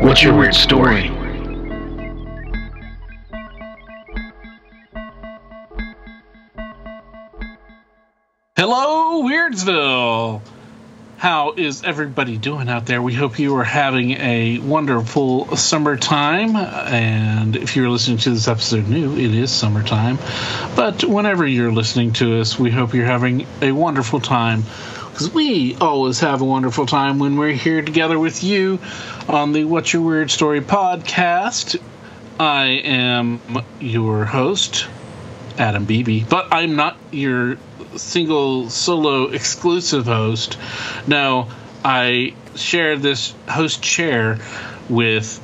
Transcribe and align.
what's 0.00 0.22
your 0.22 0.36
weird 0.36 0.54
story? 0.54 1.10
Hello, 8.56 9.22
Weirdsville! 9.22 10.42
How 11.18 11.52
is 11.52 11.82
everybody 11.82 12.36
doing 12.36 12.68
out 12.68 12.84
there? 12.86 13.00
We 13.00 13.14
hope 13.14 13.38
you 13.38 13.56
are 13.56 13.64
having 13.64 14.12
a 14.12 14.58
wonderful 14.58 15.56
summertime. 15.56 16.56
And 16.56 17.56
if 17.56 17.74
you're 17.74 17.88
listening 17.88 18.18
to 18.18 18.30
this 18.30 18.48
episode 18.48 18.86
new, 18.86 19.16
it 19.16 19.34
is 19.34 19.50
summertime. 19.50 20.18
But 20.74 21.04
whenever 21.04 21.46
you're 21.46 21.72
listening 21.72 22.12
to 22.14 22.40
us, 22.40 22.58
we 22.58 22.70
hope 22.70 22.92
you're 22.92 23.06
having 23.06 23.46
a 23.62 23.72
wonderful 23.72 24.20
time. 24.20 24.64
Because 25.16 25.32
we 25.32 25.74
always 25.76 26.20
have 26.20 26.42
a 26.42 26.44
wonderful 26.44 26.84
time 26.84 27.18
when 27.18 27.38
we're 27.38 27.54
here 27.54 27.80
together 27.80 28.18
with 28.18 28.44
you 28.44 28.78
on 29.30 29.52
the 29.52 29.64
What's 29.64 29.90
Your 29.94 30.02
Weird 30.02 30.30
Story 30.30 30.60
podcast. 30.60 31.80
I 32.38 32.64
am 32.84 33.40
your 33.80 34.26
host, 34.26 34.86
Adam 35.56 35.86
Beebe, 35.86 36.24
but 36.24 36.48
I'm 36.52 36.76
not 36.76 36.98
your 37.12 37.56
single 37.96 38.68
solo 38.68 39.28
exclusive 39.28 40.04
host. 40.04 40.58
No, 41.06 41.48
I 41.82 42.34
share 42.54 42.98
this 42.98 43.32
host 43.48 43.82
chair 43.82 44.38
with 44.90 45.40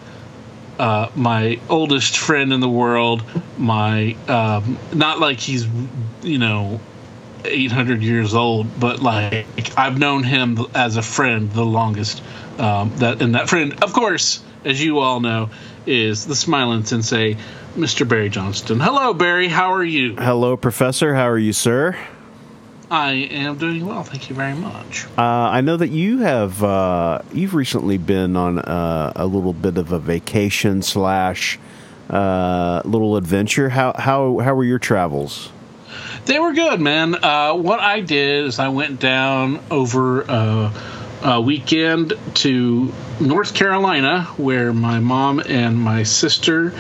uh, 0.78 1.08
my 1.16 1.58
oldest 1.70 2.18
friend 2.18 2.52
in 2.52 2.60
the 2.60 2.68
world. 2.68 3.24
My 3.56 4.16
um, 4.28 4.78
not 4.92 5.18
like 5.18 5.40
he's 5.40 5.66
you 6.20 6.36
know 6.36 6.78
800 7.44 8.02
years 8.02 8.34
old, 8.34 8.80
but 8.80 9.00
like 9.00 9.46
I've 9.76 9.98
known 9.98 10.22
him 10.22 10.58
as 10.74 10.96
a 10.96 11.02
friend 11.02 11.50
the 11.52 11.64
longest. 11.64 12.22
Um, 12.58 12.92
that 12.96 13.22
and 13.22 13.34
that 13.34 13.48
friend, 13.48 13.82
of 13.82 13.92
course, 13.92 14.42
as 14.64 14.82
you 14.82 14.98
all 14.98 15.20
know, 15.20 15.50
is 15.86 16.26
the 16.26 16.36
smiling 16.36 16.84
sensei, 16.84 17.36
Mr. 17.76 18.08
Barry 18.08 18.28
Johnston. 18.28 18.78
Hello, 18.78 19.14
Barry. 19.14 19.48
How 19.48 19.72
are 19.72 19.84
you? 19.84 20.16
Hello, 20.16 20.56
Professor. 20.56 21.14
How 21.14 21.28
are 21.28 21.38
you, 21.38 21.52
sir? 21.52 21.96
I 22.92 23.12
am 23.12 23.56
doing 23.56 23.86
well, 23.86 24.02
thank 24.02 24.28
you 24.28 24.36
very 24.36 24.52
much. 24.52 25.06
Uh, 25.16 25.22
I 25.22 25.62
know 25.62 25.78
that 25.78 25.88
you 25.88 26.18
have 26.18 26.62
uh, 26.62 27.22
you've 27.32 27.54
recently 27.54 27.96
been 27.96 28.36
on 28.36 28.58
uh, 28.58 29.14
a 29.16 29.24
little 29.24 29.54
bit 29.54 29.78
of 29.78 29.92
a 29.92 29.98
vacation 29.98 30.82
slash 30.82 31.58
uh, 32.10 32.82
little 32.84 33.16
adventure. 33.16 33.70
How 33.70 33.94
how 33.96 34.38
how 34.40 34.54
were 34.54 34.64
your 34.64 34.78
travels? 34.78 35.50
They 36.24 36.38
were 36.38 36.52
good, 36.52 36.80
man. 36.80 37.16
Uh, 37.24 37.54
what 37.54 37.80
I 37.80 38.00
did 38.00 38.46
is 38.46 38.58
I 38.58 38.68
went 38.68 39.00
down 39.00 39.60
over 39.70 40.24
uh, 40.30 40.72
a 41.22 41.40
weekend 41.40 42.14
to 42.34 42.92
North 43.20 43.54
Carolina, 43.54 44.24
where 44.36 44.72
my 44.72 45.00
mom 45.00 45.40
and 45.40 45.78
my 45.78 46.04
sister 46.04 46.72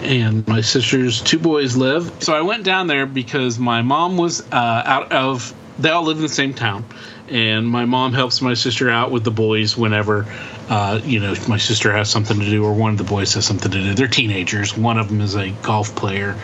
and 0.00 0.46
my 0.48 0.62
sister's 0.62 1.20
two 1.20 1.38
boys 1.38 1.76
live. 1.76 2.22
So 2.24 2.34
I 2.34 2.42
went 2.42 2.64
down 2.64 2.88
there 2.88 3.06
because 3.06 3.58
my 3.58 3.82
mom 3.82 4.16
was 4.16 4.40
uh, 4.52 4.82
out 4.84 5.12
of. 5.12 5.54
They 5.78 5.90
all 5.90 6.02
live 6.02 6.16
in 6.16 6.22
the 6.22 6.28
same 6.28 6.54
town, 6.54 6.84
and 7.28 7.68
my 7.68 7.84
mom 7.84 8.12
helps 8.12 8.40
my 8.42 8.54
sister 8.54 8.90
out 8.90 9.12
with 9.12 9.22
the 9.22 9.30
boys 9.30 9.76
whenever, 9.76 10.26
uh, 10.68 11.00
you 11.04 11.20
know, 11.20 11.36
my 11.48 11.58
sister 11.58 11.92
has 11.92 12.10
something 12.10 12.40
to 12.40 12.46
do 12.46 12.64
or 12.64 12.72
one 12.72 12.90
of 12.90 12.98
the 12.98 13.04
boys 13.04 13.34
has 13.34 13.46
something 13.46 13.70
to 13.70 13.80
do. 13.80 13.94
They're 13.94 14.08
teenagers. 14.08 14.76
One 14.76 14.98
of 14.98 15.08
them 15.08 15.20
is 15.20 15.36
a 15.36 15.50
golf 15.62 15.94
player, 15.94 16.36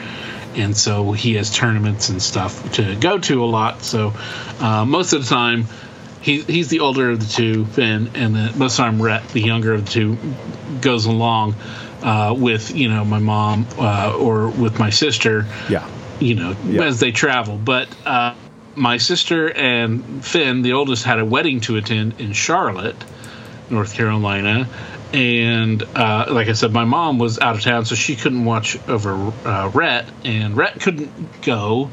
and 0.57 0.77
so 0.77 1.13
he 1.13 1.35
has 1.35 1.51
tournaments 1.55 2.09
and 2.09 2.23
stuff 2.23 2.73
to 2.73 2.95
go 2.97 3.19
to 3.19 3.45
a 3.45 3.47
lot. 3.47 3.83
So 3.83 4.13
uh, 4.61 4.85
most 4.85 5.13
of 5.13 5.23
the 5.27 5.29
time. 5.35 5.67
He, 6.21 6.41
he's 6.41 6.69
the 6.69 6.81
older 6.81 7.11
of 7.11 7.21
the 7.21 7.27
two, 7.31 7.67
Finn, 7.67 8.11
and 8.15 8.35
then 8.35 8.59
most 8.59 8.79
of 8.79 8.87
the 8.87 8.91
time 8.91 9.03
Rhett, 9.03 9.29
the 9.29 9.43
younger 9.43 9.75
of 9.75 9.85
the 9.85 9.91
two, 9.91 10.17
goes 10.81 11.05
along 11.05 11.55
uh, 12.03 12.35
with 12.35 12.75
you 12.75 12.89
know 12.89 13.05
my 13.05 13.19
mom 13.19 13.67
uh, 13.79 14.17
or 14.19 14.49
with 14.49 14.79
my 14.79 14.89
sister. 14.89 15.45
Yeah. 15.69 15.87
You 16.21 16.35
know, 16.37 16.57
Yeah. 16.67 16.85
as 16.85 16.99
they 16.99 17.13
travel. 17.13 17.59
But 17.59 17.89
uh, 18.07 18.35
my 18.75 18.97
sister 18.97 19.53
and 19.53 20.25
Finn, 20.25 20.63
the 20.63 20.73
oldest, 20.73 21.05
had 21.05 21.19
a 21.19 21.27
wedding 21.27 21.61
to 21.61 21.77
attend 21.77 22.19
in 22.19 22.33
Charlotte, 22.33 22.97
North 23.69 23.93
Carolina. 23.93 24.67
And 25.13 25.83
uh, 25.95 26.27
like 26.31 26.49
I 26.49 26.53
said, 26.55 26.73
my 26.73 26.85
mom 26.85 27.19
was 27.19 27.39
out 27.39 27.55
of 27.55 27.63
town, 27.63 27.85
so 27.85 27.95
she 27.95 28.17
couldn't 28.17 28.45
watch 28.45 28.77
over 28.89 29.15
uh, 29.45 29.71
Rhett, 29.73 30.07
and 30.25 30.57
Rhett 30.57 30.81
couldn't 30.81 31.43
go 31.43 31.91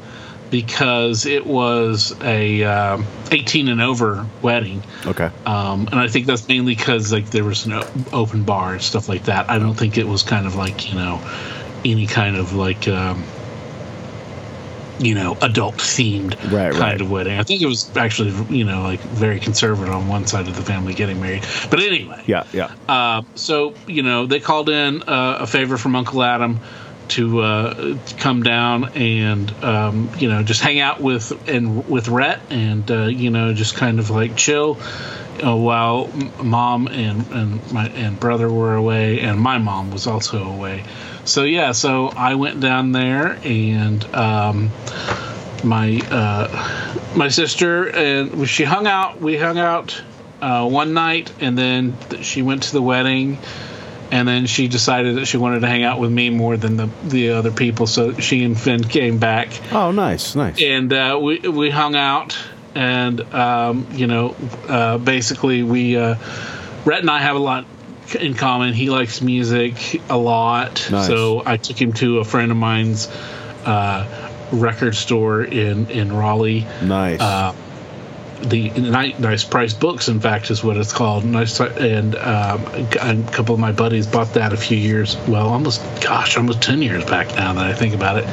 because 0.50 1.24
it 1.24 1.46
was 1.46 2.14
a 2.20 2.62
um 2.64 3.06
18 3.30 3.68
and 3.68 3.80
over 3.80 4.26
wedding. 4.42 4.82
Okay. 5.06 5.30
Um, 5.46 5.88
and 5.90 5.94
I 5.94 6.08
think 6.08 6.26
that's 6.26 6.46
mainly 6.46 6.74
because 6.74 7.12
like 7.12 7.30
there 7.30 7.44
was 7.44 7.64
an 7.64 7.82
open 8.12 8.44
bar 8.44 8.74
and 8.74 8.82
stuff 8.82 9.08
like 9.08 9.24
that. 9.24 9.48
I 9.48 9.58
don't 9.58 9.74
think 9.74 9.96
it 9.96 10.06
was 10.06 10.22
kind 10.22 10.46
of 10.46 10.54
like 10.54 10.90
you 10.90 10.94
know 10.96 11.20
any 11.84 12.06
kind 12.06 12.36
of 12.36 12.52
like 12.52 12.86
um, 12.86 13.24
you 14.98 15.14
know 15.14 15.36
adult 15.40 15.76
themed 15.76 16.34
Right, 16.52 16.70
kind 16.72 16.78
right. 16.80 17.00
of 17.00 17.10
wedding. 17.10 17.38
I 17.38 17.42
think 17.42 17.62
it 17.62 17.66
was 17.66 17.94
actually 17.96 18.32
you 18.56 18.64
know 18.64 18.82
like 18.82 19.00
very 19.00 19.40
conservative 19.40 19.92
on 19.92 20.06
one 20.08 20.26
side 20.26 20.48
of 20.48 20.56
the 20.56 20.62
family 20.62 20.94
getting 20.94 21.20
married. 21.20 21.44
But 21.70 21.80
anyway, 21.80 22.22
Yeah. 22.26 22.44
Yeah. 22.52 22.70
uh, 22.88 23.22
so 23.34 23.74
you 23.86 24.02
know 24.02 24.26
they 24.26 24.40
called 24.40 24.68
in 24.68 25.02
uh, 25.02 25.38
a 25.40 25.46
favor 25.46 25.76
from 25.78 25.96
Uncle 25.96 26.22
Adam 26.22 26.60
to 27.08 27.40
uh, 27.40 27.98
come 28.18 28.42
down 28.42 28.84
and 28.94 29.50
um, 29.64 30.10
you 30.18 30.28
know 30.28 30.42
just 30.42 30.60
hang 30.62 30.78
out 30.80 31.00
with 31.00 31.32
and 31.48 31.88
with 31.88 32.08
Rhett 32.08 32.40
and 32.50 32.88
uh, 32.90 33.02
you 33.06 33.30
know 33.30 33.52
just 33.54 33.74
kind 33.74 33.98
of 33.98 34.10
like 34.10 34.36
chill 34.36 34.78
uh, 35.44 35.56
while 35.56 36.08
mom 36.42 36.86
and 36.88 37.26
and 37.32 37.72
my 37.72 37.88
and 37.88 38.18
brother 38.20 38.48
were 38.50 38.74
away 38.76 39.20
and 39.20 39.40
my 39.40 39.58
mom 39.58 39.90
was 39.90 40.06
also 40.06 40.42
away. 40.44 40.84
So 41.24 41.44
yeah, 41.44 41.72
so 41.72 42.08
I 42.08 42.34
went 42.34 42.60
down 42.60 42.92
there 42.92 43.38
and 43.44 44.04
um, 44.14 44.70
my 45.64 46.00
uh, 46.10 47.14
my 47.16 47.28
sister 47.28 47.88
and 47.88 48.48
she 48.48 48.64
hung 48.64 48.86
out. 48.86 49.20
We 49.20 49.36
hung 49.36 49.58
out 49.58 50.02
uh, 50.40 50.68
one 50.68 50.92
night, 50.94 51.32
and 51.40 51.56
then 51.56 51.96
she 52.22 52.42
went 52.42 52.64
to 52.64 52.72
the 52.72 52.82
wedding, 52.82 53.38
and 54.10 54.26
then 54.26 54.46
she 54.46 54.66
decided 54.66 55.16
that 55.16 55.26
she 55.26 55.36
wanted 55.36 55.60
to 55.60 55.68
hang 55.68 55.84
out 55.84 56.00
with 56.00 56.10
me 56.10 56.30
more 56.30 56.56
than 56.56 56.76
the 56.76 56.88
the 57.04 57.30
other 57.30 57.52
people. 57.52 57.86
So 57.86 58.14
she 58.18 58.42
and 58.42 58.58
Finn 58.58 58.82
came 58.82 59.18
back, 59.18 59.48
Oh, 59.72 59.92
nice, 59.92 60.34
nice. 60.34 60.60
and 60.60 60.92
uh, 60.92 61.18
we 61.22 61.38
we 61.38 61.70
hung 61.70 61.94
out, 61.94 62.36
and 62.74 63.20
um, 63.34 63.86
you 63.92 64.06
know, 64.06 64.34
uh, 64.68 64.98
basically 64.98 65.62
we 65.62 65.96
uh, 65.96 66.16
Rhett 66.84 67.00
and 67.00 67.10
I 67.10 67.20
have 67.20 67.36
a 67.36 67.40
lot 67.40 67.66
in 68.18 68.34
common. 68.34 68.74
He 68.74 68.90
likes 68.90 69.20
music 69.22 70.00
a 70.10 70.16
lot, 70.18 70.88
Nice. 70.90 71.06
so 71.06 71.42
I 71.46 71.56
took 71.56 71.80
him 71.80 71.92
to 71.94 72.18
a 72.18 72.24
friend 72.24 72.50
of 72.50 72.56
mine's 72.56 73.08
uh, 73.64 74.30
record 74.52 74.94
store 74.94 75.42
in 75.42 75.88
in 75.90 76.12
Raleigh 76.12 76.66
nice. 76.82 77.20
uh, 77.20 77.54
the 78.42 78.70
Ni- 78.70 79.14
nice 79.18 79.44
price 79.44 79.72
books 79.72 80.08
in 80.08 80.18
fact 80.20 80.50
is 80.50 80.64
what 80.64 80.76
it's 80.76 80.92
called 80.92 81.24
nice 81.24 81.60
and 81.60 82.16
um, 82.16 82.60
a 83.00 83.24
couple 83.30 83.54
of 83.54 83.60
my 83.60 83.70
buddies 83.72 84.06
bought 84.08 84.34
that 84.34 84.52
a 84.52 84.56
few 84.56 84.76
years 84.76 85.16
well 85.28 85.48
almost 85.48 85.80
gosh 86.02 86.36
almost 86.36 86.60
10 86.60 86.82
years 86.82 87.04
back 87.04 87.28
now 87.36 87.52
that 87.54 87.64
i 87.64 87.72
think 87.72 87.94
about 87.94 88.18
it 88.18 88.24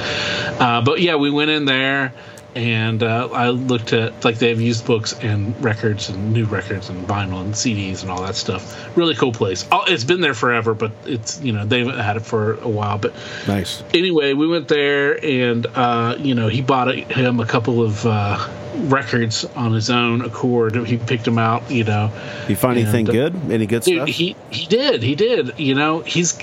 uh, 0.59 0.81
but 0.81 0.99
yeah 0.99 1.15
we 1.15 1.29
went 1.29 1.51
in 1.51 1.65
there 1.65 2.11
and 2.55 3.03
uh, 3.03 3.27
i 3.33 3.49
looked 3.49 3.93
at 3.93 4.23
like 4.23 4.37
they 4.39 4.49
have 4.49 4.61
used 4.61 4.85
books 4.85 5.13
and 5.21 5.61
records 5.63 6.09
and 6.09 6.33
new 6.33 6.45
records 6.45 6.89
and 6.89 7.07
vinyl 7.07 7.41
and 7.41 7.53
cds 7.53 8.01
and 8.01 8.11
all 8.11 8.21
that 8.21 8.35
stuff 8.35 8.95
really 8.97 9.15
cool 9.15 9.31
place 9.31 9.65
oh, 9.71 9.83
it's 9.87 10.03
been 10.03 10.21
there 10.21 10.33
forever 10.33 10.73
but 10.73 10.91
it's 11.05 11.41
you 11.41 11.51
know 11.51 11.65
they've 11.65 11.87
had 11.87 12.17
it 12.17 12.21
for 12.21 12.53
a 12.61 12.69
while 12.69 12.97
but 12.97 13.13
nice. 13.47 13.83
anyway, 13.93 14.33
we 14.33 14.47
went 14.47 14.67
there, 14.67 15.23
and 15.23 15.65
uh, 15.67 16.15
you 16.19 16.35
know, 16.35 16.47
he 16.47 16.61
bought 16.61 16.93
him 16.93 17.39
a 17.39 17.45
couple 17.45 17.83
of 17.83 18.05
uh, 18.05 18.37
records 18.75 19.45
on 19.45 19.73
his 19.73 19.89
own 19.89 20.21
accord. 20.21 20.75
He 20.75 20.97
picked 20.97 21.25
them 21.25 21.37
out, 21.37 21.69
you 21.71 21.83
know. 21.83 22.11
You 22.47 22.55
find 22.55 22.77
anything 22.77 23.09
uh, 23.09 23.11
good? 23.11 23.51
Any 23.51 23.65
good 23.65 23.83
Dude, 23.83 23.95
stuff? 23.97 24.07
he 24.09 24.35
he 24.51 24.65
did, 24.67 25.03
he 25.03 25.15
did. 25.15 25.59
You 25.59 25.75
know, 25.75 25.99
he's. 26.01 26.37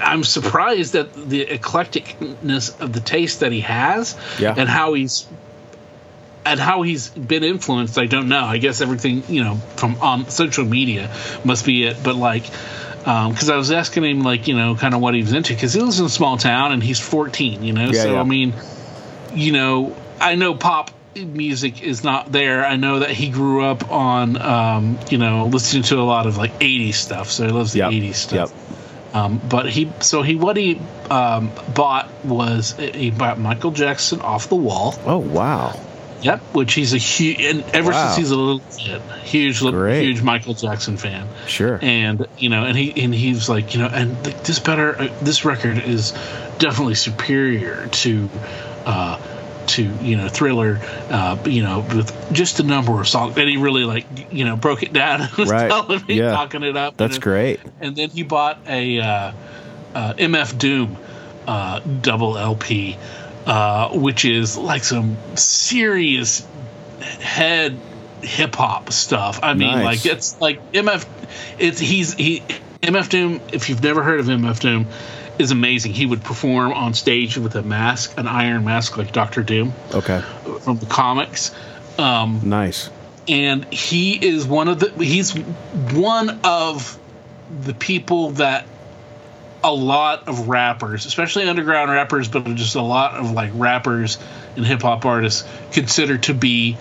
I'm 0.00 0.24
surprised 0.24 0.94
at 0.94 1.12
the 1.14 1.44
eclecticness 1.46 2.80
of 2.80 2.92
the 2.92 3.00
taste 3.00 3.40
that 3.40 3.52
he 3.52 3.60
has, 3.60 4.16
Yeah. 4.38 4.54
and 4.56 4.68
how 4.68 4.94
he's. 4.94 5.26
And 6.44 6.58
how 6.58 6.82
he's 6.82 7.08
been 7.08 7.44
influenced, 7.44 7.96
I 7.98 8.06
don't 8.06 8.28
know. 8.28 8.42
I 8.44 8.58
guess 8.58 8.80
everything, 8.80 9.22
you 9.28 9.44
know, 9.44 9.54
from 9.76 9.94
on 10.02 10.28
social 10.28 10.64
media 10.64 11.08
must 11.44 11.64
be 11.64 11.84
it. 11.84 11.98
But 12.02 12.16
like, 12.16 12.42
because 12.98 13.48
I 13.48 13.54
was 13.54 13.70
asking 13.70 14.04
him 14.04 14.22
like 14.22 14.48
you 14.48 14.56
know 14.56 14.74
kind 14.74 14.92
of 14.92 15.00
what 15.00 15.14
he 15.14 15.20
was 15.20 15.32
into 15.32 15.54
because 15.54 15.72
he 15.72 15.80
lives 15.80 16.00
in 16.00 16.06
a 16.06 16.08
small 16.08 16.36
town 16.38 16.72
and 16.72 16.82
he's 16.82 16.98
14, 16.98 17.62
you 17.62 17.72
know. 17.72 17.90
Yeah, 17.90 18.02
so 18.02 18.12
yeah. 18.14 18.20
I 18.20 18.24
mean, 18.24 18.54
you 19.32 19.52
know, 19.52 19.94
I 20.20 20.34
know 20.34 20.56
pop 20.56 20.90
music 21.16 21.82
is 21.82 22.02
not 22.04 22.32
there. 22.32 22.64
I 22.64 22.76
know 22.76 23.00
that 23.00 23.10
he 23.10 23.30
grew 23.30 23.64
up 23.64 23.90
on 23.90 24.40
um, 24.40 24.98
you 25.10 25.18
know 25.18 25.46
listening 25.46 25.82
to 25.84 25.98
a 25.98 26.02
lot 26.04 26.26
of 26.26 26.36
like 26.36 26.58
80s 26.60 26.94
stuff, 26.94 27.30
so 27.30 27.46
he 27.46 27.52
loves 27.52 27.72
the 27.72 27.80
Yep. 27.80 27.90
80s 27.92 28.14
stuff. 28.14 28.50
Yep. 28.50 29.14
Um, 29.14 29.40
but 29.46 29.68
he, 29.68 29.90
so 30.00 30.22
he, 30.22 30.36
what 30.36 30.56
he 30.56 30.80
um, 31.10 31.50
bought 31.74 32.08
was 32.24 32.72
he 32.78 33.10
bought 33.10 33.38
Michael 33.38 33.70
Jackson 33.70 34.20
off 34.22 34.48
the 34.48 34.56
wall. 34.56 34.94
Oh 35.04 35.18
wow. 35.18 35.78
Yep, 36.22 36.40
which 36.54 36.72
he's 36.74 36.94
a 36.94 36.98
huge, 36.98 37.40
and 37.40 37.62
ever 37.74 37.90
Wow. 37.90 38.06
since 38.06 38.16
he's 38.18 38.30
a 38.30 38.36
little 38.36 38.60
kid, 38.78 39.02
huge, 39.24 39.60
Great. 39.60 40.04
huge 40.04 40.22
Michael 40.22 40.54
Jackson 40.54 40.96
fan. 40.96 41.26
Sure. 41.48 41.78
And 41.82 42.26
you 42.38 42.48
know, 42.48 42.64
and 42.64 42.78
he 42.78 43.02
and 43.04 43.12
he's 43.12 43.48
like, 43.48 43.74
you 43.74 43.80
know, 43.80 43.88
and 43.88 44.16
this 44.24 44.60
better, 44.60 44.96
uh, 44.98 45.08
this 45.20 45.44
record 45.44 45.78
is 45.78 46.12
definitely 46.58 46.94
superior 46.94 47.88
to. 47.88 48.30
uh 48.86 49.20
to 49.68 49.82
you 50.02 50.16
know 50.16 50.28
thriller 50.28 50.78
uh 51.10 51.36
you 51.44 51.62
know 51.62 51.80
with 51.94 52.32
just 52.32 52.60
a 52.60 52.62
number 52.62 53.00
of 53.00 53.06
songs 53.08 53.36
and 53.36 53.48
he 53.48 53.56
really 53.56 53.84
like 53.84 54.06
you 54.32 54.44
know 54.44 54.56
broke 54.56 54.82
it 54.82 54.92
down 54.92 55.20
and 55.22 55.30
was 55.32 55.50
Right. 55.50 55.68
telling 55.70 56.04
me 56.06 56.14
Yeah. 56.14 56.32
talking 56.32 56.62
it 56.62 56.76
up 56.76 56.96
That's 56.96 57.16
know 57.16 57.20
great. 57.22 57.60
and 57.80 57.94
then 57.96 58.10
he 58.10 58.22
bought 58.22 58.58
a 58.66 58.98
uh, 59.00 59.32
uh, 59.94 60.14
MF 60.14 60.58
Doom 60.58 60.96
uh, 61.46 61.80
double 61.80 62.38
LP, 62.38 62.96
uh, 63.46 63.90
which 63.90 64.24
is 64.24 64.56
like 64.56 64.84
some 64.84 65.16
serious 65.36 66.46
head 67.00 67.76
hip 68.22 68.54
hop 68.54 68.92
stuff. 68.92 69.40
I 69.42 69.54
mean, 69.54 69.68
Nice. 69.68 70.04
like 70.04 70.12
it's 70.14 70.40
like 70.40 70.72
MF. 70.72 71.04
It's 71.58 71.80
he's 71.80 72.14
he 72.14 72.42
MF 72.82 73.08
Doom. 73.08 73.40
If 73.52 73.68
you've 73.68 73.82
never 73.82 74.02
heard 74.02 74.20
of 74.20 74.26
MF 74.26 74.60
Doom, 74.60 74.86
is 75.42 75.50
amazing. 75.50 75.92
He 75.92 76.06
would 76.06 76.22
perform 76.24 76.72
on 76.72 76.94
stage 76.94 77.36
with 77.36 77.54
a 77.56 77.62
mask, 77.62 78.18
an 78.18 78.26
iron 78.26 78.64
mask 78.64 78.96
like 78.96 79.12
Doctor 79.12 79.42
Doom 79.42 79.74
Okay. 79.94 80.22
from 80.60 80.78
the 80.78 80.86
comics. 80.86 81.54
Um, 81.98 82.40
Nice. 82.44 82.88
and 83.28 83.70
he 83.72 84.14
is 84.14 84.46
one 84.46 84.68
of 84.68 84.80
the 84.80 84.90
he's 85.04 85.32
one 85.34 86.40
of 86.42 86.98
the 87.62 87.74
people 87.74 88.30
that 88.32 88.66
a 89.62 89.72
lot 89.72 90.26
of 90.26 90.48
rappers 90.48 91.04
especially 91.06 91.44
underground 91.46 91.88
rappers 91.90 92.26
but 92.28 92.44
just 92.56 92.74
a 92.74 92.82
lot 92.82 93.14
of 93.14 93.30
like 93.32 93.50
rappers 93.54 94.18
and 94.56 94.66
hip-hop 94.66 95.04
artists 95.04 95.46
consider 95.70 96.16
to 96.18 96.34
be 96.34 96.76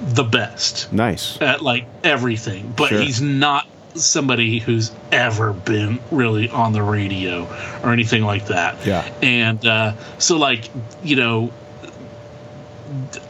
the 0.00 0.24
best 0.24 0.92
Nice. 0.92 1.40
at 1.42 1.62
like 1.62 1.84
everything 2.02 2.72
but 2.74 2.88
Sure. 2.88 3.00
he's 3.00 3.20
not 3.20 3.66
somebody 3.94 4.58
who's 4.58 4.90
ever 5.12 5.52
been 5.52 6.00
really 6.10 6.48
on 6.48 6.72
the 6.72 6.82
radio 6.82 7.44
or 7.82 7.92
anything 7.92 8.22
like 8.24 8.46
that 8.46 8.84
Yeah. 8.86 9.08
and 9.22 9.64
uh, 9.66 9.92
so 10.18 10.36
like 10.36 10.68
you 11.02 11.16
know 11.16 11.52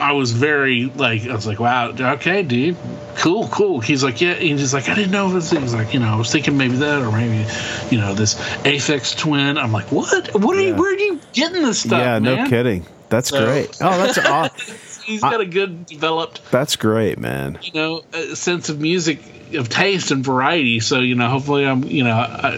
I 0.00 0.12
was 0.12 0.32
very 0.32 0.87
like 0.87 1.26
I 1.26 1.34
was 1.34 1.46
like, 1.46 1.58
wow, 1.61 1.88
okay, 1.90 2.43
dude, 2.43 2.76
cool, 3.16 3.49
cool. 3.49 3.81
He's 3.81 4.02
like, 4.05 4.20
yeah, 4.20 4.32
and 4.32 4.58
he's 4.58 4.75
like, 4.75 4.88
I 4.88 4.94
didn't 4.94 5.12
know 5.12 5.31
this. 5.32 5.50
He's 5.50 5.72
like, 5.75 5.94
you 5.94 6.00
know, 6.00 6.08
I 6.12 6.16
was 6.16 6.31
thinking 6.31 6.58
maybe 6.58 6.76
that 6.76 7.00
or 7.02 7.11
maybe, 7.12 7.49
you 7.90 7.99
know, 8.00 8.14
this 8.14 8.34
Aphex 8.64 9.16
Twin. 9.16 9.56
I'm 9.56 9.72
like, 9.72 9.90
what? 9.93 10.34
What 10.38 10.56
are 10.56 10.61
you? 10.61 10.75
Where 10.75 10.93
are 10.93 10.99
you 10.99 11.20
getting 11.32 11.62
this 11.62 11.81
stuff? 11.81 11.99
yeah. 12.00 12.19
No 12.19 12.46
kidding. 12.49 12.84
That's 13.08 13.28
So- 13.31 13.44
great. 13.44 13.76
Oh, 13.81 13.96
that's 13.96 14.19
awesome. 14.26 14.76
He's 15.05 15.20
got 15.20 15.40
a 15.40 15.46
good 15.46 15.84
developed, 15.87 16.40
that's 16.50 16.76
great, 16.76 17.19
man. 17.19 17.58
you 17.62 17.72
know, 17.75 18.02
a 18.14 18.34
sense 18.37 18.70
of 18.70 18.81
music, 18.81 19.19
of 19.55 19.69
taste 19.69 20.11
and 20.11 20.25
variety. 20.25 20.81
So 20.81 21.00
you 21.00 21.14
know, 21.14 21.29
hopefully, 21.29 21.67
I'm, 21.67 21.85
you 21.85 22.05
know, 22.05 22.14
I, 22.14 22.56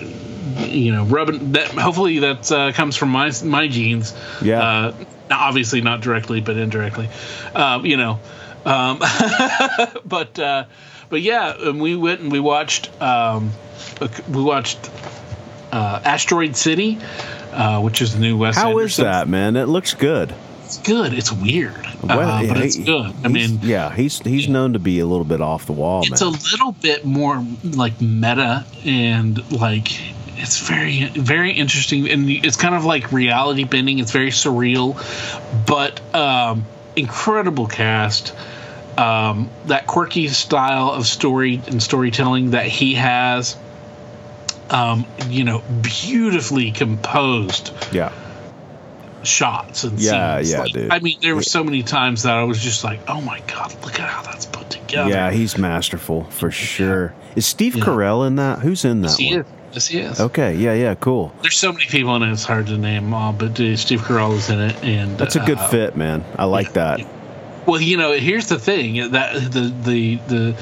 you 0.66 0.92
know, 0.92 1.04
rubbing 1.04 1.52
that. 1.52 1.68
Hopefully, 1.68 2.20
that 2.20 2.50
uh, 2.50 2.72
comes 2.72 2.96
from 2.96 3.10
my 3.10 3.32
my 3.44 3.68
genes. 3.68 4.14
Yeah. 4.42 4.60
Uh, 4.60 4.94
obviously, 5.30 5.80
not 5.80 6.00
directly, 6.00 6.40
but 6.40 6.56
indirectly. 6.56 7.08
Um, 7.54 7.84
you 7.84 7.96
know, 7.96 8.20
um, 8.64 8.98
but 10.04 10.38
uh, 10.38 10.64
but 11.08 11.22
yeah, 11.22 11.54
and 11.58 11.80
we 11.80 11.96
went 11.96 12.20
and 12.20 12.32
we 12.32 12.40
watched 12.40 12.90
um, 13.00 13.52
we 14.28 14.42
watched 14.42 14.90
uh, 15.72 16.00
Asteroid 16.04 16.56
City, 16.56 16.98
uh, 17.52 17.80
which 17.80 18.02
is 18.02 18.14
the 18.14 18.20
new 18.20 18.36
Wes. 18.36 18.56
How 18.56 18.78
is 18.78 18.98
Anderson. 18.98 19.04
that, 19.04 19.28
man? 19.28 19.56
It 19.56 19.66
looks 19.66 19.94
good. 19.94 20.34
It's 20.66 20.78
good. 20.78 21.12
It's 21.14 21.32
weird, 21.32 21.86
Well, 22.02 22.20
uh, 22.20 22.46
but 22.48 22.56
it's 22.58 22.76
good. 22.76 23.14
I 23.24 23.28
mean, 23.28 23.60
yeah, 23.62 23.94
he's 23.94 24.18
he's 24.18 24.48
known 24.48 24.72
to 24.72 24.80
be 24.80 24.98
a 24.98 25.06
little 25.06 25.24
bit 25.24 25.40
off 25.40 25.64
the 25.64 25.72
wall, 25.72 26.02
it's 26.04 26.20
man. 26.20 26.30
a 26.30 26.32
little 26.32 26.72
bit 26.72 27.04
more 27.04 27.44
like 27.62 28.00
meta 28.00 28.66
and 28.84 29.52
like 29.52 29.88
it's 30.38 30.58
very 30.58 31.04
very 31.06 31.52
interesting. 31.52 32.10
And 32.10 32.28
it's 32.28 32.56
kind 32.56 32.74
of 32.74 32.84
like 32.84 33.12
reality 33.12 33.62
bending. 33.62 34.00
It's 34.00 34.10
very 34.10 34.30
surreal. 34.30 34.96
But 35.66 36.00
um 36.14 36.66
incredible 36.96 37.68
cast. 37.68 38.34
Um 38.98 39.48
that 39.66 39.86
quirky 39.86 40.26
style 40.28 40.90
of 40.90 41.06
story 41.06 41.60
and 41.68 41.80
storytelling 41.80 42.50
that 42.50 42.66
he 42.66 42.94
has 42.94 43.56
um 44.68 45.06
you 45.28 45.44
know 45.44 45.62
beautifully 45.80 46.72
composed. 46.72 47.72
Yeah, 47.92 48.10
shots 49.26 49.84
and 49.84 49.98
Yeah, 50.00 50.36
scenes. 50.38 50.52
yeah, 50.52 50.58
Like, 50.60 50.72
dude. 50.72 50.90
I 50.90 50.98
mean, 51.00 51.18
there 51.20 51.34
were 51.34 51.42
so 51.42 51.62
many 51.64 51.82
times 51.82 52.22
that 52.24 52.34
I 52.34 52.44
was 52.44 52.58
just 52.62 52.84
like, 52.84 53.00
"Oh 53.08 53.20
my 53.20 53.40
god, 53.46 53.74
look 53.84 54.00
at 54.00 54.08
how 54.08 54.22
that's 54.22 54.46
put 54.46 54.70
together." 54.70 55.10
yeah, 55.10 55.30
he's 55.30 55.58
masterful 55.58 56.24
for 56.24 56.50
sure. 56.50 57.14
Is 57.34 57.46
Steve 57.46 57.76
Yeah. 57.76 57.84
Carell 57.84 58.26
in 58.26 58.36
that? 58.36 58.60
Who's 58.60 58.84
in 58.84 59.02
that 59.02 59.08
yes, 59.08 59.16
he 59.18 59.30
one? 59.32 59.40
is. 59.40 59.46
Yes, 59.72 59.86
he 59.88 59.98
is. 59.98 60.20
Okay, 60.20 60.54
yeah, 60.54 60.72
yeah, 60.72 60.94
cool. 60.94 61.34
There's 61.42 61.56
so 61.58 61.70
many 61.72 61.84
people 61.86 62.16
in 62.16 62.22
it; 62.22 62.32
it's 62.32 62.44
hard 62.44 62.66
to 62.68 62.78
name 62.78 63.12
all. 63.12 63.32
But 63.32 63.60
uh, 63.60 63.76
Steve 63.76 64.00
Carell 64.00 64.34
is 64.36 64.48
in 64.48 64.60
it, 64.60 64.82
and 64.82 65.18
That's 65.18 65.36
a 65.36 65.40
good 65.40 65.58
uh, 65.58 65.68
fit, 65.68 65.96
man. 65.96 66.24
I 66.38 66.44
like 66.46 66.72
that. 66.74 67.00
Well, 67.66 67.80
you 67.80 67.96
know, 67.98 68.12
here's 68.12 68.48
the 68.48 68.58
thing 68.58 69.10
that 69.12 69.34
the 69.52 69.60
the 69.84 70.16
the 70.28 70.56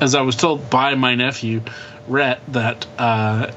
as 0.00 0.14
I 0.14 0.22
was 0.22 0.34
told 0.36 0.68
by 0.68 0.94
my 0.94 1.14
nephew 1.14 1.60
Rhett 2.08 2.40
that 2.48 2.86
uh, 2.98 3.50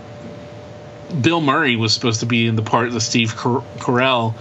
Bill 1.09 1.41
Murray 1.41 1.75
was 1.75 1.93
supposed 1.93 2.19
to 2.21 2.25
be 2.25 2.47
in 2.47 2.55
the 2.55 2.61
part 2.61 2.91
that 2.91 3.01
Steve 3.01 3.35
Car- 3.35 3.63
Carell 3.77 4.35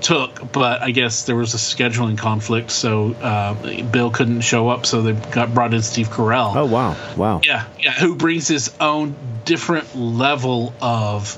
took, 0.00 0.50
but 0.52 0.82
I 0.82 0.90
guess 0.92 1.24
there 1.24 1.36
was 1.36 1.54
a 1.54 1.58
scheduling 1.58 2.16
conflict, 2.16 2.70
so 2.70 3.12
uh, 3.12 3.82
Bill 3.82 4.10
couldn't 4.10 4.40
show 4.42 4.68
up, 4.68 4.86
so 4.86 5.02
they 5.02 5.12
got 5.12 5.52
brought 5.52 5.74
in 5.74 5.82
Steve 5.82 6.08
Carell. 6.08 6.54
Oh 6.56 6.66
wow, 6.66 6.96
wow. 7.16 7.40
Yeah, 7.44 7.66
yeah, 7.78 7.92
who 7.92 8.14
brings 8.16 8.48
his 8.48 8.74
own 8.80 9.14
different 9.44 9.94
level 9.96 10.72
of. 10.80 11.36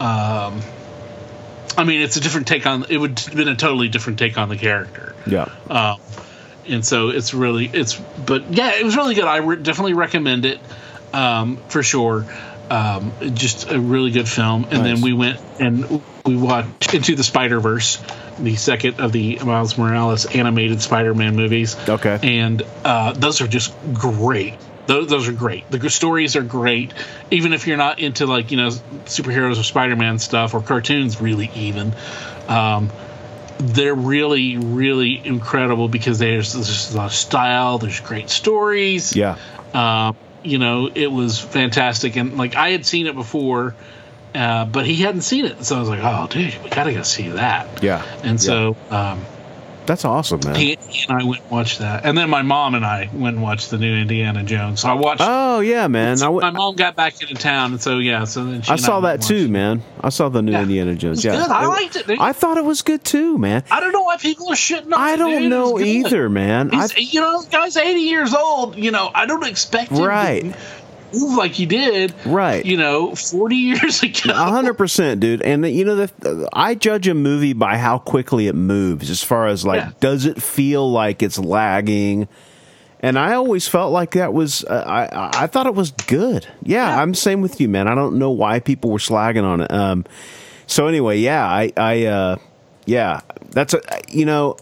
Um, 0.00 0.60
I 1.76 1.84
mean, 1.84 2.02
it's 2.02 2.16
a 2.16 2.20
different 2.20 2.46
take 2.46 2.66
on. 2.66 2.84
It 2.88 2.98
would 2.98 3.18
have 3.18 3.34
been 3.34 3.48
a 3.48 3.56
totally 3.56 3.88
different 3.88 4.18
take 4.18 4.38
on 4.38 4.48
the 4.48 4.56
character. 4.56 5.14
Yeah, 5.26 5.48
Um, 5.68 5.98
and 6.68 6.84
so 6.84 7.10
it's 7.10 7.34
really 7.34 7.66
it's 7.66 7.94
but 7.94 8.50
yeah 8.52 8.72
it 8.74 8.84
was 8.84 8.96
really 8.96 9.14
good 9.14 9.24
i 9.24 9.36
re- 9.38 9.56
definitely 9.56 9.92
recommend 9.92 10.46
it 10.46 10.58
um, 11.12 11.58
for 11.68 11.82
sure 11.82 12.26
um, 12.70 13.12
just 13.34 13.70
a 13.70 13.78
really 13.78 14.10
good 14.10 14.28
film 14.28 14.64
and 14.70 14.82
Nice. 14.82 14.94
then 14.94 15.00
we 15.02 15.12
went 15.12 15.40
and 15.60 16.02
we 16.24 16.36
watched 16.36 16.94
into 16.94 17.14
the 17.14 17.22
spider 17.24 17.60
verse 17.60 18.02
the 18.38 18.56
second 18.56 19.00
of 19.00 19.12
the 19.12 19.38
miles 19.40 19.76
morales 19.76 20.26
animated 20.26 20.80
spider-man 20.82 21.36
movies 21.36 21.76
Okay. 21.88 22.18
and 22.22 22.62
uh, 22.84 23.12
those 23.12 23.40
are 23.40 23.46
just 23.46 23.74
great 23.92 24.54
those, 24.86 25.08
those 25.08 25.28
are 25.28 25.32
great 25.32 25.70
the 25.70 25.90
stories 25.90 26.36
are 26.36 26.42
great 26.42 26.92
even 27.30 27.52
if 27.52 27.66
you're 27.66 27.76
not 27.76 27.98
into 27.98 28.26
like 28.26 28.50
you 28.50 28.56
know 28.56 28.68
superheroes 29.04 29.58
or 29.60 29.62
spider-man 29.62 30.18
stuff 30.18 30.54
or 30.54 30.62
cartoons 30.62 31.20
really 31.20 31.50
even 31.54 31.92
um, 32.48 32.90
they're 33.58 33.94
really, 33.94 34.56
really 34.56 35.24
incredible 35.24 35.88
because 35.88 36.18
there's, 36.18 36.52
there's 36.54 36.92
a 36.92 36.96
lot 36.96 37.06
of 37.06 37.14
style. 37.14 37.78
There's 37.78 38.00
great 38.00 38.28
stories. 38.28 39.14
yeah, 39.14 39.38
Um, 39.72 40.16
you 40.44 40.58
know, 40.58 40.90
it 40.94 41.10
was 41.10 41.40
fantastic, 41.40 42.16
and 42.16 42.36
like 42.36 42.54
I 42.56 42.70
had 42.70 42.86
seen 42.86 43.06
it 43.06 43.14
before, 43.14 43.74
uh, 44.34 44.64
but 44.66 44.86
he 44.86 44.96
hadn't 44.96 45.22
seen 45.22 45.46
it, 45.46 45.64
so 45.64 45.76
I 45.76 45.80
was 45.80 45.88
like, 45.88 46.00
"Oh, 46.02 46.26
dude, 46.28 46.56
we 46.62 46.70
gotta 46.70 46.92
go 46.92 47.02
see 47.02 47.30
that." 47.30 47.82
yeah. 47.82 48.04
And 48.22 48.40
so 48.40 48.76
um, 48.90 49.24
That's 49.86 50.04
awesome, 50.04 50.40
man. 50.44 50.54
he, 50.54 50.78
and 51.08 51.20
I 51.20 51.24
went 51.24 51.42
and 51.42 51.50
watched 51.50 51.78
that, 51.80 52.06
and 52.06 52.16
then 52.16 52.30
my 52.30 52.40
mom 52.42 52.74
and 52.74 52.84
I 52.86 53.10
went 53.12 53.36
and 53.36 53.42
watched 53.42 53.70
the 53.70 53.76
new 53.78 53.94
Indiana 53.94 54.42
Jones. 54.42 54.80
So 54.80 54.88
I 54.88 54.94
watched. 54.94 55.20
Oh 55.22 55.60
yeah, 55.60 55.88
man. 55.88 56.22
I, 56.22 56.28
my 56.30 56.50
mom 56.50 56.74
got 56.76 56.96
back 56.96 57.20
into 57.20 57.34
town, 57.34 57.72
and 57.72 57.80
so 57.82 57.98
yeah, 57.98 58.24
so 58.24 58.44
then 58.44 58.62
she 58.62 58.70
I 58.72 58.76
saw 58.76 59.00
went 59.00 59.20
that 59.20 59.26
too, 59.26 59.40
watched 59.42 59.50
man. 59.52 59.82
I 60.00 60.08
saw 60.08 60.28
the 60.30 60.40
new 60.42 60.52
Yeah. 60.52 60.62
Indiana 60.62 60.94
Jones. 60.94 61.24
Yeah, 61.24 61.32
good. 61.36 61.50
I 61.50 61.66
liked 61.66 61.96
it, 61.96 62.06
dude. 62.06 62.18
I 62.18 62.32
thought 62.32 62.56
it 62.56 62.64
was 62.64 62.82
good 62.82 63.04
too, 63.04 63.36
man. 63.38 63.62
I 63.70 63.80
don't 63.80 63.92
know 63.92 64.02
why 64.02 64.16
people 64.16 64.48
are 64.50 64.54
shitting 64.56 64.86
on 64.86 64.94
I 64.94 65.16
don't 65.16 65.42
dude. 65.42 65.50
Know 65.50 65.78
either, 65.78 66.28
man. 66.30 66.70
I, 66.72 66.88
you 66.96 67.20
know, 67.20 67.42
guy's 67.50 67.76
80 67.76 68.00
years 68.00 68.34
old. 68.34 68.76
You 68.76 68.90
know, 68.90 69.10
I 69.14 69.26
don't 69.26 69.44
expect 69.46 69.90
Right. 69.92 70.42
to 70.52 70.58
move 71.14 71.36
like 71.36 71.52
he 71.52 71.66
did, 71.66 72.14
right. 72.26 72.64
you 72.64 72.76
know, 72.76 73.14
40 73.14 73.56
years 73.72 74.02
ago. 74.02 74.30
A 74.30 74.34
hundred 74.34 74.74
percent, 74.74 75.20
dude. 75.20 75.42
And 75.42 75.64
you 75.66 75.84
know, 75.84 75.96
the, 75.96 76.48
I 76.52 76.74
judge 76.74 77.08
a 77.08 77.14
movie 77.14 77.52
by 77.52 77.76
how 77.78 77.98
quickly 77.98 78.46
it 78.48 78.54
moves. 78.54 79.10
As 79.10 79.22
far 79.22 79.46
as 79.46 79.64
like, 79.64 79.80
Yeah. 79.80 79.90
does 80.00 80.26
it 80.26 80.42
feel 80.42 80.90
like 80.90 81.22
it's 81.22 81.38
lagging? 81.38 82.28
And 83.00 83.18
I 83.18 83.34
always 83.34 83.68
felt 83.68 83.92
like 83.92 84.12
that 84.12 84.32
was 84.32 84.64
uh, 84.64 84.82
I 84.86 85.44
I 85.44 85.46
thought 85.46 85.66
it 85.66 85.74
was 85.74 85.90
good. 85.90 86.46
Yeah, 86.62 86.88
Yeah. 86.88 87.02
I'm 87.02 87.12
same 87.14 87.42
with 87.42 87.60
you, 87.60 87.68
man. 87.68 87.86
I 87.86 87.94
don't 87.94 88.18
know 88.18 88.30
why 88.30 88.60
people 88.60 88.90
were 88.90 88.98
slagging 88.98 89.44
on 89.44 89.60
it. 89.60 89.70
Um, 89.70 90.04
so 90.66 90.86
anyway, 90.86 91.18
yeah, 91.18 91.44
I 91.46 91.70
I 91.76 92.04
uh, 92.06 92.36
yeah, 92.86 93.20
that's 93.50 93.74
a 93.74 93.80
you 94.08 94.24
know 94.24 94.56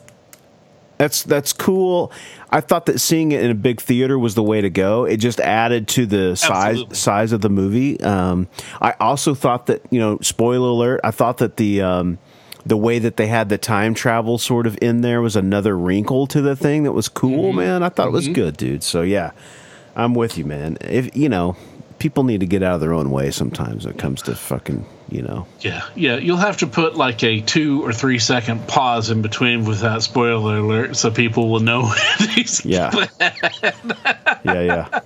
that's 0.99 1.23
that's 1.23 1.53
cool. 1.53 2.11
I 2.55 2.61
thought 2.61 2.87
that 2.87 3.01
seeing 3.01 3.33
it 3.33 3.43
in 3.43 3.51
a 3.51 3.55
big 3.55 3.81
theater 3.81 4.19
was 4.19 4.35
the 4.35 4.43
way 4.43 4.61
to 4.61 4.69
go. 4.71 5.05
It 5.07 5.17
just 5.17 5.41
added 5.41 5.89
to 5.89 6.05
the 6.07 6.37
size 6.37 6.73
Absolutely. 6.75 6.95
size 6.97 7.33
of 7.33 7.41
the 7.41 7.49
movie. 7.49 7.99
Um, 8.03 8.47
I 8.81 8.95
also 9.01 9.35
thought 9.35 9.67
that 9.67 9.81
you 9.91 9.99
know, 9.99 10.19
spoiler 10.21 10.69
alert. 10.69 11.01
I 11.03 11.13
thought 11.13 11.39
that 11.39 11.57
the 11.57 11.81
um, 11.81 12.19
the 12.67 12.77
way 12.77 12.99
that 12.99 13.17
they 13.17 13.27
had 13.27 13.49
the 13.49 13.59
time 13.59 13.95
travel 13.95 14.37
sort 14.39 14.67
of 14.67 14.79
in 14.83 15.01
there 15.01 15.21
was 15.23 15.35
another 15.35 15.77
wrinkle 15.77 16.27
to 16.29 16.41
the 16.43 16.55
thing 16.55 16.83
that 16.85 16.93
was 16.93 17.09
cool, 17.09 17.49
Mm-hmm. 17.49 17.57
man. 17.59 17.83
I 17.83 17.89
thought 17.89 18.09
it 18.09 18.13
was 18.13 18.29
good, 18.29 18.57
dude. 18.59 18.83
So 18.85 19.01
yeah, 19.03 19.31
I'm 19.97 20.13
with 20.15 20.37
you, 20.37 20.45
man. 20.45 20.77
If 20.83 21.17
you 21.17 21.29
know, 21.31 21.57
people 21.99 22.23
need 22.23 22.41
to 22.41 22.47
get 22.47 22.63
out 22.63 22.75
of 22.75 22.81
their 22.83 22.93
own 22.93 23.11
way 23.11 23.31
sometimes 23.31 23.87
when 23.87 23.95
it 23.95 23.99
comes 23.99 24.21
to 24.23 24.35
fucking, 24.37 24.85
you 25.12 25.23
know. 25.23 25.47
Yeah, 25.61 25.83
yeah. 25.95 26.16
You'll 26.16 26.37
have 26.38 26.59
to 26.59 26.66
put 26.66 26.97
like 26.97 27.23
a 27.23 27.40
two 27.40 27.85
or 27.85 27.92
three 27.92 28.19
second 28.19 28.66
pause 28.66 29.11
in 29.11 29.23
between 29.23 29.64
with 29.64 29.81
that 29.81 30.02
spoiler 30.02 30.57
alert, 30.59 30.97
so 30.97 31.11
people 31.11 31.50
will 31.50 31.61
know. 31.61 31.92
these- 32.35 32.64
Yeah. 32.64 32.90
yeah, 33.21 34.40
yeah. 34.45 35.00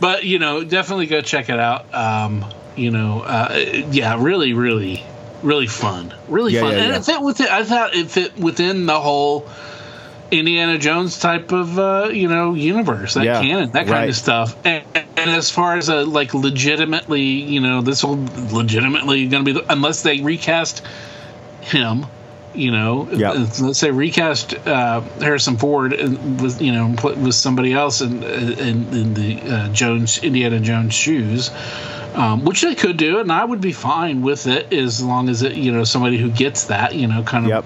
but 0.00 0.24
you 0.24 0.38
know, 0.38 0.64
definitely 0.64 1.06
go 1.06 1.20
check 1.20 1.48
it 1.48 1.58
out. 1.58 1.92
Um, 1.94 2.44
you 2.76 2.90
know, 2.90 3.20
uh, 3.20 3.54
yeah, 3.90 4.20
really, 4.22 4.52
really, 4.52 5.02
really 5.42 5.66
fun, 5.66 6.12
really 6.28 6.52
Yeah, 6.54 6.60
fun, 6.62 6.72
yeah, 6.72 6.78
and 6.78 6.88
yeah. 6.92 6.96
it 6.98 7.04
fit 7.04 7.20
within. 7.22 7.46
I 7.48 7.64
thought 7.64 7.94
it 7.94 8.10
fit 8.10 8.36
within 8.38 8.86
the 8.86 9.00
whole 9.00 9.48
Indiana 10.30 10.78
Jones 10.78 11.18
type 11.18 11.52
of 11.52 11.78
uh, 11.78 12.08
you 12.12 12.28
know 12.28 12.54
universe, 12.54 13.14
that 13.14 13.24
Yeah, 13.24 13.40
canon, 13.40 13.70
that 13.70 13.86
kind 13.86 13.90
right. 13.90 14.08
of 14.08 14.16
stuff. 14.16 14.56
And, 14.64 14.84
and 15.16 15.30
as 15.30 15.50
far 15.50 15.76
as 15.76 15.88
a 15.88 16.04
like 16.04 16.34
legitimately, 16.34 17.22
you 17.22 17.60
know, 17.60 17.82
this 17.82 18.02
will 18.02 18.24
legitimately 18.52 19.28
going 19.28 19.44
to 19.44 19.52
be 19.54 19.60
the, 19.60 19.72
unless 19.72 20.02
they 20.02 20.20
recast 20.20 20.82
him. 21.60 22.06
You 22.54 22.70
know, 22.70 23.08
Yeah. 23.10 23.32
let's 23.60 23.80
say 23.80 23.90
recast 23.90 24.54
uh, 24.64 25.00
Harrison 25.20 25.56
Ford 25.56 25.92
and 25.92 26.40
with 26.40 26.62
you 26.62 26.70
know 26.72 26.94
put 26.96 27.16
with 27.18 27.34
somebody 27.34 27.72
else 27.72 28.00
in 28.00 28.22
in, 28.22 28.94
in 28.94 29.14
the 29.14 29.40
uh, 29.42 29.68
Jones 29.70 30.22
Indiana 30.22 30.60
Jones 30.60 30.94
shoes, 30.94 31.50
um, 32.14 32.44
which 32.44 32.62
they 32.62 32.76
could 32.76 32.96
do, 32.96 33.18
and 33.18 33.32
I 33.32 33.44
would 33.44 33.60
be 33.60 33.72
fine 33.72 34.22
with 34.22 34.46
it 34.46 34.72
as 34.72 35.02
long 35.02 35.28
as 35.28 35.42
it 35.42 35.54
you 35.56 35.72
know 35.72 35.82
somebody 35.82 36.16
who 36.16 36.30
gets 36.30 36.66
that 36.66 36.94
you 36.94 37.08
know 37.08 37.24
kind 37.24 37.44
of 37.46 37.50
Yep. 37.50 37.64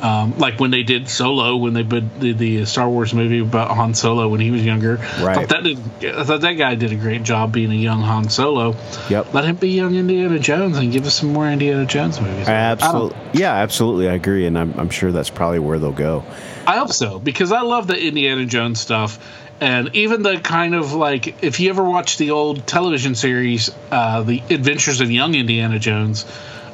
Um, 0.00 0.38
like 0.38 0.60
when 0.60 0.70
they 0.70 0.82
did 0.84 1.08
Solo 1.08 1.56
when 1.56 1.72
they 1.74 1.82
did 1.82 2.38
the, 2.38 2.64
Star 2.66 2.88
Wars 2.88 3.12
movie 3.12 3.40
about 3.40 3.70
Han 3.74 3.94
Solo 3.94 4.28
when 4.28 4.40
he 4.40 4.50
was 4.50 4.64
younger. 4.64 4.98
I 4.98 5.22
Right. 5.24 5.34
thought 5.36 5.48
that 5.48 5.62
did, 5.64 6.14
I 6.14 6.24
thought 6.24 6.40
that 6.42 6.52
guy 6.52 6.74
did 6.76 6.92
a 6.92 6.96
great 6.96 7.22
job 7.24 7.52
being 7.52 7.70
a 7.72 7.74
young 7.74 8.00
Han 8.02 8.28
Solo. 8.28 8.76
Yep. 9.10 9.34
Let 9.34 9.44
him 9.44 9.56
be 9.56 9.70
young 9.70 9.94
Indiana 9.96 10.38
Jones 10.38 10.78
and 10.78 10.92
give 10.92 11.04
us 11.06 11.14
some 11.14 11.32
more 11.32 11.48
Indiana 11.48 11.84
Jones 11.86 12.20
movies. 12.20 12.46
Absolutely. 12.48 13.16
Yeah, 13.34 13.54
absolutely. 13.54 14.08
I 14.08 14.14
agree, 14.14 14.46
and 14.46 14.58
I'm, 14.58 14.72
I'm 14.78 14.90
sure 14.90 15.10
that's 15.10 15.30
probably 15.30 15.58
where 15.58 15.78
they'll 15.78 15.92
go. 15.92 16.24
I 16.66 16.76
hope 16.78 16.92
so 16.92 17.18
because 17.18 17.50
I 17.50 17.62
love 17.62 17.86
the 17.86 17.98
Indiana 18.00 18.44
Jones 18.46 18.80
stuff, 18.80 19.18
and 19.60 19.94
even 19.96 20.22
the 20.22 20.38
kind 20.38 20.74
of 20.74 20.92
like 20.92 21.42
if 21.42 21.58
you 21.60 21.70
ever 21.70 21.82
watch 21.82 22.18
the 22.18 22.30
old 22.30 22.66
television 22.66 23.14
series, 23.16 23.70
uh, 23.90 24.22
the 24.22 24.42
Adventures 24.50 25.00
of 25.00 25.10
Young 25.10 25.34
Indiana 25.34 25.78
Jones. 25.78 26.24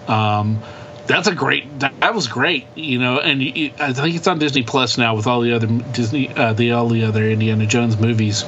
Um, 0.09 0.61
that's 1.07 1.29
a 1.29 1.35
great. 1.35 1.81
That, 1.81 2.15
was 2.15 2.29
great, 2.29 2.67
you 2.75 2.99
know. 2.99 3.19
And 3.19 3.43
you- 3.43 3.73
I 3.79 3.93
think 3.93 4.17
it's 4.17 4.27
on 4.27 4.39
Disney 4.39 4.63
Plus 4.63 4.99
now 4.99 5.15
with 5.15 5.27
all 5.27 5.41
the 5.41 5.53
other 5.53 5.67
Disney, 5.67 6.29
uh, 6.29 6.53
the 6.53 6.73
all 6.73 6.89
the 6.89 7.05
other 7.05 7.29
Indiana 7.29 7.67
Jones 7.67 7.99
movies. 7.99 8.45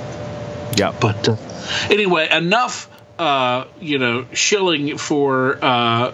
Yeah. 0.77 0.93
But 0.99 1.29
uh, 1.29 1.37
anyway, 1.91 2.29
enough, 2.31 2.91
uh, 3.19 3.65
you 3.81 3.99
know, 3.99 4.27
shilling 4.33 4.99
for, 4.99 5.59
uh, 5.63 6.13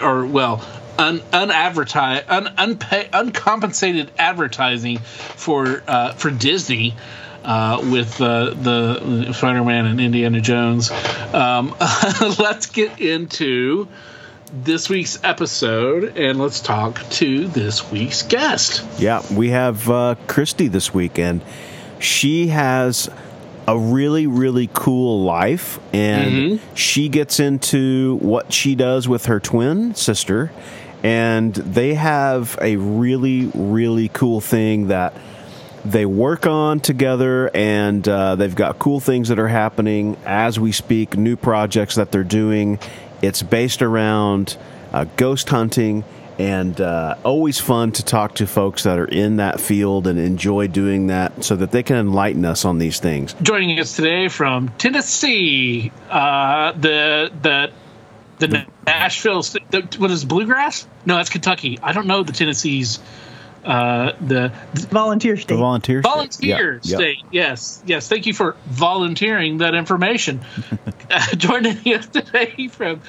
or 0.00 0.26
well, 0.26 0.64
un, 0.98 1.22
unadvertised, 1.32 2.24
un, 2.28 2.46
unpay, 2.56 3.08
uncompensated 3.12 4.10
advertising 4.18 4.98
for 4.98 5.82
uh, 5.86 6.12
for 6.12 6.30
Disney. 6.30 6.94
Uh, 7.42 7.80
with 7.90 8.20
uh, 8.20 8.50
the 8.50 9.32
Spider-Man 9.32 9.86
and 9.86 9.98
Indiana 9.98 10.42
Jones, 10.42 10.90
um, 11.32 11.74
let's 12.38 12.66
get 12.66 13.00
into 13.00 13.88
this 14.52 14.88
week's 14.88 15.22
episode 15.22 16.16
and 16.16 16.38
let's 16.38 16.60
talk 16.60 17.02
to 17.10 17.46
this 17.48 17.90
week's 17.90 18.22
guest. 18.22 18.84
Yeah, 18.98 19.22
we 19.32 19.50
have 19.50 19.88
uh, 19.88 20.16
Kristy 20.26 20.70
this 20.70 20.92
weekend. 20.92 21.42
She 21.98 22.48
has 22.48 23.08
a 23.68 23.78
really, 23.78 24.26
really 24.26 24.68
cool 24.72 25.22
life, 25.22 25.78
and 25.92 26.60
she 26.74 27.08
gets 27.08 27.38
into 27.38 28.16
what 28.16 28.52
she 28.52 28.74
does 28.74 29.06
with 29.06 29.26
her 29.26 29.38
twin 29.38 29.94
sister, 29.94 30.50
and 31.04 31.54
they 31.54 31.94
have 31.94 32.58
a 32.60 32.76
really, 32.76 33.50
really 33.54 34.08
cool 34.08 34.40
thing 34.40 34.88
that 34.88 35.14
they 35.84 36.04
work 36.04 36.46
on 36.46 36.78
together 36.78 37.50
and 37.54 38.06
uh, 38.06 38.36
they've 38.36 38.54
got 38.54 38.78
cool 38.78 39.00
things 39.00 39.28
that 39.28 39.38
are 39.38 39.48
happening 39.48 40.14
as 40.26 40.60
we 40.60 40.72
speak 40.72 41.16
new 41.16 41.36
projects 41.36 41.94
that 41.94 42.12
they're 42.12 42.22
doing 42.22 42.78
it's 43.22 43.42
based 43.42 43.82
around 43.82 44.56
uh, 44.92 45.04
ghost 45.16 45.48
hunting 45.48 46.04
and 46.38 46.80
uh, 46.80 47.16
always 47.22 47.60
fun 47.60 47.92
to 47.92 48.02
talk 48.02 48.34
to 48.36 48.46
folks 48.46 48.84
that 48.84 48.98
are 48.98 49.04
in 49.04 49.36
that 49.36 49.60
field 49.60 50.06
and 50.06 50.18
enjoy 50.18 50.66
doing 50.66 51.08
that 51.08 51.44
so 51.44 51.54
that 51.56 51.70
they 51.70 51.82
can 51.82 51.96
enlighten 51.96 52.44
us 52.44 52.64
on 52.64 52.78
these 52.78 52.98
things 52.98 53.34
joining 53.42 53.78
us 53.78 53.94
today 53.94 54.28
from 54.28 54.68
Tennessee. 54.78 55.92
Uh, 56.08 56.72
the 56.72 57.30
the 57.42 57.72
the 58.40 58.66
Nashville. 58.86 59.42
The, 59.42 59.86
what 59.98 60.10
is 60.10 60.24
bluegrass? 60.24 60.86
No, 61.04 61.16
that's 61.16 61.30
Kentucky. 61.30 61.78
I 61.82 61.92
don't 61.92 62.06
know 62.06 62.22
the 62.22 62.32
Tennessee's. 62.32 62.98
Uh, 63.64 64.12
the 64.20 64.52
Volunteer 64.90 65.36
state. 65.36 65.54
the 65.54 65.60
volunteers 65.60 66.02
volunteer 66.02 66.80
state. 66.82 67.18
Yes, 67.30 67.82
yes. 67.84 68.08
Thank 68.08 68.26
you 68.26 68.32
for 68.32 68.56
volunteering 68.66 69.58
that 69.58 69.74
information. 69.74 70.40
uh, 71.10 71.26
joining 71.36 71.76
us 71.94 72.06
today 72.06 72.68
from 72.68 73.02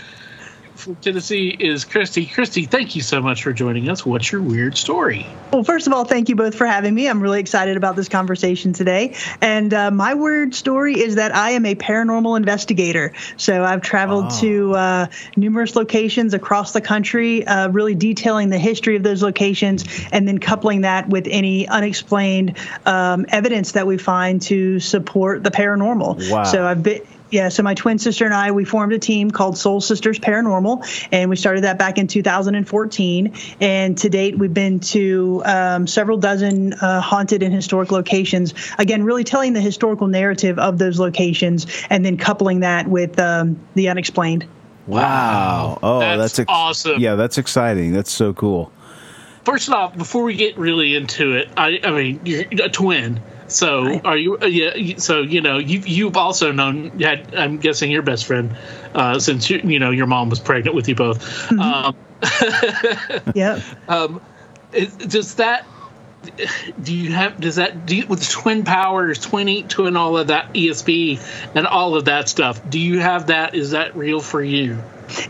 from 0.81 0.95
Tennessee 0.95 1.49
is 1.49 1.85
Kristy. 1.85 2.27
Kristy, 2.27 2.69
thank 2.69 2.95
you 2.95 3.01
so 3.01 3.21
much 3.21 3.43
for 3.43 3.53
joining 3.53 3.87
us. 3.87 4.05
What's 4.05 4.31
your 4.31 4.41
weird 4.41 4.77
story? 4.77 5.27
Well, 5.53 5.63
first 5.63 5.87
of 5.87 5.93
all, 5.93 6.05
thank 6.05 6.27
you 6.27 6.35
both 6.35 6.55
for 6.55 6.65
having 6.65 6.93
me. 6.93 7.07
I'm 7.07 7.21
really 7.21 7.39
excited 7.39 7.77
about 7.77 7.95
this 7.95 8.09
conversation 8.09 8.73
today. 8.73 9.15
And 9.41 9.73
uh, 9.73 9.91
my 9.91 10.15
weird 10.15 10.55
story 10.55 10.99
is 10.99 11.15
that 11.15 11.35
I 11.35 11.51
am 11.51 11.65
a 11.65 11.75
paranormal 11.75 12.35
investigator. 12.35 13.13
So 13.37 13.63
I've 13.63 13.81
traveled 13.81 14.31
to 14.39 14.73
uh, 14.73 15.07
numerous 15.37 15.75
locations 15.75 16.33
across 16.33 16.73
the 16.73 16.81
country, 16.81 17.45
uh, 17.45 17.69
really 17.69 17.95
detailing 17.95 18.49
the 18.49 18.59
history 18.59 18.95
of 18.95 19.03
those 19.03 19.21
locations, 19.21 19.85
and 20.11 20.27
then 20.27 20.39
coupling 20.39 20.81
that 20.81 21.07
with 21.07 21.27
any 21.29 21.67
unexplained 21.67 22.57
um, 22.85 23.25
evidence 23.29 23.73
that 23.73 23.85
we 23.85 23.97
find 23.97 24.41
to 24.43 24.79
support 24.79 25.43
the 25.43 25.51
paranormal. 25.51 26.31
Wow. 26.31 26.43
So 26.43 26.65
I've 26.65 26.81
been. 26.81 27.01
Yeah, 27.31 27.49
so 27.49 27.63
my 27.63 27.73
twin 27.73 27.97
sister 27.97 28.25
and 28.25 28.33
I, 28.33 28.51
we 28.51 28.65
formed 28.65 28.91
a 28.91 28.99
team 28.99 29.31
called 29.31 29.57
Soul 29.57 29.79
Sisters 29.79 30.19
Paranormal, 30.19 31.07
and 31.11 31.29
we 31.29 31.37
started 31.37 31.63
that 31.63 31.79
back 31.79 31.97
in 31.97 32.07
2014. 32.07 33.33
And 33.61 33.97
to 33.97 34.09
date, 34.09 34.37
we've 34.37 34.53
been 34.53 34.81
to 34.81 35.41
um, 35.45 35.87
several 35.87 36.17
dozen 36.17 36.73
uh, 36.73 36.99
haunted 36.99 37.41
and 37.41 37.53
historic 37.53 37.91
locations. 37.91 38.53
Again, 38.77 39.03
really 39.03 39.23
telling 39.23 39.53
the 39.53 39.61
historical 39.61 40.07
narrative 40.07 40.59
of 40.59 40.77
those 40.77 40.99
locations, 40.99 41.67
and 41.89 42.05
then 42.05 42.17
coupling 42.17 42.59
that 42.59 42.87
with 42.87 43.17
um, 43.19 43.59
the 43.75 43.89
unexplained. 43.89 44.45
wow 44.87 45.79
oh 45.83 45.99
That's 45.99 46.37
that's, 46.37 46.49
awesome. 46.49 46.99
yeah 46.99 47.13
that's 47.13 47.37
exciting 47.37 47.93
that's 47.93 48.11
so 48.11 48.33
cool 48.33 48.71
First 49.43 49.69
off, 49.69 49.97
before 49.97 50.23
we 50.23 50.35
get 50.35 50.57
really 50.57 50.95
into 50.95 51.33
it, 51.33 51.49
I, 51.57 51.79
I 51.83 51.91
mean, 51.91 52.19
you're 52.23 52.45
a 52.63 52.69
twin. 52.69 53.19
So 53.51 53.99
are 54.05 54.17
you? 54.17 54.37
Uh, 54.37 54.45
yeah. 54.45 54.97
So 54.97 55.21
you 55.21 55.41
know, 55.41 55.57
you 55.57 55.79
you've 55.79 56.17
also 56.17 56.51
known. 56.51 56.99
Had 56.99 57.35
I'm 57.35 57.57
guessing 57.57 57.91
your 57.91 58.01
best 58.01 58.25
friend, 58.25 58.55
uh, 58.95 59.19
since 59.19 59.49
you 59.49 59.61
you 59.63 59.79
know 59.79 59.91
your 59.91 60.07
mom 60.07 60.29
was 60.29 60.39
pregnant 60.39 60.75
with 60.75 60.87
you 60.87 60.95
both. 60.95 61.51
Um, 61.51 61.95
Yep. 63.35 63.61
is, 64.73 64.95
does 64.95 65.35
that? 65.35 65.65
Do 66.81 66.93
you 66.93 67.11
have? 67.11 67.39
Does 67.39 67.55
that? 67.55 67.85
Do 67.85 67.95
you, 67.95 68.07
with 68.07 68.29
twin 68.29 68.63
powers, 68.63 69.19
twin 69.19 69.49
e- 69.49 69.63
twin 69.63 69.97
all 69.97 70.17
of 70.17 70.27
that 70.27 70.53
ESP 70.53 71.19
and 71.55 71.65
all 71.65 71.95
of 71.95 72.05
that 72.05 72.29
stuff? 72.29 72.69
Do 72.69 72.79
you 72.79 72.99
have 72.99 73.27
that? 73.27 73.55
Is 73.55 73.71
that 73.71 73.95
real 73.95 74.21
for 74.21 74.41
you? 74.41 74.81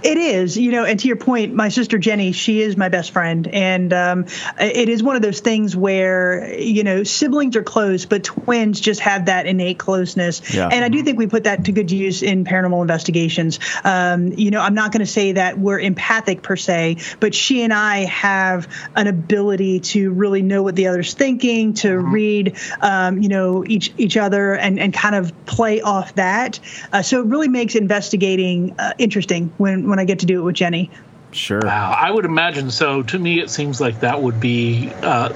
It 0.03 0.17
is, 0.17 0.57
you 0.57 0.71
know, 0.71 0.85
and 0.85 1.00
to 1.00 1.07
your 1.07 1.17
point, 1.17 1.53
my 1.53 1.69
sister 1.69 1.97
Jenny, 1.97 2.31
she 2.31 2.61
is 2.61 2.77
my 2.77 2.89
best 2.89 3.11
friend, 3.11 3.47
and 3.47 3.93
um, 3.93 4.25
it 4.59 4.89
is 4.89 5.03
one 5.03 5.15
of 5.15 5.21
those 5.21 5.39
things 5.39 5.75
where 5.75 6.53
you 6.59 6.83
know 6.83 7.03
siblings 7.03 7.55
are 7.55 7.63
close, 7.63 8.05
but 8.05 8.23
twins 8.23 8.79
just 8.79 9.01
have 9.01 9.25
that 9.25 9.45
innate 9.45 9.79
closeness. 9.79 10.53
Yeah. 10.53 10.69
And 10.71 10.83
I 10.83 10.89
do 10.89 11.03
think 11.03 11.17
we 11.17 11.27
put 11.27 11.45
that 11.45 11.65
to 11.65 11.71
good 11.71 11.91
use 11.91 12.21
in 12.21 12.45
paranormal 12.45 12.81
investigations. 12.81 13.59
Um, 13.83 14.33
you 14.33 14.51
know, 14.51 14.61
I'm 14.61 14.73
not 14.73 14.91
going 14.91 15.05
to 15.05 15.11
say 15.11 15.33
that 15.33 15.57
we're 15.57 15.79
empathic 15.79 16.41
per 16.41 16.55
se, 16.55 16.97
but 17.19 17.33
she 17.33 17.63
and 17.63 17.73
I 17.73 18.05
have 18.05 18.67
an 18.95 19.07
ability 19.07 19.79
to 19.79 20.11
really 20.11 20.41
know 20.41 20.63
what 20.63 20.75
the 20.75 20.88
other's 20.88 21.13
thinking, 21.13 21.73
to 21.75 21.97
read, 21.97 22.57
um, 22.81 23.21
you 23.21 23.29
know, 23.29 23.63
each 23.65 23.93
each 23.97 24.17
other, 24.17 24.53
and 24.55 24.79
and 24.79 24.93
kind 24.93 25.15
of 25.15 25.45
play 25.45 25.81
off 25.81 26.15
that. 26.15 26.59
Uh, 26.91 27.01
so 27.01 27.21
it 27.21 27.27
really 27.27 27.47
makes 27.47 27.75
investigating 27.75 28.75
uh, 28.77 28.93
interesting 28.97 29.53
when 29.57 29.71
when 29.78 30.00
I 30.00 30.06
get 30.06 30.20
to 30.20 30.25
do 30.25 30.40
it 30.40 30.44
with 30.44 30.56
Jenny. 30.56 30.90
Sure. 31.32 31.62
Wow, 31.63 31.96
I 31.98 32.12
would 32.12 32.25
imagine 32.25 32.72
so. 32.72 33.04
To 33.04 33.18
me, 33.18 33.40
it 33.40 33.50
seems 33.50 33.80
like 33.80 34.01
that 34.01 34.22
would 34.22 34.40
be. 34.40 34.92
Uh, 35.01 35.32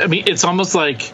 I 0.00 0.06
mean, 0.06 0.24
it's 0.26 0.44
almost 0.44 0.74
like. 0.74 1.12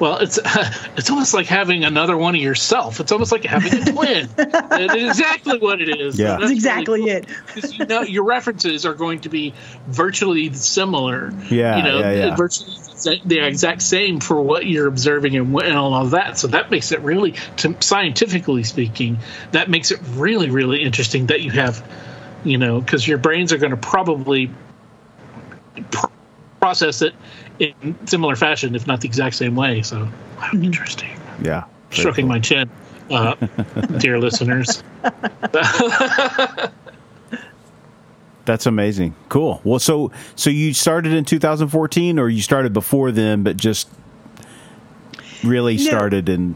Well, 0.00 0.18
it's 0.18 0.38
it's 0.96 1.10
almost 1.10 1.34
like 1.34 1.46
having 1.46 1.84
another 1.84 2.16
one 2.16 2.34
of 2.34 2.40
yourself. 2.40 3.00
It's 3.00 3.12
almost 3.12 3.32
like 3.32 3.44
having 3.44 3.82
a 3.82 3.92
twin. 3.92 4.28
it 4.38 4.96
is 4.96 5.18
exactly 5.18 5.58
what 5.58 5.80
it 5.80 5.88
is. 5.88 6.18
Yeah. 6.18 6.36
That's 6.38 6.50
exactly 6.52 7.02
it. 7.04 7.26
Because 7.46 7.76
you 7.78 7.86
know 7.86 8.02
your 8.02 8.24
references 8.24 8.86
are 8.86 8.94
going 8.94 9.20
to 9.20 9.28
be 9.28 9.54
virtually 9.86 10.52
similar. 10.54 11.32
Yeah, 11.50 11.76
you 11.76 11.82
know, 11.82 11.98
yeah, 11.98 12.12
yeah. 12.12 12.36
virtually 12.36 12.76
the 13.24 13.38
exact 13.46 13.82
same 13.82 14.20
for 14.20 14.40
what 14.40 14.66
you're 14.66 14.86
observing 14.86 15.36
and, 15.36 15.52
what- 15.52 15.66
and 15.66 15.76
all 15.76 15.94
of 15.94 16.10
that. 16.12 16.38
So 16.38 16.48
that 16.48 16.70
makes 16.70 16.92
it 16.92 17.00
really, 17.00 17.34
to, 17.58 17.76
scientifically 17.80 18.64
speaking, 18.64 19.18
that 19.52 19.70
makes 19.70 19.90
it 19.90 20.00
really, 20.14 20.50
really 20.50 20.82
interesting 20.82 21.26
that 21.26 21.40
you 21.40 21.50
have, 21.52 21.86
you 22.44 22.58
know, 22.58 22.80
because 22.80 23.06
your 23.06 23.18
brains 23.18 23.52
are 23.52 23.58
going 23.58 23.70
to 23.70 23.76
probably 23.76 24.50
pr- 25.90 26.06
process 26.60 27.02
it 27.02 27.14
in 27.58 27.96
similar 28.06 28.36
fashion, 28.36 28.74
if 28.74 28.86
not 28.86 29.00
the 29.00 29.08
exact 29.08 29.36
same 29.36 29.54
way. 29.56 29.82
So, 29.82 30.08
wow, 30.38 30.50
interesting. 30.54 31.18
Yeah. 31.42 31.64
Stroking 31.90 32.24
cool. 32.26 32.34
my 32.34 32.40
chin, 32.40 32.70
uh, 33.10 33.34
dear 33.98 34.18
listeners. 34.18 34.82
That's 38.44 38.64
amazing. 38.66 39.14
Cool. 39.28 39.60
Well, 39.62 39.78
so 39.78 40.10
so 40.34 40.48
you 40.48 40.72
started 40.72 41.12
in 41.12 41.24
2014, 41.24 42.18
or 42.18 42.28
you 42.30 42.40
started 42.40 42.72
before 42.72 43.12
then, 43.12 43.42
but 43.42 43.56
just 43.58 43.88
really 45.44 45.76
No. 45.76 45.82
started 45.82 46.28
in. 46.30 46.54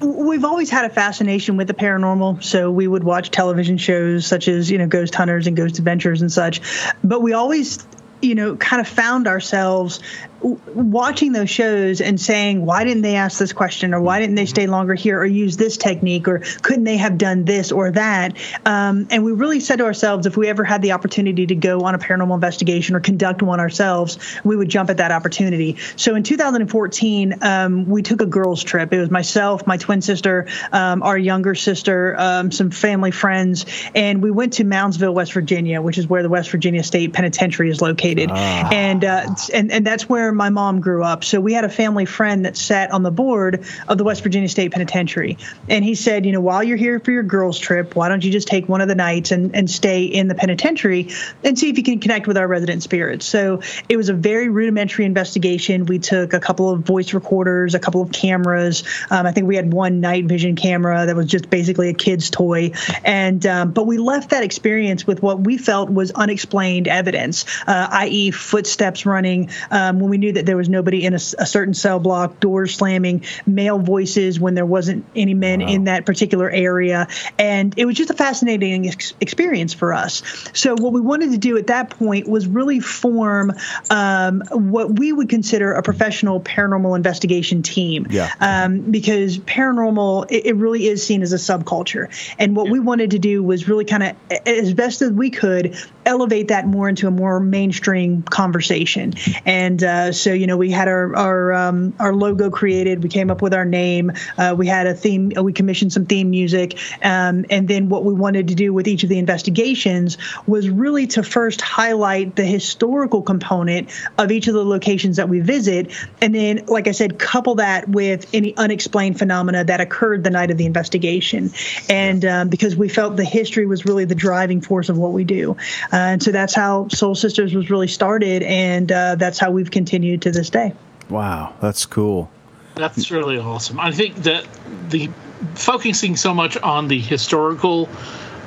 We've 0.00 0.44
always 0.44 0.68
had 0.70 0.84
a 0.84 0.90
fascination 0.90 1.56
with 1.56 1.66
the 1.68 1.74
paranormal, 1.74 2.44
so 2.44 2.70
we 2.70 2.86
would 2.86 3.02
watch 3.02 3.30
television 3.30 3.78
shows 3.78 4.26
such 4.26 4.46
as 4.46 4.70
you 4.70 4.76
know 4.78 4.86
Ghost 4.86 5.14
Hunters 5.14 5.46
and 5.46 5.56
Ghost 5.56 5.78
Adventures 5.78 6.20
and 6.20 6.30
such. 6.30 6.60
But 7.02 7.22
we 7.22 7.32
always, 7.32 7.78
you 8.20 8.34
know, 8.34 8.54
kind 8.56 8.80
of 8.80 8.86
found 8.86 9.26
ourselves 9.26 9.98
w- 9.98 10.31
watching 10.42 11.32
those 11.32 11.50
shows 11.50 12.00
and 12.00 12.20
saying, 12.20 12.64
why 12.64 12.84
didn't 12.84 13.02
they 13.02 13.16
ask 13.16 13.38
this 13.38 13.52
question, 13.52 13.94
or 13.94 14.00
why 14.00 14.20
didn't 14.20 14.34
they 14.34 14.46
stay 14.46 14.66
longer 14.66 14.94
here, 14.94 15.20
or 15.20 15.26
use 15.26 15.56
this 15.56 15.76
technique, 15.76 16.28
or 16.28 16.40
couldn't 16.62 16.84
they 16.84 16.96
have 16.96 17.18
done 17.18 17.44
this 17.44 17.72
or 17.72 17.90
that? 17.92 18.36
Um, 18.66 19.06
and 19.10 19.24
we 19.24 19.32
really 19.32 19.60
said 19.60 19.76
to 19.76 19.84
ourselves, 19.84 20.26
if 20.26 20.36
we 20.36 20.48
ever 20.48 20.64
had 20.64 20.82
the 20.82 20.92
opportunity 20.92 21.46
to 21.46 21.54
go 21.54 21.80
on 21.80 21.94
a 21.94 21.98
paranormal 21.98 22.34
investigation 22.34 22.96
or 22.96 23.00
conduct 23.00 23.42
one 23.42 23.60
ourselves, 23.60 24.18
we 24.44 24.56
would 24.56 24.68
jump 24.68 24.90
at 24.90 24.96
that 24.96 25.12
opportunity. 25.12 25.76
So 25.96 26.14
in 26.14 26.22
2014, 26.22 27.38
um, 27.42 27.86
we 27.86 28.02
took 28.02 28.20
a 28.20 28.26
girls' 28.26 28.62
trip. 28.64 28.92
It 28.92 28.98
was 28.98 29.10
myself, 29.10 29.66
my 29.66 29.76
twin 29.76 30.02
sister, 30.02 30.48
um, 30.72 31.02
our 31.02 31.18
younger 31.18 31.54
sister, 31.54 32.16
um, 32.18 32.50
some 32.50 32.70
family 32.70 33.10
friends, 33.10 33.66
and 33.94 34.22
we 34.22 34.30
went 34.30 34.54
to 34.54 34.64
Moundsville, 34.64 35.14
West 35.14 35.32
Virginia, 35.32 35.80
which 35.80 35.98
is 35.98 36.06
where 36.06 36.22
the 36.22 36.28
West 36.28 36.50
Virginia 36.50 36.82
State 36.82 37.12
Penitentiary 37.12 37.70
is 37.70 37.80
located, 37.80 38.30
and 38.30 39.04
uh, 39.04 39.34
and 39.52 39.70
and 39.70 39.86
that's 39.86 40.08
where 40.08 40.31
my 40.32 40.50
mom 40.50 40.80
grew 40.80 41.02
up. 41.02 41.24
So 41.24 41.40
we 41.40 41.52
had 41.52 41.64
a 41.64 41.68
family 41.68 42.04
friend 42.04 42.44
that 42.44 42.56
sat 42.56 42.90
on 42.90 43.02
the 43.02 43.10
board 43.10 43.64
of 43.88 43.98
the 43.98 44.04
West 44.04 44.22
Virginia 44.22 44.48
State 44.48 44.72
Penitentiary, 44.72 45.38
and 45.68 45.84
he 45.84 45.94
said, 45.94 46.26
you 46.26 46.32
know, 46.32 46.40
while 46.40 46.62
you're 46.62 46.76
here 46.76 47.00
for 47.00 47.10
your 47.10 47.22
girls' 47.22 47.58
trip, 47.58 47.94
why 47.96 48.08
don't 48.08 48.24
you 48.24 48.30
just 48.30 48.48
take 48.48 48.68
one 48.68 48.80
of 48.80 48.88
the 48.88 48.94
nights 48.94 49.30
and 49.30 49.54
and 49.54 49.70
stay 49.70 50.04
in 50.04 50.28
the 50.28 50.34
penitentiary 50.34 51.10
and 51.44 51.58
see 51.58 51.68
if 51.70 51.78
you 51.78 51.84
can 51.84 51.98
connect 51.98 52.26
with 52.26 52.36
our 52.36 52.46
resident 52.46 52.82
spirits. 52.82 53.26
So 53.26 53.62
it 53.88 53.96
was 53.96 54.08
a 54.08 54.14
very 54.14 54.48
rudimentary 54.48 55.04
investigation. 55.04 55.86
We 55.86 55.98
took 55.98 56.32
a 56.32 56.40
couple 56.40 56.70
of 56.70 56.80
voice 56.80 57.14
recorders, 57.14 57.74
a 57.74 57.78
couple 57.78 58.02
of 58.02 58.12
cameras. 58.12 58.84
Um, 59.10 59.26
I 59.26 59.32
think 59.32 59.46
we 59.46 59.56
had 59.56 59.72
one 59.72 60.00
night 60.00 60.24
vision 60.24 60.56
camera 60.56 61.06
that 61.06 61.16
was 61.16 61.26
just 61.26 61.50
basically 61.50 61.88
a 61.88 61.94
kid's 61.94 62.30
toy, 62.30 62.72
and 63.04 63.44
um, 63.46 63.72
but 63.72 63.86
we 63.86 63.98
left 63.98 64.30
that 64.30 64.42
experience 64.42 65.06
with 65.06 65.22
what 65.22 65.40
we 65.40 65.58
felt 65.58 65.90
was 65.90 66.10
unexplained 66.10 66.88
evidence, 66.88 67.44
uh, 67.66 67.88
i.e., 67.92 68.30
footsteps 68.30 69.06
running 69.06 69.50
um, 69.70 70.00
when 70.00 70.10
we 70.10 70.18
knew 70.22 70.32
that 70.32 70.46
there 70.46 70.56
was 70.56 70.68
nobody 70.68 71.04
in 71.04 71.14
a 71.14 71.18
certain 71.18 71.74
cell 71.74 71.98
block, 71.98 72.40
doors 72.40 72.74
slamming, 72.74 73.24
male 73.44 73.78
voices 73.78 74.40
when 74.40 74.54
there 74.54 74.64
wasn't 74.64 75.04
any 75.14 75.34
men 75.34 75.60
in 75.60 75.84
that 75.84 76.06
particular 76.06 76.48
area, 76.48 77.08
and 77.38 77.74
it 77.76 77.84
was 77.84 77.96
just 77.96 78.10
a 78.10 78.14
fascinating 78.14 78.88
ex- 78.88 79.14
experience 79.20 79.74
for 79.74 79.92
us. 79.92 80.22
So 80.54 80.74
what 80.74 80.92
we 80.92 81.00
wanted 81.00 81.32
to 81.32 81.38
do 81.38 81.58
at 81.58 81.66
that 81.66 81.90
point 81.90 82.28
was 82.28 82.46
really 82.46 82.80
form 82.80 83.52
um, 83.90 84.42
what 84.50 84.98
we 84.98 85.12
would 85.12 85.28
consider 85.28 85.72
a 85.72 85.82
professional 85.82 86.40
paranormal 86.40 86.96
investigation 86.96 87.62
team. 87.62 88.06
Yeah. 88.08 88.30
Um, 88.40 88.92
because 88.92 89.38
paranormal, 89.38 90.30
it, 90.30 90.46
it 90.46 90.56
really 90.56 90.86
is 90.86 91.04
seen 91.04 91.22
as 91.22 91.32
a 91.32 91.36
subculture, 91.36 92.08
and 92.38 92.54
what 92.54 92.70
we 92.70 92.78
wanted 92.78 93.10
to 93.10 93.18
do 93.18 93.42
was 93.42 93.68
really 93.68 93.84
kind 93.84 94.02
of, 94.04 94.16
as 94.46 94.72
best 94.72 95.02
as 95.02 95.10
we 95.10 95.30
could, 95.30 95.76
elevate 96.06 96.48
that 96.48 96.66
more 96.66 96.88
into 96.88 97.08
a 97.08 97.10
more 97.10 97.40
mainstream 97.40 98.22
conversation. 98.22 99.14
And 99.44 99.82
uh, 99.82 100.11
so, 100.12 100.32
you 100.32 100.46
know, 100.46 100.56
we 100.56 100.70
had 100.70 100.88
our 100.88 101.14
our 101.16 101.52
um, 101.52 101.94
our 101.98 102.14
logo 102.14 102.50
created. 102.50 103.02
We 103.02 103.08
came 103.08 103.30
up 103.30 103.42
with 103.42 103.54
our 103.54 103.64
name. 103.64 104.12
Uh, 104.36 104.54
we 104.56 104.66
had 104.66 104.86
a 104.86 104.94
theme. 104.94 105.32
We 105.40 105.52
commissioned 105.52 105.92
some 105.92 106.06
theme 106.06 106.30
music, 106.30 106.78
um, 107.02 107.46
and 107.50 107.68
then 107.68 107.88
what 107.88 108.04
we 108.04 108.12
wanted 108.12 108.48
to 108.48 108.54
do 108.54 108.72
with 108.72 108.88
each 108.88 109.02
of 109.02 109.08
the 109.08 109.18
investigations 109.18 110.18
was 110.46 110.68
really 110.68 111.06
to 111.08 111.22
first 111.22 111.60
highlight 111.60 112.36
the 112.36 112.44
historical 112.44 113.22
component 113.22 113.90
of 114.18 114.30
each 114.30 114.48
of 114.48 114.54
the 114.54 114.64
locations 114.64 115.16
that 115.16 115.28
we 115.28 115.40
visit, 115.40 115.92
and 116.20 116.34
then, 116.34 116.66
like 116.66 116.88
I 116.88 116.92
said, 116.92 117.18
couple 117.18 117.56
that 117.56 117.88
with 117.88 118.28
any 118.34 118.56
unexplained 118.56 119.18
phenomena 119.18 119.64
that 119.64 119.80
occurred 119.80 120.24
the 120.24 120.30
night 120.30 120.50
of 120.50 120.58
the 120.58 120.66
investigation. 120.66 121.50
And 121.88 122.24
um, 122.24 122.48
because 122.48 122.76
we 122.76 122.88
felt 122.88 123.16
the 123.16 123.24
history 123.24 123.66
was 123.66 123.84
really 123.84 124.04
the 124.04 124.14
driving 124.14 124.60
force 124.60 124.88
of 124.88 124.98
what 124.98 125.12
we 125.12 125.24
do, 125.24 125.56
uh, 125.92 125.96
and 125.96 126.22
so 126.22 126.32
that's 126.32 126.54
how 126.54 126.88
Soul 126.88 127.14
Sisters 127.14 127.54
was 127.54 127.70
really 127.70 127.88
started, 127.88 128.42
and 128.42 128.90
uh, 128.90 129.14
that's 129.14 129.38
how 129.38 129.50
we've 129.50 129.70
continued 129.70 129.91
to 129.98 130.30
this 130.30 130.50
day. 130.50 130.74
Wow, 131.08 131.54
that's 131.60 131.86
cool. 131.86 132.30
That's 132.74 133.10
really 133.10 133.38
awesome. 133.38 133.78
I 133.78 133.90
think 133.90 134.16
that 134.16 134.46
the 134.88 135.10
focusing 135.54 136.16
so 136.16 136.32
much 136.32 136.56
on 136.56 136.88
the 136.88 136.98
historical 136.98 137.88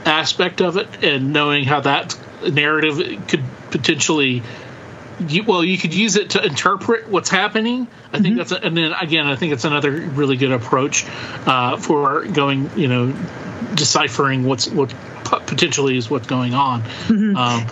aspect 0.05 0.62
of 0.62 0.77
it 0.77 1.03
and 1.03 1.34
knowing 1.34 1.65
how 1.65 1.81
that 1.81 2.17
narrative 2.51 3.27
could 3.27 3.43
potentially 3.71 4.41
you, 5.27 5.43
well 5.43 5.63
you 5.63 5.77
could 5.77 5.93
use 5.93 6.15
it 6.15 6.31
to 6.31 6.45
interpret 6.45 7.08
what's 7.10 7.29
happening 7.29 7.88
i 8.13 8.19
think 8.19 8.38
that's 8.38 8.51
a, 8.51 8.63
and 8.63 8.77
then 8.77 8.93
again 8.93 9.25
i 9.25 9.36
think 9.36 9.51
it's 9.53 9.63
another 9.63 9.91
really 9.91 10.38
good 10.38 10.51
approach 10.51 11.05
uh, 11.47 11.77
for 11.77 12.25
going 12.25 12.69
you 12.77 12.88
know 12.88 13.13
deciphering 13.73 14.43
what's 14.43 14.69
what 14.69 14.93
potentially 15.47 15.97
is 15.97 16.10
what's 16.10 16.27
going 16.27 16.53
on 16.53 16.84
um, 17.36 17.67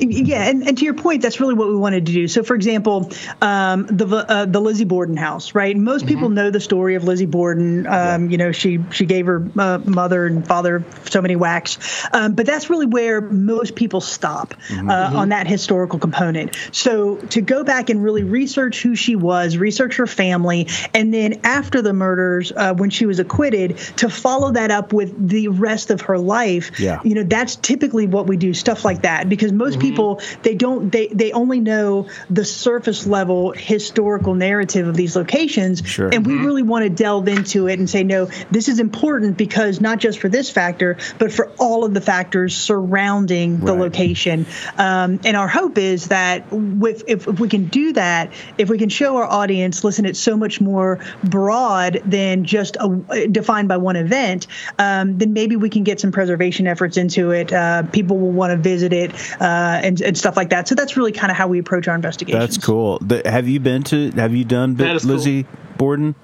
Yeah, 0.00 0.48
and, 0.48 0.66
and 0.66 0.76
to 0.76 0.84
your 0.84 0.94
point, 0.94 1.22
that's 1.22 1.38
really 1.40 1.54
what 1.54 1.68
we 1.68 1.76
wanted 1.76 2.06
to 2.06 2.12
do. 2.12 2.28
So, 2.28 2.42
for 2.42 2.54
example, 2.54 3.12
um, 3.40 3.86
the 3.86 4.06
uh, 4.06 4.44
the 4.44 4.60
Lizzie 4.60 4.84
Borden 4.84 5.16
house, 5.16 5.54
right? 5.54 5.76
Most 5.76 6.06
people 6.06 6.28
know 6.28 6.50
the 6.50 6.60
story 6.60 6.96
of 6.96 7.04
Lizzie 7.04 7.26
Borden. 7.26 7.86
Um, 7.86 8.30
You 8.30 8.38
know, 8.38 8.52
she 8.52 8.80
she 8.90 9.06
gave 9.06 9.26
her 9.26 9.46
uh, 9.56 9.78
mother 9.84 10.26
and 10.26 10.44
father 10.46 10.84
so 11.04 11.22
many 11.22 11.36
whacks, 11.36 11.78
um, 12.12 12.34
but 12.34 12.46
that's 12.46 12.70
really 12.70 12.86
where 12.86 13.20
most 13.20 13.76
people 13.76 14.00
stop 14.00 14.54
uh, 14.72 15.10
on 15.14 15.28
that 15.28 15.46
historical 15.46 15.98
component. 15.98 16.56
So, 16.72 17.16
to 17.16 17.40
go 17.40 17.62
back 17.62 17.90
and 17.90 18.02
really 18.02 18.24
research 18.24 18.82
who 18.82 18.96
she 18.96 19.14
was, 19.14 19.56
research 19.56 19.96
her 19.98 20.06
family, 20.06 20.66
and 20.92 21.14
then 21.14 21.40
after 21.44 21.82
the 21.82 21.92
murders, 21.92 22.50
uh, 22.50 22.74
when 22.74 22.90
she 22.90 23.06
was 23.06 23.20
acquitted, 23.20 23.76
to 23.98 24.08
follow 24.08 24.52
that 24.52 24.70
up 24.70 24.92
with 24.92 25.28
the 25.28 25.48
rest 25.48 25.90
of 25.90 26.00
her 26.00 26.18
life. 26.18 26.80
Yeah. 26.80 27.00
You 27.04 27.14
know, 27.14 27.22
that's 27.22 27.56
typically 27.56 28.06
what 28.06 28.26
we 28.26 28.36
do, 28.36 28.54
stuff 28.54 28.84
like 28.84 29.02
that, 29.02 29.28
because 29.28 29.52
most 29.52 29.78
people 29.90 30.20
they 30.42 30.54
don't 30.54 30.90
they 30.90 31.06
they 31.08 31.32
only 31.32 31.60
know 31.60 32.08
the 32.30 32.44
surface 32.44 33.06
level 33.06 33.52
historical 33.52 34.34
narrative 34.34 34.88
of 34.88 34.96
these 34.96 35.16
locations, 35.16 35.82
Sure. 35.84 36.10
and 36.12 36.26
we 36.26 36.34
really 36.36 36.62
want 36.62 36.84
to 36.84 36.90
delve 36.90 37.28
into 37.28 37.68
it 37.68 37.78
and 37.78 37.88
say 37.88 38.02
no, 38.04 38.26
this 38.50 38.68
is 38.68 38.78
important 38.80 39.36
because 39.36 39.80
not 39.80 39.98
just 39.98 40.18
for 40.18 40.28
this 40.28 40.50
factor, 40.50 40.96
but 41.18 41.32
for 41.32 41.50
all 41.58 41.84
of 41.84 41.94
the 41.94 42.00
factors 42.00 42.56
surrounding 42.56 43.60
the 43.60 43.72
Right. 43.72 43.80
location. 43.80 44.46
Um, 44.78 45.20
and 45.24 45.36
our 45.36 45.48
hope 45.48 45.78
is 45.78 46.08
that 46.08 46.50
with 46.52 47.04
if, 47.06 47.26
if 47.28 47.40
we 47.40 47.48
can 47.48 47.66
do 47.66 47.92
that, 47.94 48.32
if 48.58 48.68
we 48.68 48.78
can 48.78 48.88
show 48.88 49.16
our 49.16 49.24
audience, 49.24 49.84
listen, 49.84 50.04
it's 50.06 50.20
so 50.20 50.36
much 50.36 50.60
more 50.60 50.98
broad 51.22 52.00
than 52.04 52.44
just 52.44 52.76
a, 52.80 53.28
defined 53.28 53.68
by 53.68 53.76
one 53.76 53.96
event, 53.96 54.46
um, 54.78 55.18
then 55.18 55.32
maybe 55.32 55.56
we 55.56 55.68
can 55.70 55.82
get 55.84 56.00
some 56.00 56.12
preservation 56.12 56.66
efforts 56.66 56.96
into 56.96 57.30
it. 57.30 57.52
Uh, 57.52 57.82
people 57.84 58.18
will 58.18 58.32
want 58.32 58.50
to 58.52 58.56
visit 58.56 58.92
it 58.92 59.12
uh, 59.40 59.73
and, 59.82 60.00
and 60.00 60.16
stuff 60.18 60.36
like 60.36 60.50
that. 60.50 60.68
So 60.68 60.74
that's 60.74 60.96
really 60.96 61.12
kind 61.12 61.30
of 61.30 61.36
how 61.36 61.48
we 61.48 61.58
approach 61.58 61.88
our 61.88 61.94
investigations. 61.94 62.40
That's 62.56 62.64
cool. 62.64 62.98
The, 63.00 63.22
have 63.24 63.48
you 63.48 63.60
been 63.60 63.82
to? 63.84 64.10
Have 64.12 64.34
you 64.34 64.44
done 64.44 64.74
That 64.76 64.96
is 64.96 65.02
cool. 65.04 65.12
Lizzie 65.14 65.46
Borden? 65.76 66.14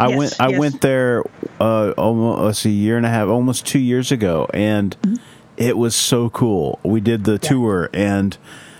I 0.00 0.08
Yes, 0.08 0.18
went. 0.18 0.40
I 0.40 0.48
yes. 0.50 0.58
went 0.60 0.80
there 0.80 1.24
uh, 1.60 1.90
almost 1.98 2.40
let's 2.42 2.58
see, 2.60 2.70
a 2.70 2.72
year 2.72 2.96
and 2.96 3.04
a 3.04 3.08
half, 3.08 3.28
almost 3.28 3.66
two 3.66 3.80
years 3.80 4.12
ago, 4.12 4.48
and 4.54 4.96
Mm-hmm. 5.02 5.14
it 5.56 5.76
was 5.76 5.94
so 5.96 6.30
cool. 6.30 6.78
We 6.84 7.00
did 7.00 7.24
the 7.24 7.38
tour, 7.38 7.90
and 7.92 8.36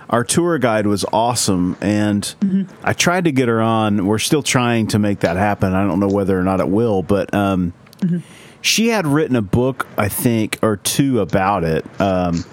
our 0.08 0.22
tour 0.22 0.58
guide 0.58 0.86
was 0.86 1.04
awesome. 1.12 1.76
And 1.80 2.22
Mm-hmm. 2.40 2.72
I 2.86 2.92
tried 2.92 3.24
to 3.24 3.32
get 3.32 3.48
her 3.48 3.60
on. 3.60 4.06
We're 4.06 4.18
still 4.20 4.42
trying 4.44 4.86
to 4.88 4.98
make 5.00 5.20
that 5.20 5.36
happen. 5.36 5.74
I 5.74 5.84
don't 5.86 5.98
know 6.00 6.08
whether 6.08 6.38
or 6.38 6.44
not 6.44 6.60
it 6.60 6.68
will, 6.68 7.02
but 7.02 7.34
um, 7.34 7.72
Mm-hmm. 8.00 8.18
she 8.60 8.86
had 8.88 9.04
written 9.04 9.34
a 9.34 9.42
book, 9.42 9.88
I 9.96 10.08
think, 10.08 10.58
or 10.62 10.76
two 10.76 11.18
about 11.20 11.64
it. 11.64 11.84
Um, 12.00 12.44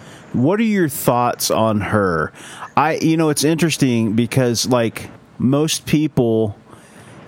what 0.44 0.60
are 0.60 0.64
your 0.64 0.90
thoughts 0.90 1.52
on 1.52 1.82
her? 1.82 2.32
I, 2.78 2.96
you 2.96 3.18
know, 3.18 3.30
it's 3.30 3.44
interesting 3.44 4.14
because 4.14 4.68
like 4.68 5.10
most 5.38 5.86
people, 5.86 6.58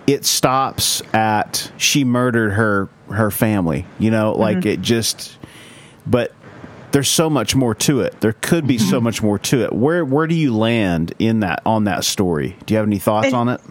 it 0.06 0.26
stops 0.26 1.02
at 1.13 1.72
she 1.78 2.04
murdered 2.04 2.52
her 2.52 2.89
her 3.10 3.32
family. 3.32 3.86
You 4.00 4.12
know, 4.12 4.34
like 4.34 4.60
mm-hmm. 4.60 4.67
it 4.67 4.82
just. 4.82 5.38
But 6.06 6.34
there's 6.91 7.10
so 7.10 7.30
much 7.30 7.54
more 7.54 7.76
to 7.76 8.02
it. 8.02 8.22
There 8.22 8.34
could 8.34 8.65
be 8.65 8.78
so 8.78 8.96
mm-hmm. 8.96 9.04
much 9.04 9.22
more 9.22 9.38
to 9.39 9.63
it. 9.63 9.74
Where 9.74 10.06
where 10.06 10.28
do 10.28 10.36
you 10.36 10.56
land 10.56 11.13
in 11.20 11.41
that 11.41 11.62
on 11.65 11.84
that 11.86 12.06
story? 12.06 12.56
Do 12.65 12.74
you 12.74 12.78
have 12.78 12.88
any 12.88 13.00
thoughts 13.00 13.28
And- 13.28 13.36
on 13.36 13.50
it? 13.50 13.62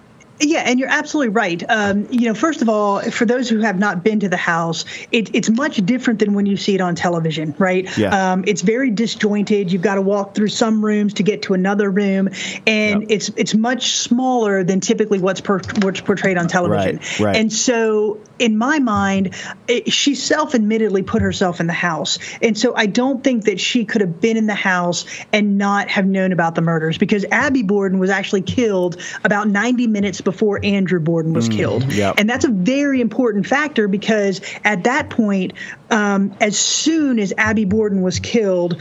Yeah, 0.40 0.60
and 0.60 0.78
you're 0.78 0.88
absolutely 0.88 1.30
right. 1.30 1.62
Um, 1.68 2.06
you 2.10 2.26
know, 2.26 2.34
first 2.34 2.62
of 2.62 2.68
all, 2.68 3.00
for 3.00 3.24
those 3.24 3.48
who 3.48 3.60
have 3.60 3.78
not 3.78 4.04
been 4.04 4.20
to 4.20 4.28
the 4.28 4.36
house, 4.36 4.84
it, 5.10 5.34
it's 5.34 5.48
much 5.48 5.76
different 5.84 6.18
than 6.20 6.34
when 6.34 6.46
you 6.46 6.56
see 6.56 6.74
it 6.74 6.80
on 6.80 6.94
television, 6.94 7.54
right? 7.58 7.96
Yeah. 7.96 8.32
Um, 8.32 8.44
it's 8.46 8.62
very 8.62 8.90
disjointed. 8.90 9.72
You've 9.72 9.82
got 9.82 9.94
to 9.94 10.02
walk 10.02 10.34
through 10.34 10.48
some 10.48 10.84
rooms 10.84 11.14
to 11.14 11.22
get 11.22 11.42
to 11.42 11.54
another 11.54 11.90
room, 11.90 12.28
and 12.66 13.02
Yep. 13.02 13.10
it's 13.10 13.28
it's 13.36 13.54
much 13.54 13.96
smaller 13.96 14.62
than 14.64 14.80
typically 14.80 15.18
what's 15.18 15.40
per, 15.40 15.60
what's 15.82 16.00
portrayed 16.00 16.38
on 16.38 16.48
television. 16.48 16.96
Right, 16.96 17.20
right. 17.20 17.36
And 17.36 17.52
so, 17.52 18.18
in 18.38 18.56
my 18.58 18.78
mind, 18.78 19.34
it, 19.68 19.92
she 19.92 20.14
self-admittedly 20.14 21.02
put 21.02 21.22
herself 21.22 21.60
in 21.60 21.66
the 21.66 21.72
house, 21.72 22.18
and 22.42 22.56
so 22.56 22.74
I 22.76 22.86
don't 22.86 23.22
think 23.24 23.44
that 23.44 23.60
she 23.60 23.84
could 23.84 24.00
have 24.00 24.20
been 24.20 24.36
in 24.36 24.46
the 24.46 24.54
house 24.54 25.06
and 25.32 25.58
not 25.58 25.88
have 25.88 26.06
known 26.06 26.32
about 26.32 26.54
the 26.54 26.62
murders 26.62 26.98
because 26.98 27.24
Abby 27.30 27.62
Borden 27.62 27.98
was 27.98 28.10
actually 28.10 28.42
killed 28.42 29.00
about 29.24 29.48
90 29.48 29.86
minutes 29.86 30.20
before 30.20 30.60
Andrew 30.62 31.00
Borden 31.00 31.32
was 31.32 31.48
killed, 31.48 31.84
Mm, 31.84 31.96
yep. 31.96 32.14
and 32.18 32.28
that's 32.28 32.44
a 32.44 32.50
very 32.50 33.00
important 33.00 33.46
factor 33.46 33.88
because 33.88 34.40
at 34.64 34.84
that 34.84 35.10
point, 35.10 35.52
um, 35.90 36.34
as 36.40 36.58
soon 36.58 37.18
as 37.18 37.32
Abby 37.36 37.64
Borden 37.64 38.02
was 38.02 38.18
killed. 38.18 38.80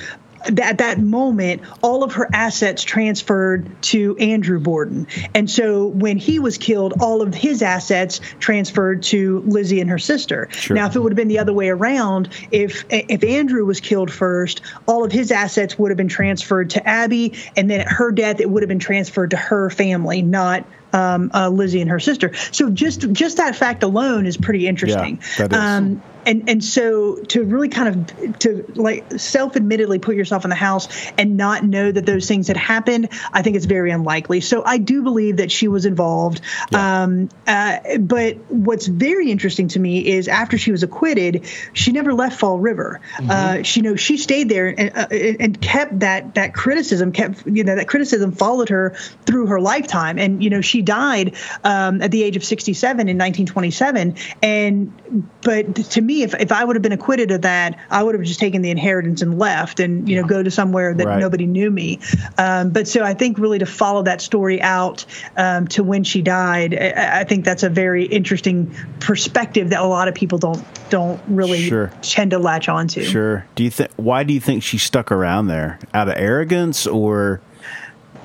At 0.61 0.77
that 0.77 0.99
moment, 0.99 1.61
all 1.81 2.03
of 2.03 2.13
her 2.13 2.29
assets 2.33 2.83
transferred 2.83 3.69
to 3.83 4.15
Andrew 4.17 4.59
Borden. 4.59 5.07
And 5.33 5.49
so 5.49 5.87
when 5.87 6.17
he 6.17 6.39
was 6.39 6.57
killed, 6.57 6.93
all 6.99 7.21
of 7.21 7.33
his 7.33 7.61
assets 7.61 8.21
transferred 8.39 9.03
to 9.03 9.41
Lizzie 9.47 9.81
and 9.81 9.89
her 9.89 9.97
sister. 9.97 10.47
Sure. 10.51 10.75
Now, 10.75 10.87
if 10.87 10.95
it 10.95 10.99
would 10.99 11.11
have 11.11 11.17
been 11.17 11.27
the 11.27 11.39
other 11.39 11.53
way 11.53 11.69
around, 11.69 12.29
if 12.51 12.85
if 12.89 13.23
Andrew 13.23 13.65
was 13.65 13.79
killed 13.79 14.11
first, 14.11 14.61
all 14.87 15.03
of 15.03 15.11
his 15.11 15.31
assets 15.31 15.77
would 15.79 15.91
have 15.91 15.97
been 15.97 16.07
transferred 16.07 16.71
to 16.71 16.87
Abby, 16.87 17.33
and 17.55 17.69
then 17.69 17.81
at 17.81 17.87
her 17.87 18.11
death, 18.11 18.39
it 18.39 18.49
would 18.49 18.61
have 18.61 18.69
been 18.69 18.79
transferred 18.79 19.31
to 19.31 19.37
her 19.37 19.69
family, 19.69 20.21
not 20.21 20.65
um, 20.95 21.31
uh, 21.33 21.49
Lizzie 21.49 21.81
and 21.81 21.89
her 21.89 21.99
sister. 21.99 22.33
So 22.51 22.69
just 22.69 23.11
just 23.11 23.37
that 23.37 23.55
fact 23.55 23.83
alone 23.83 24.25
is 24.25 24.37
pretty 24.37 24.67
interesting. 24.67 25.19
Yeah, 25.37 25.47
that 25.47 25.53
is. 25.53 25.57
Um, 25.57 26.01
and 26.25 26.49
and 26.49 26.63
so 26.63 27.17
to 27.17 27.43
really 27.43 27.69
kind 27.69 28.09
of 28.09 28.39
to 28.39 28.65
like 28.75 29.19
self-admittedly 29.19 29.99
put 29.99 30.15
yourself 30.15 30.43
in 30.43 30.49
the 30.49 30.55
house 30.55 30.87
and 31.17 31.37
not 31.37 31.63
know 31.63 31.91
that 31.91 32.05
those 32.05 32.27
things 32.27 32.47
had 32.47 32.57
happened, 32.57 33.09
I 33.31 33.41
think 33.41 33.55
it's 33.55 33.65
very 33.65 33.91
unlikely. 33.91 34.41
So 34.41 34.63
I 34.65 34.77
do 34.77 35.03
believe 35.03 35.37
that 35.37 35.51
she 35.51 35.67
was 35.67 35.85
involved. 35.85 36.41
Um, 36.73 37.29
uh, 37.47 37.97
but 37.99 38.37
what's 38.49 38.87
very 38.87 39.31
interesting 39.31 39.67
to 39.69 39.79
me 39.79 40.05
is 40.05 40.27
after 40.27 40.57
she 40.57 40.71
was 40.71 40.83
acquitted, 40.83 41.45
she 41.73 41.91
never 41.91 42.13
left 42.13 42.39
Fall 42.39 42.59
River. 42.59 43.01
Uh, 43.29 43.63
she 43.63 43.79
you 43.79 43.83
know 43.83 43.95
she 43.95 44.17
stayed 44.17 44.49
there 44.49 44.67
and, 44.67 44.91
uh, 44.95 45.07
and 45.09 45.61
kept 45.61 45.99
that 45.99 46.35
that 46.35 46.53
criticism 46.53 47.11
kept 47.11 47.45
you 47.45 47.63
know 47.63 47.75
that 47.75 47.87
criticism 47.87 48.31
followed 48.31 48.69
her 48.69 48.95
through 49.25 49.47
her 49.47 49.61
lifetime. 49.61 50.17
And 50.17 50.43
you 50.43 50.49
know 50.49 50.61
she 50.61 50.81
died 50.85 51.35
um, 51.63 52.01
at 52.01 52.11
the 52.11 52.23
age 52.23 52.35
of 52.35 52.43
67 52.43 52.99
in 53.09 53.17
1927. 53.17 54.15
And 54.41 54.93
but 55.41 55.75
to 55.75 56.01
me, 56.01 56.23
if, 56.23 56.33
if 56.35 56.51
I 56.51 56.63
would 56.63 56.75
have 56.75 56.83
been 56.83 56.91
acquitted 56.91 57.31
of 57.31 57.41
that, 57.41 57.77
I 57.89 58.03
would 58.03 58.15
have 58.15 58.23
just 58.23 58.39
taken 58.39 58.61
the 58.61 58.69
inheritance 58.69 59.21
and 59.21 59.37
left 59.37 59.79
and 59.79 60.07
you 60.07 60.21
know 60.21 60.27
go 60.27 60.41
to 60.41 60.51
somewhere 60.51 60.93
that 60.93 61.05
Right. 61.05 61.19
nobody 61.19 61.45
knew 61.45 61.69
me. 61.69 61.99
Um, 62.37 62.69
but 62.71 62.87
so 62.87 63.03
I 63.03 63.13
think 63.13 63.37
really 63.37 63.59
to 63.59 63.65
follow 63.65 64.03
that 64.03 64.21
story 64.21 64.61
out 64.61 65.05
um, 65.37 65.67
to 65.69 65.83
when 65.83 66.03
she 66.03 66.21
died, 66.21 66.73
I, 66.73 67.21
I 67.21 67.23
think 67.25 67.45
that's 67.45 67.63
a 67.63 67.69
very 67.69 68.05
interesting 68.05 68.73
perspective 68.99 69.69
that 69.71 69.81
a 69.81 69.85
lot 69.85 70.07
of 70.07 70.15
people 70.15 70.37
don't 70.37 70.63
don't 70.89 71.19
really 71.27 71.67
Sure. 71.67 71.91
tend 72.01 72.31
to 72.31 72.39
latch 72.39 72.69
onto. 72.69 73.03
Sure. 73.03 73.45
Do 73.55 73.63
you 73.63 73.69
think? 73.69 73.91
Why 73.97 74.23
do 74.23 74.33
you 74.33 74.39
think 74.39 74.63
she 74.63 74.77
stuck 74.77 75.11
around 75.11 75.47
there? 75.47 75.79
Out 75.93 76.07
of 76.09 76.15
arrogance 76.17 76.85
or 76.87 77.41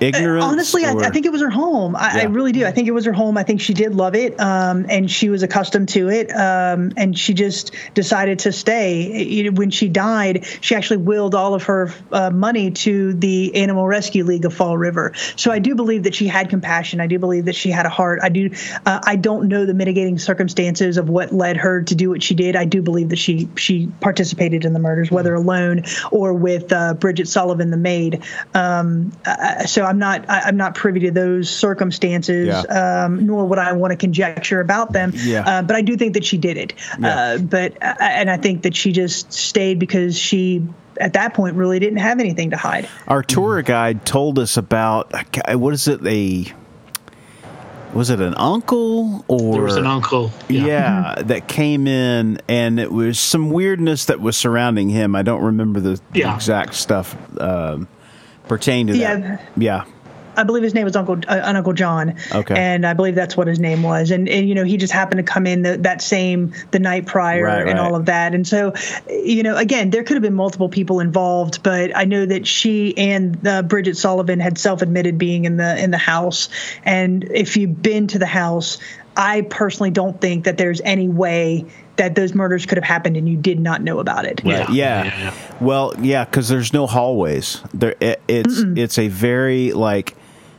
ignorance? 0.00 0.44
Honestly, 0.44 0.84
I, 0.84 0.92
I 0.92 1.10
think 1.10 1.26
it 1.26 1.32
was 1.32 1.40
her 1.40 1.50
home. 1.50 1.96
I, 1.96 2.22
I 2.22 2.24
really 2.24 2.52
do. 2.52 2.66
I 2.66 2.72
think 2.72 2.88
it 2.88 2.92
was 2.92 3.04
her 3.04 3.12
home. 3.12 3.36
I 3.36 3.42
think 3.42 3.60
she 3.60 3.74
did 3.74 3.94
love 3.94 4.14
it, 4.14 4.38
um, 4.40 4.86
and 4.88 5.10
she 5.10 5.28
was 5.28 5.42
accustomed 5.42 5.88
to 5.90 6.08
it, 6.08 6.30
um, 6.30 6.92
and 6.96 7.18
she 7.18 7.34
just 7.34 7.74
decided 7.94 8.40
to 8.40 8.52
stay. 8.52 9.22
You 9.22 9.44
know, 9.44 9.50
when 9.52 9.70
she 9.70 9.88
died, 9.88 10.46
she 10.60 10.74
actually 10.74 10.98
willed 10.98 11.34
all 11.34 11.54
of 11.54 11.64
her 11.64 11.92
uh, 12.12 12.30
money 12.30 12.70
to 12.70 13.12
the 13.14 13.54
Animal 13.56 13.86
Rescue 13.86 14.24
League 14.24 14.44
of 14.44 14.54
Fall 14.54 14.76
River. 14.76 15.12
So 15.36 15.50
I 15.50 15.58
do 15.58 15.74
believe 15.74 16.04
that 16.04 16.14
she 16.14 16.26
had 16.26 16.48
compassion. 16.48 17.00
I 17.00 17.06
do 17.06 17.18
believe 17.18 17.46
that 17.46 17.54
she 17.54 17.70
had 17.70 17.86
a 17.86 17.90
heart. 17.90 18.20
I 18.22 18.28
do. 18.28 18.50
Uh, 18.86 19.00
I 19.04 19.16
don't 19.16 19.48
know 19.48 19.66
the 19.66 19.74
mitigating 19.74 20.18
circumstances 20.18 20.96
of 20.96 21.08
what 21.08 21.32
led 21.32 21.56
her 21.58 21.82
to 21.82 21.94
do 21.94 22.10
what 22.10 22.22
she 22.22 22.34
did. 22.34 22.56
I 22.56 22.64
do 22.64 22.82
believe 22.82 23.10
that 23.10 23.18
she 23.18 23.48
she 23.56 23.88
participated 24.00 24.64
in 24.64 24.72
the 24.72 24.78
murders, 24.78 25.10
whether 25.10 25.34
alone 25.34 25.84
or 26.10 26.32
with 26.32 26.72
uh, 26.72 26.94
Bridget 26.94 27.28
Sullivan, 27.28 27.70
the 27.70 27.76
maid. 27.76 28.22
Um, 28.54 29.12
uh, 29.24 29.66
so 29.66 29.84
I'm 29.90 29.98
not 29.98 30.28
I, 30.30 30.40
I'm 30.42 30.56
not 30.56 30.74
privy 30.74 31.00
to 31.00 31.10
those 31.10 31.50
circumstances, 31.50 32.46
Yeah. 32.48 33.04
um, 33.04 33.26
nor 33.26 33.44
would 33.46 33.58
I 33.58 33.72
want 33.72 33.90
to 33.90 33.96
conjecture 33.96 34.60
about 34.60 34.92
them. 34.92 35.12
Yeah. 35.14 35.42
Uh, 35.46 35.62
but 35.62 35.76
I 35.76 35.82
do 35.82 35.96
think 35.96 36.14
that 36.14 36.24
she 36.24 36.38
did 36.38 36.56
it. 36.56 36.72
Yeah. 36.98 37.08
Uh, 37.08 37.38
but 37.38 37.72
uh, 37.82 37.94
and 38.00 38.30
I 38.30 38.36
think 38.36 38.62
that 38.62 38.74
she 38.76 38.92
just 38.92 39.32
stayed 39.32 39.78
because 39.78 40.18
she 40.18 40.62
at 41.00 41.14
that 41.14 41.34
point 41.34 41.56
really 41.56 41.78
didn't 41.78 41.98
have 41.98 42.20
anything 42.20 42.50
to 42.50 42.56
hide. 42.56 42.88
Our 43.08 43.22
tour 43.22 43.62
guide 43.62 44.04
told 44.04 44.38
us 44.38 44.56
about 44.56 45.12
what 45.54 45.74
is 45.74 45.88
it? 45.88 46.06
A 46.06 46.52
was 47.92 48.08
it 48.10 48.20
an 48.20 48.34
uncle 48.36 49.24
or 49.26 49.54
There 49.54 49.62
was 49.62 49.76
an 49.76 49.86
uncle. 49.86 50.30
Yeah, 50.48 51.16
that 51.24 51.48
came 51.48 51.88
in, 51.88 52.40
and 52.48 52.78
it 52.78 52.92
was 52.92 53.18
some 53.18 53.50
weirdness 53.50 54.04
that 54.04 54.20
was 54.20 54.36
surrounding 54.36 54.90
him. 54.90 55.16
I 55.16 55.22
don't 55.22 55.42
remember 55.42 55.80
the, 55.80 56.00
the 56.12 56.20
Yeah. 56.20 56.34
exact 56.36 56.74
stuff 56.74 57.16
um, 57.40 57.88
pertaining 58.50 58.88
to 58.88 58.96
Yeah. 58.96 59.16
that. 59.16 59.42
Yeah, 59.56 59.84
I 60.36 60.44
believe 60.44 60.62
his 60.62 60.74
name 60.74 60.84
was 60.84 60.96
Uncle 60.96 61.18
uh, 61.28 61.40
Uncle 61.42 61.72
John. 61.72 62.16
Okay. 62.32 62.54
And 62.54 62.86
I 62.86 62.94
believe 62.94 63.14
that's 63.14 63.36
what 63.36 63.46
his 63.46 63.58
name 63.58 63.82
was. 63.82 64.10
And 64.10 64.28
and 64.28 64.48
you 64.48 64.54
know 64.54 64.64
he 64.64 64.76
just 64.76 64.92
happened 64.92 65.24
to 65.24 65.32
come 65.32 65.46
in 65.46 65.62
the, 65.62 65.76
that 65.78 66.02
same 66.02 66.52
the 66.70 66.78
night 66.78 67.06
prior 67.06 67.44
Right, 67.44 67.68
and 67.68 67.78
right. 67.78 67.78
all 67.78 67.94
of 67.94 68.06
that. 68.06 68.34
And 68.34 68.46
so, 68.46 68.72
you 69.08 69.42
know, 69.42 69.56
again, 69.56 69.90
there 69.90 70.02
could 70.04 70.14
have 70.14 70.22
been 70.22 70.34
multiple 70.34 70.68
people 70.68 71.00
involved, 71.00 71.62
but 71.62 71.96
I 71.96 72.04
know 72.04 72.26
that 72.26 72.46
she 72.46 72.96
and 72.96 73.46
uh, 73.46 73.62
Bridget 73.62 73.96
Sullivan 73.96 74.40
had 74.40 74.58
self-admitted 74.58 75.16
being 75.18 75.44
in 75.44 75.56
the 75.56 75.82
in 75.82 75.90
the 75.90 75.98
house. 75.98 76.48
And 76.84 77.24
if 77.24 77.56
you've 77.56 77.80
been 77.82 78.06
to 78.08 78.18
the 78.18 78.26
house, 78.26 78.78
I 79.16 79.42
personally 79.42 79.90
don't 79.90 80.20
think 80.20 80.44
that 80.44 80.56
there's 80.56 80.80
any 80.80 81.08
way 81.08 81.66
that 82.00 82.14
those 82.14 82.34
murders 82.34 82.64
could 82.66 82.78
have 82.78 82.84
happened 82.84 83.16
and 83.16 83.28
you 83.28 83.36
did 83.36 83.60
not 83.60 83.82
know 83.82 83.98
about 84.00 84.24
it. 84.24 84.40
Right. 84.42 84.68
Yeah. 84.70 84.70
Yeah. 84.70 85.04
Yeah, 85.04 85.18
yeah. 85.20 85.34
Well, 85.60 85.94
yeah, 86.00 86.24
because 86.24 86.48
there's 86.48 86.72
no 86.72 86.86
hallways. 86.86 87.60
There, 87.74 87.94
it, 88.00 88.22
it's 88.26 88.58
it's 88.76 88.98
a 88.98 89.08
very 89.08 89.72
like 89.72 90.16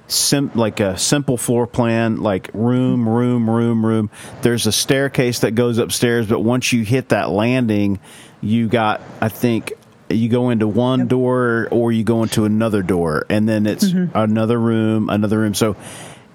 sim 0.07 0.51
like 0.55 0.79
a 0.79 0.97
simple 0.97 1.37
floor 1.37 1.65
plan, 1.67 2.17
like 2.21 2.49
room, 2.53 3.07
room, 3.09 3.49
room, 3.49 3.85
room. 3.85 4.09
There's 4.41 4.67
a 4.67 4.71
staircase 4.71 5.39
that 5.39 5.51
goes 5.51 5.77
upstairs, 5.77 6.27
but 6.27 6.41
once 6.41 6.71
you 6.73 6.83
hit 6.83 7.09
that 7.09 7.29
landing, 7.29 7.99
you 8.41 8.67
got 8.67 9.01
I 9.19 9.29
think 9.29 9.73
you 10.09 10.29
go 10.29 10.49
into 10.49 10.67
one 10.67 11.07
door 11.07 11.67
or 11.71 11.91
you 11.91 12.03
go 12.03 12.21
into 12.23 12.45
another 12.45 12.83
door, 12.83 13.25
and 13.29 13.47
then 13.49 13.65
it's 13.65 13.85
Mm-hmm. 13.85 14.15
another 14.17 14.59
room, 14.59 15.09
another 15.09 15.39
room. 15.39 15.53
So 15.53 15.75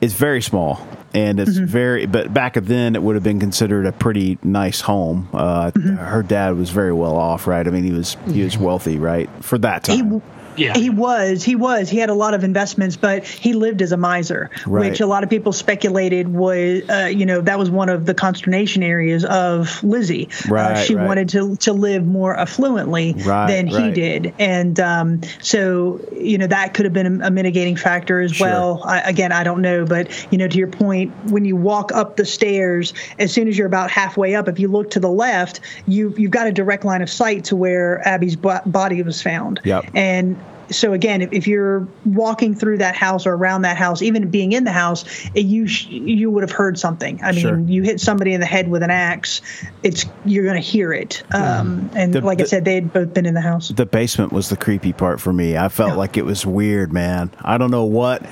it's 0.01 0.15
very 0.15 0.43
small, 0.43 0.81
and 1.17 1.41
it's 1.41 1.57
Mm-hmm. 1.57 1.65
very. 1.67 2.07
But 2.07 2.33
back 2.35 2.55
then, 2.55 2.95
it 2.95 3.03
would 3.03 3.15
have 3.17 3.25
been 3.25 3.41
considered 3.41 3.87
a 3.87 3.93
pretty 3.93 4.39
nice 4.43 4.81
home. 4.83 5.29
Uh, 5.33 5.71
Mm-hmm. 5.75 5.97
Her 5.97 6.23
dad 6.23 6.57
was 6.57 6.71
very 6.71 6.93
well 6.93 7.17
off, 7.17 7.47
right? 7.47 7.67
I 7.67 7.71
mean, 7.71 7.85
he 7.85 7.93
was 7.93 8.17
he 8.29 8.43
was 8.45 8.57
wealthy, 8.59 8.99
right, 8.99 9.29
for 9.41 9.59
that 9.59 9.87
He, 9.87 9.99
time. 10.01 10.23
Yeah. 10.57 10.75
He 10.75 10.91
was. 10.91 11.43
He 11.43 11.57
was. 11.57 11.89
He 11.89 11.99
had 11.99 12.11
a 12.11 12.15
lot 12.15 12.35
of 12.35 12.45
investments, 12.45 12.97
but 12.97 13.25
he 13.25 13.53
lived 13.53 13.83
as 13.83 13.93
a 13.93 13.97
miser, 13.97 14.51
Right. 14.67 14.91
which 14.91 15.01
a 15.01 15.07
lot 15.07 15.23
of 15.25 15.31
people 15.31 15.53
speculated 15.53 16.29
was, 16.29 16.83
uh, 16.89 17.11
you 17.13 17.27
know, 17.27 17.41
that 17.43 17.59
was 17.59 17.71
one 17.71 17.89
of 17.89 18.07
the 18.07 18.15
consternation 18.15 18.83
areas 18.83 19.25
of 19.25 19.83
Lizzie. 19.85 20.29
uh, 20.47 20.53
Right, 20.55 20.79
she 20.87 20.95
right. 20.95 21.07
wanted 21.07 21.29
to 21.31 21.57
to 21.57 21.73
live 21.73 22.07
more 22.07 22.37
affluently 22.37 23.15
Right, 23.25 23.47
than 23.49 23.67
he 23.67 23.91
did, 23.93 24.33
and 24.39 24.79
um, 24.81 25.21
so 25.41 26.01
you 26.13 26.39
know 26.39 26.47
that 26.47 26.75
could 26.75 26.85
have 26.87 26.93
been 26.95 27.21
a, 27.23 27.27
a 27.27 27.31
mitigating 27.31 27.77
factor 27.77 28.21
as 28.21 28.33
Sure. 28.33 28.47
well. 28.47 28.83
I, 28.85 29.01
again, 29.01 29.33
I 29.33 29.45
don't 29.45 29.63
know, 29.63 29.85
but 29.85 30.09
you 30.33 30.39
know, 30.39 30.49
to 30.49 30.59
your 30.59 30.69
point, 30.69 31.13
when 31.31 31.45
you 31.45 31.57
walk 31.57 31.93
up 31.93 32.17
the 32.17 32.25
stairs, 32.25 32.93
as 33.19 33.33
soon 33.33 33.49
as 33.49 33.57
you're 33.59 33.67
about 33.67 33.91
halfway 33.91 34.35
up, 34.35 34.49
if 34.49 34.59
you 34.59 34.69
look 34.69 34.91
to 34.93 35.01
the 35.01 35.11
left, 35.11 35.61
you 35.87 36.15
you've 36.17 36.31
got 36.31 36.47
a 36.47 36.53
direct 36.53 36.85
line 36.85 37.03
of 37.03 37.11
sight 37.11 37.45
to 37.45 37.57
where 37.57 38.07
Abby's 38.07 38.37
bo- 38.37 38.61
body 38.67 39.03
was 39.03 39.21
found. 39.23 39.61
Yep. 39.65 39.87
And 39.95 40.37
so 40.71 40.93
again, 40.93 41.23
if, 41.23 41.33
if 41.33 41.47
you're 41.47 41.87
walking 42.05 42.55
through 42.55 42.79
that 42.79 42.95
house 42.97 43.27
or 43.27 43.35
around 43.35 43.63
that 43.63 43.77
house, 43.77 44.03
even 44.03 44.31
being 44.31 44.53
in 44.53 44.65
the 44.65 44.73
house, 44.73 45.05
it, 45.35 45.47
you 45.47 45.67
sh- 45.67 45.87
you 45.89 46.31
would 46.31 46.43
have 46.43 46.51
heard 46.51 46.79
something. 46.79 47.21
I 47.23 47.33
mean, 47.33 47.41
Sure. 47.41 47.59
you 47.61 47.83
hit 47.83 48.01
somebody 48.01 48.33
in 48.35 48.41
the 48.41 48.47
head 48.47 48.69
with 48.69 48.83
an 48.83 48.91
axe, 48.91 49.41
it's 49.83 50.07
you're 50.25 50.45
going 50.45 50.57
to 50.57 50.61
hear 50.69 50.93
it. 50.93 51.23
Um, 51.33 51.91
and 51.95 52.13
The- 52.13 52.21
like 52.21 52.41
I 52.41 52.45
said, 52.45 52.65
they 52.65 52.75
had 52.75 52.93
both 52.93 53.15
been 53.15 53.27
in 53.27 53.35
the 53.35 53.41
house. 53.41 53.69
the 53.69 53.87
basement 53.87 54.33
was 54.33 54.49
the 54.49 54.57
creepy 54.57 54.93
part 54.93 55.21
for 55.21 55.33
me. 55.33 55.57
I 55.57 55.69
felt 55.69 55.97
like 55.97 56.17
it 56.17 56.25
was 56.25 56.45
weird, 56.47 56.93
man. 56.93 57.31
I 57.43 57.59
don't 57.59 57.71
know 57.71 57.85
what 57.85 58.23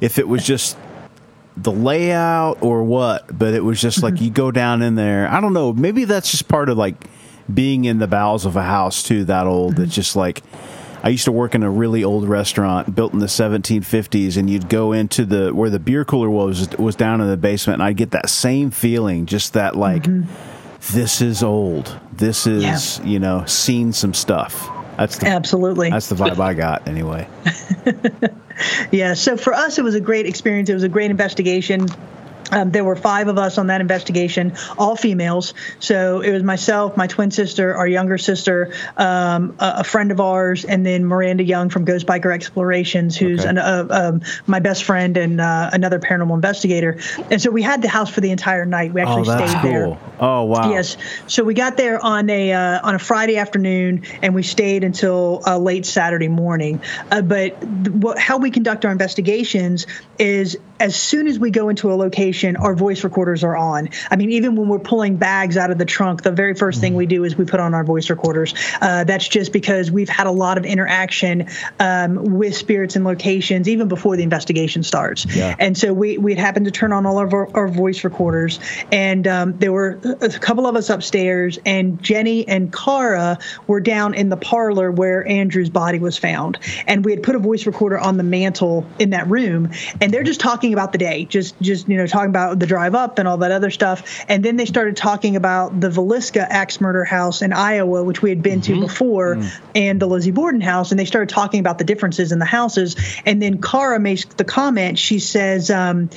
if 0.00 0.18
it 0.18 0.28
was 0.28 0.44
just 0.44 0.76
the 1.56 1.72
layout 1.72 2.62
or 2.62 2.82
what, 2.84 3.36
but 3.38 3.54
it 3.54 3.64
was 3.64 3.80
just 3.80 4.02
like 4.02 4.20
you 4.20 4.30
go 4.30 4.50
down 4.50 4.82
in 4.82 4.94
there. 4.94 5.28
I 5.28 5.40
don't 5.40 5.52
know. 5.52 5.72
Maybe 5.72 6.04
that's 6.04 6.30
just 6.30 6.48
part 6.48 6.68
of 6.68 6.78
like 6.78 6.94
being 7.52 7.84
in 7.84 7.98
the 7.98 8.06
bowels 8.06 8.46
of 8.46 8.56
a 8.56 8.62
house 8.62 9.02
too. 9.02 9.24
That 9.24 9.46
old. 9.46 9.78
It's 9.80 9.94
just 9.94 10.14
like. 10.16 10.42
I 11.02 11.08
used 11.08 11.24
to 11.24 11.32
work 11.32 11.54
in 11.54 11.62
a 11.62 11.70
really 11.70 12.04
old 12.04 12.28
restaurant 12.28 12.94
built 12.94 13.12
in 13.12 13.18
the 13.18 13.26
1750s, 13.26 14.36
and 14.36 14.50
you'd 14.50 14.68
go 14.68 14.92
into 14.92 15.24
the 15.24 15.54
where 15.54 15.70
the 15.70 15.78
beer 15.78 16.04
cooler 16.04 16.30
was 16.30 16.68
was 16.78 16.96
down 16.96 17.20
in 17.20 17.28
the 17.28 17.36
basement, 17.36 17.80
and 17.80 17.82
I'd 17.82 17.96
get 17.96 18.10
that 18.12 18.28
same 18.28 18.70
feeling, 18.70 19.26
just 19.26 19.54
that 19.54 19.76
like 19.76 20.04
mm-hmm. 20.04 20.30
this 20.92 21.20
is 21.20 21.42
old. 21.42 21.98
This 22.12 22.46
is 22.46 23.00
you 23.04 23.18
know 23.18 23.44
seen 23.46 23.92
some 23.92 24.14
stuff. 24.14 24.68
That's 24.96 25.16
the 25.16 25.28
Absolutely. 25.28 25.88
that's 25.90 26.08
the 26.10 26.16
vibe 26.16 26.38
I 26.38 26.54
got 26.54 26.86
anyway. 26.86 27.26
Yeah. 28.90 29.14
So 29.14 29.36
for 29.36 29.52
us, 29.52 29.78
it 29.78 29.82
was 29.82 29.94
a 29.94 30.00
great 30.00 30.26
experience. 30.26 30.68
It 30.68 30.74
was 30.74 30.82
a 30.82 30.88
great 30.88 31.10
investigation. 31.10 31.86
Um, 32.50 32.70
there 32.70 32.84
were 32.84 32.96
five 32.96 33.28
of 33.28 33.38
us 33.38 33.58
on 33.58 33.68
that 33.68 33.80
investigation, 33.80 34.54
all 34.78 34.96
females. 34.96 35.54
So 35.78 36.20
it 36.20 36.32
was 36.32 36.42
myself, 36.42 36.96
my 36.96 37.06
twin 37.06 37.30
sister, 37.30 37.74
our 37.76 37.86
younger 37.86 38.18
sister, 38.18 38.72
um, 38.96 39.56
a, 39.58 39.74
a 39.78 39.84
friend 39.84 40.10
of 40.12 40.20
ours, 40.20 40.64
and 40.64 40.84
then 40.84 41.04
Miranda 41.04 41.44
Young 41.44 41.68
from 41.70 41.84
Ghost 41.84 42.06
Biker 42.06 42.32
Explorations, 42.34 43.16
who's 43.16 43.40
Okay. 43.40 43.48
an, 43.48 43.58
uh, 43.58 43.86
um, 43.90 44.22
my 44.46 44.60
best 44.60 44.84
friend 44.84 45.16
and 45.16 45.40
uh, 45.40 45.70
another 45.72 45.98
paranormal 45.98 46.34
investigator. 46.34 46.98
And 47.30 47.40
so 47.40 47.50
we 47.50 47.62
had 47.62 47.82
the 47.82 47.88
house 47.88 48.10
for 48.10 48.20
the 48.20 48.30
entire 48.30 48.66
night. 48.66 48.92
We 48.92 49.00
Oh, 49.00 49.04
actually 49.04 49.28
that's 49.28 49.52
stayed 49.52 49.62
cool. 49.62 49.70
there. 49.70 49.98
Oh 50.20 50.44
wow. 50.44 50.70
Yes. 50.70 50.96
So 51.26 51.44
we 51.44 51.54
got 51.54 51.76
there 51.76 52.04
on 52.04 52.28
a 52.28 52.52
uh, 52.52 52.80
on 52.86 52.94
a 52.94 52.98
Friday 52.98 53.38
afternoon, 53.38 54.02
and 54.22 54.34
we 54.34 54.42
stayed 54.42 54.84
until 54.84 55.42
uh, 55.46 55.56
late 55.58 55.86
Saturday 55.86 56.28
morning. 56.28 56.80
Uh, 57.10 57.22
but 57.22 57.60
th- 57.60 57.88
what, 57.88 58.18
how 58.18 58.36
we 58.38 58.50
conduct 58.50 58.84
our 58.84 58.92
investigations 58.92 59.86
is 60.18 60.58
as 60.78 60.96
soon 60.96 61.26
as 61.26 61.38
we 61.38 61.50
go 61.50 61.68
into 61.70 61.92
a 61.92 61.96
location, 61.96 62.39
our 62.44 62.74
voice 62.74 63.04
recorders 63.04 63.44
are 63.44 63.56
on. 63.56 63.90
I 64.10 64.16
mean, 64.16 64.30
even 64.32 64.56
when 64.56 64.68
we're 64.68 64.78
pulling 64.78 65.16
bags 65.16 65.56
out 65.56 65.70
of 65.70 65.78
the 65.78 65.84
trunk, 65.84 66.22
the 66.22 66.32
very 66.32 66.54
first 66.54 66.80
thing 66.80 66.94
we 66.94 67.06
do 67.06 67.24
is 67.24 67.36
we 67.36 67.44
put 67.44 67.60
on 67.60 67.74
our 67.74 67.84
voice 67.84 68.10
recorders. 68.10 68.54
Uh, 68.80 69.04
that's 69.04 69.28
just 69.28 69.52
because 69.52 69.90
we've 69.90 70.08
had 70.08 70.26
a 70.26 70.32
lot 70.32 70.58
of 70.58 70.64
interaction 70.64 71.48
um, 71.78 72.38
with 72.38 72.56
spirits 72.56 72.96
and 72.96 73.04
locations 73.04 73.68
even 73.68 73.88
before 73.88 74.16
the 74.16 74.22
investigation 74.22 74.82
starts. 74.82 75.26
Yeah. 75.26 75.54
And 75.58 75.76
so 75.76 75.92
we 75.92 76.18
we 76.18 76.34
happened 76.34 76.66
to 76.66 76.72
turn 76.72 76.92
on 76.92 77.06
all 77.06 77.18
of 77.18 77.34
our, 77.34 77.54
our 77.56 77.68
voice 77.68 78.04
recorders, 78.04 78.58
and 78.90 79.26
um, 79.26 79.58
there 79.58 79.72
were 79.72 79.98
a 80.20 80.30
a 80.36 80.38
couple 80.38 80.66
of 80.66 80.76
us 80.76 80.90
upstairs, 80.90 81.58
and 81.64 82.02
Jenny 82.02 82.46
and 82.46 82.72
Cara 82.72 83.38
were 83.66 83.80
down 83.80 84.14
in 84.14 84.28
the 84.28 84.36
parlor 84.36 84.90
where 84.90 85.26
Andrew's 85.26 85.70
body 85.70 85.98
was 85.98 86.16
found, 86.16 86.58
and 86.86 87.04
we 87.04 87.12
had 87.12 87.22
put 87.22 87.34
a 87.34 87.38
voice 87.38 87.66
recorder 87.66 87.98
on 87.98 88.16
the 88.16 88.22
mantle 88.22 88.86
in 88.98 89.10
that 89.10 89.28
room, 89.28 89.70
and 90.00 90.12
they're 90.12 90.22
just 90.22 90.40
talking 90.40 90.72
about 90.72 90.92
the 90.92 90.98
day, 90.98 91.24
just 91.24 91.60
just 91.60 91.88
you 91.88 91.96
know 91.96 92.06
talking 92.06 92.29
about 92.30 92.58
the 92.58 92.66
drive 92.66 92.94
up 92.94 93.18
and 93.18 93.28
all 93.28 93.36
that 93.38 93.52
other 93.52 93.70
stuff, 93.70 94.24
and 94.28 94.42
then 94.44 94.56
they 94.56 94.64
started 94.64 94.96
talking 94.96 95.36
about 95.36 95.78
the 95.80 95.90
Villisca 95.90 96.46
axe 96.48 96.80
murder 96.80 97.04
house 97.04 97.42
in 97.42 97.52
Iowa, 97.52 98.02
which 98.02 98.22
we 98.22 98.30
had 98.30 98.42
been 98.42 98.60
to 98.62 98.80
before, 98.80 99.38
and 99.74 100.00
the 100.00 100.06
Lizzie 100.06 100.30
Borden 100.30 100.60
house, 100.60 100.90
and 100.90 100.98
they 100.98 101.04
started 101.04 101.28
talking 101.28 101.60
about 101.60 101.78
the 101.78 101.84
differences 101.84 102.32
in 102.32 102.38
the 102.38 102.44
houses, 102.44 102.96
and 103.26 103.42
then 103.42 103.60
Cara 103.60 104.00
makes 104.00 104.24
the 104.24 104.44
comment. 104.44 104.98
She 104.98 105.18
says, 105.18 105.70
um, 105.70 106.08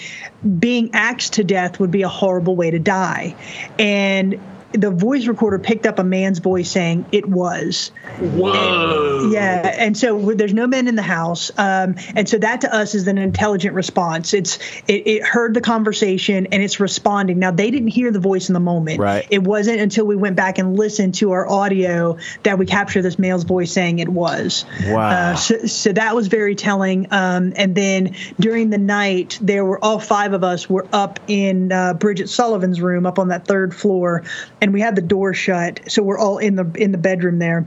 "Being 0.59 0.91
axed 0.93 1.33
to 1.33 1.43
death 1.43 1.79
would 1.79 1.91
be 1.91 2.03
a 2.03 2.09
horrible 2.09 2.55
way 2.55 2.71
to 2.71 2.79
die," 2.79 3.35
and 3.77 4.39
the 4.73 4.91
voice 4.91 5.27
recorder 5.27 5.59
picked 5.59 5.85
up 5.85 5.99
a 5.99 6.03
man's 6.03 6.39
voice 6.39 6.69
saying 6.69 7.05
it 7.11 7.27
was. 7.27 7.91
Whoa. 8.19 9.29
Yeah, 9.31 9.75
and 9.77 9.97
so 9.97 10.33
there's 10.33 10.53
no 10.53 10.67
men 10.67 10.87
in 10.87 10.95
the 10.95 11.01
house, 11.01 11.51
um, 11.57 11.95
and 12.15 12.27
so 12.27 12.37
that 12.39 12.61
to 12.61 12.73
us 12.73 12.95
is 12.95 13.07
an 13.07 13.17
intelligent 13.17 13.75
response. 13.75 14.33
It's 14.33 14.57
it, 14.87 15.07
it 15.07 15.23
heard 15.23 15.53
the 15.53 15.61
conversation 15.61 16.47
and 16.51 16.61
it's 16.61 16.79
responding. 16.79 17.39
Now 17.39 17.51
they 17.51 17.71
didn't 17.71 17.89
hear 17.89 18.11
the 18.11 18.19
voice 18.19 18.49
in 18.49 18.53
the 18.53 18.59
moment. 18.59 18.99
Right. 18.99 19.27
It 19.29 19.43
wasn't 19.43 19.79
until 19.79 20.05
we 20.05 20.15
went 20.15 20.35
back 20.35 20.57
and 20.57 20.77
listened 20.77 21.15
to 21.15 21.31
our 21.31 21.49
audio 21.49 22.17
that 22.43 22.57
we 22.57 22.65
captured 22.65 23.03
this 23.03 23.19
male's 23.19 23.43
voice 23.43 23.71
saying 23.71 23.99
it 23.99 24.09
was. 24.09 24.65
Wow. 24.85 25.09
Uh, 25.09 25.35
so, 25.35 25.65
so 25.65 25.93
that 25.93 26.15
was 26.15 26.27
very 26.27 26.55
telling. 26.55 27.07
Um, 27.11 27.53
and 27.55 27.75
then 27.75 28.15
during 28.39 28.69
the 28.69 28.77
night, 28.77 29.37
there 29.41 29.65
were 29.65 29.83
all 29.83 29.99
five 29.99 30.33
of 30.33 30.43
us 30.43 30.69
were 30.69 30.87
up 30.91 31.19
in 31.27 31.71
uh, 31.71 31.93
Bridget 31.93 32.29
Sullivan's 32.29 32.81
room, 32.81 33.05
up 33.05 33.19
on 33.19 33.29
that 33.29 33.45
third 33.45 33.75
floor, 33.75 34.23
and 34.63 34.71
we 34.71 34.79
had 34.79 34.95
the 34.95 35.01
door 35.01 35.33
shut, 35.33 35.91
so 35.91 36.01
we're 36.01 36.17
all 36.17 36.37
in 36.37 36.55
the 36.55 36.63
in 36.75 36.93
the 36.93 36.97
bedroom 36.97 37.37
there 37.37 37.65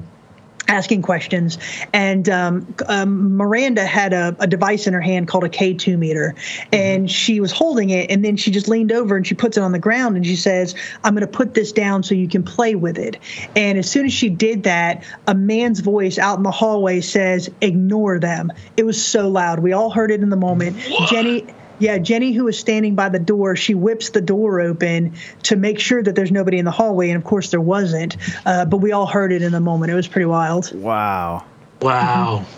asking 0.67 1.03
questions. 1.03 1.59
And 1.93 2.27
um, 2.31 2.75
um, 2.87 3.37
Miranda 3.37 3.85
had 3.85 4.15
a, 4.15 4.35
a 4.41 4.47
device 4.47 4.87
in 4.87 4.95
her 4.95 5.01
hand 5.03 5.29
called 5.29 5.45
a 5.45 5.49
K2 5.49 5.99
meter, 5.99 6.35
and 6.73 7.09
she 7.09 7.39
was 7.39 7.53
holding 7.53 7.91
it. 7.91 8.11
And 8.11 8.25
then 8.25 8.39
she 8.39 8.51
just 8.51 8.67
leaned 8.67 8.93
over 8.93 9.15
and 9.15 9.27
she 9.27 9.35
puts 9.35 9.59
it 9.59 9.61
on 9.61 9.73
the 9.73 9.79
ground 9.79 10.17
and 10.17 10.25
she 10.25 10.37
says, 10.37 10.75
I'm 11.05 11.15
going 11.15 11.21
to 11.21 11.33
put 11.33 11.53
this 11.53 11.71
down 11.71 12.03
so 12.03 12.15
you 12.15 12.29
can 12.29 12.43
play 12.43 12.75
with 12.75 12.99
it. 12.99 13.19
And 13.55 13.79
as 13.79 13.89
soon 13.89 14.07
as 14.07 14.13
she 14.15 14.31
did 14.31 14.65
that, 14.65 15.05
a 15.27 15.35
man's 15.35 15.81
voice 15.81 16.19
out 16.19 16.39
in 16.39 16.43
the 16.43 16.51
hallway 16.51 17.03
says, 17.03 17.51
Ignore 17.61 18.21
them. 18.21 18.53
It 18.77 18.85
was 18.85 19.05
so 19.05 19.29
loud. 19.29 19.61
We 19.61 19.73
all 19.73 19.91
heard 19.91 20.11
it 20.11 20.23
in 20.23 20.31
the 20.31 20.37
moment. 20.37 20.79
Jenny. 21.09 21.47
Yeah, 21.79 21.99
Jenny, 21.99 22.33
who 22.33 22.45
was 22.45 22.59
standing 22.59 22.95
by 22.95 23.09
the 23.09 23.19
door, 23.19 23.57
she 23.57 23.75
whips 23.75 24.11
the 24.11 24.21
door 24.21 24.61
open 24.61 25.15
to 25.45 25.57
make 25.57 25.79
sure 25.79 26.03
that 26.03 26.15
there's 26.15 26.33
nobody 26.33 26.59
in 26.59 26.65
the 26.65 26.71
hallway, 26.71 27.11
and 27.11 27.17
of 27.17 27.25
course 27.25 27.51
there 27.51 27.61
wasn't. 27.61 28.17
Uh, 28.47 28.65
but 28.65 28.79
we 28.79 28.93
all 28.93 29.07
heard 29.07 29.33
it 29.33 29.43
in 29.43 29.53
the 29.53 29.61
moment. 29.61 29.93
It 29.93 29.95
was 29.95 30.09
pretty 30.09 30.27
wild. 30.27 30.73
Wow. 30.75 31.45
Wow. 31.81 32.45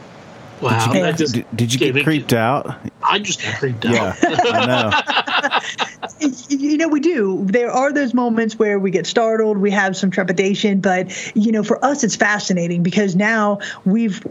Wow. 0.60 0.86
Did 0.86 0.94
you- 0.96 1.02
that 1.02 1.16
just 1.16 1.34
Did, 1.34 1.46
did 1.54 1.72
you 1.72 1.78
get 1.78 1.94
me- 1.94 2.02
creeped 2.02 2.32
out? 2.32 2.76
I 3.00 3.20
just 3.20 3.40
got 3.40 3.54
creeped 3.60 3.86
out. 3.86 3.92
Yeah, 3.92 4.16
I 4.20 4.66
know. 4.66 6.28
you 6.48 6.76
know 6.76 6.88
we 6.88 6.98
do 6.98 7.44
there 7.46 7.70
are 7.70 7.92
those 7.92 8.12
moments 8.12 8.58
where 8.58 8.76
we 8.80 8.90
get 8.90 9.06
startled 9.06 9.56
we 9.58 9.70
have 9.70 9.96
some 9.96 10.10
trepidation 10.10 10.80
but 10.80 11.36
you 11.36 11.52
know 11.52 11.62
for 11.62 11.82
us 11.84 12.02
it's 12.02 12.16
fascinating 12.16 12.82
because 12.82 13.14
now 13.14 13.58
we've 13.84 14.26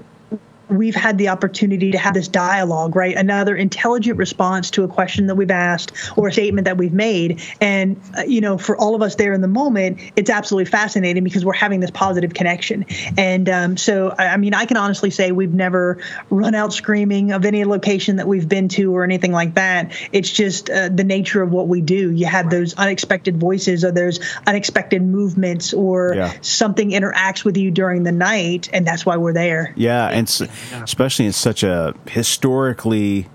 we've 0.70 0.96
had 0.96 1.18
the 1.18 1.30
opportunity 1.30 1.92
to 1.92 1.98
have 1.98 2.14
this 2.14 2.28
dialogue, 2.28 2.96
right? 2.96 3.16
Another 3.16 3.56
intelligent 3.56 4.18
response 4.18 4.72
to 4.72 4.84
a 4.84 4.88
question 4.88 5.28
that 5.28 5.36
we've 5.36 5.52
asked 5.52 5.94
or 6.18 6.28
a 6.28 6.34
statement 6.34 6.66
that 6.66 6.78
we've 6.78 6.94
made. 6.94 7.42
And, 7.62 8.00
uh, 8.18 8.22
you 8.22 8.42
know, 8.42 8.58
for 8.58 8.76
all 8.76 8.96
of 8.96 9.02
us 9.02 9.16
there 9.16 9.34
in 9.34 9.42
the 9.42 9.48
moment, 9.48 10.00
it's 10.16 10.30
absolutely 10.30 10.70
fascinating 10.70 11.24
because 11.24 11.46
we're 11.46 11.54
having 11.54 11.80
this 11.80 11.92
positive 11.92 12.34
connection. 12.34 12.86
And 13.18 13.48
um, 13.50 13.78
so, 13.78 14.14
I, 14.18 14.38
mean, 14.38 14.54
I 14.54 14.66
can 14.66 14.78
honestly 14.78 15.10
say 15.10 15.32
we've 15.32 15.54
never 15.54 16.00
run 16.30 16.56
out 16.56 16.74
screaming 16.74 17.32
of 17.32 17.46
any 17.46 17.64
location 17.66 18.18
that 18.18 18.28
we've 18.28 18.48
been 18.48 18.68
to 18.70 18.96
or 18.96 19.04
anything 19.04 19.32
like 19.32 19.56
that. 19.56 19.94
It's 20.12 20.30
just 20.30 20.70
uh, 20.70 20.90
the 20.90 21.04
nature 21.04 21.42
of 21.42 21.52
what 21.52 21.68
we 21.68 21.82
do. 21.82 22.12
You 22.12 22.26
have 22.26 22.50
those 22.50 22.74
unexpected 22.76 23.38
voices 23.38 23.84
or 23.84 23.92
those 23.92 24.20
unexpected 24.46 25.02
movements 25.02 25.74
or 25.74 26.14
Yeah. 26.16 26.34
something 26.42 26.92
interacts 26.92 27.44
with 27.44 27.58
you 27.58 27.72
during 27.72 28.04
the 28.04 28.12
night. 28.12 28.70
And 28.74 28.86
that's 28.86 29.06
why 29.06 29.18
we're 29.18 29.34
there. 29.34 29.74
Yeah, 29.76 30.08
and 30.08 30.28
especially 30.74 31.26
in 31.26 31.34
such 31.34 31.64
a 31.64 31.94
historically 32.08 33.28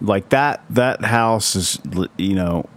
like 0.00 0.28
that 0.28 0.62
that 0.70 1.04
house 1.04 1.56
is 1.56 1.78
you 2.16 2.34
know 2.34 2.68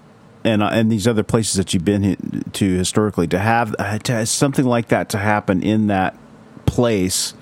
and 0.44 0.64
and 0.64 0.92
these 0.92 1.08
other 1.08 1.24
places 1.24 1.56
that 1.56 1.74
you've 1.74 1.86
been 1.86 2.44
to 2.54 2.78
historically 2.78 3.28
to 3.28 3.40
have 3.40 3.76
to 4.04 4.14
have 4.14 4.30
something 4.30 4.66
like 4.66 4.88
that 4.88 5.10
to 5.10 5.18
happen 5.18 5.62
in 5.62 5.88
that 5.88 6.18
place 6.66 7.34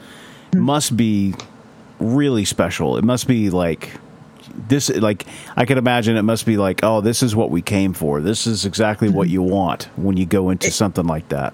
hmm. 0.53 0.60
must 0.60 0.97
be 0.97 1.33
really 1.99 2.45
special. 2.45 2.97
It 2.97 3.03
must 3.03 3.27
be 3.27 3.49
like 3.49 3.91
this 4.55 4.89
like 4.89 5.25
I 5.55 5.65
can 5.65 5.77
imagine 5.77 6.17
it 6.17 6.23
must 6.23 6.45
be 6.45 6.57
like, 6.57 6.83
oh, 6.83 7.01
this 7.01 7.21
is 7.21 7.36
what 7.36 7.51
we 7.51 7.62
came 7.62 7.93
for. 7.93 8.21
This 8.21 8.47
is 8.47 8.65
exactly 8.65 9.10
hmm. 9.10 9.15
what 9.15 9.29
you 9.29 9.41
want 9.41 9.89
when 9.95 10.17
you 10.17 10.25
go 10.25 10.49
into 10.49 10.71
something 10.71 11.05
like 11.05 11.29
that. 11.29 11.53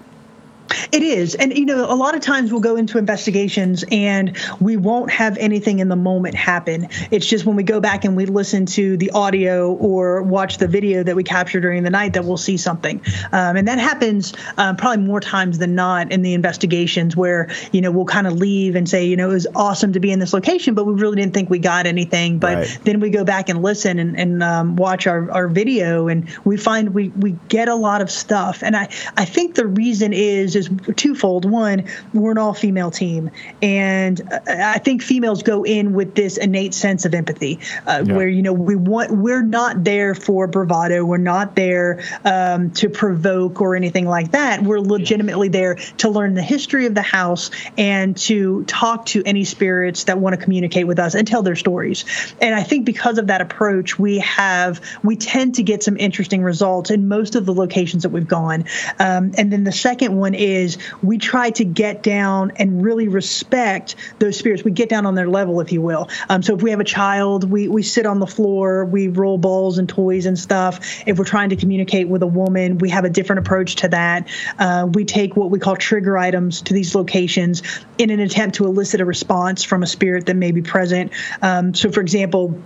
It 0.92 1.02
is. 1.02 1.34
And, 1.34 1.56
you 1.56 1.66
know, 1.66 1.84
a 1.90 1.94
lot 1.94 2.14
of 2.14 2.20
times 2.22 2.50
we'll 2.50 2.60
go 2.60 2.76
into 2.76 2.98
investigations 2.98 3.84
and 3.90 4.36
we 4.60 4.76
won't 4.76 5.10
have 5.10 5.36
anything 5.38 5.80
in 5.80 5.88
the 5.88 5.96
moment 5.96 6.34
happen. 6.34 6.88
It's 7.10 7.26
just 7.26 7.44
when 7.44 7.56
we 7.56 7.62
go 7.62 7.80
back 7.80 8.04
and 8.04 8.16
we 8.16 8.26
listen 8.26 8.66
to 8.66 8.96
the 8.96 9.10
audio 9.10 9.72
or 9.72 10.22
watch 10.22 10.58
the 10.58 10.68
video 10.68 11.02
that 11.02 11.16
we 11.16 11.24
capture 11.24 11.60
during 11.60 11.82
the 11.82 11.90
night 11.90 12.14
that 12.14 12.24
we'll 12.24 12.36
see 12.36 12.56
something. 12.56 13.02
Um, 13.32 13.56
and 13.56 13.68
that 13.68 13.78
happens 13.78 14.32
uh, 14.56 14.74
probably 14.74 15.04
more 15.04 15.20
times 15.20 15.58
than 15.58 15.74
not 15.74 16.12
in 16.12 16.22
the 16.22 16.34
investigations 16.34 17.16
where, 17.16 17.50
you 17.72 17.80
know, 17.80 17.90
we'll 17.90 18.04
kind 18.04 18.26
of 18.26 18.34
leave 18.34 18.74
and 18.74 18.88
say, 18.88 19.04
you 19.06 19.16
know, 19.16 19.30
it 19.30 19.34
was 19.34 19.46
awesome 19.54 19.92
to 19.94 20.00
be 20.00 20.12
in 20.12 20.18
this 20.18 20.32
location, 20.32 20.74
but 20.74 20.84
we 20.84 20.94
really 20.94 21.16
didn't 21.16 21.34
think 21.34 21.50
we 21.50 21.58
got 21.58 21.86
anything. 21.86 22.38
But 22.38 22.54
Right. 22.54 22.78
then 22.84 23.00
we 23.00 23.10
go 23.10 23.24
back 23.24 23.48
and 23.48 23.62
listen 23.62 23.98
and, 23.98 24.18
and 24.18 24.42
um, 24.42 24.76
watch 24.76 25.06
our, 25.06 25.30
our 25.30 25.48
video 25.48 26.08
and 26.08 26.28
we 26.44 26.56
find 26.56 26.94
we, 26.94 27.08
we 27.08 27.36
get 27.48 27.68
a 27.68 27.74
lot 27.74 28.00
of 28.00 28.10
stuff. 28.10 28.62
And 28.62 28.76
I, 28.76 28.88
I 29.16 29.24
think 29.24 29.56
the 29.56 29.66
reason 29.66 30.12
is 30.12 30.54
is 30.54 30.63
twofold. 30.96 31.50
One, 31.50 31.84
we're 32.12 32.32
an 32.32 32.38
all 32.38 32.54
female 32.54 32.90
team, 32.90 33.30
and 33.62 34.20
uh, 34.32 34.40
I 34.46 34.78
think 34.78 35.02
females 35.02 35.42
go 35.42 35.64
in 35.64 35.92
with 35.92 36.14
this 36.14 36.36
innate 36.36 36.74
sense 36.74 37.04
of 37.04 37.14
empathy, 37.14 37.60
uh, 37.86 38.02
Yeah. 38.06 38.16
where 38.16 38.28
you 38.28 38.42
know 38.42 38.52
we 38.52 38.76
want 38.76 39.10
we're 39.10 39.42
not 39.42 39.84
there 39.84 40.14
for 40.14 40.46
bravado, 40.46 41.04
we're 41.04 41.18
not 41.18 41.56
there 41.56 42.02
um, 42.24 42.70
to 42.72 42.88
provoke 42.88 43.60
or 43.60 43.76
anything 43.76 44.06
like 44.06 44.32
that. 44.32 44.62
We're 44.62 44.80
legitimately 44.80 45.48
there 45.48 45.76
to 45.98 46.08
learn 46.08 46.34
the 46.34 46.42
history 46.42 46.86
of 46.86 46.94
the 46.94 47.02
house 47.02 47.50
and 47.76 48.16
to 48.18 48.64
talk 48.64 49.06
to 49.06 49.22
any 49.24 49.44
spirits 49.44 50.04
that 50.04 50.18
want 50.18 50.38
to 50.38 50.42
communicate 50.42 50.86
with 50.86 50.98
us 50.98 51.14
and 51.14 51.26
tell 51.26 51.42
their 51.42 51.56
stories. 51.56 52.04
And 52.40 52.54
I 52.54 52.62
think 52.62 52.84
because 52.84 53.18
of 53.18 53.26
that 53.28 53.40
approach, 53.40 53.98
we 53.98 54.18
have 54.18 54.80
we 55.02 55.16
tend 55.16 55.56
to 55.56 55.62
get 55.62 55.82
some 55.82 55.96
interesting 55.96 56.42
results 56.42 56.90
in 56.90 57.08
most 57.08 57.34
of 57.34 57.46
the 57.46 57.52
locations 57.54 58.02
that 58.02 58.10
we've 58.10 58.28
gone. 58.28 58.64
Um, 58.98 59.32
and 59.36 59.52
then 59.52 59.64
the 59.64 59.72
second 59.72 60.16
one 60.16 60.34
is 60.44 60.78
we 61.02 61.16
try 61.18 61.50
to 61.50 61.64
get 61.64 62.02
down 62.02 62.52
and 62.56 62.84
really 62.84 63.08
respect 63.08 63.96
those 64.18 64.36
spirits. 64.36 64.62
We 64.62 64.70
get 64.70 64.88
down 64.88 65.06
on 65.06 65.14
their 65.14 65.28
level, 65.28 65.60
if 65.60 65.72
you 65.72 65.80
will. 65.80 66.08
Um, 66.28 66.42
so 66.42 66.54
if 66.54 66.62
we 66.62 66.70
have 66.70 66.80
a 66.80 66.84
child, 66.84 67.50
we 67.50 67.68
we 67.68 67.82
sit 67.82 68.04
on 68.04 68.18
the 68.18 68.26
floor, 68.26 68.84
we 68.84 69.08
roll 69.08 69.38
balls 69.38 69.78
and 69.78 69.88
toys 69.88 70.26
and 70.26 70.38
stuff. 70.38 71.02
If 71.06 71.18
we're 71.18 71.24
trying 71.24 71.48
to 71.50 71.56
communicate 71.56 72.08
with 72.08 72.22
a 72.22 72.26
woman, 72.26 72.78
we 72.78 72.90
have 72.90 73.04
a 73.04 73.10
different 73.10 73.40
approach 73.40 73.76
to 73.76 73.88
that. 73.88 74.28
Uh, 74.58 74.86
we 74.92 75.04
take 75.04 75.34
what 75.36 75.50
we 75.50 75.58
call 75.58 75.76
trigger 75.76 76.18
items 76.18 76.62
to 76.62 76.74
these 76.74 76.94
locations 76.94 77.62
in 77.98 78.10
an 78.10 78.20
attempt 78.20 78.56
to 78.56 78.64
elicit 78.66 79.00
a 79.00 79.04
response 79.04 79.64
from 79.64 79.82
a 79.82 79.86
spirit 79.86 80.26
that 80.26 80.36
may 80.36 80.52
be 80.52 80.62
present. 80.62 81.12
Um, 81.40 81.74
so, 81.74 81.90
for 81.90 82.00
example, 82.00 82.60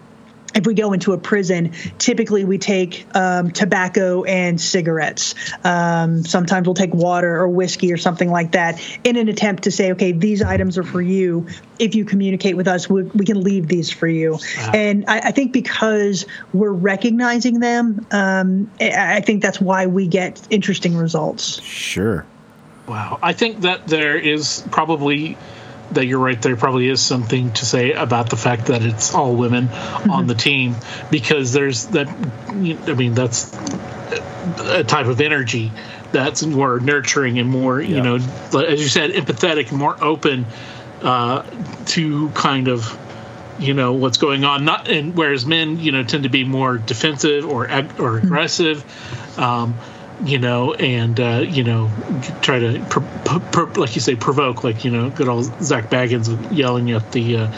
if 0.55 0.67
we 0.67 0.75
go 0.75 0.93
into 0.93 1.13
a 1.13 1.19
prison, 1.19 1.73
typically 1.99 2.45
we 2.45 2.59
take 2.59 3.07
um, 3.15 3.51
tobacco 3.51 4.25
and 4.25 4.61
cigarettes. 4.61 5.35
Um, 5.65 6.25
sometimes 6.25 6.67
we'll 6.67 6.75
take 6.75 6.95
water 6.95 7.37
or 7.37 7.49
whiskey 7.49 7.93
or 7.93 7.97
something 7.97 8.31
like 8.31 8.53
that 8.53 8.81
in 9.05 9.17
an 9.17 9.29
attempt 9.29 9.65
to 9.65 9.71
say, 9.71 9.93
okay, 9.93 10.13
these 10.13 10.43
items 10.43 10.79
are 10.79 10.83
for 10.83 11.03
you. 11.03 11.47
If 11.79 11.95
you 11.95 12.05
communicate 12.05 12.57
with 12.57 12.67
us, 12.67 12.89
we, 12.89 13.03
we 13.03 13.25
can 13.25 13.43
leave 13.43 13.69
these 13.69 13.91
for 13.91 14.09
you. 14.09 14.39
And 14.75 15.05
I, 15.07 15.19
I 15.19 15.31
think 15.31 15.53
because 15.53 16.27
we're 16.53 16.73
recognizing 16.73 17.61
them, 17.61 18.07
um, 18.11 18.71
I, 18.81 19.17
I 19.17 19.21
think 19.21 19.43
that's 19.43 19.61
why 19.61 19.87
we 19.87 20.07
get 20.07 20.41
interesting 20.51 20.97
results. 20.97 21.61
Sure. 21.63 22.25
Wow. 22.89 23.19
I 23.23 23.35
think 23.35 23.61
that 23.61 23.87
there 23.87 24.17
is 24.17 24.65
probably 24.71 25.37
that 25.92 26.07
you're 26.07 26.18
right 26.18 26.40
there 26.42 26.57
probably 26.57 26.88
is 26.88 27.01
something 27.01 27.53
to 27.53 27.64
say 27.64 27.92
about 27.92 28.31
the 28.31 28.37
fact 28.37 28.66
that 28.66 28.83
it's 28.83 29.14
all 29.14 29.35
women 29.35 29.68
on 30.11 30.27
the 30.27 30.35
team 30.35 30.77
because 31.11 31.53
there's 31.53 31.87
that 31.87 32.09
I 32.09 32.94
mean 32.94 33.14
that's 33.14 33.53
a 34.61 34.85
type 34.85 35.07
of 35.07 35.20
energy 35.20 35.72
that's 36.12 36.44
more 36.44 36.81
nurturing 36.81 37.38
and 37.38 37.48
more 37.48 37.81
you 37.81 38.03
know 38.03 38.16
as 38.16 38.81
you 38.81 38.88
said 38.88 39.11
empathetic 39.11 39.72
more 39.72 39.96
open 40.03 40.46
uh, 41.03 41.42
to 41.87 42.29
kind 42.31 42.68
of 42.68 42.98
you 43.59 43.74
know 43.74 43.92
what's 43.94 44.18
going 44.18 44.44
on. 44.44 44.64
Not 44.64 44.88
and 44.88 45.16
whereas 45.16 45.46
men 45.46 45.79
you 45.79 45.92
know 45.92 46.03
tend 46.03 46.24
to 46.24 46.29
be 46.29 46.44
more 46.44 46.79
defensive 46.79 47.44
or 47.46 47.68
ag- 47.68 48.01
or 48.01 48.18
aggressive 48.18 48.85
um, 49.38 49.77
you 50.25 50.39
know 50.39 50.75
and 50.75 51.19
uh, 51.21 51.45
you 51.47 51.63
know 51.65 51.91
try 52.43 52.59
to 52.59 52.79
like 53.77 53.95
you 53.95 54.01
say 54.01 54.17
provoke 54.17 54.65
like 54.65 54.85
you 54.85 54.91
know 54.91 55.11
good 55.11 55.29
old 55.29 55.45
Zak 55.63 55.91
Bagans 55.91 56.57
yelling 56.57 56.91
at 56.91 57.13
the 57.13 57.37
uh, 57.37 57.53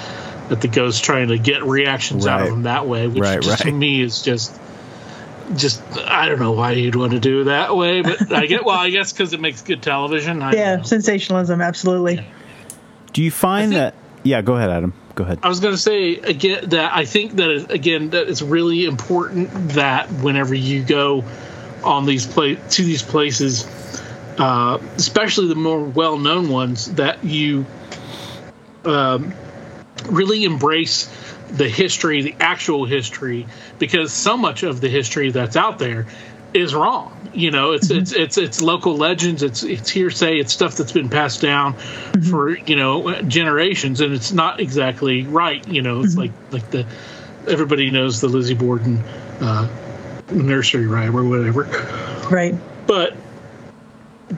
at 0.50 0.60
the 0.60 0.68
ghost 0.68 1.04
trying 1.04 1.28
to 1.28 1.38
get 1.38 1.62
reactions 1.62 2.26
out 2.26 2.42
of 2.42 2.48
him 2.48 2.62
that 2.64 2.86
way 2.86 3.06
which 3.06 3.20
Right, 3.20 3.40
just 3.40 3.62
to 3.62 3.72
me 3.72 4.02
is 4.02 4.22
just 4.22 4.58
just 5.56 5.82
I 5.96 6.28
don't 6.28 6.38
know 6.38 6.52
why 6.52 6.72
you'd 6.72 6.96
want 6.96 7.12
to 7.12 7.20
do 7.20 7.42
it 7.42 7.44
that 7.44 7.76
way 7.76 8.02
but 8.02 8.32
I 8.32 8.46
get 8.46 8.64
well 8.64 8.78
I 8.78 8.90
guess 8.90 9.12
because 9.12 9.32
it 9.32 9.40
makes 9.40 9.62
good 9.62 9.82
television 9.82 10.42
I 10.42 10.52
Yeah, 10.52 10.82
sensationalism, 10.82 11.60
absolutely. 11.60 12.24
Do 13.12 13.22
you 13.22 13.30
find 13.30 13.72
think- 13.72 13.78
that? 13.78 13.94
Yeah, 14.22 14.42
go 14.42 14.54
ahead, 14.56 14.68
Adam. 14.68 14.92
Go 15.14 15.24
ahead. 15.24 15.40
I 15.42 15.48
was 15.48 15.60
going 15.60 15.74
to 15.74 15.80
say 15.80 16.14
again 16.16 16.68
that 16.70 16.94
I 16.94 17.04
think 17.06 17.32
that 17.36 17.70
again 17.70 18.10
that 18.10 18.28
it's 18.28 18.42
really 18.42 18.84
important 18.84 19.70
that 19.70 20.10
whenever 20.12 20.54
you 20.54 20.82
go 20.84 21.24
on 21.82 22.06
these 22.06 22.26
pla- 22.26 22.56
to 22.70 22.82
these 22.82 23.02
places, 23.02 23.66
uh, 24.38 24.78
especially 24.96 25.48
the 25.48 25.54
more 25.54 25.80
well-known 25.80 26.48
ones, 26.48 26.86
that 26.94 27.24
you 27.24 27.66
um, 28.84 29.34
really 30.08 30.44
embrace 30.44 31.08
the 31.50 31.68
history, 31.68 32.22
the 32.22 32.34
actual 32.40 32.84
history, 32.84 33.46
because 33.78 34.12
so 34.12 34.36
much 34.36 34.62
of 34.62 34.80
the 34.80 34.88
history 34.88 35.30
that's 35.30 35.56
out 35.56 35.78
there 35.78 36.06
is 36.54 36.74
wrong. 36.74 37.16
You 37.32 37.50
know, 37.50 37.72
it's 37.72 37.90
it's 37.90 38.12
it's 38.12 38.38
it's 38.38 38.60
local 38.60 38.96
legends, 38.96 39.42
it's 39.42 39.62
it's 39.62 39.88
hearsay, 39.88 40.38
it's 40.38 40.52
stuff 40.52 40.76
that's 40.76 40.92
been 40.92 41.08
passed 41.08 41.40
down 41.40 41.74
for 42.28 42.56
you 42.56 42.76
know 42.76 43.22
generations, 43.22 44.00
and 44.00 44.12
it's 44.12 44.32
not 44.32 44.58
exactly 44.60 45.22
right. 45.22 45.66
You 45.68 45.82
know, 45.82 46.02
it's 46.02 46.16
like 46.16 46.32
like 46.50 46.70
the 46.70 46.86
everybody 47.46 47.90
knows 47.90 48.20
the 48.20 48.28
Lizzie 48.28 48.54
Borden 48.54 48.98
uh, 49.40 49.68
nursery 50.32 50.86
rhyme 50.86 51.16
or 51.16 51.24
whatever, 51.24 51.64
Right. 52.30 52.54
but 52.86 53.16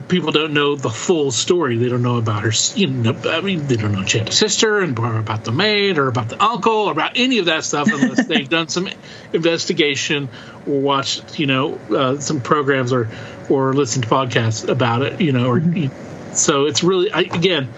people 0.07 0.31
don't 0.31 0.53
know 0.53 0.75
the 0.75 0.89
full 0.89 1.31
story. 1.31 1.77
They 1.77 1.89
don't 1.89 2.01
know 2.01 2.17
about 2.17 2.43
her. 2.43 2.51
You 2.75 2.87
know, 2.87 3.15
I 3.25 3.41
mean, 3.41 3.67
they 3.67 3.75
don't 3.75 3.91
know 3.91 4.05
she 4.05 4.17
had 4.19 4.29
a 4.29 4.31
sister 4.31 4.79
and 4.79 4.97
or 4.97 5.17
about 5.19 5.43
the 5.43 5.51
maid 5.51 5.97
or 5.97 6.07
about 6.07 6.29
the 6.29 6.43
uncle 6.43 6.73
or 6.73 6.91
about 6.91 7.11
any 7.15 7.37
of 7.39 7.45
that 7.45 7.63
stuff 7.63 7.87
unless 7.91 8.25
they've 8.27 8.49
done 8.49 8.67
some 8.69 8.89
investigation 9.33 10.29
or 10.67 10.79
watched, 10.79 11.39
you 11.39 11.45
know, 11.45 11.75
uh, 11.95 12.17
some 12.19 12.41
programs 12.41 12.91
or 12.91 13.09
or 13.49 13.73
listened 13.73 14.03
to 14.05 14.09
podcasts 14.09 14.67
about 14.67 15.03
it. 15.03 15.21
You 15.21 15.31
know, 15.31 15.47
or 15.47 15.61
so 16.33 16.65
it's 16.65 16.83
really 16.83 17.11
I, 17.11 17.21
again. 17.21 17.69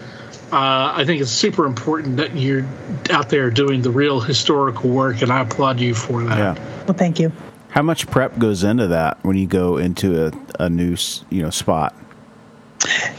Uh, 0.52 0.94
I 0.96 1.06
think 1.06 1.22
it's 1.22 1.32
super 1.32 1.66
important 1.66 2.18
that 2.18 2.36
you're 2.38 2.66
out 3.10 3.30
there 3.30 3.50
doing 3.50 3.82
the 3.82 3.90
real 3.90 4.20
historical 4.20 4.92
work, 4.92 5.24
and 5.24 5.32
I 5.32 5.42
applaud 5.42 5.80
you 5.80 5.96
for 5.96 6.24
that. 6.24 6.38
Yeah. 6.38 6.84
Well, 6.86 6.94
thank 6.94 7.20
you. 7.20 7.32
How 7.76 7.82
much 7.82 8.08
prep 8.08 8.40
goes 8.40 8.64
into 8.64 8.88
that 8.88 9.22
when 9.26 9.36
you 9.36 9.48
go 9.48 9.76
into 9.76 10.28
a, 10.28 10.32
a 10.62 10.70
new 10.70 10.96
you 11.30 11.44
know 11.44 11.50
spot? 11.50 11.94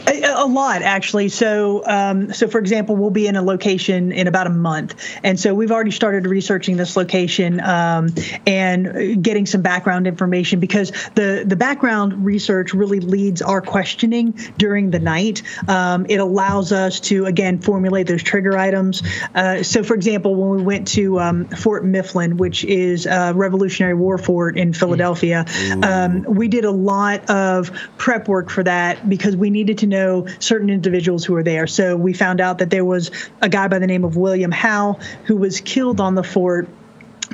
A, 0.07 0.21
a 0.23 0.47
lot, 0.47 0.81
actually. 0.81 1.29
So, 1.29 1.83
um, 1.85 2.33
so 2.33 2.47
for 2.47 2.59
example, 2.59 2.95
we'll 2.95 3.09
be 3.09 3.27
in 3.27 3.35
a 3.35 3.41
location 3.41 4.11
in 4.11 4.27
about 4.27 4.47
a 4.47 4.51
month, 4.51 4.95
and 5.23 5.37
so 5.37 5.53
we've 5.53 5.71
already 5.71 5.91
started 5.91 6.25
researching 6.27 6.77
this 6.77 6.95
location 6.95 7.59
um, 7.59 8.09
and 8.45 9.21
getting 9.21 9.45
some 9.45 9.61
background 9.61 10.07
information 10.07 10.59
because 10.59 10.91
the 11.15 11.43
the 11.45 11.55
background 11.55 12.25
research 12.25 12.73
really 12.73 12.99
leads 12.99 13.41
our 13.41 13.61
questioning 13.61 14.31
during 14.57 14.91
the 14.91 14.99
night. 14.99 15.43
Um, 15.67 16.05
it 16.07 16.17
allows 16.17 16.71
us 16.71 16.99
to 17.01 17.25
again 17.25 17.59
formulate 17.59 18.07
those 18.07 18.23
trigger 18.23 18.57
items. 18.57 19.03
Uh, 19.35 19.63
so, 19.63 19.83
for 19.83 19.95
example, 19.95 20.35
when 20.35 20.57
we 20.57 20.63
went 20.63 20.87
to 20.89 21.19
um, 21.19 21.45
Fort 21.45 21.83
Mifflin, 21.83 22.37
which 22.37 22.63
is 22.63 23.05
a 23.05 23.33
Revolutionary 23.35 23.95
War 23.95 24.17
fort 24.17 24.57
in 24.57 24.71
Philadelphia, 24.71 25.45
um, 25.83 26.23
we 26.23 26.47
did 26.47 26.63
a 26.63 26.71
lot 26.71 27.29
of 27.29 27.71
prep 27.97 28.29
work 28.29 28.49
for 28.49 28.63
that 28.63 29.09
because 29.09 29.35
we 29.35 29.46
needed 29.49 29.79
to 29.79 29.87
know 29.87 30.27
certain 30.39 30.69
individuals 30.69 31.25
who 31.25 31.33
were 31.33 31.43
there. 31.43 31.67
So 31.67 31.95
we 31.95 32.13
found 32.13 32.41
out 32.41 32.59
that 32.59 32.69
there 32.69 32.85
was 32.85 33.11
a 33.41 33.49
guy 33.49 33.67
by 33.67 33.79
the 33.79 33.87
name 33.87 34.03
of 34.03 34.15
William 34.17 34.51
Howe 34.51 34.99
who 35.25 35.37
was 35.37 35.61
killed 35.61 35.99
on 35.99 36.15
the 36.15 36.23
fort 36.23 36.67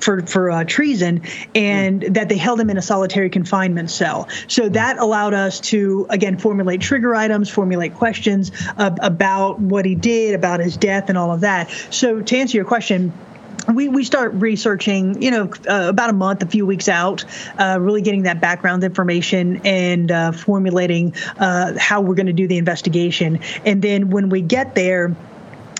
for 0.02 0.26
for 0.26 0.49
uh, 0.49 0.63
treason, 0.63 1.21
and 1.54 2.02
that 2.02 2.30
they 2.30 2.38
held 2.38 2.60
him 2.60 2.69
in 2.69 2.78
a 2.78 2.82
solitary 2.82 3.30
confinement 3.30 3.91
cell. 3.91 4.28
So 4.47 4.69
that 4.69 4.97
allowed 4.97 5.34
us 5.34 5.60
to 5.62 6.08
again 6.10 6.38
formulate 6.38 6.82
trigger 6.82 7.15
items, 7.15 7.49
formulate 7.49 7.95
questions 7.95 8.52
uh, 8.78 8.95
about 9.02 9.60
what 9.60 9.86
he 9.86 9.95
did, 9.95 10.36
about 10.36 10.60
his 10.60 10.78
death, 10.78 11.10
and 11.10 11.17
all 11.17 11.32
of 11.32 11.41
that. 11.41 11.69
So 11.91 12.21
to 12.21 12.38
answer 12.38 12.58
your 12.58 12.65
question. 12.65 13.13
We, 13.67 13.89
we 13.89 14.04
start 14.04 14.34
researching, 14.34 15.21
you 15.21 15.32
know, 15.32 15.52
uh, 15.69 15.89
about 15.89 16.10
a 16.10 16.13
month, 16.13 16.43
a 16.43 16.45
few 16.45 16.65
weeks 16.65 16.89
out, 16.89 17.26
uh, 17.58 17.78
really 17.80 18.02
getting 18.02 18.23
that 18.23 18.41
background 18.41 18.84
information 18.84 19.62
and 19.65 20.12
uh, 20.12 20.32
formulating 20.32 21.13
uh, 21.38 21.73
how 21.78 22.02
we're 22.02 22.15
going 22.15 22.28
to 22.28 22.34
do 22.34 22.47
the 22.47 22.58
investigation. 22.58 23.39
And 23.65 23.82
then 23.82 24.10
when 24.10 24.30
we 24.30 24.41
get 24.41 24.76
there, 24.76 25.16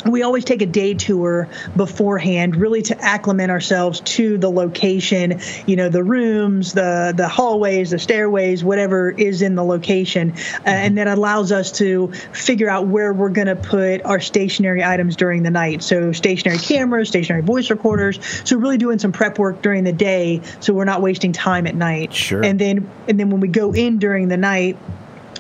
we 0.06 0.24
always 0.24 0.46
take 0.46 0.62
a 0.62 0.68
day 0.68 0.94
tour 0.94 1.48
beforehand 1.76 2.56
really 2.56 2.82
to 2.84 3.00
acclimate 3.00 3.50
ourselves 3.50 4.02
to 4.02 4.38
the 4.38 4.50
location 4.50 5.40
you 5.66 5.76
know 5.76 5.90
the 5.90 6.04
rooms 6.04 6.74
the 6.74 7.14
the 7.16 7.28
hallways 7.28 7.92
the 7.92 8.00
stairways 8.00 8.64
whatever 8.64 9.10
is 9.10 9.42
in 9.42 9.56
the 9.56 9.64
location. 9.64 10.34
Uh, 10.66 10.70
and 10.70 10.98
that 10.98 11.08
allows 11.08 11.52
us 11.52 11.72
to 11.74 12.12
figure 12.34 12.70
out 12.70 12.88
where 12.88 13.14
we're 13.14 13.30
going 13.30 13.48
to 13.48 13.56
put 13.56 14.04
our 14.04 14.20
stationary 14.20 14.84
items 14.84 15.16
during 15.16 15.44
the 15.44 15.52
night. 15.52 15.84
So 15.84 16.12
stationary 16.12 16.58
cameras 16.60 17.10
stationary 17.10 17.42
voice 17.42 17.70
recorders. 17.70 18.20
So 18.44 18.58
really 18.58 18.78
doing 18.78 19.00
some 19.00 19.12
prep 19.12 19.40
work 19.40 19.62
during 19.62 19.84
the 19.84 19.94
day 19.94 20.42
so 20.60 20.74
we're 20.74 20.86
not 20.86 21.02
wasting 21.02 21.34
time 21.34 21.68
at 21.68 21.76
night. 21.76 22.14
Sure. 22.14 22.44
and 22.44 22.60
then 22.60 22.90
and 23.08 23.20
then 23.20 23.30
when 23.30 23.40
we 23.40 23.48
go 23.48 23.74
in 23.74 24.00
during 24.00 24.28
the 24.28 24.38
night 24.38 24.78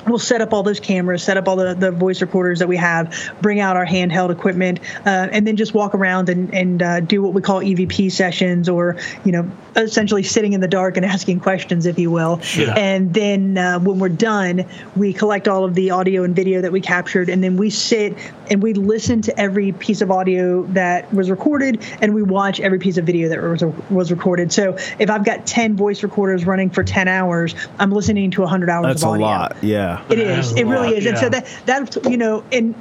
we'll 0.08 0.20
set 0.20 0.42
up 0.42 0.54
all 0.54 0.64
those 0.64 0.80
cameras, 0.80 1.24
set 1.24 1.38
up 1.38 1.48
all 1.48 1.56
the, 1.56 1.74
the 1.74 1.92
voice 1.92 2.22
recorders 2.22 2.60
that 2.60 2.68
we 2.68 2.78
have, 2.78 3.32
bring 3.42 3.60
out 3.60 3.78
our 3.78 3.86
handheld 3.86 4.30
equipment, 4.30 4.80
uh, 5.06 5.28
and 5.32 5.48
then 5.48 5.56
just 5.56 5.74
walk 5.74 5.96
around 5.96 6.30
and, 6.30 6.54
and 6.54 6.82
uh, 6.82 7.00
do 7.00 7.22
what 7.22 7.34
we 7.34 7.42
call 7.42 7.62
EVP 7.62 8.12
sessions 8.12 8.70
or, 8.70 8.98
you 9.24 9.32
know, 9.32 9.50
essentially 9.76 10.24
sitting 10.24 10.54
in 10.54 10.62
the 10.62 10.68
dark 10.68 10.98
and 10.98 11.06
asking 11.14 11.40
questions, 11.40 11.86
if 11.86 11.98
you 11.98 12.12
will. 12.12 12.40
Sure. 12.42 12.74
And 12.78 13.14
then 13.14 13.58
uh, 13.58 13.80
when 13.80 14.00
we're 14.00 14.10
done, 14.10 14.66
we 14.96 15.14
collect 15.14 15.48
all 15.48 15.64
of 15.66 15.76
the 15.76 15.92
audio 15.92 16.24
and 16.24 16.36
video 16.36 16.62
that 16.62 16.72
we 16.72 16.82
captured, 16.82 17.30
and 17.30 17.44
then 17.44 17.58
we 17.58 17.70
sit 17.70 18.18
and 18.50 18.62
we 18.62 18.74
listen 18.74 19.22
to 19.22 19.40
every 19.40 19.72
piece 19.72 20.02
of 20.02 20.12
audio 20.12 20.64
that 20.68 21.12
was 21.14 21.30
recorded, 21.30 21.82
and 22.02 22.14
we 22.14 22.22
watch 22.24 22.60
every 22.60 22.80
piece 22.80 22.98
of 22.98 23.06
video 23.06 23.30
that 23.30 23.42
was, 23.42 23.64
was 23.90 24.12
recorded. 24.12 24.52
So 24.52 24.78
if 25.00 25.10
I've 25.10 25.26
got 25.26 25.46
10 25.46 25.76
voice 25.76 26.04
recorders 26.04 26.46
running 26.46 26.70
for 26.70 26.84
10 26.84 27.08
hours, 27.08 27.56
I'm 27.80 27.92
listening 27.92 28.32
to 28.32 28.42
100 28.42 28.70
hours 28.70 28.86
That's 28.86 29.04
of 29.04 29.10
a 29.10 29.12
audio. 29.14 29.26
lot. 29.26 29.58
Yeah. 29.62 29.93
It 30.10 30.18
That 30.18 30.40
is. 30.40 30.52
is 30.52 30.58
It 30.58 30.66
really 30.66 30.90
lot, 30.90 30.94
is. 30.94 31.06
And 31.06 31.18
so 31.18 31.26
yeah. 31.26 31.30
that 31.30 31.48
you 32.06 32.18
know, 32.18 32.44
and 32.52 32.76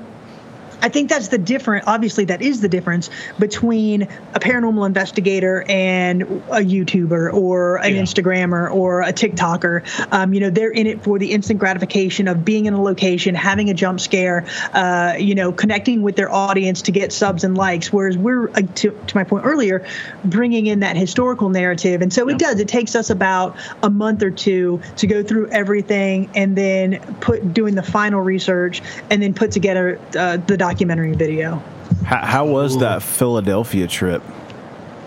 I 0.82 0.88
think 0.88 1.08
that's 1.08 1.28
the 1.28 1.38
different. 1.38 1.86
Obviously, 1.86 2.26
that 2.26 2.42
is 2.42 2.60
the 2.60 2.68
difference 2.68 3.08
between 3.38 4.02
a 4.34 4.40
paranormal 4.40 4.86
investigator 4.86 5.64
and 5.68 6.22
a 6.22 6.60
YouTuber 6.60 7.32
or 7.32 7.76
an 7.76 7.94
Yeah. 7.94 8.02
Instagrammer 8.02 8.70
or 8.70 9.02
a 9.02 9.12
TikToker. 9.12 9.82
Um, 10.12 10.34
you 10.34 10.40
know, 10.40 10.50
they're 10.50 10.70
in 10.70 10.86
it 10.86 11.02
for 11.02 11.18
the 11.18 11.32
instant 11.32 11.60
gratification 11.60 12.28
of 12.28 12.44
being 12.44 12.66
in 12.66 12.74
a 12.74 12.82
location, 12.82 13.34
having 13.34 13.70
a 13.70 13.74
jump 13.74 14.00
scare, 14.00 14.44
uh, 14.72 15.14
you 15.18 15.34
know, 15.34 15.52
connecting 15.52 16.02
with 16.02 16.16
their 16.16 16.32
audience 16.32 16.82
to 16.82 16.92
get 16.92 17.12
subs 17.12 17.44
and 17.44 17.56
likes. 17.56 17.92
Whereas 17.92 18.18
we're, 18.18 18.48
uh, 18.50 18.62
to, 18.76 18.90
to 19.06 19.16
my 19.16 19.24
point 19.24 19.44
earlier, 19.44 19.86
bringing 20.24 20.66
in 20.66 20.80
that 20.80 20.96
historical 20.96 21.48
narrative. 21.48 22.02
And 22.02 22.12
so 22.12 22.28
it 22.28 22.38
does. 22.38 22.60
It 22.60 22.68
takes 22.68 22.96
us 22.96 23.10
about 23.10 23.56
a 23.82 23.90
month 23.90 24.22
or 24.22 24.30
two 24.30 24.80
to 24.96 25.06
go 25.06 25.22
through 25.22 25.48
everything 25.48 26.30
and 26.34 26.56
then 26.56 26.98
put 27.20 27.54
doing 27.54 27.74
the 27.74 27.82
final 27.82 28.20
research 28.20 28.82
and 29.10 29.22
then 29.22 29.34
put 29.34 29.52
together 29.52 29.98
uh, 30.18 30.38
the 30.38 30.56
documentary 30.72 31.12
video. 31.12 31.56
How, 32.04 32.24
how 32.24 32.46
was 32.46 32.78
that 32.78 33.02
Philadelphia 33.02 33.86
trip? 33.86 34.22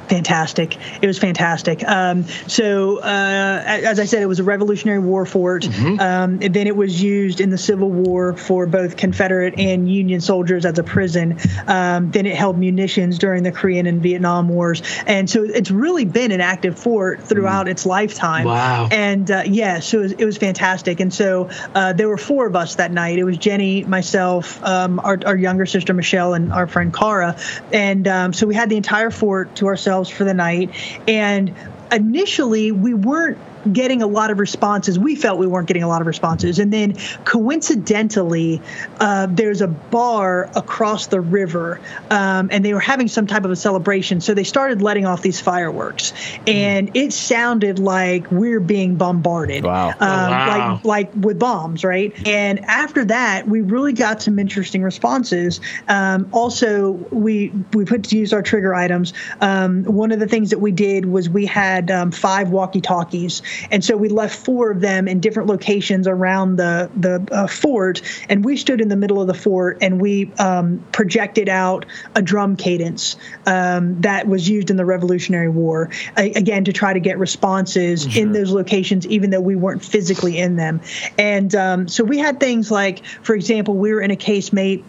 Fantastic. 0.09 0.77
It 1.01 1.07
was 1.07 1.17
fantastic. 1.17 1.83
Um, 1.83 2.23
so, 2.47 2.99
uh, 2.99 3.63
as 3.65 3.99
I 3.99 4.05
said, 4.05 4.21
it 4.21 4.27
was 4.27 4.39
a 4.39 4.43
Revolutionary 4.43 4.99
War 4.99 5.25
fort. 5.25 5.65
Um, 5.99 6.39
and 6.41 6.53
then 6.53 6.67
it 6.67 6.75
was 6.75 7.01
used 7.01 7.41
in 7.41 7.49
the 7.49 7.57
Civil 7.57 7.89
War 7.89 8.35
for 8.35 8.67
both 8.67 8.97
Confederate 8.97 9.55
and 9.57 9.91
Union 9.91 10.21
soldiers 10.21 10.65
as 10.65 10.77
a 10.77 10.83
prison. 10.83 11.37
Um, 11.67 12.11
then 12.11 12.25
it 12.25 12.35
held 12.35 12.57
munitions 12.57 13.17
during 13.17 13.43
the 13.43 13.51
Korean 13.51 13.87
and 13.87 14.01
Vietnam 14.01 14.49
Wars. 14.49 14.81
And 15.07 15.29
so 15.29 15.43
it's 15.43 15.71
really 15.71 16.05
been 16.05 16.31
an 16.31 16.41
active 16.41 16.77
fort 16.77 17.23
throughout 17.23 17.67
its 17.67 17.85
lifetime. 17.85 18.45
Wow. 18.45 18.89
And 18.91 19.29
uh, 19.31 19.43
yeah, 19.45 19.79
so 19.79 19.99
it 19.99 20.01
was, 20.01 20.11
it 20.11 20.25
was 20.25 20.37
fantastic. 20.37 20.99
And 20.99 21.13
so 21.13 21.49
uh, 21.73 21.93
there 21.93 22.07
were 22.07 22.17
four 22.17 22.45
of 22.45 22.55
us 22.55 22.75
that 22.75 22.91
night. 22.91 23.17
It 23.17 23.23
was 23.23 23.37
Jenny, 23.37 23.83
myself, 23.83 24.63
um, 24.63 24.99
our, 24.99 25.19
our 25.25 25.35
younger 25.35 25.65
sister 25.65 25.93
Michelle, 25.93 26.33
and 26.33 26.53
our 26.53 26.67
friend 26.67 26.93
Cara. 26.93 27.37
And 27.71 28.07
um, 28.07 28.33
so 28.33 28.45
we 28.45 28.55
had 28.55 28.69
the 28.69 28.77
entire 28.77 29.11
fort 29.11 29.55
to 29.55 29.67
ourselves 29.67 29.94
for 30.03 30.23
the 30.23 30.33
night. 30.33 30.71
And 31.07 31.53
initially, 31.91 32.71
we 32.71 32.93
weren't 32.93 33.37
getting 33.71 34.01
a 34.01 34.07
lot 34.07 34.31
of 34.31 34.39
responses. 34.39 34.97
We 34.97 35.15
felt 35.15 35.39
we 35.39 35.47
weren't 35.47 35.67
getting 35.67 35.83
a 35.83 35.87
lot 35.87 36.01
of 36.01 36.07
responses. 36.07 36.59
And 36.59 36.73
then 36.73 36.97
coincidentally, 37.23 38.61
uh, 38.99 39.27
there's 39.29 39.61
a 39.61 39.67
bar 39.67 40.49
across 40.55 41.07
the 41.07 41.21
river, 41.21 41.79
um, 42.09 42.49
and 42.51 42.65
they 42.65 42.73
were 42.73 42.79
having 42.79 43.07
some 43.07 43.27
type 43.27 43.45
of 43.45 43.51
a 43.51 43.55
celebration. 43.55 44.21
So 44.21 44.33
they 44.33 44.43
started 44.43 44.81
letting 44.81 45.05
off 45.05 45.21
these 45.21 45.39
fireworks, 45.39 46.13
and 46.47 46.95
it 46.95 47.13
sounded 47.13 47.79
like 47.79 48.31
we're 48.31 48.59
being 48.59 48.95
bombarded. 48.95 49.63
Wow. 49.63 49.89
Um, 49.89 49.95
wow. 49.99 50.79
Like 50.83 50.95
like 50.95 51.25
with 51.25 51.39
bombs, 51.39 51.83
right? 51.83 52.13
And 52.27 52.63
after 52.65 53.05
that, 53.05 53.47
we 53.47 53.61
really 53.61 53.93
got 53.93 54.21
some 54.21 54.39
interesting 54.39 54.81
responses. 54.81 55.59
Um, 55.87 56.29
also, 56.31 56.91
we 56.91 57.51
we 57.73 57.85
put 57.85 58.05
to 58.05 58.17
use 58.17 58.33
our 58.33 58.41
trigger 58.41 58.73
items. 58.73 59.13
Um, 59.41 59.83
one 59.83 60.11
of 60.11 60.19
the 60.19 60.27
things 60.27 60.51
that 60.51 60.59
we 60.59 60.71
did 60.71 61.05
was 61.05 61.29
we 61.29 61.45
had 61.45 61.91
um, 61.91 62.11
five 62.11 62.49
walkie-talkies, 62.49 63.41
and 63.71 63.83
so 63.83 63.97
we 63.97 64.09
left 64.09 64.35
four 64.35 64.71
of 64.71 64.81
them 64.81 65.07
in 65.07 65.19
different 65.19 65.49
locations 65.49 66.07
around 66.07 66.55
the 66.57 66.89
the 66.95 67.27
uh, 67.31 67.47
fort, 67.47 68.01
and 68.29 68.43
we 68.43 68.57
stood 68.57 68.81
in 68.81 68.87
the 68.87 68.95
middle 68.95 69.21
of 69.21 69.27
the 69.27 69.33
fort 69.33 69.77
and 69.81 70.01
we 70.01 70.31
um, 70.33 70.83
projected 70.91 71.49
out 71.49 71.85
a 72.15 72.21
drum 72.21 72.55
cadence 72.55 73.15
um, 73.45 74.01
that 74.01 74.27
was 74.27 74.47
used 74.47 74.69
in 74.69 74.77
the 74.77 74.85
Revolutionary 74.85 75.49
War, 75.49 75.89
a- 76.17 76.33
again 76.33 76.65
to 76.65 76.73
try 76.73 76.93
to 76.93 76.99
get 76.99 77.17
responses 77.19 78.17
in 78.17 78.31
those 78.31 78.51
locations, 78.51 79.05
even 79.07 79.29
though 79.29 79.41
we 79.41 79.55
weren't 79.55 79.83
physically 79.83 80.37
in 80.37 80.55
them. 80.55 80.81
And 81.17 81.53
um, 81.55 81.87
so 81.87 82.03
we 82.03 82.17
had 82.17 82.39
things 82.39 82.71
like, 82.71 83.05
for 83.05 83.35
example, 83.35 83.75
we 83.75 83.93
were 83.93 84.01
in 84.01 84.11
a 84.11 84.15
casemate 84.15 84.83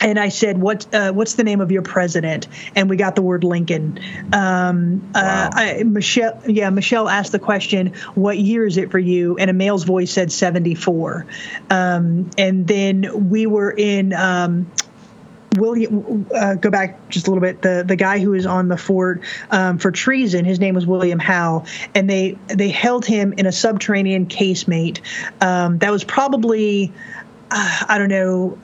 and 0.00 0.18
I 0.18 0.28
said, 0.28 0.58
"What? 0.58 0.92
Uh, 0.94 1.12
what's 1.12 1.34
the 1.34 1.44
name 1.44 1.60
of 1.60 1.70
your 1.70 1.82
president?" 1.82 2.48
And 2.74 2.88
we 2.88 2.96
got 2.96 3.14
the 3.14 3.22
word 3.22 3.44
Lincoln. 3.44 4.00
Um, 4.32 5.10
uh, 5.14 5.50
I, 5.52 5.82
Michelle, 5.84 6.40
yeah, 6.46 6.70
Michelle 6.70 7.08
asked 7.08 7.32
the 7.32 7.38
question, 7.38 7.94
"What 8.14 8.38
year 8.38 8.66
is 8.66 8.76
it 8.76 8.90
for 8.90 8.98
you?" 8.98 9.36
And 9.36 9.50
a 9.50 9.52
male's 9.52 9.84
voice 9.84 10.10
said 10.10 10.32
"74." 10.32 11.26
Um, 11.68 12.30
and 12.38 12.66
then 12.66 13.28
we 13.30 13.46
were 13.46 13.70
in. 13.70 14.12
Um, 14.12 14.70
William, 15.56 16.28
uh, 16.32 16.54
go 16.54 16.70
back 16.70 17.08
just 17.08 17.26
a 17.26 17.30
little 17.30 17.40
bit. 17.40 17.60
The 17.60 17.82
the 17.84 17.96
guy 17.96 18.20
who 18.20 18.30
was 18.30 18.46
on 18.46 18.68
the 18.68 18.76
fort 18.76 19.22
um, 19.50 19.78
for 19.78 19.90
treason, 19.90 20.44
his 20.44 20.60
name 20.60 20.76
was 20.76 20.86
William 20.86 21.18
Howe, 21.18 21.64
and 21.92 22.08
they 22.08 22.38
they 22.46 22.68
held 22.68 23.04
him 23.04 23.34
in 23.36 23.46
a 23.46 23.52
subterranean 23.52 24.26
casemate. 24.26 25.00
Um, 25.40 25.78
that 25.78 25.90
was 25.90 26.04
probably, 26.04 26.92
uh, 27.50 27.84
I 27.88 27.98
don't 27.98 28.10
know, 28.10 28.58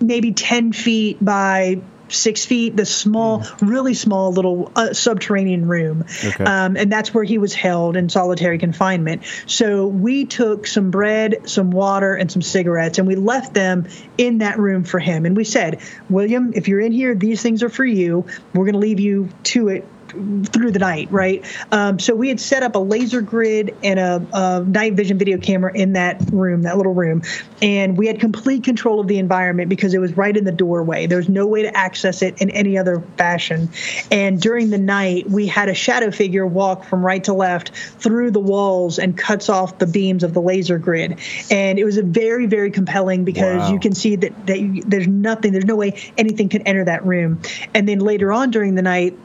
maybe 0.00 0.32
10 0.32 0.72
feet 0.72 1.24
by 1.24 1.80
six 2.08 2.44
feet, 2.44 2.76
the 2.76 2.86
small, 2.86 3.44
really 3.60 3.94
small 3.94 4.32
little 4.32 4.70
uh, 4.76 4.92
subterranean 4.92 5.66
room. 5.66 6.04
Okay. 6.24 6.44
Um, 6.44 6.76
and 6.76 6.90
that's 6.90 7.12
where 7.12 7.24
he 7.24 7.38
was 7.38 7.54
held 7.54 7.96
in 7.96 8.08
solitary 8.08 8.58
confinement. 8.58 9.22
So 9.46 9.86
we 9.86 10.26
took 10.26 10.66
some 10.66 10.90
bread, 10.90 11.48
some 11.48 11.70
water, 11.70 12.14
and 12.14 12.30
some 12.30 12.42
cigarettes, 12.42 12.98
and 12.98 13.06
we 13.06 13.16
left 13.16 13.54
them 13.54 13.86
in 14.18 14.38
that 14.38 14.58
room 14.58 14.84
for 14.84 14.98
him. 14.98 15.26
And 15.26 15.36
we 15.36 15.44
said, 15.44 15.80
William, 16.08 16.52
if 16.54 16.68
you're 16.68 16.80
in 16.80 16.92
here, 16.92 17.14
these 17.14 17.42
things 17.42 17.62
are 17.62 17.68
for 17.68 17.84
you. 17.84 18.26
We're 18.52 18.64
going 18.64 18.74
to 18.74 18.78
leave 18.78 19.00
you 19.00 19.28
to 19.44 19.68
it 19.68 19.86
through 20.08 20.70
the 20.70 20.78
night, 20.78 21.10
right? 21.10 21.44
Um, 21.72 21.98
so 21.98 22.14
we 22.14 22.28
had 22.28 22.40
set 22.40 22.62
up 22.62 22.74
a 22.74 22.78
laser 22.78 23.20
grid 23.20 23.74
and 23.82 23.98
a, 23.98 24.26
a 24.32 24.60
night 24.64 24.94
vision 24.94 25.18
video 25.18 25.38
camera 25.38 25.72
in 25.74 25.94
that 25.94 26.20
room, 26.32 26.62
that 26.62 26.76
little 26.76 26.94
room, 26.94 27.22
and 27.62 27.96
we 27.96 28.06
had 28.06 28.20
complete 28.20 28.64
control 28.64 29.00
of 29.00 29.08
the 29.08 29.18
environment 29.18 29.68
because 29.68 29.94
it 29.94 29.98
was 29.98 30.16
right 30.16 30.36
in 30.36 30.44
the 30.44 30.52
doorway. 30.52 31.06
There 31.06 31.18
was 31.18 31.28
no 31.28 31.46
way 31.46 31.62
to 31.62 31.76
access 31.76 32.22
it 32.22 32.40
in 32.40 32.50
any 32.50 32.78
other 32.78 33.00
fashion. 33.16 33.68
And 34.10 34.40
during 34.40 34.70
the 34.70 34.78
night, 34.78 35.28
we 35.28 35.46
had 35.46 35.68
a 35.68 35.74
shadow 35.74 36.10
figure 36.10 36.46
walk 36.46 36.84
from 36.84 37.04
right 37.04 37.22
to 37.24 37.32
left 37.32 37.70
through 37.70 38.30
the 38.30 38.40
walls 38.40 38.98
and 38.98 39.16
cuts 39.16 39.48
off 39.48 39.78
the 39.78 39.86
beams 39.86 40.22
of 40.22 40.34
the 40.34 40.40
laser 40.42 40.78
grid. 40.78 41.18
And 41.50 41.78
it 41.78 41.84
was 41.84 41.96
a 41.96 42.02
very, 42.02 42.46
very 42.46 42.70
compelling 42.70 43.24
because 43.24 43.44
Wow. 43.44 43.72
you 43.72 43.80
can 43.80 43.94
see 43.94 44.16
that, 44.16 44.46
that 44.46 44.60
you, 44.60 44.82
there's 44.82 45.06
nothing, 45.08 45.52
there's 45.52 45.64
no 45.64 45.76
way 45.76 46.12
anything 46.16 46.48
can 46.48 46.62
enter 46.62 46.84
that 46.84 47.04
room. 47.04 47.40
And 47.74 47.88
then 47.88 47.98
later 48.00 48.32
on 48.32 48.50
during 48.50 48.74
the 48.74 48.82
night, 48.82 49.16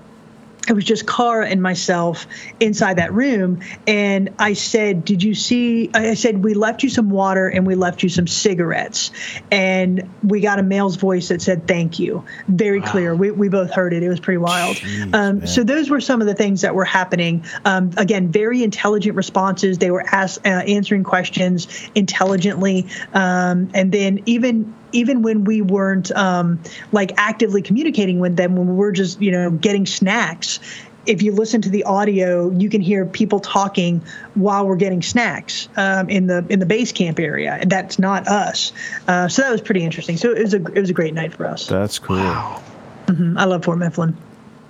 it 0.69 0.73
was 0.73 0.85
just 0.85 1.07
Cara 1.07 1.47
and 1.47 1.61
myself 1.61 2.27
inside 2.59 2.97
that 2.97 3.11
room. 3.11 3.61
And 3.87 4.29
I 4.37 4.53
said, 4.53 5.03
Did 5.03 5.23
you 5.23 5.33
see? 5.33 5.89
I 5.93 6.13
said, 6.13 6.43
We 6.43 6.53
left 6.53 6.83
you 6.83 6.89
some 6.89 7.09
water 7.09 7.47
and 7.47 7.65
we 7.65 7.73
left 7.73 8.03
you 8.03 8.09
some 8.09 8.27
cigarettes. 8.27 9.11
And 9.51 10.09
we 10.23 10.41
got 10.41 10.59
a 10.59 10.63
male's 10.63 10.95
voice 10.95 11.29
that 11.29 11.41
said, 11.41 11.67
Thank 11.67 11.97
you. 11.97 12.23
Very 12.47 12.81
clear. 12.81 13.15
We, 13.15 13.31
we 13.31 13.49
both 13.49 13.71
heard 13.71 13.93
it. 13.93 14.03
It 14.03 14.09
was 14.09 14.19
pretty 14.19 14.37
wild. 14.37 14.77
um, 15.13 15.47
so 15.47 15.63
those 15.63 15.89
were 15.89 16.01
some 16.01 16.21
of 16.21 16.27
the 16.27 16.35
things 16.35 16.61
that 16.61 16.75
were 16.75 16.85
happening. 16.85 17.45
Um, 17.65 17.91
again, 17.97 18.31
very 18.31 18.63
intelligent 18.63 19.15
responses. 19.15 19.79
They 19.79 19.89
were 19.89 20.05
uh, 20.07 20.27
answering 20.45 21.03
questions 21.03 21.67
intelligently. 21.95 22.87
Um, 23.13 23.71
and 23.73 23.91
then 23.91 24.21
even 24.27 24.75
even 24.91 25.21
when 25.21 25.43
we 25.43 25.61
weren't 25.61 26.11
um, 26.11 26.61
like 26.91 27.13
actively 27.17 27.61
communicating 27.61 28.19
with 28.19 28.35
them, 28.35 28.55
when 28.55 28.67
we 28.67 28.75
were 28.75 28.91
just 28.91 29.21
you 29.21 29.31
know 29.31 29.51
getting 29.51 29.85
snacks, 29.85 30.59
if 31.05 31.21
you 31.23 31.31
listen 31.31 31.61
to 31.61 31.69
the 31.69 31.83
audio, 31.83 32.51
you 32.51 32.69
can 32.69 32.81
hear 32.81 33.05
people 33.05 33.39
talking 33.39 34.01
while 34.35 34.67
we're 34.67 34.75
getting 34.75 35.01
snacks 35.01 35.67
um, 35.75 36.09
in 36.09 36.27
the 36.27 36.45
in 36.49 36.59
the 36.59 36.65
base 36.65 36.91
camp 36.91 37.19
area, 37.19 37.63
that's 37.65 37.99
not 37.99 38.27
us. 38.27 38.71
Uh, 39.07 39.27
so 39.27 39.41
that 39.41 39.51
was 39.51 39.61
pretty 39.61 39.83
interesting. 39.83 40.17
So 40.17 40.31
it 40.31 40.43
was 40.43 40.53
a 40.53 40.63
it 40.63 40.79
was 40.79 40.89
a 40.89 40.93
great 40.93 41.13
night 41.13 41.33
for 41.33 41.47
us. 41.47 41.67
That's 41.67 41.99
cool. 41.99 42.17
Wow. 42.17 42.61
hmm 43.07 43.37
I 43.37 43.45
love 43.45 43.65
Fort 43.65 43.79
Mifflin. 43.79 44.15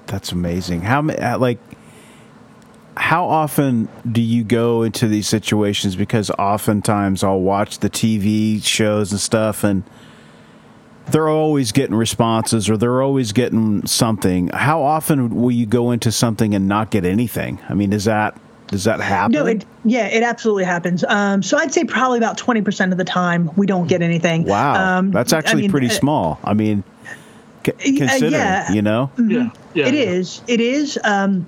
That's 0.06 0.32
amazing. 0.32 0.82
How 0.82 1.08
uh, 1.08 1.38
like 1.40 1.60
how 2.96 3.26
often 3.26 3.88
do 4.10 4.22
you 4.22 4.44
go 4.44 4.84
into 4.84 5.08
these 5.08 5.28
situations? 5.28 5.96
Because 5.96 6.30
oftentimes 6.32 7.24
I'll 7.24 7.42
watch 7.42 7.80
the 7.80 7.90
TV 7.90 8.64
shows 8.64 9.12
and 9.12 9.20
stuff, 9.20 9.64
and 9.64 9.84
they're 11.12 11.30
always 11.30 11.72
getting 11.72 11.96
responses 11.96 12.70
or 12.70 12.78
they're 12.78 13.02
always 13.02 13.32
getting 13.32 13.86
something. 13.86 14.50
How 14.50 14.82
often 14.84 15.30
will 15.42 15.52
you 15.52 15.66
go 15.66 15.92
into 15.92 16.12
something 16.12 16.54
and 16.56 16.68
not 16.68 16.92
get 16.92 17.06
anything? 17.06 17.60
I 17.70 17.74
mean, 17.74 17.94
is 17.94 18.06
that 18.06 18.40
does 18.68 18.84
that 18.84 19.00
happen? 19.00 19.32
No, 19.32 19.46
it, 19.48 19.66
yeah, 19.84 20.06
it 20.08 20.22
absolutely 20.22 20.64
happens. 20.66 21.04
Um, 21.04 21.42
so 21.42 21.58
I'd 21.58 21.74
say 21.74 21.84
probably 21.86 22.20
about 22.20 22.38
twenty 22.38 22.62
percent 22.62 22.92
of 22.92 22.98
the 22.98 23.06
time 23.06 23.50
we 23.56 23.66
don't 23.66 23.88
get 23.88 24.02
anything. 24.02 24.44
wow, 24.46 25.00
Um, 25.00 25.12
that's 25.12 25.34
I 25.34 25.40
actually 25.40 25.64
mean, 25.64 25.72
pretty 25.72 25.88
uh, 25.88 25.92
small. 25.92 26.40
I 26.44 26.54
mean, 26.54 26.84
c- 27.66 27.98
considering 27.98 28.34
yeah. 28.34 28.72
you 28.72 28.82
know, 28.82 29.12
Yeah. 29.18 29.50
Yeah. 29.74 29.88
It 29.88 29.96
is. 29.96 30.42
It 30.48 30.62
is. 30.62 31.00
Um, 31.04 31.46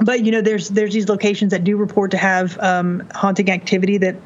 but 0.00 0.24
you 0.24 0.32
know, 0.32 0.40
there's 0.40 0.68
there's 0.70 0.92
these 0.92 1.08
locations 1.08 1.52
that 1.52 1.62
do 1.62 1.76
report 1.76 2.10
to 2.10 2.16
have 2.18 2.58
um, 2.58 3.04
haunting 3.14 3.50
activity 3.50 3.98
that 3.98 4.16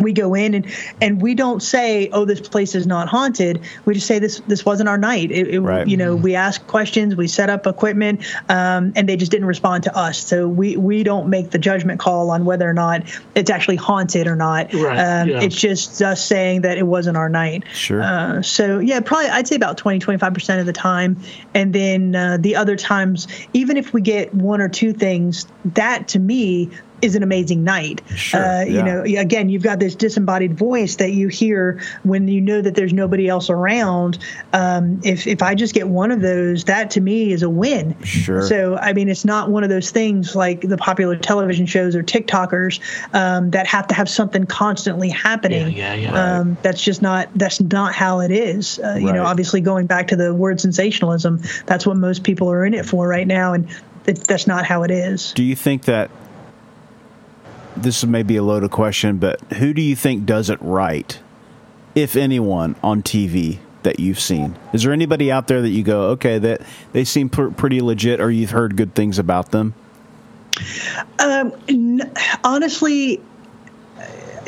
we 0.00 0.12
go 0.12 0.34
in 0.34 0.54
and 0.54 0.66
and 1.00 1.20
we 1.20 1.34
don't 1.34 1.62
say 1.62 2.08
oh 2.12 2.24
this 2.24 2.40
place 2.40 2.74
is 2.74 2.86
not 2.86 3.08
haunted. 3.08 3.60
We 3.84 3.94
just 3.94 4.06
say 4.06 4.18
this 4.18 4.40
this 4.46 4.64
wasn't 4.64 4.88
our 4.88 4.98
night. 4.98 5.30
It, 5.30 5.48
it- 5.48 5.60
Right. 5.62 5.86
you 5.86 5.96
know 5.96 6.16
we 6.16 6.34
ask 6.34 6.66
questions 6.66 7.14
we 7.14 7.28
set 7.28 7.48
up 7.50 7.66
equipment 7.66 8.24
um, 8.48 8.92
and 8.96 9.08
they 9.08 9.16
just 9.16 9.30
didn't 9.30 9.46
respond 9.46 9.84
to 9.84 9.96
us. 9.96 10.18
So 10.18 10.48
we 10.48 10.76
we 10.76 11.02
don't 11.02 11.28
make 11.28 11.50
the 11.50 11.58
judgment 11.58 12.00
call 12.00 12.30
on 12.30 12.44
whether 12.44 12.68
or 12.68 12.72
not 12.74 13.02
it's 13.34 13.50
actually 13.50 13.76
haunted 13.76 14.26
or 14.26 14.34
not. 14.36 14.72
Right, 14.72 14.98
um, 14.98 15.28
yeah. 15.28 15.40
it's 15.42 15.56
just 15.56 16.00
us 16.02 16.24
saying 16.24 16.62
that 16.62 16.78
it 16.78 16.86
wasn't 16.86 17.16
our 17.16 17.28
night. 17.28 17.64
Sure. 17.74 18.02
uh, 18.02 18.42
so 18.42 18.78
yeah 18.78 19.00
probably 19.00 19.28
i'd 19.28 19.46
say 19.46 19.56
about 19.56 19.76
20 19.78 19.98
25% 20.00 20.58
of 20.60 20.66
the 20.66 20.72
time. 20.72 21.16
And 21.54 21.72
then 21.72 22.14
uh, 22.16 22.38
the 22.40 22.56
other 22.56 22.76
times 22.76 23.28
even 23.52 23.76
if 23.76 23.92
we 23.92 24.00
get 24.00 24.34
one 24.34 24.60
or 24.60 24.68
two 24.68 24.92
things 24.92 25.46
that 25.64 26.08
to 26.08 26.18
me 26.18 26.70
is 27.02 27.14
an 27.16 27.22
amazing 27.22 27.64
night 27.64 28.00
Sure, 28.14 28.40
uh, 28.42 28.62
you 28.64 28.76
yeah. 28.76 28.82
know 28.82 29.02
again 29.02 29.48
you've 29.48 29.62
got 29.62 29.78
this 29.80 29.94
disembodied 29.94 30.54
voice 30.56 30.96
that 30.96 31.12
you 31.12 31.28
hear 31.28 31.80
when 32.04 32.28
you 32.28 32.40
know 32.40 32.60
that 32.62 32.74
there's 32.74 32.92
nobody 32.92 33.28
else 33.28 33.50
around 33.50 34.18
um, 34.52 35.00
if, 35.04 35.26
if 35.26 35.42
i 35.42 35.54
just 35.54 35.74
get 35.74 35.88
one 35.88 36.10
of 36.10 36.20
those 36.20 36.64
that 36.64 36.90
to 36.92 37.00
me 37.00 37.32
is 37.32 37.42
a 37.42 37.50
win 37.50 37.94
Sure. 38.04 38.42
so 38.42 38.76
i 38.76 38.92
mean 38.92 39.08
it's 39.08 39.24
not 39.24 39.50
one 39.50 39.64
of 39.64 39.70
those 39.70 39.90
things 39.90 40.34
like 40.36 40.60
the 40.62 40.76
popular 40.76 41.16
television 41.16 41.66
shows 41.66 41.94
or 41.96 42.02
tiktokers 42.02 42.80
um, 43.14 43.50
that 43.50 43.66
have 43.66 43.86
to 43.88 43.94
have 43.94 44.08
something 44.08 44.44
constantly 44.46 45.08
happening 45.08 45.72
Yeah, 45.72 45.94
yeah, 45.94 46.12
yeah. 46.12 46.38
um, 46.38 46.56
that's 46.62 46.82
just 46.82 47.02
not 47.02 47.28
that's 47.34 47.60
not 47.60 47.94
how 47.94 48.20
it 48.20 48.30
is 48.30 48.78
uh, 48.78 48.94
you 48.98 49.06
Right. 49.06 49.14
know 49.16 49.24
obviously 49.24 49.60
going 49.60 49.86
back 49.86 50.08
to 50.08 50.16
the 50.16 50.32
word 50.34 50.60
sensationalism 50.60 51.40
that's 51.66 51.86
what 51.86 51.96
most 51.96 52.22
people 52.22 52.50
are 52.50 52.64
in 52.64 52.74
it 52.74 52.86
for 52.86 53.08
right 53.08 53.26
now 53.26 53.52
and 53.54 53.68
it, 54.06 54.16
that's 54.26 54.46
not 54.46 54.64
how 54.64 54.82
it 54.84 54.90
is 54.90 55.32
Do 55.32 55.42
you 55.42 55.56
think 55.56 55.84
that 55.86 56.10
this 57.76 58.04
may 58.04 58.22
be 58.22 58.36
a 58.36 58.42
loaded 58.42 58.70
question, 58.70 59.18
but 59.18 59.40
who 59.54 59.72
do 59.72 59.82
you 59.82 59.96
think 59.96 60.26
does 60.26 60.50
it 60.50 60.60
right, 60.60 61.18
if 61.94 62.16
anyone, 62.16 62.76
on 62.82 63.02
TV 63.02 63.58
that 63.82 64.00
you've 64.00 64.20
seen? 64.20 64.56
Is 64.72 64.82
there 64.82 64.92
anybody 64.92 65.30
out 65.30 65.48
there 65.48 65.62
that 65.62 65.70
you 65.70 65.82
go, 65.82 66.10
okay, 66.10 66.38
that 66.38 66.62
they 66.92 67.04
seem 67.04 67.28
pr- 67.28 67.48
pretty 67.48 67.80
legit, 67.80 68.20
or 68.20 68.30
you've 68.30 68.50
heard 68.50 68.76
good 68.76 68.94
things 68.94 69.18
about 69.18 69.50
them? 69.50 69.74
Um, 71.18 71.52
honestly, 72.44 73.20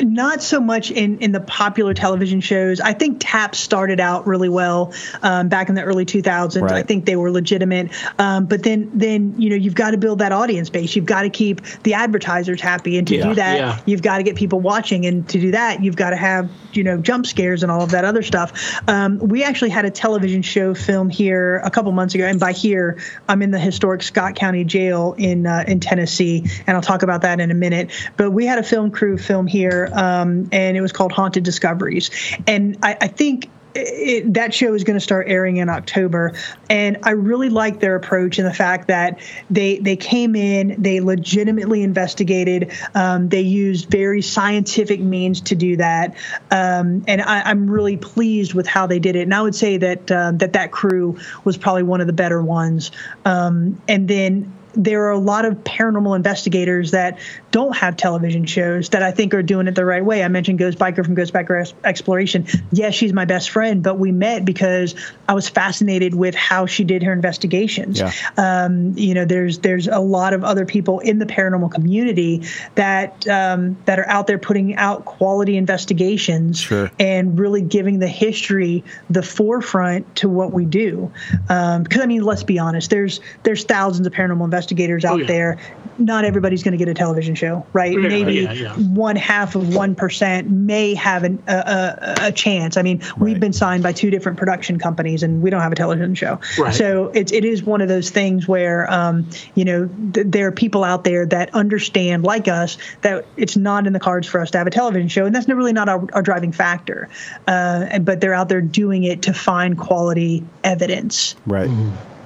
not 0.01 0.41
so 0.41 0.59
much 0.59 0.91
in, 0.91 1.19
in 1.19 1.31
the 1.31 1.39
popular 1.39 1.93
television 1.93 2.41
shows. 2.41 2.79
I 2.79 2.93
think 2.93 3.17
TAP 3.19 3.55
started 3.55 3.99
out 3.99 4.27
really 4.27 4.49
well 4.49 4.93
um, 5.21 5.49
back 5.49 5.69
in 5.69 5.75
the 5.75 5.83
early 5.83 6.05
2000s. 6.05 6.71
I 6.71 6.83
think 6.83 7.05
they 7.05 7.15
were 7.15 7.31
legitimate. 7.31 7.91
Um, 8.19 8.45
but 8.45 8.63
then, 8.63 8.91
then 8.93 9.39
you 9.39 9.49
know, 9.49 9.55
you've 9.55 9.75
got 9.75 9.91
to 9.91 9.97
build 9.97 10.19
that 10.19 10.31
audience 10.31 10.69
base. 10.69 10.95
You've 10.95 11.05
got 11.05 11.23
to 11.23 11.29
keep 11.29 11.61
the 11.83 11.93
advertisers 11.93 12.61
happy, 12.61 12.97
and 12.97 13.07
to 13.07 13.15
Yeah, 13.15 13.27
do 13.29 13.35
that, 13.35 13.57
yeah. 13.57 13.79
you've 13.85 14.01
got 14.01 14.17
to 14.17 14.23
get 14.23 14.35
people 14.35 14.59
watching. 14.59 15.05
And 15.05 15.27
to 15.29 15.39
do 15.39 15.51
that, 15.51 15.83
you've 15.83 15.95
got 15.95 16.11
to 16.11 16.15
have 16.17 16.49
you 16.73 16.83
know 16.83 16.97
jump 16.97 17.25
scares 17.25 17.63
and 17.63 17.71
all 17.71 17.81
of 17.81 17.91
that 17.91 18.05
other 18.05 18.21
stuff. 18.23 18.81
Um, 18.87 19.19
we 19.19 19.43
actually 19.43 19.69
had 19.69 19.85
a 19.85 19.91
television 19.91 20.41
show 20.41 20.73
film 20.73 21.09
here 21.09 21.57
a 21.57 21.71
couple 21.71 21.91
months 21.91 22.15
ago, 22.15 22.25
and 22.25 22.39
by 22.39 22.51
here, 22.51 22.99
I'm 23.27 23.41
in 23.41 23.51
the 23.51 23.59
historic 23.59 24.03
Scott 24.03 24.35
County 24.35 24.63
Jail 24.63 25.15
in 25.17 25.47
uh, 25.47 25.63
in 25.67 25.79
Tennessee, 25.79 26.45
and 26.67 26.75
I'll 26.75 26.83
talk 26.83 27.03
about 27.03 27.21
that 27.21 27.39
in 27.39 27.51
a 27.51 27.55
minute. 27.55 27.91
But 28.17 28.31
we 28.31 28.45
had 28.45 28.59
a 28.59 28.63
film 28.63 28.91
crew 28.91 29.17
film 29.17 29.47
here, 29.47 29.84
um, 29.93 30.49
and 30.51 30.77
it 30.77 30.81
was 30.81 30.91
called 30.91 31.11
Haunted 31.11 31.43
Discoveries, 31.43 32.11
and 32.47 32.77
I, 32.83 32.97
I 33.01 33.07
think. 33.07 33.49
It, 33.77 34.35
that 34.35 34.53
show 34.53 34.73
is 34.73 34.85
going 34.85 34.95
to 34.95 35.01
start 35.01 35.27
airing 35.27 35.57
in 35.57 35.67
October, 35.67 36.31
and 36.69 36.95
I 37.03 37.09
really 37.09 37.49
like 37.49 37.81
their 37.81 37.97
approach 37.97 38.39
and 38.39 38.47
the 38.47 38.53
fact 38.53 38.87
that 38.87 39.19
they 39.49 39.79
they 39.79 39.97
came 39.97 40.33
in, 40.37 40.81
they 40.81 41.01
legitimately 41.01 41.83
investigated, 41.83 42.71
um, 42.93 43.27
they 43.27 43.41
used 43.41 43.89
very 43.91 44.21
scientific 44.21 45.01
means 45.01 45.41
to 45.41 45.55
do 45.55 45.75
that, 45.75 46.15
um, 46.51 47.03
and 47.05 47.21
I, 47.21 47.41
I'm 47.41 47.69
really 47.69 47.97
pleased 47.97 48.53
with 48.53 48.65
how 48.65 48.87
they 48.87 48.99
did 48.99 49.17
it. 49.17 49.23
And 49.23 49.33
I 49.33 49.41
would 49.41 49.55
say 49.55 49.75
that 49.75 50.09
uh, 50.09 50.31
that 50.35 50.53
that 50.53 50.71
crew 50.71 51.19
was 51.43 51.57
probably 51.57 51.83
one 51.83 51.99
of 51.99 52.07
the 52.07 52.13
better 52.13 52.41
ones. 52.41 52.91
Um, 53.25 53.81
and 53.89 54.07
then 54.07 54.53
there 54.75 55.05
are 55.05 55.11
a 55.11 55.17
lot 55.19 55.45
of 55.45 55.63
paranormal 55.63 56.15
investigators 56.15 56.91
that 56.91 57.19
don't 57.51 57.75
have 57.75 57.95
television 57.95 58.45
shows 58.45 58.89
that 58.89 59.01
I 59.01 59.11
think 59.11 59.33
are 59.33 59.43
doing 59.43 59.67
it 59.67 59.75
the 59.75 59.85
right 59.85 60.03
way. 60.03 60.23
I 60.23 60.27
mentioned 60.27 60.59
Ghost 60.59 60.77
Biker 60.77 61.05
from 61.05 61.15
Ghost 61.15 61.33
Biker 61.33 61.73
Exploration. 61.83 62.45
Yes, 62.71 62.93
she's 62.93 63.13
my 63.13 63.25
best 63.25 63.49
friend, 63.49 63.81
but 63.81 63.97
we 63.97 64.11
met 64.11 64.43
because 64.43 64.93
I 65.27 65.33
was 65.33 65.47
fascinated 65.47 66.13
with 66.13 66.35
how 66.35 66.65
she 66.65 66.83
did 66.83 67.03
her 67.03 67.13
investigations. 67.13 67.99
Yeah. 67.99 68.11
Um, 68.37 68.97
you 68.97 69.13
know, 69.13 69.25
there's 69.25 69.59
there's 69.59 69.87
a 69.87 69.99
lot 69.99 70.33
of 70.33 70.43
other 70.43 70.65
people 70.65 70.99
in 70.99 71.19
the 71.19 71.25
paranormal 71.25 71.71
community 71.71 72.43
that 72.75 73.27
um, 73.27 73.77
that 73.85 73.99
are 73.99 74.07
out 74.09 74.27
there 74.27 74.37
putting 74.37 74.75
out 74.75 75.05
quality 75.05 75.57
investigations 75.57 76.59
Sure. 76.59 76.91
and 76.99 77.39
really 77.39 77.61
giving 77.61 77.99
the 77.99 78.07
history 78.07 78.83
the 79.09 79.23
forefront 79.23 80.17
to 80.17 80.29
what 80.29 80.51
we 80.51 80.65
do. 80.65 81.11
Because 81.47 82.01
I 82.01 82.05
mean, 82.05 82.23
let's 82.23 82.43
be 82.43 82.59
honest. 82.59 82.89
There's 82.89 83.21
there's 83.43 83.63
thousands 83.63 84.05
of 84.07 84.13
paranormal 84.13 84.43
investigators 84.43 84.64
out 84.71 85.19
yeah. 85.19 85.25
there. 85.27 85.57
Not 85.97 86.25
everybody's 86.25 86.61
going 86.61 86.73
to 86.73 86.77
get 86.77 86.89
a 86.89 86.93
television 86.93 87.35
show, 87.35 87.65
right? 87.71 87.93
Yeah, 87.93 87.99
Maybe 87.99 88.33
yeah, 88.33 88.51
yeah. 88.51 88.73
one 88.73 89.15
half 89.15 89.55
of 89.55 89.73
one 89.73 89.95
percent 89.95 90.49
may 90.49 90.93
have 90.95 91.23
an, 91.23 91.41
a, 91.47 91.53
a, 91.53 92.15
a 92.27 92.31
chance. 92.31 92.75
I 92.75 92.81
mean, 92.81 93.01
we've 93.17 93.33
Right. 93.35 93.39
been 93.39 93.53
signed 93.53 93.81
by 93.83 93.93
two 93.93 94.09
different 94.09 94.37
production 94.37 94.77
companies, 94.77 95.23
and 95.23 95.41
we 95.41 95.49
don't 95.49 95.61
have 95.61 95.71
a 95.71 95.75
television 95.75 96.13
show. 96.15 96.39
Right. 96.59 96.73
So 96.73 97.11
it's 97.13 97.31
it 97.31 97.45
is 97.45 97.63
one 97.63 97.79
of 97.81 97.87
those 97.87 98.09
things 98.09 98.45
where 98.47 98.91
um, 98.91 99.29
you 99.55 99.63
know 99.63 99.89
th- 100.13 100.27
there 100.29 100.47
are 100.47 100.51
people 100.51 100.83
out 100.83 101.03
there 101.05 101.25
that 101.27 101.53
understand, 101.55 102.23
like 102.23 102.47
us, 102.49 102.77
that 103.01 103.25
it's 103.37 103.55
not 103.55 103.87
in 103.87 103.93
the 103.93 103.99
cards 103.99 104.27
for 104.27 104.41
us 104.41 104.51
to 104.51 104.57
have 104.57 104.67
a 104.67 104.71
television 104.71 105.07
show, 105.07 105.25
and 105.25 105.33
that's 105.33 105.47
really 105.47 105.73
not 105.73 105.87
our, 105.87 106.05
our 106.13 106.21
driving 106.21 106.51
factor. 106.51 107.07
Uh, 107.47 107.85
and- 107.89 108.05
but 108.05 108.21
they're 108.21 108.33
out 108.33 108.49
there 108.49 108.61
doing 108.61 109.03
it 109.03 109.23
to 109.23 109.33
find 109.33 109.77
quality 109.77 110.43
evidence. 110.63 111.35
Right. 111.45 111.69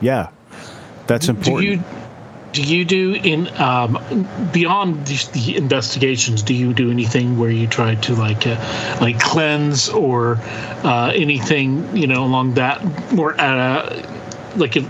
Yeah. 0.01 0.29
That's 1.07 1.25
do 1.27 1.31
important. 1.31 1.69
you 1.69 1.83
do 2.51 2.63
you 2.63 2.85
do 2.85 3.13
in 3.13 3.47
um, 3.59 4.27
beyond 4.51 5.05
the, 5.05 5.55
investigations 5.55 6.41
do 6.41 6.53
you 6.53 6.73
do 6.73 6.89
anything 6.91 7.37
where 7.37 7.51
you 7.51 7.67
try 7.67 7.95
to 7.95 8.15
like 8.15 8.47
uh, 8.47 8.97
like 9.01 9.19
cleanse 9.19 9.89
or 9.89 10.37
uh, 10.83 11.11
anything 11.13 11.95
you 11.95 12.07
know 12.07 12.23
along 12.23 12.55
that 12.55 12.83
more 13.13 13.39
uh, 13.39 14.18
like 14.57 14.75
you 14.75 14.83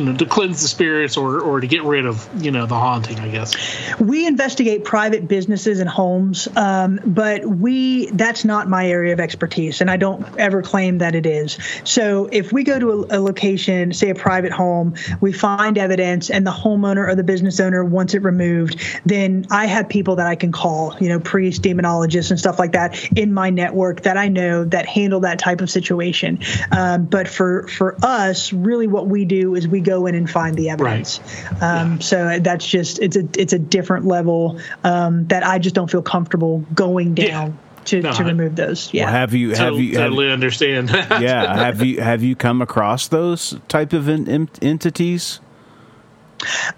know 0.00 0.16
to 0.16 0.26
cleanse 0.26 0.62
the 0.62 0.68
spirits 0.68 1.16
or 1.16 1.40
or 1.40 1.60
to 1.60 1.66
get 1.66 1.82
rid 1.82 2.06
of 2.06 2.28
you 2.42 2.50
know 2.50 2.66
the 2.66 2.74
haunting 2.74 3.18
i 3.18 3.28
guess 3.28 3.54
We 3.98 4.26
investigate 4.26 4.84
private 4.84 5.28
businesses 5.28 5.80
and 5.80 5.88
homes, 5.88 6.48
um, 6.56 7.00
but 7.04 7.44
we 7.44 8.06
that's 8.10 8.44
not 8.44 8.68
my 8.68 8.88
area 8.88 9.12
of 9.12 9.20
expertise, 9.20 9.80
and 9.80 9.90
I 9.90 9.96
don't 9.96 10.24
ever 10.38 10.62
claim 10.62 10.98
that 10.98 11.14
it 11.14 11.26
is. 11.26 11.58
So 11.84 12.28
if 12.32 12.52
we 12.52 12.64
go 12.64 12.78
to 12.78 12.90
a, 12.90 13.18
a 13.18 13.20
location, 13.20 13.92
say 13.92 14.10
a 14.10 14.14
private 14.14 14.52
home, 14.52 14.94
we 15.20 15.32
find 15.32 15.78
evidence, 15.78 16.30
and 16.30 16.46
the 16.46 16.50
homeowner 16.50 17.06
or 17.08 17.14
the 17.14 17.24
business 17.24 17.60
owner 17.60 17.84
wants 17.84 18.14
it 18.14 18.22
removed, 18.22 18.80
then 19.06 19.46
I 19.50 19.66
have 19.66 19.88
people 19.88 20.16
that 20.16 20.26
I 20.26 20.34
can 20.34 20.52
call, 20.52 20.96
you 21.00 21.08
know, 21.08 21.20
priests, 21.20 21.60
demonologists, 21.60 22.30
and 22.30 22.38
stuff 22.38 22.58
like 22.58 22.72
that 22.72 23.12
in 23.16 23.32
my 23.32 23.50
network 23.50 24.02
that 24.02 24.16
I 24.16 24.28
know 24.28 24.64
that 24.64 24.86
handle 24.86 25.20
that 25.20 25.38
type 25.38 25.60
of 25.60 25.70
situation. 25.70 26.40
Um, 26.70 27.04
but 27.04 27.28
for 27.28 27.68
for 27.68 27.96
us, 28.02 28.52
really, 28.52 28.86
what 28.86 29.01
we 29.06 29.24
do 29.24 29.54
is 29.54 29.66
we 29.68 29.80
go 29.80 30.06
in 30.06 30.14
and 30.14 30.28
find 30.28 30.56
the 30.56 30.70
evidence. 30.70 31.20
Um, 31.60 32.00
So 32.00 32.38
that's 32.40 32.66
just 32.66 32.98
it's 33.00 33.16
a 33.16 33.28
it's 33.36 33.52
a 33.52 33.58
different 33.58 34.06
level 34.06 34.60
um, 34.84 35.26
that 35.28 35.46
I 35.46 35.58
just 35.58 35.74
don't 35.74 35.90
feel 35.90 36.02
comfortable 36.02 36.64
going 36.74 37.14
down. 37.14 37.58
to, 37.86 38.00
No, 38.00 38.12
to 38.12 38.22
I- 38.22 38.26
remove 38.28 38.54
those. 38.56 38.92
Yeah. 38.94 39.04
Well, 39.06 39.12
have 39.14 39.34
you 39.34 39.48
have 39.50 39.58
totally, 39.58 39.82
you 39.82 39.98
have, 39.98 40.10
totally 40.10 40.30
understand. 40.30 40.90
yeah 41.20 41.56
have 41.56 41.82
you 41.82 42.00
have 42.00 42.22
you 42.22 42.36
come 42.36 42.62
across 42.62 43.08
those 43.08 43.56
type 43.68 43.92
of 43.92 44.08
en- 44.08 44.28
en- 44.28 44.48
entities? 44.60 45.40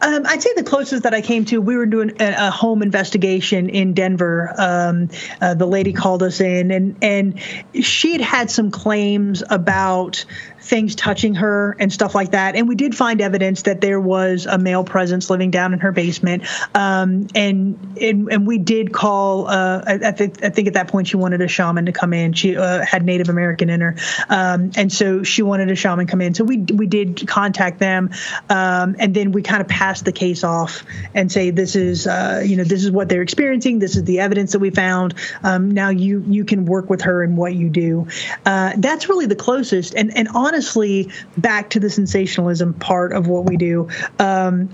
Um, 0.03 0.27
I'd 0.27 0.43
say 0.43 0.51
the 0.55 0.63
closest 0.63 1.05
that 1.05 1.15
I 1.15 1.23
came 1.23 1.47
to, 1.47 1.59
we 1.59 1.75
were 1.79 1.87
doing 1.87 2.13
a, 2.21 2.49
a 2.49 2.51
home 2.51 2.83
investigation 2.83 3.71
in 3.71 3.95
Denver. 3.95 4.53
Um, 4.59 5.09
uh, 5.41 5.55
the 5.55 5.65
lady 5.67 5.95
called 5.95 6.23
us 6.23 6.43
in, 6.43 6.71
and 6.71 6.97
and 7.03 7.41
she 7.83 8.13
had 8.13 8.21
had 8.21 8.51
some 8.51 8.71
claims 8.71 9.43
about 9.49 10.27
things 10.65 10.95
touching 10.95 11.35
her 11.37 11.77
and 11.79 11.93
stuff 11.93 12.15
like 12.15 12.33
that. 12.33 12.57
And 12.57 12.69
we 12.69 12.75
did 12.75 12.97
find 12.97 13.21
evidence 13.21 13.63
that 13.63 13.81
there 13.81 14.01
was 14.01 14.47
a 14.47 14.59
male 14.59 14.85
presence 14.85 15.31
living 15.31 15.51
down 15.51 15.73
in 15.73 15.81
her 15.81 15.93
basement. 15.93 16.45
Um, 16.75 17.29
and, 17.35 17.97
and 18.01 18.29
and 18.31 18.47
we 18.47 18.59
did 18.59 18.93
call. 18.93 19.47
Uh, 19.47 19.83
I, 19.87 20.09
I 20.09 20.13
think 20.13 20.43
I 20.43 20.51
think 20.51 20.69
at 20.69 20.75
that 20.75 20.89
point 20.89 21.09
she 21.09 21.17
wanted 21.17 21.41
a 21.41 21.49
shaman 21.49 21.87
to 21.87 21.93
come 21.93 22.13
in. 22.13 22.33
She 22.33 22.57
uh, 22.57 22.85
had 22.85 23.05
Native 23.05 23.29
American 23.29 23.71
in 23.71 23.81
her, 23.81 23.97
um, 24.29 24.73
and 24.77 24.93
so 24.93 25.23
she 25.23 25.43
wanted 25.43 25.71
a 25.71 25.77
shaman 25.77 26.07
come 26.07 26.21
in. 26.21 26.35
So 26.35 26.45
we 26.45 26.59
we 26.59 26.87
did 26.87 27.27
contact 27.27 27.79
them, 27.79 28.11
um, 28.49 28.97
and 28.99 29.15
then 29.15 29.33
we 29.33 29.43
kind 29.43 29.61
of 29.61 29.69
passed 29.69 30.05
the 30.05 30.13
case 30.13 30.45
off 30.45 30.83
and 31.15 31.31
say 31.31 31.51
this 31.51 31.77
is 31.77 32.07
uh, 32.07 32.43
you 32.45 32.57
know 32.57 32.65
this 32.65 32.85
is 32.85 32.91
what 32.91 33.09
they're 33.09 33.23
experiencing. 33.23 33.79
This 33.79 33.97
is 33.97 34.05
the 34.05 34.21
evidence 34.21 34.53
that 34.53 34.61
we 34.61 34.71
found. 34.71 35.15
Um, 35.43 35.71
now 35.71 35.91
you 35.91 36.25
you 36.27 36.45
can 36.45 36.65
work 36.65 36.91
with 36.91 37.03
her 37.03 37.23
in 37.23 37.37
what 37.37 37.55
you 37.55 37.69
do. 37.69 38.09
Uh, 38.45 38.73
that's 38.77 39.09
really 39.09 39.27
the 39.27 39.37
closest. 39.37 39.95
And 39.95 40.17
and 40.17 40.29
honestly, 40.55 41.11
back 41.37 41.71
to 41.71 41.81
the 41.81 41.91
sensationalism 41.91 42.75
part 42.75 43.13
of 43.13 43.27
what 43.27 43.45
we 43.45 43.57
do. 43.57 43.89
Um, 44.21 44.71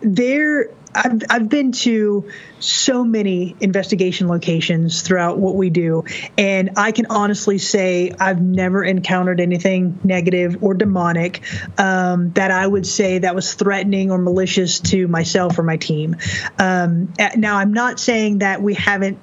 there 0.00 0.70
I've, 0.94 1.22
I've 1.28 1.48
been 1.48 1.72
to 1.72 2.30
so 2.60 3.02
many 3.02 3.56
investigation 3.58 4.28
locations 4.28 5.02
throughout 5.02 5.38
what 5.38 5.56
we 5.56 5.68
do, 5.68 6.04
and 6.38 6.70
I 6.76 6.92
can 6.92 7.06
honestly 7.06 7.58
say 7.58 8.12
I've 8.20 8.40
never 8.40 8.84
encountered 8.84 9.40
anything 9.40 9.98
negative 10.04 10.62
or 10.62 10.74
demonic 10.74 11.42
um, 11.78 12.30
that 12.34 12.52
I 12.52 12.64
would 12.64 12.86
say 12.86 13.18
that 13.18 13.34
was 13.34 13.54
threatening 13.54 14.12
or 14.12 14.18
malicious 14.18 14.78
to 14.80 15.08
myself 15.08 15.58
or 15.58 15.64
my 15.64 15.78
team. 15.78 16.14
Um, 16.60 17.12
now, 17.36 17.56
I'm 17.56 17.72
not 17.72 17.98
saying 17.98 18.38
that 18.38 18.62
we 18.62 18.74
haven't 18.74 19.18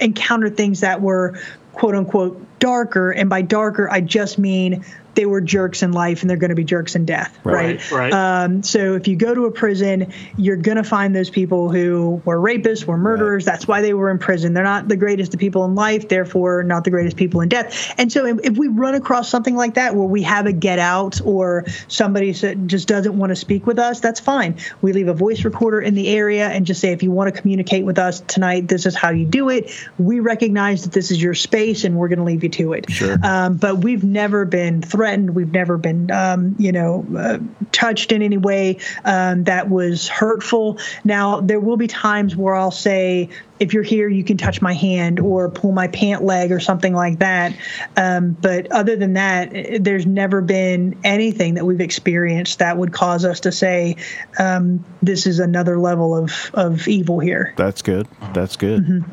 encountered 0.00 0.56
things 0.56 0.80
that 0.80 1.02
were 1.02 1.38
quote 1.74 1.94
unquote 1.94 2.58
darker, 2.58 3.10
and 3.10 3.28
by 3.28 3.42
darker, 3.42 3.88
I 3.90 4.00
just 4.00 4.38
mean 4.38 4.84
they 5.16 5.26
were 5.26 5.40
jerks 5.40 5.82
in 5.82 5.92
life 5.92 6.20
and 6.20 6.30
they're 6.30 6.36
going 6.36 6.50
to 6.50 6.54
be 6.54 6.64
jerks 6.64 6.94
in 6.94 7.04
death, 7.06 7.36
right? 7.42 7.80
Right, 7.90 7.90
right. 7.90 8.12
Um, 8.12 8.62
so 8.62 8.94
if 8.94 9.08
you 9.08 9.16
go 9.16 9.34
to 9.34 9.46
a 9.46 9.50
prison, 9.50 10.12
you're 10.36 10.56
going 10.56 10.76
to 10.76 10.84
find 10.84 11.16
those 11.16 11.30
people 11.30 11.70
who 11.70 12.20
were 12.24 12.38
rapists, 12.38 12.84
were 12.84 12.98
murderers. 12.98 13.44
That's 13.44 13.66
why 13.66 13.80
they 13.80 13.94
were 13.94 14.10
in 14.10 14.18
prison. 14.18 14.52
They're 14.52 14.62
not 14.62 14.88
the 14.88 14.96
greatest 14.96 15.34
of 15.34 15.40
people 15.40 15.64
in 15.64 15.74
life, 15.74 16.08
therefore 16.08 16.62
not 16.62 16.84
the 16.84 16.90
greatest 16.90 17.16
people 17.16 17.40
in 17.40 17.48
death. 17.48 17.94
And 17.98 18.12
so 18.12 18.26
if, 18.26 18.38
if 18.44 18.58
we 18.58 18.68
run 18.68 18.94
across 18.94 19.28
something 19.28 19.56
like 19.56 19.74
that 19.74 19.94
where 19.94 20.06
we 20.06 20.22
have 20.22 20.46
a 20.46 20.52
get 20.52 20.78
out 20.78 21.20
or 21.22 21.64
somebody 21.88 22.32
just 22.32 22.86
doesn't 22.86 23.16
want 23.16 23.30
to 23.30 23.36
speak 23.36 23.66
with 23.66 23.78
us, 23.78 24.00
that's 24.00 24.20
fine. 24.20 24.58
We 24.82 24.92
leave 24.92 25.08
a 25.08 25.14
voice 25.14 25.44
recorder 25.44 25.80
in 25.80 25.94
the 25.94 26.08
area 26.08 26.46
and 26.46 26.66
just 26.66 26.80
say, 26.80 26.92
if 26.92 27.02
you 27.02 27.10
want 27.10 27.34
to 27.34 27.40
communicate 27.40 27.86
with 27.86 27.98
us 27.98 28.20
tonight, 28.20 28.68
this 28.68 28.84
is 28.84 28.94
how 28.94 29.10
you 29.10 29.24
do 29.24 29.48
it. 29.48 29.72
We 29.98 30.20
recognize 30.20 30.84
that 30.84 30.92
this 30.92 31.10
is 31.10 31.22
your 31.22 31.34
space 31.34 31.84
and 31.84 31.96
we're 31.96 32.08
going 32.08 32.18
to 32.18 32.24
leave 32.24 32.42
you 32.42 32.50
to 32.50 32.74
it. 32.74 32.90
Sure. 32.90 33.16
Um, 33.22 33.56
but 33.56 33.78
we've 33.78 34.04
never 34.04 34.44
been 34.44 34.82
threatened. 34.82 35.05
We've 35.06 35.52
never 35.52 35.76
been, 35.78 36.10
um, 36.10 36.56
you 36.58 36.72
know, 36.72 37.06
uh, 37.16 37.38
touched 37.72 38.12
in 38.12 38.22
any 38.22 38.36
way 38.36 38.78
um, 39.04 39.44
that 39.44 39.70
was 39.70 40.08
hurtful. 40.08 40.78
Now, 41.04 41.40
there 41.40 41.60
will 41.60 41.76
be 41.76 41.86
times 41.86 42.34
where 42.34 42.54
I'll 42.54 42.70
say, 42.70 43.30
if 43.58 43.72
you're 43.72 43.82
here, 43.82 44.08
you 44.08 44.24
can 44.24 44.36
touch 44.36 44.60
my 44.60 44.74
hand 44.74 45.20
or 45.20 45.48
pull 45.48 45.72
my 45.72 45.88
pant 45.88 46.22
leg 46.22 46.52
or 46.52 46.60
something 46.60 46.92
like 46.92 47.20
that. 47.20 47.56
Um, 47.96 48.32
but 48.32 48.70
other 48.70 48.96
than 48.96 49.14
that, 49.14 49.54
eh, 49.54 49.78
there's 49.80 50.06
never 50.06 50.40
been 50.42 50.98
anything 51.04 51.54
that 51.54 51.64
we've 51.64 51.80
experienced 51.80 52.58
that 52.58 52.76
would 52.76 52.92
cause 52.92 53.24
us 53.24 53.40
to 53.40 53.52
say, 53.52 53.96
um, 54.38 54.84
this 55.02 55.26
is 55.26 55.38
another 55.38 55.78
level 55.78 56.16
of, 56.16 56.50
of 56.52 56.86
evil 56.88 57.18
here. 57.18 57.54
That's 57.56 57.82
good. 57.82 58.08
That's 58.34 58.56
good. 58.56 58.82
Mm-hmm. 58.82 59.12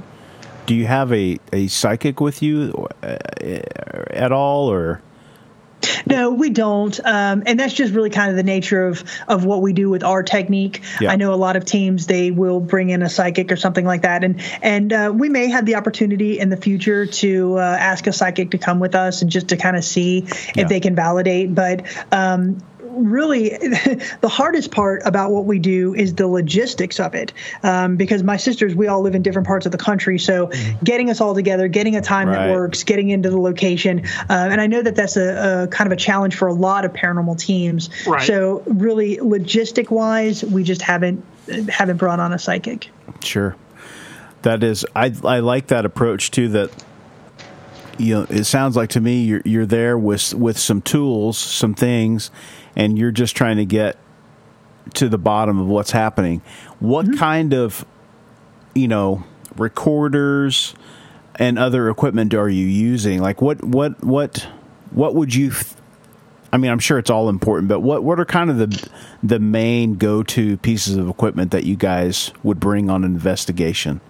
Do 0.66 0.76
you 0.76 0.86
have 0.86 1.12
a, 1.12 1.38
a 1.52 1.68
psychic 1.68 2.22
with 2.22 2.42
you 2.42 2.88
uh, 3.02 3.18
at 3.42 4.32
all, 4.32 4.72
or 4.72 5.02
No, 6.06 6.32
we 6.32 6.50
don't, 6.50 7.00
um, 7.06 7.44
and 7.46 7.60
that's 7.60 7.74
just 7.74 7.94
really 7.94 8.10
kind 8.10 8.30
of 8.30 8.36
the 8.36 8.44
nature 8.44 8.86
of 8.86 9.04
of 9.28 9.46
what 9.46 9.62
we 9.62 9.74
do 9.74 9.90
with 9.90 10.04
our 10.04 10.24
technique. 10.24 10.82
Yeah. 11.02 11.12
I 11.12 11.16
know 11.16 11.34
a 11.34 11.36
lot 11.36 11.56
of 11.56 11.66
teams 11.66 12.08
they 12.08 12.32
will 12.32 12.60
bring 12.60 12.90
in 12.90 13.02
a 13.02 13.10
psychic 13.10 13.52
or 13.52 13.56
something 13.56 13.86
like 13.86 14.02
that, 14.04 14.24
and 14.24 14.42
and 14.62 14.92
uh, 14.94 15.12
we 15.14 15.30
may 15.30 15.48
have 15.50 15.66
the 15.66 15.76
opportunity 15.76 16.40
in 16.40 16.50
the 16.50 16.58
future 16.58 17.06
to 17.06 17.58
uh, 17.58 17.62
ask 17.62 18.08
a 18.08 18.14
psychic 18.14 18.52
to 18.52 18.58
come 18.58 18.80
with 18.80 18.96
us 18.96 19.22
and 19.22 19.32
just 19.32 19.50
to 19.50 19.58
kind 19.58 19.76
of 19.78 19.84
see 19.84 20.20
if 20.20 20.56
Yeah. 20.56 20.68
they 20.68 20.80
can 20.80 20.96
validate. 20.96 21.54
But 21.54 21.84
um, 22.12 22.62
really 22.96 23.50
the 24.22 24.30
hardest 24.30 24.72
part 24.72 25.02
about 25.06 25.32
what 25.32 25.46
we 25.46 25.60
do 25.60 25.94
is 25.94 26.14
the 26.16 26.28
logistics 26.28 27.00
of 27.00 27.16
it 27.16 27.34
um, 27.64 27.96
because 27.96 28.24
my 28.24 28.38
sisters 28.38 28.76
we 28.76 28.88
all 28.88 29.02
live 29.02 29.16
in 29.16 29.22
different 29.22 29.48
parts 29.48 29.66
of 29.66 29.72
the 29.72 29.78
country 29.78 30.18
so 30.20 30.50
getting 30.84 31.10
us 31.10 31.20
all 31.22 31.34
together 31.34 31.68
getting 31.68 31.96
a 31.96 32.02
time 32.02 32.28
Right. 32.30 32.48
that 32.48 32.52
works 32.52 32.84
getting 32.84 33.10
into 33.10 33.30
the 33.30 33.40
location 33.40 34.06
uh, 34.30 34.50
and 34.52 34.62
i 34.62 34.68
know 34.68 34.82
that 34.82 34.96
that's 34.96 35.18
a, 35.18 35.64
a 35.64 35.68
kind 35.68 35.88
of 35.88 35.92
a 35.94 36.00
challenge 36.00 36.36
for 36.36 36.48
a 36.48 36.54
lot 36.54 36.86
of 36.86 36.94
paranormal 36.94 37.38
teams 37.40 37.90
Right. 38.06 38.22
so 38.22 38.64
really 38.68 39.18
logistic 39.18 39.90
wise 39.90 40.44
we 40.44 40.64
just 40.64 40.82
haven't 40.82 41.24
haven't 41.70 41.98
brought 41.98 42.20
on 42.20 42.32
a 42.34 42.40
psychic 42.40 42.90
Sure. 43.24 43.56
That 44.44 44.62
is, 44.64 44.86
I 44.94 45.14
I 45.24 45.40
like 45.40 45.68
that 45.68 45.86
approach 45.86 46.30
too. 46.32 46.50
That 46.50 46.70
you 47.98 48.16
know, 48.16 48.28
it 48.30 48.44
sounds 48.44 48.76
like 48.76 48.90
to 48.90 49.00
me 49.00 49.24
you're 49.24 49.42
you're 49.46 49.66
there 49.66 49.98
with 49.98 50.34
with 50.34 50.58
some 50.58 50.82
tools, 50.82 51.38
some 51.38 51.74
things, 51.74 52.30
and 52.76 52.98
you're 52.98 53.12
just 53.12 53.36
trying 53.36 53.58
to 53.58 53.66
get 53.66 53.98
to 54.96 55.10
the 55.10 55.18
bottom 55.18 55.60
of 55.60 55.68
what's 55.68 55.92
happening. 55.92 56.42
What 56.80 57.06
mm-hmm. 57.06 57.18
kind 57.18 57.54
of 57.54 57.86
you 58.76 58.88
know 58.88 59.24
recorders 59.58 60.74
and 61.36 61.58
other 61.58 61.90
equipment 61.90 62.34
are 62.34 62.50
you 62.50 62.66
using? 62.66 63.22
Like 63.22 63.42
what 63.42 63.64
what 63.64 64.04
what 64.04 64.48
what 64.92 65.16
would 65.16 65.34
you? 65.34 65.52
Th- 65.52 65.66
I 66.52 66.58
mean, 66.58 66.70
I'm 66.70 66.80
sure 66.80 67.00
it's 67.00 67.10
all 67.10 67.30
important, 67.30 67.68
but 67.68 67.80
what 67.80 68.04
what 68.04 68.20
are 68.20 68.26
kind 68.26 68.50
of 68.50 68.58
the 68.58 68.90
the 69.24 69.40
main 69.40 69.96
go 69.96 70.22
to 70.24 70.58
pieces 70.58 70.98
of 70.98 71.10
equipment 71.10 71.52
that 71.52 71.64
you 71.64 71.76
guys 71.76 72.32
would 72.44 72.60
bring 72.60 72.90
on 72.90 73.04
an 73.04 73.12
investigation? 73.12 74.02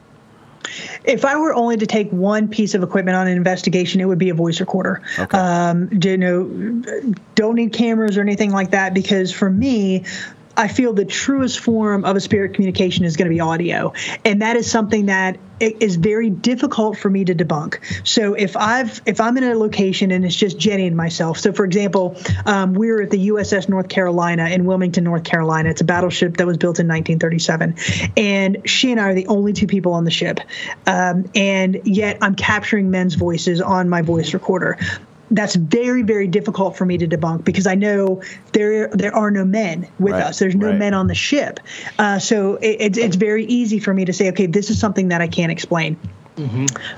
If 1.03 1.25
I 1.25 1.35
were 1.37 1.53
only 1.53 1.77
to 1.77 1.85
take 1.85 2.09
one 2.11 2.47
piece 2.47 2.73
of 2.73 2.83
equipment 2.83 3.15
on 3.15 3.27
an 3.27 3.37
investigation, 3.37 4.01
it 4.01 4.05
would 4.05 4.19
be 4.19 4.29
a 4.29 4.33
voice 4.33 4.59
recorder. 4.59 5.01
Okay. 5.17 5.37
Um, 5.37 5.87
do 5.87 6.11
you 6.11 6.17
know, 6.17 7.13
don't 7.35 7.55
need 7.55 7.73
cameras 7.73 8.17
or 8.17 8.21
anything 8.21 8.51
like 8.51 8.71
that 8.71 8.93
because 8.93 9.31
for 9.31 9.49
me, 9.49 10.05
I 10.55 10.67
feel 10.67 10.93
the 10.93 11.05
truest 11.05 11.59
form 11.59 12.05
of 12.05 12.15
a 12.15 12.19
spirit 12.19 12.53
communication 12.53 13.05
is 13.05 13.17
going 13.17 13.29
to 13.29 13.33
be 13.33 13.39
audio, 13.39 13.93
and 14.23 14.41
that 14.41 14.55
is 14.55 14.69
something 14.69 15.07
that 15.07 15.37
is 15.59 15.95
very 15.95 16.29
difficult 16.29 16.97
for 16.97 17.09
me 17.09 17.25
to 17.25 17.33
debunk. 17.33 17.79
So 18.07 18.33
if 18.33 18.57
I've 18.57 19.01
if 19.05 19.21
I'm 19.21 19.37
in 19.37 19.43
a 19.43 19.55
location 19.55 20.11
and 20.11 20.25
it's 20.25 20.35
just 20.35 20.57
Jenny 20.59 20.87
and 20.87 20.97
myself. 20.97 21.39
So 21.39 21.53
for 21.53 21.63
example, 21.65 22.17
um, 22.45 22.73
we 22.73 22.91
were 22.91 23.01
at 23.01 23.09
the 23.09 23.29
USS 23.29 23.69
North 23.69 23.87
Carolina 23.87 24.49
in 24.49 24.65
Wilmington, 24.65 25.03
North 25.03 25.23
Carolina. 25.23 25.69
It's 25.69 25.81
a 25.81 25.85
battleship 25.85 26.37
that 26.37 26.47
was 26.47 26.57
built 26.57 26.79
in 26.79 26.87
1937, 26.87 27.75
and 28.17 28.69
she 28.69 28.91
and 28.91 28.99
I 28.99 29.09
are 29.09 29.13
the 29.13 29.27
only 29.27 29.53
two 29.53 29.67
people 29.67 29.93
on 29.93 30.03
the 30.03 30.11
ship, 30.11 30.39
um, 30.85 31.29
and 31.35 31.81
yet 31.85 32.17
I'm 32.21 32.35
capturing 32.35 32.91
men's 32.91 33.15
voices 33.15 33.61
on 33.61 33.89
my 33.89 34.01
voice 34.01 34.33
recorder 34.33 34.77
that's 35.31 35.55
very 35.55 36.03
very 36.03 36.27
difficult 36.27 36.77
for 36.77 36.85
me 36.85 36.97
to 36.97 37.07
debunk 37.07 37.43
because 37.43 37.65
I 37.65 37.75
know 37.75 38.21
there 38.51 38.87
there 38.89 39.15
are 39.15 39.31
no 39.31 39.45
men 39.45 39.87
with 39.99 40.13
Right, 40.13 40.23
us. 40.23 40.39
There's 40.39 40.55
no 40.55 40.69
right. 40.69 40.77
men 40.77 40.93
on 40.93 41.07
the 41.07 41.15
ship, 41.15 41.59
uh, 41.97 42.19
so 42.19 42.55
it, 42.55 42.77
it's 42.79 42.97
it's 42.97 43.15
very 43.15 43.45
easy 43.45 43.79
for 43.79 43.93
me 43.93 44.05
to 44.05 44.13
say, 44.13 44.29
okay, 44.29 44.45
this 44.45 44.69
is 44.69 44.79
something 44.79 45.09
that 45.09 45.21
I 45.21 45.27
can't 45.27 45.51
explain. 45.51 45.97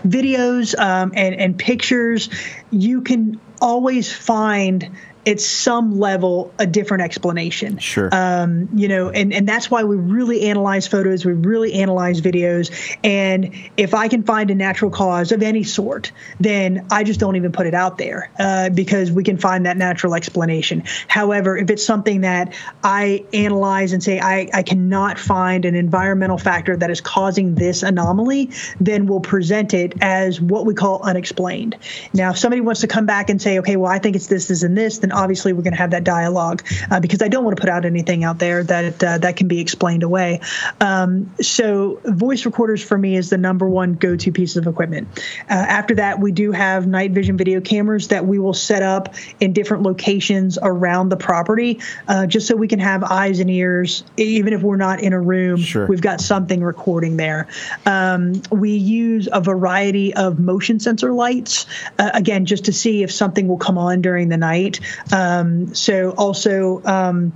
Videos 0.08 0.78
um, 0.80 1.12
and 1.16 1.36
and 1.36 1.58
pictures, 1.58 2.30
you 2.72 3.02
can 3.02 3.40
always 3.62 4.12
find 4.12 4.90
at 5.26 5.42
some 5.42 6.00
level 6.00 6.54
a 6.60 6.68
different 6.68 7.04
explanation. 7.04 7.78
Sure. 7.80 8.10
Um, 8.12 8.70
you 8.74 8.88
know, 8.88 9.10
and, 9.10 9.34
and 9.34 9.48
that's 9.48 9.72
why 9.72 9.84
we 9.84 9.96
really 9.96 10.50
analyze 10.50 10.88
photos, 10.88 11.26
we 11.26 11.34
really 11.34 11.74
analyze 11.74 12.22
videos. 12.22 12.72
And 13.04 13.56
if 13.78 13.94
I 13.94 14.08
can 14.08 14.24
find 14.24 14.52
a 14.52 14.56
natural 14.56 14.92
cause 14.92 15.32
of 15.32 15.42
any 15.42 15.64
sort, 15.64 16.12
then 16.40 16.86
I 16.92 17.04
just 17.04 17.20
don't 17.20 17.36
even 17.36 17.52
put 17.52 17.66
it 17.66 17.74
out 17.74 17.98
there 17.98 18.32
uh, 18.38 18.70
because 18.70 19.12
we 19.12 19.24
can 19.24 19.38
find 19.38 19.66
that 19.66 19.78
natural 19.78 20.16
explanation. 20.16 20.84
However, 21.08 21.58
if 21.58 21.70
it's 21.70 21.86
something 21.86 22.22
that 22.22 22.54
I 22.84 23.26
analyze 23.34 23.94
and 23.94 24.04
say 24.04 24.20
I, 24.20 24.50
I 24.54 24.64
cannot 24.64 25.18
find 25.18 25.66
an 25.66 25.76
environmental 25.76 26.38
factor 26.38 26.78
that 26.78 26.92
is 26.92 27.02
causing 27.02 27.56
this 27.56 27.84
anomaly, 27.84 28.52
then 28.80 29.08
we'll 29.08 29.22
present 29.22 29.74
it 29.74 29.94
as 30.02 30.40
what 30.40 30.66
we 30.66 30.74
call 30.74 31.02
unexplained. 31.02 31.78
Now, 32.14 32.32
if 32.32 32.38
somebody 32.38 32.62
wants 32.62 32.82
to 32.82 32.88
come 32.88 33.06
back 33.06 33.30
and 33.30 33.42
say, 33.42 33.60
okay, 33.60 33.76
well, 33.76 33.92
I 33.92 34.00
think 34.00 34.16
it's 34.16 34.28
this, 34.28 34.48
this, 34.48 34.64
and 34.64 34.78
this, 34.78 35.00
then 35.00 35.12
obviously 35.16 35.54
we're 35.54 35.64
going 35.64 35.74
to 35.74 35.80
have 35.80 35.92
that 35.92 36.04
dialogue 36.04 36.64
uh, 36.92 37.00
because 37.00 37.22
I 37.22 37.28
don't 37.28 37.44
want 37.44 37.58
to 37.58 37.62
put 37.62 37.70
out 37.70 37.86
anything 37.86 38.24
out 38.24 38.40
there 38.40 38.64
that 38.64 39.04
uh, 39.04 39.18
that 39.20 39.38
can 39.38 39.48
be 39.48 39.60
explained 39.60 40.04
away. 40.04 40.42
Um, 40.80 41.34
so 41.42 42.00
voice 42.06 42.46
recorders 42.46 42.84
for 42.84 42.98
me 42.98 43.16
is 43.16 43.30
the 43.30 43.38
number 43.38 43.68
one 43.68 43.94
go-to 43.94 44.32
piece 44.32 44.56
of 44.56 44.68
equipment. 44.68 45.08
Uh, 45.50 45.54
after 45.54 45.96
that, 45.96 46.20
we 46.20 46.32
do 46.32 46.52
have 46.52 46.88
night 46.88 47.12
vision 47.12 47.38
video 47.38 47.62
cameras 47.62 48.10
that 48.10 48.26
we 48.26 48.40
will 48.40 48.54
set 48.54 48.84
up 48.84 49.16
in 49.40 49.54
different 49.54 49.84
locations 49.84 50.58
around 50.62 51.10
the 51.10 51.18
property, 51.18 51.80
uh, 52.08 52.26
just 52.26 52.48
so 52.48 52.56
we 52.56 52.68
can 52.68 52.80
have 52.80 53.04
eyes 53.04 53.40
and 53.40 53.50
ears, 53.50 54.04
even 54.18 54.54
if 54.54 54.62
we're 54.62 54.76
not 54.76 55.00
in 55.00 55.14
a 55.14 55.20
room. 55.20 55.60
Sure. 55.60 55.88
We've 55.88 56.02
got 56.02 56.22
something 56.22 56.62
recording 56.62 57.18
there. 57.18 57.48
Um, 57.86 58.42
we 58.52 58.72
use 58.72 59.30
a 59.32 59.42
variety 59.42 60.14
of 60.14 60.40
motion 60.40 60.80
sensor 60.80 61.12
lights, 61.12 61.66
uh, 61.98 62.12
again, 62.14 62.46
just 62.46 62.66
to 62.66 62.74
see 62.74 63.04
if 63.04 63.12
something 63.12 63.48
will 63.48 63.58
come 63.58 63.78
on 63.78 64.02
during 64.02 64.30
the 64.30 64.38
night. 64.38 64.80
Um, 65.12 65.74
so 65.74 66.12
also. 66.12 66.82
Um, 66.84 67.34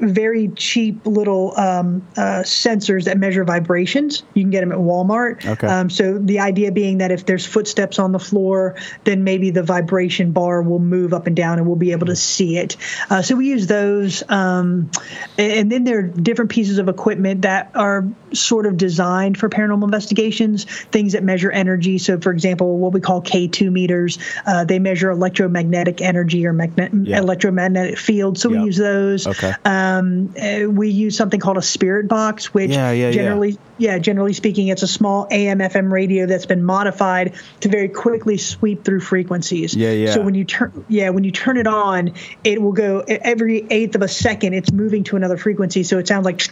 very 0.00 0.48
cheap 0.48 1.06
little 1.06 1.56
um, 1.56 2.06
uh, 2.16 2.42
sensors 2.42 3.04
that 3.04 3.18
measure 3.18 3.44
vibrations. 3.44 4.22
You 4.34 4.42
can 4.42 4.50
get 4.50 4.60
them 4.60 4.72
at 4.72 4.78
Walmart. 4.78 5.46
Okay. 5.46 5.66
Um, 5.66 5.88
so 5.88 6.18
the 6.18 6.40
idea 6.40 6.72
being 6.72 6.98
that 6.98 7.10
if 7.10 7.26
there's 7.26 7.46
footsteps 7.46 7.98
on 7.98 8.12
the 8.12 8.18
floor, 8.18 8.76
then 9.04 9.24
maybe 9.24 9.50
the 9.50 9.62
vibration 9.62 10.32
bar 10.32 10.62
will 10.62 10.78
move 10.80 11.14
up 11.14 11.26
and 11.26 11.36
down, 11.36 11.58
and 11.58 11.66
we'll 11.66 11.76
be 11.76 11.92
able 11.92 12.06
to 12.06 12.16
see 12.16 12.56
it. 12.58 12.76
Uh, 13.08 13.22
so 13.22 13.36
we 13.36 13.48
use 13.48 13.66
those, 13.66 14.22
um, 14.28 14.90
and 15.38 15.70
then 15.70 15.84
there 15.84 15.98
are 16.00 16.02
different 16.02 16.50
pieces 16.50 16.78
of 16.78 16.88
equipment 16.88 17.42
that 17.42 17.70
are 17.74 18.06
sort 18.34 18.66
of 18.66 18.76
designed 18.76 19.38
for 19.38 19.48
paranormal 19.48 19.84
investigations. 19.84 20.64
Things 20.64 21.12
that 21.12 21.22
measure 21.22 21.50
energy. 21.50 21.98
So, 21.98 22.18
for 22.18 22.32
example, 22.32 22.78
what 22.78 22.92
we 22.92 23.00
call 23.00 23.22
K2 23.22 23.70
meters, 23.70 24.18
uh, 24.46 24.64
they 24.64 24.78
measure 24.78 25.10
electromagnetic 25.10 26.00
energy 26.00 26.46
or 26.46 26.52
magne- 26.52 26.90
Yeah. 27.04 27.18
electromagnetic 27.18 27.98
field. 27.98 28.38
So 28.38 28.50
Yeah. 28.50 28.60
we 28.60 28.66
use 28.66 28.76
those. 28.76 29.26
Okay. 29.26 29.52
Um, 29.64 30.34
uh, 30.40 30.68
we 30.70 30.88
use 30.88 31.16
something 31.16 31.40
called 31.40 31.58
a 31.58 31.62
spirit 31.62 32.08
box, 32.08 32.52
which 32.52 32.70
Yeah, 32.70 33.10
generally, 33.10 33.58
yeah. 33.78 33.98
generally 33.98 34.32
speaking, 34.32 34.68
it's 34.68 34.82
a 34.82 34.88
small 34.88 35.26
AM/FM 35.30 35.92
radio 35.92 36.26
that's 36.26 36.46
been 36.46 36.62
modified 36.64 37.32
to 37.60 37.68
very 37.68 37.88
quickly 37.88 38.36
sweep 38.36 38.84
through 38.84 39.00
frequencies. 39.00 39.74
Yeah, 39.74 39.90
yeah. 39.92 40.10
So 40.12 40.22
when 40.22 40.34
you 40.34 40.44
turn, 40.44 40.72
yeah, 40.88 41.10
when 41.10 41.24
you 41.24 41.30
turn 41.30 41.56
it 41.56 41.66
on, 41.66 42.12
it 42.42 42.60
will 42.60 42.72
go 42.72 43.02
every 43.06 43.66
eighth 43.70 43.94
of 43.94 44.02
a 44.02 44.08
second. 44.08 44.54
It's 44.54 44.72
moving 44.72 45.04
to 45.04 45.16
another 45.16 45.36
frequency, 45.36 45.82
so 45.82 45.98
it 45.98 46.08
sounds 46.08 46.24
like 46.24 46.42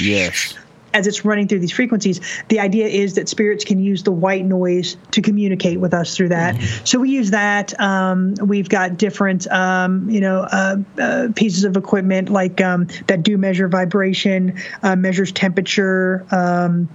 Yes. 0.00 0.54
As 0.98 1.06
it's 1.06 1.24
running 1.24 1.46
through 1.46 1.60
these 1.60 1.72
frequencies, 1.72 2.20
the 2.48 2.58
idea 2.58 2.86
is 2.88 3.14
that 3.14 3.28
spirits 3.28 3.64
can 3.64 3.78
use 3.80 4.02
the 4.02 4.10
white 4.10 4.44
noise 4.44 4.96
to 5.12 5.22
communicate 5.22 5.78
with 5.78 5.94
us 5.94 6.16
through 6.16 6.28
that. 6.30 6.60
So 6.84 6.98
we 6.98 7.10
use 7.10 7.30
that. 7.30 7.78
Um, 7.80 8.34
we've 8.42 8.68
got 8.68 8.96
different, 8.96 9.46
um, 9.52 10.10
you 10.10 10.20
know, 10.20 10.40
uh, 10.50 10.76
uh, 11.00 11.28
pieces 11.36 11.64
of 11.64 11.76
equipment 11.76 12.28
like 12.30 12.60
um, 12.60 12.88
that 13.06 13.22
do 13.22 13.38
measure 13.38 13.68
vibration, 13.68 14.58
uh, 14.82 14.96
measures 14.96 15.30
temperature. 15.32 16.26
Um, 16.32 16.88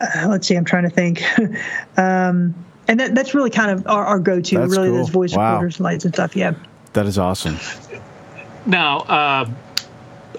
uh, 0.00 0.28
let's 0.28 0.46
see, 0.46 0.54
I'm 0.54 0.64
trying 0.64 0.84
to 0.84 0.90
think. 0.90 1.22
um, 1.98 2.54
and 2.88 3.00
that, 3.00 3.14
that's 3.14 3.34
really 3.34 3.50
kind 3.50 3.70
of 3.72 3.86
our, 3.86 4.04
our 4.04 4.18
go-to, 4.18 4.58
That's 4.58 4.70
really 4.70 4.88
cool. 4.88 4.98
those 4.98 5.08
voice 5.10 5.36
Wow. 5.36 5.52
recorders, 5.54 5.80
lights, 5.80 6.04
and 6.04 6.14
stuff. 6.14 6.34
Yeah. 6.34 6.54
That 6.94 7.06
is 7.06 7.18
awesome. 7.18 7.56
Now, 8.66 8.98
uh, 9.00 9.48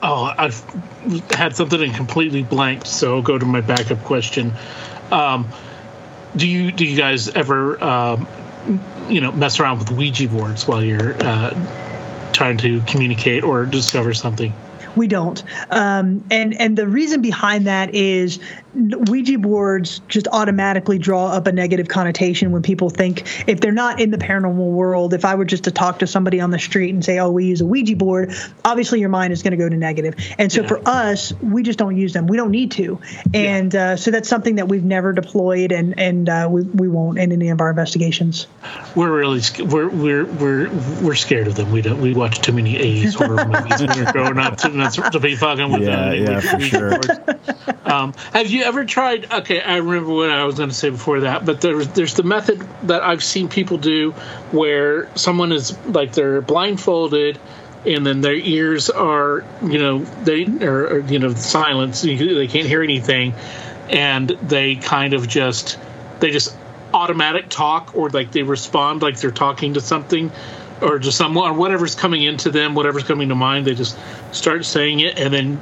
oh, 0.01 0.33
I've 0.37 0.59
had 1.31 1.55
something 1.55 1.81
and 1.81 1.93
completely 1.93 2.43
blanked, 2.43 2.87
so 2.87 3.15
I'll 3.15 3.21
go 3.21 3.37
to 3.37 3.45
my 3.45 3.61
backup 3.61 4.03
question. 4.03 4.53
Um, 5.11 5.49
do 6.35 6.47
you 6.47 6.71
do 6.71 6.85
you 6.85 6.97
guys 6.97 7.29
ever 7.29 7.83
um, 7.83 8.27
you 9.09 9.21
know 9.21 9.31
mess 9.31 9.59
around 9.59 9.79
with 9.79 9.91
Ouija 9.91 10.27
boards 10.27 10.67
while 10.67 10.83
you're 10.83 11.15
uh, 11.23 12.29
trying 12.33 12.57
to 12.59 12.81
communicate 12.81 13.43
or 13.43 13.65
discover 13.65 14.13
something? 14.13 14.53
We 14.95 15.07
don't, 15.07 15.41
um, 15.69 16.23
and 16.31 16.59
and 16.59 16.77
the 16.77 16.87
reason 16.87 17.21
behind 17.21 17.67
that 17.67 17.93
is 17.95 18.39
Ouija 18.74 19.38
boards 19.38 19.99
just 20.07 20.28
automatically 20.32 20.97
draw 20.97 21.28
up 21.28 21.47
a 21.47 21.51
negative 21.51 21.88
connotation 21.88 22.51
when 22.51 22.61
people 22.61 22.89
think 22.89 23.24
if 23.47 23.59
they're 23.59 23.72
not 23.72 23.99
in 23.99 24.11
the 24.11 24.17
paranormal 24.17 24.72
world. 24.72 25.13
If 25.13 25.26
I 25.26 25.36
were 25.36 25.45
just 25.45 25.65
to 25.65 25.72
talk 25.72 25.99
to 25.99 26.07
somebody 26.07 26.39
on 26.39 26.51
the 26.51 26.59
street 26.59 26.91
and 26.93 27.03
say, 27.03 27.19
"Oh, 27.19 27.32
we 27.32 27.45
use 27.45 27.61
a 27.61 27.65
Ouija 27.65 27.95
board," 27.95 28.34
obviously 28.63 28.99
your 29.01 29.09
mind 29.09 29.34
is 29.34 29.43
going 29.43 29.51
to 29.51 29.57
go 29.57 29.67
to 29.67 29.76
negative. 29.76 30.15
And 30.38 30.51
so 30.51 30.61
Yeah. 30.61 30.67
for 30.69 30.82
us, 30.88 31.34
we 31.41 31.63
just 31.63 31.80
don't 31.80 31.97
use 31.97 32.13
them. 32.13 32.28
We 32.28 32.38
don't 32.38 32.51
need 32.51 32.72
to, 32.72 32.99
and 33.34 33.76
uh, 33.76 33.95
so 33.97 34.11
that's 34.11 34.30
something 34.30 34.55
that 34.55 34.67
we've 34.69 34.86
never 34.86 35.11
deployed, 35.11 35.72
and 35.72 35.99
and 35.99 36.30
uh, 36.30 36.47
we 36.49 36.61
we 36.63 36.88
won't 36.88 37.19
in 37.19 37.32
any 37.32 37.49
of 37.49 37.59
our 37.59 37.69
investigations. 37.72 38.47
We're 38.95 39.11
really 39.11 39.41
we're 39.65 39.89
we're 39.89 40.26
we're 40.26 40.69
we're 41.01 41.15
scared 41.15 41.47
of 41.47 41.55
them. 41.55 41.72
We 41.72 41.82
don't 41.82 41.99
we 41.99 42.13
watch 42.13 42.39
too 42.39 42.53
many 42.53 42.76
'80s 42.76 43.15
horror 43.15 43.45
movies 43.45 43.82
when 43.82 43.89
we're 44.05 44.11
growing 44.13 44.38
up 44.38 44.57
to, 44.59 44.69
not 44.69 44.93
to 44.93 45.19
be 45.19 45.36
fucking 45.36 45.72
with 45.72 45.82
Yeah, 45.84 46.09
them. 46.11 46.24
yeah, 46.24 46.39
for 46.39 46.57
Ouija 46.57 46.78
sure. 46.78 46.99
Um, 47.86 48.13
have 48.34 48.49
you 48.49 48.63
ever 48.63 48.86
tried? 48.86 49.32
Okay, 49.32 49.59
I 49.59 49.77
remember 49.77 50.13
what 50.13 50.29
I 50.29 50.45
was 50.45 50.55
going 50.55 50.69
to 50.69 50.75
say 50.75 50.91
before 50.91 51.21
that, 51.21 51.45
but 51.45 51.61
there's 51.61 51.88
there's 51.89 52.13
the 52.13 52.23
method 52.23 52.61
that 52.84 53.01
I've 53.01 53.23
seen 53.23 53.49
people 53.49 53.77
do 53.77 54.11
where 54.51 55.09
someone 55.17 55.51
is 55.51 55.77
like 55.88 56.13
they're 56.13 56.41
blindfolded. 56.41 57.39
And 57.84 58.05
then 58.05 58.21
their 58.21 58.36
ears 58.36 58.91
are, 58.91 59.43
you 59.63 59.79
know, 59.79 60.03
they 60.23 60.45
are, 60.45 60.97
are 60.97 60.99
you 60.99 61.17
know, 61.17 61.34
silence. 61.34 62.03
They 62.03 62.45
can't 62.45 62.67
hear 62.67 62.84
anything, 62.84 63.34
and 63.89 64.29
they 64.29 64.75
kind 64.75 65.15
of 65.15 65.27
just, 65.27 65.79
they 66.19 66.29
just 66.29 66.55
automatic 66.93 67.49
talk 67.49 67.95
or 67.95 68.09
like 68.09 68.32
they 68.32 68.43
respond 68.43 69.01
like 69.01 69.19
they're 69.19 69.32
talking 69.32 69.73
to 69.73 69.82
something 69.82 70.32
or 70.82 70.99
just 70.99 71.17
someone 71.17 71.49
or 71.49 71.53
whatever's 71.53 71.95
coming 71.95 72.23
into 72.23 72.49
them 72.49 72.75
whatever's 72.75 73.03
coming 73.03 73.29
to 73.29 73.36
mind 73.36 73.65
they 73.65 73.73
just 73.73 73.97
start 74.34 74.65
saying 74.65 74.99
it 74.99 75.17
and 75.17 75.34
then 75.34 75.59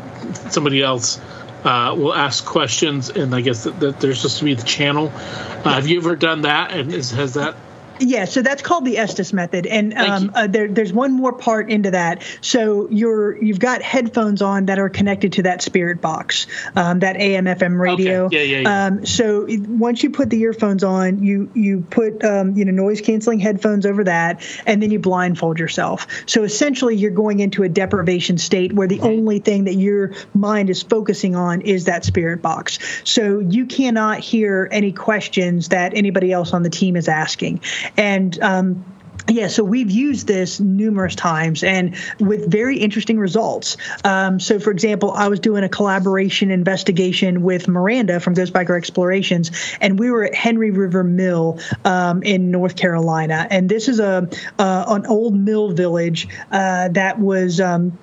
somebody 0.49 0.81
else 0.81 1.19
uh, 1.63 1.93
will 1.97 2.13
ask 2.13 2.45
questions 2.45 3.09
and 3.09 3.35
i 3.35 3.41
guess 3.41 3.63
that, 3.63 3.79
that 3.79 3.99
there's 3.99 4.19
supposed 4.19 4.39
to 4.39 4.45
be 4.45 4.53
the 4.53 4.63
channel. 4.63 5.07
Uh, 5.09 5.73
have 5.73 5.87
you 5.87 5.99
ever 5.99 6.15
done 6.15 6.41
that 6.41 6.71
and 6.71 6.93
is, 6.93 7.11
has 7.11 7.33
that 7.33 7.55
Yeah, 7.99 8.25
so 8.25 8.41
that's 8.41 8.61
called 8.61 8.85
the 8.85 8.97
Estes 8.97 9.33
method, 9.33 9.65
and 9.65 9.93
um, 9.93 10.31
uh, 10.33 10.47
there, 10.47 10.67
there's 10.67 10.93
one 10.93 11.13
more 11.13 11.33
part 11.33 11.69
into 11.69 11.91
that. 11.91 12.23
So 12.41 12.89
you're 12.89 13.41
you've 13.41 13.59
got 13.59 13.81
headphones 13.81 14.41
on 14.41 14.67
that 14.67 14.79
are 14.79 14.89
connected 14.89 15.33
to 15.33 15.43
that 15.43 15.61
spirit 15.61 16.01
box, 16.01 16.47
um, 16.75 16.99
that 16.99 17.17
AM/FM 17.17 17.79
radio. 17.79 18.25
Okay. 18.25 18.47
Yeah, 18.47 18.57
yeah, 18.57 18.61
yeah. 18.61 18.85
Um, 18.85 19.05
so 19.05 19.47
once 19.67 20.03
you 20.03 20.11
put 20.11 20.29
the 20.29 20.39
earphones 20.41 20.83
on, 20.83 21.23
you 21.23 21.51
you 21.53 21.85
put 21.89 22.23
um, 22.23 22.55
you 22.55 22.65
know 22.65 22.71
noise 22.71 23.01
canceling 23.01 23.39
headphones 23.39 23.85
over 23.85 24.03
that, 24.05 24.43
and 24.65 24.81
then 24.81 24.91
you 24.91 24.99
blindfold 24.99 25.59
yourself. 25.59 26.07
So 26.25 26.43
essentially, 26.43 26.95
you're 26.95 27.11
going 27.11 27.39
into 27.39 27.63
a 27.63 27.69
deprivation 27.69 28.37
state 28.37 28.73
where 28.73 28.87
the 28.87 29.01
only 29.01 29.39
thing 29.39 29.65
that 29.65 29.75
your 29.75 30.13
mind 30.33 30.69
is 30.69 30.81
focusing 30.83 31.35
on 31.35 31.61
is 31.61 31.85
that 31.85 32.05
spirit 32.05 32.41
box. 32.41 32.79
So 33.03 33.39
you 33.39 33.65
cannot 33.65 34.19
hear 34.19 34.67
any 34.71 34.91
questions 34.91 35.69
that 35.69 35.93
anybody 35.95 36.31
else 36.31 36.53
on 36.53 36.63
the 36.63 36.69
team 36.69 36.95
is 36.95 37.07
asking, 37.07 37.61
and 37.97 38.39
um, 38.41 38.85
yeah, 39.29 39.47
so 39.47 39.63
we've 39.63 39.91
used 39.91 40.27
this 40.27 40.59
numerous 40.59 41.15
times 41.15 41.63
and 41.63 41.95
with 42.19 42.49
very 42.51 42.77
interesting 42.77 43.19
results. 43.19 43.77
Um, 44.03 44.39
so, 44.39 44.59
for 44.59 44.71
example, 44.71 45.11
I 45.11 45.27
was 45.27 45.39
doing 45.39 45.63
a 45.63 45.69
collaboration 45.69 46.51
investigation 46.51 47.43
with 47.43 47.67
Miranda 47.67 48.19
from 48.19 48.35
Ghostbiker 48.35 48.77
Explorations, 48.77 49.51
and 49.81 49.99
we 49.99 50.09
were 50.11 50.25
at 50.25 50.35
Henry 50.35 50.71
River 50.71 51.03
Mill 51.03 51.59
um, 51.85 52.23
in 52.23 52.51
North 52.51 52.75
Carolina. 52.75 53.47
And 53.49 53.69
this 53.69 53.87
is 53.87 53.99
a 53.99 54.29
uh, 54.57 54.85
an 54.87 55.05
old 55.05 55.35
mill 55.35 55.71
village 55.71 56.27
uh, 56.51 56.89
that 56.89 57.19
was. 57.19 57.59
Um, 57.59 57.97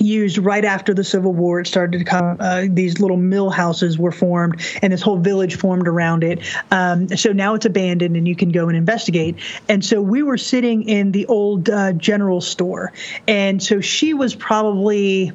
used 0.00 0.38
right 0.38 0.64
after 0.64 0.94
the 0.94 1.04
Civil 1.04 1.32
War. 1.32 1.60
It 1.60 1.66
started 1.66 1.98
to 1.98 2.04
come. 2.04 2.36
Uh, 2.38 2.64
these 2.68 3.00
little 3.00 3.16
mill 3.16 3.50
houses 3.50 3.98
were 3.98 4.12
formed, 4.12 4.60
and 4.80 4.92
this 4.92 5.02
whole 5.02 5.18
village 5.18 5.56
formed 5.56 5.88
around 5.88 6.24
it. 6.24 6.40
Um, 6.70 7.08
so 7.08 7.32
now 7.32 7.54
it's 7.54 7.66
abandoned, 7.66 8.16
and 8.16 8.26
you 8.26 8.36
can 8.36 8.50
go 8.50 8.68
and 8.68 8.76
investigate. 8.76 9.36
And 9.68 9.84
so 9.84 10.00
we 10.00 10.22
were 10.22 10.38
sitting 10.38 10.88
in 10.88 11.12
the 11.12 11.26
old 11.26 11.68
uh, 11.68 11.92
general 11.92 12.40
store, 12.40 12.92
and 13.26 13.62
so 13.62 13.80
she 13.80 14.14
was 14.14 14.34
probably. 14.34 15.32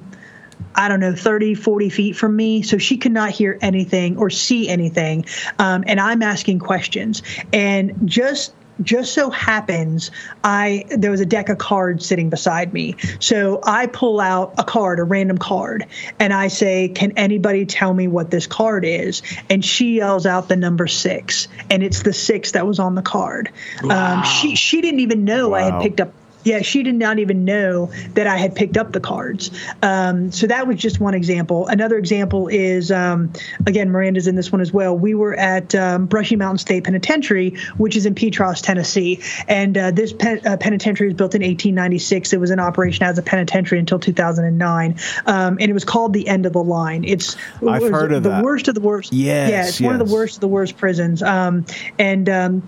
I 0.73 0.89
don't 0.89 0.99
know, 0.99 1.15
30, 1.15 1.55
40 1.55 1.89
feet 1.89 2.15
from 2.15 2.35
me. 2.35 2.61
So 2.61 2.77
she 2.77 2.97
could 2.97 3.11
not 3.11 3.31
hear 3.31 3.57
anything 3.61 4.17
or 4.17 4.29
see 4.29 4.69
anything. 4.69 5.25
Um, 5.57 5.83
and 5.87 5.99
I'm 5.99 6.21
asking 6.21 6.59
questions. 6.59 7.23
And 7.51 8.07
just 8.07 8.53
just 8.81 9.13
so 9.13 9.29
happens 9.29 10.11
I 10.43 10.85
there 10.89 11.11
was 11.11 11.21
a 11.21 11.25
deck 11.25 11.49
of 11.49 11.57
cards 11.57 12.05
sitting 12.05 12.29
beside 12.29 12.73
me. 12.73 12.95
So 13.19 13.59
I 13.63 13.87
pull 13.87 14.19
out 14.19 14.53
a 14.57 14.63
card, 14.63 14.99
a 14.99 15.03
random 15.03 15.37
card, 15.37 15.85
and 16.19 16.33
I 16.33 16.47
say, 16.47 16.89
"Can 16.89 17.11
anybody 17.17 17.65
tell 17.65 17.93
me 17.93 18.07
what 18.07 18.31
this 18.31 18.47
card 18.47 18.85
is?" 18.85 19.21
And 19.49 19.63
she 19.63 19.97
yells 19.97 20.25
out 20.25 20.47
the 20.47 20.55
number 20.55 20.87
6, 20.87 21.47
and 21.69 21.83
it's 21.83 22.03
the 22.03 22.13
6 22.13 22.51
that 22.51 22.67
was 22.67 22.79
on 22.79 22.95
the 22.95 23.01
card. 23.01 23.49
Um, 23.89 24.23
she 24.23 24.55
she 24.55 24.81
didn't 24.81 25.01
even 25.01 25.25
know 25.25 25.53
I 25.53 25.61
had 25.61 25.81
picked 25.81 26.01
up 26.01 26.13
Yeah, 26.47 26.61
she 26.61 26.81
did 26.81 26.95
not 26.95 27.19
even 27.19 27.43
know 27.43 27.91
that 28.13 28.25
I 28.25 28.37
had 28.37 28.55
picked 28.55 28.77
up 28.77 28.93
the 28.93 29.01
cards. 29.01 29.51
Um, 29.81 30.31
so 30.31 30.47
that 30.47 30.65
was 30.65 30.77
just 30.77 30.97
one 31.01 31.13
example. 31.13 31.67
Another 31.67 31.97
example 31.97 32.47
is, 32.47 32.89
um, 32.89 33.33
again, 33.65 33.91
Miranda's 33.91 34.27
in 34.27 34.35
this 34.35 34.49
one 34.49 34.61
as 34.61 34.71
well. 34.71 34.97
We 34.97 35.13
were 35.13 35.35
at 35.35 35.75
um, 35.75 36.05
Brushy 36.05 36.37
Mountain 36.37 36.59
State 36.59 36.85
Penitentiary, 36.85 37.57
which 37.75 37.97
is 37.97 38.05
in 38.05 38.15
Petros, 38.15 38.61
Tennessee. 38.61 39.21
And 39.49 39.77
uh, 39.77 39.91
this 39.91 40.13
pen, 40.13 40.39
uh, 40.45 40.55
penitentiary 40.55 41.07
was 41.07 41.17
built 41.17 41.35
in 41.35 41.41
1896. 41.41 42.31
It 42.31 42.39
was 42.39 42.49
in 42.49 42.61
operation 42.61 43.03
as 43.03 43.17
a 43.17 43.21
penitentiary 43.21 43.79
until 43.79 43.99
2009. 43.99 44.95
Um, 45.25 45.57
and 45.59 45.69
it 45.69 45.73
was 45.73 45.83
called 45.83 46.13
the 46.13 46.29
End 46.29 46.45
of 46.45 46.53
the 46.53 46.63
Line. 46.63 47.03
It's 47.03 47.35
I've 47.67 47.81
heard 47.81 48.13
of 48.13 48.23
the 48.23 48.29
that. 48.29 48.43
worst 48.45 48.69
of 48.69 48.75
the 48.75 48.81
worst. 48.81 49.11
Yes, 49.11 49.49
Yeah, 49.49 49.67
it's 49.67 49.81
one 49.81 49.99
of 49.99 50.07
the 50.07 50.13
worst 50.13 50.35
of 50.35 50.41
the 50.41 50.47
worst 50.47 50.77
prisons. 50.77 51.21
Um, 51.21 51.65
and 51.99 52.29
um, 52.29 52.63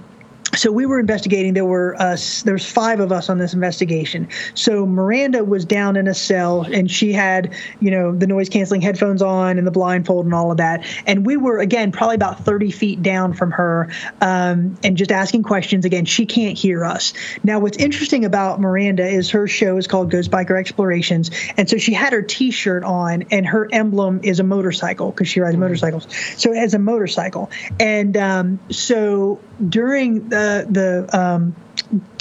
so 0.56 0.72
we 0.72 0.86
were 0.86 1.00
investigating. 1.00 1.54
There 1.54 1.66
were 1.66 1.95
uh, 2.02 2.14
s- 2.14 2.41
there 2.43 2.54
was 2.54 2.66
five 2.66 3.00
of 3.00 3.12
us 3.12 3.30
on 3.30 3.38
this 3.38 3.54
investigation. 3.54 4.28
So 4.56 4.86
Miranda 4.86 5.43
was 5.43 5.66
down 5.66 5.95
in 5.95 6.08
a 6.08 6.14
cell, 6.14 6.64
and 6.64 6.89
she 6.89 7.14
had 7.14 7.54
you 7.80 7.91
know 7.91 8.16
the 8.16 8.28
noise 8.28 8.50
canceling 8.50 8.82
headphones 8.82 9.22
on 9.22 9.58
and 9.58 9.68
the 9.68 9.72
blindfold 9.72 10.26
and 10.26 10.34
all 10.34 10.52
of 10.52 10.58
that. 10.58 10.86
And 11.06 11.26
we 11.26 11.38
were 11.38 11.60
again 11.60 11.91
probably 11.91 12.16
about 12.16 12.45
thirty 12.45 12.72
feet 12.72 13.04
down 13.04 13.34
from 13.34 13.52
her, 13.52 13.89
um, 14.22 14.78
and 14.84 14.97
just 14.97 15.12
asking 15.12 15.43
questions. 15.43 15.86
Again, 15.86 16.06
she 16.06 16.26
can't 16.26 16.58
hear 16.58 16.84
us. 16.84 17.14
Now, 17.43 17.60
what's 17.60 17.78
interesting 17.78 18.26
about 18.26 18.60
Miranda 18.60 19.08
is 19.08 19.30
her 19.32 19.47
show 19.47 19.78
is 19.78 19.88
called 19.88 20.10
Ghost 20.10 20.32
Biker 20.32 20.60
Explorations, 20.60 21.32
and 21.58 21.70
so 21.70 21.78
she 21.78 21.93
had 21.93 22.12
her 22.14 22.24
T-shirt 22.24 22.84
on, 22.84 23.26
and 23.32 23.45
her 23.45 23.70
emblem 23.72 24.22
is 24.24 24.39
a 24.39 24.43
motorcycle 24.43 25.12
because 25.12 25.28
she 25.28 25.41
rides 25.41 25.58
motorcycles. 25.58 26.08
So 26.38 26.52
it 26.54 26.58
has 26.58 26.74
a 26.74 26.80
motorcycle, 26.80 27.52
and 27.80 28.18
um, 28.18 28.60
so 28.72 29.39
during 29.68 30.30
the 30.30 30.39
the 30.70 31.10
um, 31.14 31.56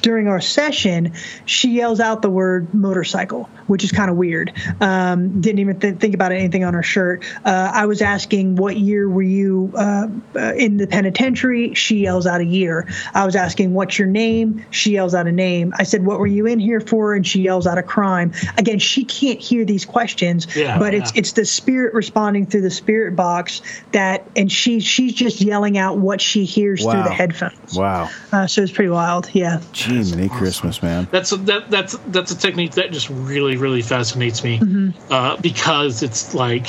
during 0.02 0.28
our 0.28 0.40
session, 0.40 1.12
she 1.44 1.70
yells 1.70 2.00
out 2.00 2.22
the 2.22 2.30
word 2.30 2.72
motorcycle, 2.72 3.44
which 3.66 3.84
is 3.84 3.92
kind 3.92 4.10
of 4.10 4.16
weird. 4.16 4.52
Um, 4.80 5.40
didn't 5.40 5.58
even 5.58 5.80
th- 5.80 5.96
think 5.96 6.14
about 6.14 6.32
anything 6.32 6.64
on 6.64 6.74
her 6.74 6.82
shirt. 6.82 7.24
Uh, 7.44 7.70
I 7.74 7.86
was 7.86 8.00
asking, 8.00 8.56
what 8.56 8.76
year 8.76 9.08
were 9.08 9.22
you 9.22 9.72
uh, 9.76 10.08
uh, 10.36 10.54
in 10.54 10.76
the 10.76 10.86
penitentiary? 10.86 11.74
She 11.74 11.98
yells 11.98 12.26
out 12.26 12.40
a 12.40 12.44
year. 12.44 12.88
I 13.14 13.24
was 13.26 13.36
asking, 13.36 13.74
what's 13.74 13.98
your 13.98 14.08
name? 14.08 14.64
She 14.70 14.92
yells 14.92 15.14
out 15.14 15.26
a 15.26 15.32
name. 15.32 15.72
I 15.76 15.82
said, 15.82 16.04
what 16.06 16.18
were 16.18 16.26
you 16.26 16.46
in 16.46 16.60
here 16.60 16.80
for? 16.80 17.14
And 17.14 17.26
she 17.26 17.42
yells 17.42 17.66
out 17.66 17.78
a 17.78 17.82
crime. 17.82 18.32
Again, 18.56 18.78
she 18.78 19.04
can't 19.04 19.40
hear 19.40 19.64
these 19.64 19.84
questions, 19.84 20.46
Yeah, 20.56 20.78
but 20.78 20.94
it's 20.94 21.12
yeah. 21.14 21.18
it's 21.20 21.32
the 21.32 21.44
spirit 21.44 21.94
responding 21.94 22.46
through 22.46 22.62
the 22.62 22.70
spirit 22.70 23.16
box 23.16 23.62
that, 23.92 24.28
and 24.36 24.50
she 24.50 24.80
she's 24.80 25.12
just 25.12 25.40
yelling 25.40 25.76
out 25.76 25.98
what 25.98 26.20
she 26.20 26.44
hears 26.44 26.82
through 26.82 27.02
the 27.02 27.10
headphones. 27.10 27.76
Wow. 27.76 28.08
Uh, 28.32 28.46
so 28.46 28.62
it's 28.62 28.72
pretty 28.72 28.90
wild. 28.90 29.28
Yeah. 29.32 29.60
Gee, 29.88 30.10
many 30.10 30.28
Christmas, 30.28 30.82
man. 30.82 31.08
That's 31.10 31.32
a, 31.32 31.36
that 31.36 31.70
that's 31.70 31.96
that's 32.08 32.30
a 32.30 32.38
technique 32.38 32.72
that 32.72 32.90
just 32.92 33.08
really 33.10 33.56
really 33.56 33.82
fascinates 33.82 34.44
me 34.44 34.92
uh, 35.10 35.36
because 35.36 36.02
it's 36.02 36.34
like, 36.34 36.68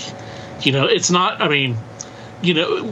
you 0.66 0.72
know, 0.72 0.86
it's 0.86 1.12
not. 1.12 1.42
I 1.42 1.48
mean, 1.48 1.78
you 2.42 2.54
know, 2.54 2.92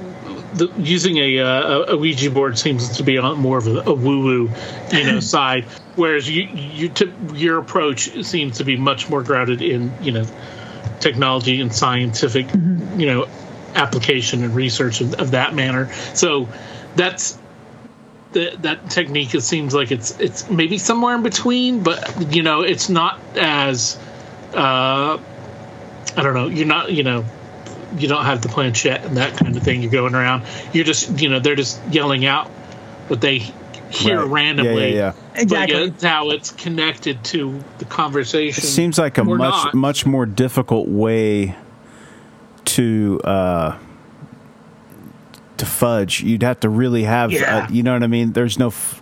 the, 0.54 0.72
using 0.78 1.18
a, 1.18 1.40
uh, 1.40 1.94
a 1.94 1.98
Ouija 1.98 2.32
board 2.32 2.58
seems 2.58 2.98
to 2.98 3.04
be 3.04 3.18
on 3.18 3.38
more 3.40 3.58
of 3.58 3.68
a, 3.68 3.82
a 3.82 3.94
woo 3.94 4.24
woo, 4.24 4.52
you 4.92 5.04
know, 5.04 5.20
side, 5.22 5.66
whereas 5.96 6.30
you 6.30 6.44
you 6.44 6.90
t- 6.90 7.14
your 7.34 7.60
approach 7.60 8.26
seems 8.26 8.58
to 8.58 8.64
be 8.64 8.78
much 8.78 9.10
more 9.10 9.24
grounded 9.24 9.62
in 9.62 9.92
you 10.02 10.12
know 10.12 10.26
technology 11.00 11.62
and 11.62 11.74
scientific, 11.74 12.52
you 12.54 13.06
know, 13.06 13.28
application 13.76 14.44
and 14.44 14.56
research 14.56 15.02
of, 15.02 15.14
of 15.16 15.32
that 15.32 15.54
manner. 15.54 15.92
So 16.14 16.48
that's 16.96 17.38
that 18.38 18.62
that 18.62 18.90
technique 18.90 19.34
it 19.34 19.42
seems 19.42 19.74
like 19.74 19.92
it's 19.92 20.18
it's 20.20 20.50
maybe 20.50 20.78
somewhere 20.78 21.16
in 21.16 21.24
between 21.24 21.82
but 21.84 22.34
you 22.36 22.44
know 22.44 22.62
it's 22.62 22.88
not 22.90 23.20
as 23.36 23.98
uh 24.54 25.18
i 26.16 26.22
don't 26.24 26.34
know 26.36 26.48
you're 26.48 26.66
not 26.68 26.92
you 26.92 27.04
know 27.04 27.26
you 27.98 28.08
don't 28.08 28.26
have 28.26 28.42
the 28.42 28.50
planchette 28.50 29.04
and 29.06 29.18
that 29.18 29.36
kind 29.38 29.56
of 29.58 29.64
thing 29.64 29.82
you're 29.82 29.92
going 29.92 30.14
around 30.14 30.44
you're 30.74 30.84
just 30.86 31.20
you 31.20 31.30
know 31.30 31.40
they're 31.40 31.56
just 31.56 31.82
yelling 31.92 32.26
out 32.26 32.48
what 33.10 33.22
they 33.22 33.40
hear 33.90 34.20
Right. 34.22 34.30
randomly 34.30 34.74
Yeah, 34.74 34.88
yeah, 34.88 35.14
yeah. 35.36 35.42
Exactly. 35.42 35.90
but 35.92 36.04
yeah, 36.04 36.10
how 36.10 36.30
it's 36.32 36.52
connected 36.52 37.24
to 37.26 37.64
the 37.80 37.86
conversation 37.86 38.64
It 38.64 38.68
seems 38.68 38.98
like 39.00 39.18
a 39.18 39.24
much 39.24 39.40
not. 39.40 39.74
much 39.74 40.06
more 40.06 40.26
difficult 40.26 40.88
way 40.90 41.56
to 42.66 43.22
uh, 43.24 43.78
to 45.60 45.66
fudge. 45.66 46.22
You'd 46.22 46.44
have 46.44 46.60
to 46.62 46.70
really 46.70 47.04
have, 47.04 47.32
Yeah. 47.32 47.66
uh, 47.66 47.68
you 47.72 47.84
know 47.84 47.94
what 47.94 48.04
I 48.04 48.08
mean? 48.08 48.34
There's 48.34 48.58
no 48.60 48.68
f- 48.68 49.02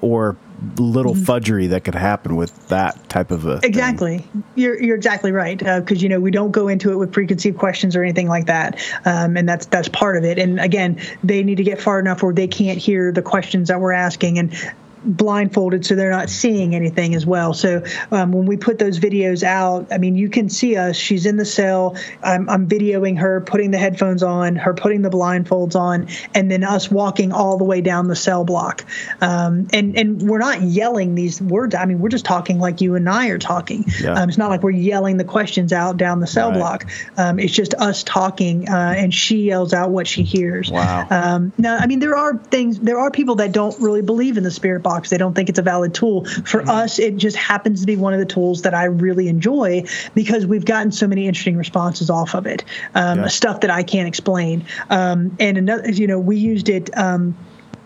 or 0.00 0.36
little 0.78 1.14
Mm-hmm. 1.14 1.24
fudgery 1.24 1.66
that 1.68 1.82
could 1.84 1.96
happen 1.96 2.36
with 2.36 2.68
that 2.68 3.08
type 3.08 3.30
of 3.32 3.44
a 3.44 3.58
thing. 3.60 3.68
Exactly. 3.68 4.24
You're 4.54 4.80
you're 4.80 4.94
exactly 4.96 5.32
right 5.32 5.58
because 5.58 6.00
you 6.02 6.08
know 6.08 6.20
we 6.20 6.30
don't 6.30 6.52
go 6.52 6.68
into 6.68 6.92
it 6.92 6.96
with 6.96 7.10
preconceived 7.12 7.58
questions 7.58 7.96
or 7.96 8.02
anything 8.02 8.28
like 8.28 8.46
that, 8.46 8.78
um, 9.04 9.36
and 9.36 9.48
that's 9.48 9.66
that's 9.66 9.88
part 9.88 10.16
of 10.16 10.24
it. 10.24 10.38
And 10.38 10.60
again, 10.60 11.00
they 11.24 11.42
need 11.42 11.56
to 11.56 11.64
get 11.64 11.80
far 11.80 11.98
enough 11.98 12.22
where 12.22 12.32
they 12.32 12.46
can't 12.46 12.78
hear 12.78 13.10
the 13.12 13.20
questions 13.22 13.66
that 13.68 13.80
we're 13.80 13.92
asking 13.92 14.38
and 14.38 14.54
blindfolded 15.04 15.84
so 15.84 15.94
they're 15.94 16.10
not 16.10 16.30
seeing 16.30 16.74
anything 16.74 17.14
as 17.14 17.24
well 17.26 17.52
so 17.54 17.82
um, 18.10 18.32
when 18.32 18.46
we 18.46 18.56
put 18.56 18.78
those 18.78 18.98
videos 18.98 19.42
out 19.42 19.86
i 19.92 19.98
mean 19.98 20.16
you 20.16 20.28
can 20.28 20.48
see 20.48 20.76
us 20.76 20.96
she's 20.96 21.26
in 21.26 21.36
the 21.36 21.44
cell 21.44 21.96
I'm, 22.22 22.48
I'm 22.48 22.68
videoing 22.68 23.18
her 23.18 23.40
putting 23.40 23.70
the 23.70 23.78
headphones 23.78 24.22
on 24.22 24.56
her 24.56 24.74
putting 24.74 25.02
the 25.02 25.10
blindfolds 25.10 25.76
on 25.76 26.08
and 26.34 26.50
then 26.50 26.64
us 26.64 26.90
walking 26.90 27.32
all 27.32 27.58
the 27.58 27.64
way 27.64 27.80
down 27.80 28.08
the 28.08 28.16
cell 28.16 28.44
block 28.44 28.84
um, 29.20 29.68
and 29.72 29.96
and 29.96 30.22
we're 30.22 30.38
not 30.38 30.62
yelling 30.62 31.14
these 31.14 31.40
words 31.40 31.74
i 31.74 31.84
mean 31.84 31.98
we're 31.98 32.08
just 32.08 32.24
talking 32.24 32.58
like 32.58 32.80
you 32.80 32.94
and 32.94 33.08
i 33.08 33.28
are 33.28 33.38
talking 33.38 33.84
Yeah. 34.00 34.14
um, 34.14 34.28
it's 34.28 34.38
not 34.38 34.50
like 34.50 34.62
we're 34.62 34.70
yelling 34.70 35.16
the 35.16 35.24
questions 35.24 35.72
out 35.72 35.96
down 35.96 36.20
the 36.20 36.26
cell 36.26 36.50
Right. 36.50 36.58
block 36.58 36.86
um, 37.16 37.38
it's 37.38 37.52
just 37.52 37.74
us 37.74 38.02
talking 38.04 38.68
uh, 38.68 38.94
and 38.96 39.12
she 39.12 39.44
yells 39.44 39.72
out 39.72 39.90
what 39.90 40.06
she 40.06 40.22
hears 40.22 40.70
Wow. 40.70 41.06
um, 41.10 41.52
now, 41.58 41.76
I 41.76 41.86
mean, 41.86 41.98
there 42.00 42.16
are 42.16 42.36
things, 42.36 42.78
there 42.80 42.98
are 42.98 43.10
people 43.10 43.36
that 43.36 43.52
don't 43.52 43.78
really 43.80 44.02
believe 44.02 44.36
in 44.36 44.42
the 44.44 44.50
spirit 44.50 44.82
box. 44.82 44.93
They 45.02 45.18
don't 45.18 45.34
think 45.34 45.48
it's 45.48 45.58
a 45.58 45.62
valid 45.62 45.94
tool. 45.94 46.24
For 46.24 46.60
Mm-hmm. 46.60 46.70
us, 46.70 46.98
it 46.98 47.16
just 47.16 47.36
happens 47.36 47.80
to 47.80 47.86
be 47.86 47.96
one 47.96 48.12
of 48.14 48.20
the 48.20 48.26
tools 48.26 48.62
that 48.62 48.74
I 48.74 48.84
really 48.84 49.28
enjoy 49.28 49.84
because 50.14 50.46
we've 50.46 50.64
gotten 50.64 50.92
so 50.92 51.06
many 51.06 51.26
interesting 51.26 51.56
responses 51.56 52.10
off 52.10 52.34
of 52.34 52.46
it, 52.46 52.64
um, 52.94 53.20
Yeah. 53.20 53.26
stuff 53.28 53.60
that 53.60 53.70
I 53.70 53.82
can't 53.82 54.08
explain. 54.08 54.64
Um, 54.90 55.36
and 55.40 55.58
another, 55.58 55.90
you 55.90 56.06
know, 56.06 56.18
we 56.18 56.36
used 56.36 56.68
it. 56.68 56.96
Um, 56.96 57.36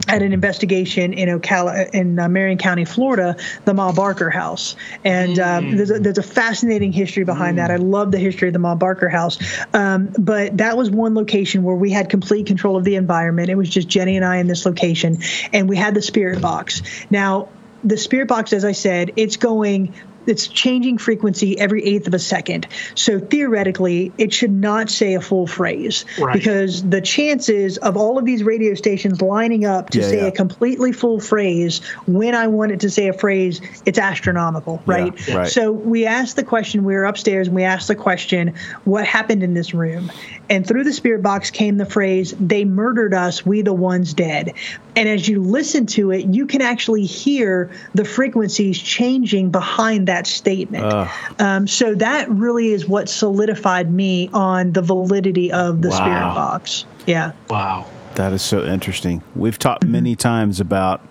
at 0.08 0.22
an 0.22 0.32
investigation 0.32 1.12
in 1.12 1.28
Ocala, 1.28 1.90
in 1.90 2.18
uh, 2.18 2.28
Marion 2.28 2.58
County, 2.58 2.84
Florida, 2.84 3.36
the 3.64 3.74
Ma 3.74 3.92
Barker 3.92 4.30
House, 4.30 4.74
and 5.04 5.38
um, 5.38 5.76
there's, 5.76 5.90
a, 5.90 5.98
there's 5.98 6.18
a 6.18 6.22
fascinating 6.22 6.92
history 6.92 7.24
behind 7.24 7.58
that. 7.58 7.70
I 7.70 7.76
love 7.76 8.10
the 8.10 8.18
history 8.18 8.48
of 8.48 8.54
the 8.54 8.58
Ma 8.58 8.74
Barker 8.74 9.08
House, 9.08 9.38
um, 9.74 10.12
but 10.18 10.56
that 10.56 10.76
was 10.76 10.90
one 10.90 11.14
location 11.14 11.62
where 11.62 11.76
we 11.76 11.90
had 11.90 12.10
complete 12.10 12.46
control 12.46 12.76
of 12.76 12.84
the 12.84 12.96
environment. 12.96 13.50
It 13.50 13.56
was 13.56 13.68
just 13.68 13.88
Jenny 13.88 14.16
and 14.16 14.24
I 14.24 14.36
in 14.38 14.46
this 14.46 14.64
location, 14.66 15.18
and 15.52 15.68
we 15.68 15.76
had 15.76 15.94
the 15.94 16.02
spirit 16.02 16.40
box. 16.40 16.82
Now, 17.10 17.48
the 17.84 17.96
spirit 17.96 18.28
box, 18.28 18.52
as 18.52 18.64
I 18.64 18.72
said, 18.72 19.12
it's 19.16 19.36
going 19.36 19.94
it's 20.28 20.46
changing 20.46 20.98
frequency 20.98 21.58
every 21.58 21.84
eighth 21.84 22.06
of 22.06 22.14
a 22.14 22.18
second. 22.18 22.66
So 22.94 23.18
theoretically, 23.18 24.12
it 24.18 24.32
should 24.32 24.52
not 24.52 24.90
say 24.90 25.14
a 25.14 25.20
full 25.20 25.46
phrase 25.46 26.04
Right. 26.18 26.32
because 26.34 26.82
the 26.88 27.00
chances 27.00 27.78
of 27.78 27.96
all 27.96 28.18
of 28.18 28.24
these 28.24 28.42
radio 28.42 28.74
stations 28.74 29.22
lining 29.22 29.64
up 29.64 29.90
to 29.90 30.00
Yeah, 30.00 30.08
say 30.08 30.16
yeah. 30.18 30.26
a 30.26 30.32
completely 30.32 30.92
full 30.92 31.20
phrase 31.20 31.80
when 32.06 32.34
I 32.34 32.46
want 32.48 32.72
it 32.72 32.80
to 32.80 32.90
say 32.90 33.08
a 33.08 33.12
phrase, 33.12 33.60
it's 33.86 33.98
astronomical, 33.98 34.82
right? 34.86 35.12
Yeah, 35.28 35.36
right. 35.38 35.48
So 35.48 35.72
we 35.72 36.06
asked 36.06 36.36
the 36.36 36.44
question, 36.44 36.84
we 36.84 36.94
were 36.94 37.04
upstairs 37.04 37.48
and 37.48 37.56
we 37.56 37.64
asked 37.64 37.88
the 37.88 37.94
question, 37.96 38.54
what 38.84 39.06
happened 39.06 39.42
in 39.42 39.54
this 39.54 39.74
room? 39.74 40.10
And 40.50 40.66
through 40.66 40.84
the 40.84 40.92
spirit 40.92 41.22
box 41.22 41.50
came 41.50 41.76
the 41.76 41.84
phrase, 41.86 42.34
they 42.40 42.64
murdered 42.64 43.14
us, 43.14 43.44
we 43.44 43.62
the 43.62 43.72
ones 43.72 44.14
dead. 44.14 44.54
And 44.96 45.08
as 45.08 45.28
you 45.28 45.42
listen 45.42 45.86
to 45.86 46.10
it, 46.10 46.26
you 46.26 46.46
can 46.46 46.60
actually 46.62 47.04
hear 47.04 47.70
the 47.94 48.04
frequencies 48.04 48.78
changing 48.78 49.50
behind 49.50 50.08
that 50.08 50.17
statement. 50.26 51.10
Um, 51.38 51.66
so 51.66 51.94
that 51.94 52.28
really 52.30 52.68
is 52.68 52.86
what 52.86 53.08
solidified 53.08 53.90
me 53.90 54.28
on 54.32 54.72
the 54.72 54.82
validity 54.82 55.52
of 55.52 55.82
the 55.82 55.90
spirit 55.90 56.34
box. 56.34 56.84
Yeah. 57.06 57.32
wow 57.48 57.86
That 58.16 58.32
is 58.32 58.42
so 58.42 58.64
interesting. 58.64 59.22
We've 59.34 59.58
talked 59.58 59.84
many 59.84 60.16
times 60.16 60.60
about 60.60 61.02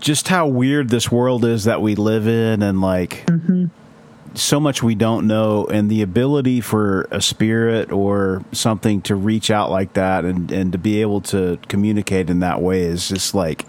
just 0.00 0.28
how 0.28 0.48
weird 0.48 0.88
this 0.88 1.10
world 1.12 1.44
is 1.44 1.64
that 1.64 1.80
we 1.80 1.94
live 1.94 2.26
in 2.26 2.62
and 2.62 2.80
like 2.80 3.28
so 4.34 4.58
much 4.58 4.82
we 4.82 4.94
don't 4.94 5.26
know 5.26 5.66
and 5.66 5.90
the 5.90 6.02
ability 6.02 6.60
for 6.60 7.06
a 7.10 7.20
spirit 7.20 7.92
or 7.92 8.42
something 8.52 9.02
to 9.02 9.14
reach 9.14 9.50
out 9.50 9.70
like 9.70 9.92
that 9.92 10.24
and, 10.24 10.50
and 10.50 10.72
to 10.72 10.78
be 10.78 11.00
able 11.00 11.20
to 11.20 11.58
communicate 11.68 12.30
in 12.30 12.40
that 12.40 12.60
way 12.60 12.82
is 12.82 13.08
just 13.08 13.34
like 13.34 13.66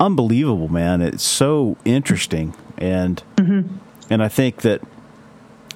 unbelievable, 0.00 0.68
man. 0.68 1.00
It's 1.00 1.22
so 1.22 1.76
interesting 1.84 2.54
and 2.78 3.22
and 4.10 4.22
I 4.22 4.28
think 4.28 4.62
that 4.62 4.82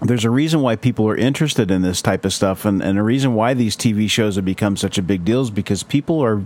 there's 0.00 0.24
a 0.24 0.30
reason 0.30 0.61
why 0.62 0.76
people 0.76 1.09
are 1.09 1.16
interested 1.16 1.70
in 1.70 1.82
this 1.82 2.03
type 2.03 2.24
of 2.24 2.32
stuff 2.32 2.64
and, 2.64 2.82
and 2.82 2.98
a 2.98 3.03
reason 3.03 3.34
why 3.34 3.55
these 3.55 3.76
TV 3.76 4.11
shows 4.11 4.36
have 4.36 4.44
become 4.44 4.76
such 4.76 4.98
a 4.98 5.03
big 5.03 5.24
deal 5.24 5.42
is 5.42 5.50
because 5.50 5.82
people 5.82 6.22
are 6.22 6.42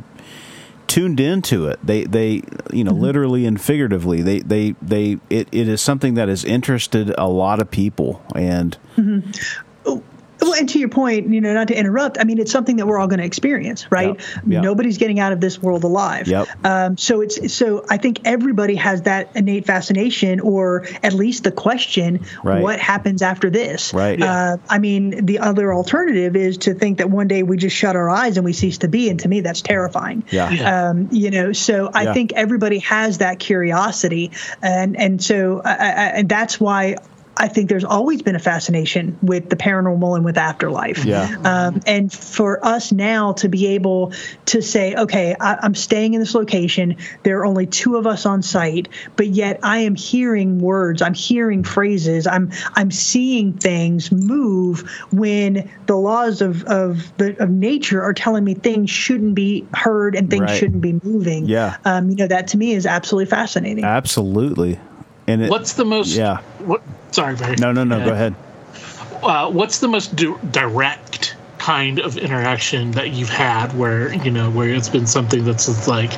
tuned 0.87 1.21
into 1.21 1.67
it. 1.67 1.79
They 1.83 2.05
they 2.05 2.43
you 2.73 2.85
know 2.85 2.93
mm-hmm. 2.93 3.01
literally 3.01 3.47
and 3.47 3.61
figuratively 3.61 4.23
they 4.23 4.41
they 4.41 4.75
they 4.83 5.19
it, 5.31 5.49
it 5.53 5.69
is 5.69 5.81
something 5.81 6.15
that 6.15 6.29
has 6.29 6.45
interested 6.45 7.15
a 7.17 7.29
lot 7.29 7.61
of 7.61 7.71
people 7.71 8.25
and. 8.35 8.77
Mm-hmm. 8.97 9.31
Well, 10.41 10.55
and 10.55 10.69
to 10.69 10.79
your 10.79 10.89
point, 10.89 11.33
you 11.33 11.41
know, 11.41 11.55
not 11.55 11.69
to 11.69 11.79
interrupt, 11.79 12.19
I 12.21 12.25
mean, 12.25 12.39
it's 12.39 12.53
something 12.53 12.77
that 12.77 12.87
we're 12.87 12.99
all 12.99 13.07
going 13.07 13.21
to 13.21 13.25
experience, 13.25 13.91
right? 13.91 14.09
Yep. 14.09 14.43
Yep. 14.47 14.63
Nobody's 14.63 14.99
getting 14.99 15.19
out 15.19 15.33
of 15.33 15.41
this 15.41 15.61
world 15.61 15.85
alive. 15.85 16.29
Yep. 16.29 16.49
Um, 16.65 16.97
so 16.97 17.21
it's 17.21 17.55
so 17.55 17.85
I 17.89 17.97
think 17.97 18.21
everybody 18.25 18.77
has 18.77 19.03
that 19.03 19.35
innate 19.35 19.67
fascination, 19.67 20.41
or 20.41 20.87
at 21.03 21.13
least 21.13 21.45
the 21.45 21.53
question, 21.53 22.27
right. 22.45 22.63
what 22.63 22.79
happens 22.79 23.23
after 23.23 23.51
this? 23.51 23.95
Right. 23.95 24.21
Uh, 24.21 24.59
I 24.69 24.79
mean, 24.79 25.27
the 25.27 25.39
other 25.41 25.73
alternative 25.73 26.37
is 26.37 26.59
to 26.59 26.75
think 26.75 26.99
that 26.99 27.11
one 27.11 27.29
day 27.29 27.43
we 27.43 27.57
just 27.57 27.77
shut 27.77 27.97
our 27.97 28.11
eyes 28.11 28.37
and 28.37 28.45
we 28.45 28.53
cease 28.53 28.79
to 28.79 28.89
be, 28.89 29.09
and 29.09 29.21
to 29.21 29.29
me, 29.29 29.41
that's 29.41 29.63
terrifying. 29.63 30.25
Yeah. 30.31 30.51
yeah. 30.51 30.89
Um, 30.89 31.09
you 31.13 31.31
know, 31.31 31.53
so 31.53 31.91
I 31.93 32.05
yeah. 32.05 32.13
think 32.13 32.33
everybody 32.35 32.81
has 32.81 33.19
that 33.19 33.39
curiosity, 33.39 34.33
and 34.63 34.97
and 34.97 35.23
so 35.23 35.63
I, 35.65 35.71
I, 35.71 36.07
and 36.17 36.29
that's 36.29 36.61
why 36.61 36.97
I 37.37 37.49
think 37.49 37.69
there's 37.69 37.85
always 37.85 38.23
been 38.23 38.35
a 38.35 38.41
fascination 38.41 39.19
with 39.23 39.51
the 39.51 39.57
paranormal 39.57 40.17
and 40.17 40.25
with 40.25 40.39
afterlife. 40.39 41.05
Yeah. 41.05 41.37
Um, 41.45 41.81
and 41.87 42.11
for 42.13 42.65
us 42.65 42.93
now 42.93 43.33
to 43.35 43.49
be 43.49 43.69
able 43.69 44.13
to 44.47 44.63
say, 44.63 44.95
okay, 44.95 45.37
I, 45.39 45.65
am 45.67 45.75
staying 45.75 46.15
in 46.15 46.21
this 46.21 46.35
location. 46.35 46.97
There 47.25 47.39
are 47.41 47.47
only 47.47 47.67
two 47.67 47.97
of 47.97 48.07
us 48.07 48.25
on 48.25 48.43
site, 48.43 48.89
but 49.17 49.27
yet 49.27 49.61
I 49.63 49.79
am 49.79 49.95
hearing 49.95 50.59
words. 50.59 51.03
I'm 51.03 51.15
hearing 51.15 51.63
phrases. 51.63 52.27
I'm 52.27 52.53
I'm 52.75 52.91
seeing 52.91 53.53
things 53.53 54.11
move 54.11 54.91
when 55.13 55.71
the 55.87 55.97
laws 55.97 56.41
of 56.41 56.65
of 56.65 57.17
the 57.19 57.43
of 57.43 57.51
nature 57.51 58.03
are 58.03 58.15
telling 58.15 58.45
me 58.45 58.55
things 58.55 58.91
shouldn't 58.91 59.35
be 59.35 59.67
heard 59.75 60.15
and 60.15 60.31
things 60.31 60.43
right. 60.43 60.59
shouldn't 60.59 60.81
be 60.81 60.99
moving. 61.03 61.47
Yeah. 61.47 61.77
Um, 61.85 62.09
you 62.11 62.17
know 62.17 62.29
that 62.29 62.49
to 62.49 62.57
me 62.57 62.73
is 62.73 62.87
absolutely 62.87 63.27
fascinating. 63.27 63.85
Absolutely. 63.85 64.81
And 65.27 65.43
it, 65.43 65.51
what's 65.51 65.75
the 65.75 65.85
most? 65.85 66.09
Yeah. 66.09 66.41
What 66.59 66.83
Sorry, 67.11 67.37
Barry. 67.37 67.57
No, 67.59 67.73
no, 67.73 67.85
no. 67.85 68.05
Go 68.05 68.13
ahead. 68.13 68.35
Uh, 69.23 69.51
what's 69.51 69.79
the 69.79 69.89
most 69.89 70.15
di- 70.15 70.37
direct 70.51 71.37
kind 71.59 71.99
of 71.99 72.17
interaction 72.17 72.93
that 72.93 73.11
you've 73.11 73.31
had 73.31 73.77
where 73.77 74.13
you 74.13 74.31
know 74.31 74.51
where 74.51 74.69
it's 74.69 74.89
been 74.89 75.07
something 75.07 75.45
that's 75.45 75.89
like 75.89 76.11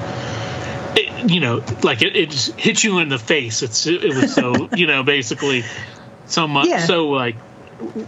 it, 0.96 1.30
you 1.30 1.40
know 1.40 1.64
like 1.82 2.02
it, 2.02 2.16
it 2.16 2.30
just 2.30 2.59
hits 2.59 2.84
you 2.84 2.98
in 2.98 3.09
the 3.09 3.18
face 3.18 3.62
it's 3.62 3.86
it, 3.86 4.04
it 4.04 4.14
was 4.14 4.34
so 4.34 4.68
you 4.76 4.86
know 4.86 5.02
basically 5.02 5.64
so 6.26 6.46
much 6.46 6.66
yeah. 6.66 6.84
so 6.84 7.09
like 7.09 7.36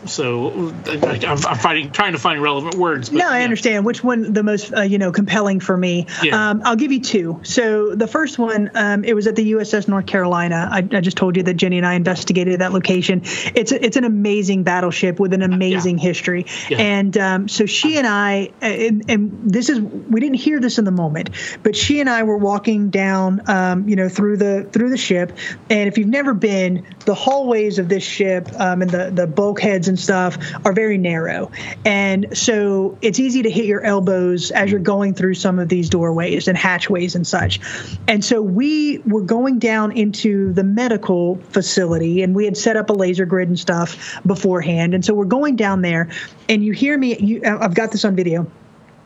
so 0.06 0.74
I, 0.86 1.20
am 1.22 1.36
fighting, 1.36 1.90
trying 1.92 2.12
to 2.12 2.18
find 2.18 2.42
relevant 2.42 2.74
words. 2.74 3.08
But, 3.08 3.18
no, 3.18 3.28
I 3.28 3.38
yeah. 3.38 3.44
understand 3.44 3.84
which 3.84 4.02
one 4.02 4.32
the 4.32 4.42
most 4.42 4.72
uh, 4.72 4.82
you 4.82 4.98
know 4.98 5.12
compelling 5.12 5.60
for 5.60 5.76
me. 5.76 6.06
Yeah. 6.22 6.50
Um, 6.50 6.62
I'll 6.64 6.76
give 6.76 6.90
you 6.90 7.00
two. 7.00 7.40
So 7.44 7.94
the 7.94 8.06
first 8.06 8.38
one, 8.38 8.70
um, 8.74 9.04
it 9.04 9.14
was 9.14 9.26
at 9.26 9.36
the 9.36 9.52
USS 9.52 9.86
North 9.86 10.06
Carolina. 10.06 10.68
I, 10.70 10.78
I, 10.78 11.00
just 11.00 11.16
told 11.16 11.36
you 11.36 11.42
that 11.44 11.54
Jenny 11.54 11.78
and 11.78 11.86
I 11.86 11.94
investigated 11.94 12.60
that 12.60 12.72
location. 12.72 13.22
It's 13.54 13.72
a, 13.72 13.84
it's 13.84 13.96
an 13.96 14.04
amazing 14.04 14.64
battleship 14.64 15.20
with 15.20 15.32
an 15.34 15.42
amazing 15.42 15.98
yeah. 15.98 16.04
history, 16.04 16.46
and 16.70 17.16
um, 17.16 17.48
so 17.48 17.66
she 17.66 17.96
and 17.96 18.06
I, 18.06 18.50
uh, 18.62 18.66
and, 18.66 19.04
and, 19.08 19.52
this 19.52 19.68
is 19.68 19.80
we 19.80 20.20
didn't 20.20 20.36
hear 20.38 20.58
this 20.60 20.78
in 20.78 20.84
the 20.84 20.90
moment, 20.90 21.30
but 21.62 21.76
she 21.76 22.00
and 22.00 22.10
I 22.10 22.24
were 22.24 22.36
walking 22.36 22.90
down, 22.90 23.42
um, 23.48 23.88
you 23.88 23.96
know, 23.96 24.08
through 24.08 24.38
the 24.38 24.68
through 24.72 24.90
the 24.90 24.96
ship, 24.96 25.32
and 25.68 25.88
if 25.88 25.96
you've 25.96 26.08
never 26.08 26.34
been, 26.34 26.86
the 27.04 27.14
hallways 27.14 27.78
of 27.78 27.88
this 27.88 28.02
ship 28.02 28.48
um, 28.58 28.82
and 28.82 28.90
the 28.90 29.10
the 29.10 29.26
bulk 29.26 29.59
bulkheads 29.60 29.88
and 29.88 29.98
stuff 29.98 30.38
are 30.64 30.72
very 30.72 30.98
narrow. 30.98 31.50
And 31.84 32.36
so 32.36 32.96
it's 33.02 33.20
easy 33.20 33.42
to 33.42 33.50
hit 33.50 33.66
your 33.66 33.82
elbows 33.82 34.50
as 34.50 34.70
you're 34.70 34.80
going 34.80 35.14
through 35.14 35.34
some 35.34 35.58
of 35.58 35.68
these 35.68 35.90
doorways 35.90 36.48
and 36.48 36.56
hatchways 36.56 37.14
and 37.14 37.26
such. 37.26 37.60
And 38.08 38.24
so 38.24 38.40
we 38.40 38.98
were 38.98 39.22
going 39.22 39.58
down 39.58 39.92
into 39.92 40.52
the 40.52 40.64
medical 40.64 41.36
facility 41.50 42.22
and 42.22 42.34
we 42.34 42.44
had 42.46 42.56
set 42.56 42.76
up 42.76 42.90
a 42.90 42.94
laser 42.94 43.26
grid 43.26 43.48
and 43.48 43.58
stuff 43.58 44.20
beforehand. 44.26 44.94
And 44.94 45.04
so 45.04 45.14
we're 45.14 45.24
going 45.26 45.56
down 45.56 45.82
there 45.82 46.08
and 46.48 46.64
you 46.64 46.72
hear 46.72 46.96
me, 46.96 47.16
you, 47.18 47.42
I've 47.44 47.74
got 47.74 47.92
this 47.92 48.04
on 48.04 48.16
video 48.16 48.50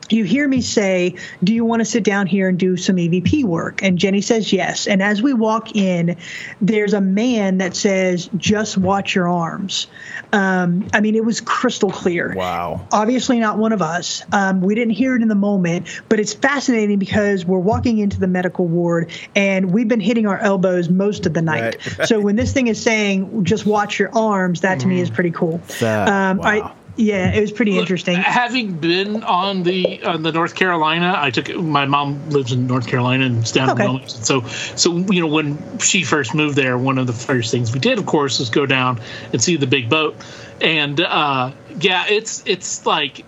you 0.09 0.23
hear 0.23 0.47
me 0.47 0.61
say, 0.61 1.15
Do 1.43 1.53
you 1.53 1.65
want 1.65 1.81
to 1.81 1.85
sit 1.85 2.03
down 2.03 2.27
here 2.27 2.49
and 2.49 2.57
do 2.57 2.77
some 2.77 2.97
EVP 2.97 3.43
work? 3.43 3.81
And 3.83 3.97
Jenny 3.97 4.21
says 4.21 4.51
yes. 4.53 4.87
And 4.87 5.01
as 5.01 5.21
we 5.21 5.33
walk 5.33 5.75
in, 5.75 6.17
there's 6.61 6.93
a 6.93 7.01
man 7.01 7.57
that 7.59 7.75
says, 7.75 8.29
Just 8.37 8.77
watch 8.77 9.15
your 9.15 9.27
arms. 9.27 9.87
Um, 10.31 10.87
I 10.93 10.99
mean, 10.99 11.15
it 11.15 11.25
was 11.25 11.41
crystal 11.41 11.89
clear. 11.89 12.33
Wow. 12.35 12.87
Obviously, 12.91 13.39
not 13.39 13.57
one 13.57 13.71
of 13.71 13.81
us. 13.81 14.23
Um, 14.31 14.61
we 14.61 14.75
didn't 14.75 14.93
hear 14.93 15.15
it 15.15 15.21
in 15.21 15.27
the 15.27 15.35
moment, 15.35 15.87
but 16.09 16.19
it's 16.19 16.33
fascinating 16.33 16.99
because 16.99 17.45
we're 17.45 17.59
walking 17.59 17.99
into 17.99 18.19
the 18.19 18.27
medical 18.27 18.67
ward 18.67 19.11
and 19.35 19.71
we've 19.71 19.87
been 19.87 19.99
hitting 19.99 20.27
our 20.27 20.37
elbows 20.39 20.89
most 20.89 21.25
of 21.25 21.33
the 21.33 21.41
night. 21.41 21.75
Right, 21.75 21.97
right. 21.99 22.07
So 22.07 22.19
when 22.19 22.35
this 22.35 22.53
thing 22.53 22.67
is 22.67 22.81
saying, 22.81 23.43
Just 23.43 23.65
watch 23.65 23.99
your 23.99 24.15
arms, 24.15 24.61
that 24.61 24.79
to 24.81 24.85
mm. 24.85 24.89
me 24.89 25.01
is 25.01 25.09
pretty 25.09 25.31
cool. 25.31 25.59
That, 25.79 26.07
um, 26.07 26.37
wow. 26.37 26.45
I, 26.47 26.73
yeah, 26.97 27.33
it 27.33 27.41
was 27.41 27.51
pretty 27.51 27.77
interesting. 27.77 28.15
Having 28.15 28.73
been 28.75 29.23
on 29.23 29.63
the 29.63 30.01
on 30.03 30.23
the 30.23 30.31
North 30.31 30.55
Carolina, 30.55 31.13
I 31.17 31.29
took 31.29 31.53
my 31.53 31.85
mom 31.85 32.29
lives 32.29 32.53
in 32.53 32.67
North 32.67 32.87
Carolina 32.87 33.25
and 33.25 33.39
it's 33.39 33.51
down 33.51 33.71
okay. 33.71 33.83
in 33.83 33.89
Wilmington. 33.91 34.23
So 34.23 34.41
so 34.75 34.95
you 34.97 35.19
know 35.19 35.27
when 35.27 35.79
she 35.79 36.03
first 36.03 36.33
moved 36.33 36.55
there, 36.55 36.77
one 36.77 36.97
of 36.97 37.07
the 37.07 37.13
first 37.13 37.51
things 37.51 37.73
we 37.73 37.79
did, 37.79 37.99
of 37.99 38.05
course, 38.05 38.39
was 38.39 38.49
go 38.49 38.65
down 38.65 39.01
and 39.33 39.43
see 39.43 39.57
the 39.57 39.67
big 39.67 39.89
boat. 39.89 40.15
And 40.61 41.01
uh, 41.01 41.51
yeah, 41.79 42.05
it's 42.07 42.43
it's 42.45 42.85
like 42.85 43.25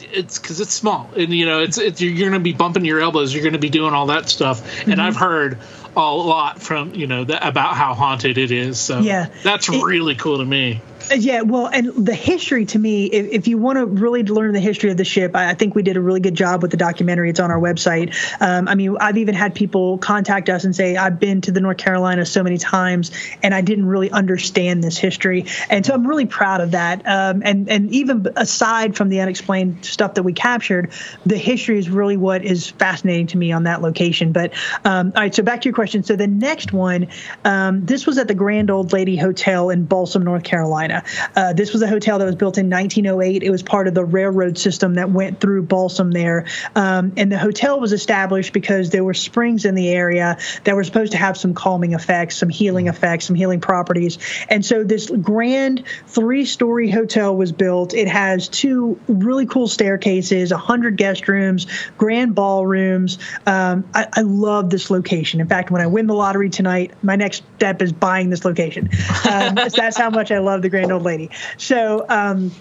it's 0.00 0.38
because 0.38 0.60
it's 0.60 0.72
small 0.72 1.10
and 1.16 1.34
you 1.34 1.44
know 1.44 1.60
it's, 1.60 1.76
it's 1.76 2.00
you're 2.00 2.18
going 2.18 2.32
to 2.32 2.40
be 2.40 2.52
bumping 2.52 2.84
your 2.84 3.00
elbows 3.00 3.34
you're 3.34 3.42
going 3.42 3.52
to 3.52 3.58
be 3.58 3.68
doing 3.68 3.92
all 3.92 4.06
that 4.06 4.28
stuff 4.28 4.62
mm-hmm. 4.62 4.92
and 4.92 5.02
i've 5.02 5.16
heard 5.16 5.58
a 5.98 6.16
lot 6.16 6.62
from 6.62 6.94
you 6.94 7.06
know 7.06 7.24
the, 7.24 7.46
about 7.46 7.74
how 7.74 7.94
haunted 7.94 8.38
it 8.38 8.50
is 8.50 8.78
so 8.78 9.00
yeah 9.00 9.28
that's 9.42 9.68
it, 9.68 9.82
really 9.82 10.14
cool 10.14 10.38
to 10.38 10.44
me 10.44 10.80
yeah, 11.16 11.42
well, 11.42 11.66
and 11.66 12.06
the 12.06 12.14
history 12.14 12.66
to 12.66 12.78
me, 12.78 13.06
if, 13.06 13.26
if, 13.32 13.48
you 13.48 13.58
want 13.58 13.78
to 13.78 13.86
really 13.86 14.22
learn 14.24 14.52
the 14.52 14.60
history 14.60 14.90
of 14.90 14.96
the 14.96 15.04
ship, 15.04 15.34
I, 15.34 15.50
I, 15.50 15.54
think 15.54 15.74
we 15.74 15.82
did 15.82 15.96
a 15.96 16.00
really 16.00 16.20
good 16.20 16.34
job 16.34 16.62
with 16.62 16.70
the 16.70 16.76
documentary. 16.76 17.30
It's 17.30 17.40
on 17.40 17.50
our 17.50 17.58
website. 17.58 18.14
Um, 18.40 18.68
I 18.68 18.74
mean, 18.74 18.96
I've 19.00 19.16
even 19.16 19.34
had 19.34 19.54
people 19.54 19.98
contact 19.98 20.48
us 20.48 20.64
and 20.64 20.74
say, 20.74 20.96
I've 20.96 21.18
been 21.18 21.40
to 21.42 21.52
the 21.52 21.60
North 21.60 21.78
Carolina 21.78 22.26
so 22.26 22.42
many 22.42 22.58
times 22.58 23.10
and 23.42 23.54
I 23.54 23.60
didn't 23.60 23.86
really 23.86 24.10
understand 24.10 24.84
this 24.84 24.98
history. 24.98 25.46
And 25.70 25.84
so 25.84 25.94
I'm 25.94 26.06
really 26.06 26.26
proud 26.26 26.60
of 26.60 26.72
that. 26.72 27.06
Um, 27.06 27.42
and, 27.44 27.68
and 27.68 27.90
even 27.92 28.26
aside 28.36 28.96
from 28.96 29.08
the 29.08 29.20
unexplained 29.20 29.84
stuff 29.84 30.14
that 30.14 30.24
we 30.24 30.32
captured, 30.32 30.92
the 31.24 31.38
history 31.38 31.78
is 31.78 31.88
really 31.88 32.16
what 32.16 32.44
is 32.44 32.68
fascinating 32.70 33.28
to 33.28 33.38
me 33.38 33.52
on 33.52 33.64
that 33.64 33.80
location. 33.80 34.32
But 34.32 34.52
um, 34.84 35.12
all 35.14 35.22
right, 35.22 35.34
so 35.34 35.42
back 35.42 35.62
to 35.62 35.68
your 35.68 35.74
question. 35.74 35.87
So 35.88 36.16
the 36.16 36.26
next 36.26 36.72
one, 36.72 37.08
um, 37.44 37.84
this 37.86 38.06
was 38.06 38.18
at 38.18 38.28
the 38.28 38.34
Grand 38.34 38.70
Old 38.70 38.92
Lady 38.92 39.16
Hotel 39.16 39.70
in 39.70 39.84
Balsam, 39.84 40.22
North 40.22 40.44
Carolina. 40.44 41.02
Uh, 41.34 41.52
this 41.52 41.72
was 41.72 41.82
a 41.82 41.88
hotel 41.88 42.18
that 42.18 42.24
was 42.24 42.36
built 42.36 42.58
in 42.58 42.68
1908. 42.70 43.42
It 43.42 43.50
was 43.50 43.62
part 43.62 43.88
of 43.88 43.94
the 43.94 44.04
railroad 44.04 44.58
system 44.58 44.94
that 44.94 45.10
went 45.10 45.40
through 45.40 45.62
Balsam 45.62 46.10
there. 46.10 46.46
Um, 46.74 47.12
and 47.16 47.32
the 47.32 47.38
hotel 47.38 47.80
was 47.80 47.92
established 47.92 48.52
because 48.52 48.90
there 48.90 49.04
were 49.04 49.14
springs 49.14 49.64
in 49.64 49.74
the 49.74 49.88
area 49.88 50.38
that 50.64 50.74
were 50.74 50.84
supposed 50.84 51.12
to 51.12 51.18
have 51.18 51.36
some 51.36 51.54
calming 51.54 51.92
effects, 51.92 52.36
some 52.36 52.48
healing 52.48 52.88
effects, 52.88 53.26
some 53.26 53.36
healing 53.36 53.60
properties. 53.60 54.18
And 54.48 54.64
so 54.64 54.84
this 54.84 55.10
grand 55.10 55.84
three 56.06 56.44
story 56.44 56.90
hotel 56.90 57.36
was 57.36 57.52
built. 57.52 57.94
It 57.94 58.08
has 58.08 58.48
two 58.48 59.00
really 59.08 59.46
cool 59.46 59.68
staircases, 59.68 60.50
100 60.50 60.96
guest 60.96 61.28
rooms, 61.28 61.66
grand 61.96 62.34
ballrooms. 62.34 63.18
Um, 63.46 63.88
I, 63.94 64.06
I 64.12 64.20
love 64.22 64.70
this 64.70 64.90
location. 64.90 65.40
In 65.40 65.48
fact, 65.48 65.70
when 65.70 65.77
I 65.80 65.86
win 65.86 66.06
the 66.06 66.14
lottery 66.14 66.50
tonight, 66.50 66.92
my 67.02 67.16
next 67.16 67.42
step 67.56 67.82
is 67.82 67.92
buying 67.92 68.30
this 68.30 68.44
location. 68.44 68.88
Um, 69.30 69.54
that's 69.74 69.96
how 69.96 70.10
much 70.10 70.30
I 70.30 70.38
love 70.38 70.62
the 70.62 70.68
grand 70.68 70.92
old 70.92 71.02
lady. 71.02 71.30
So 71.56 72.06
um, 72.08 72.52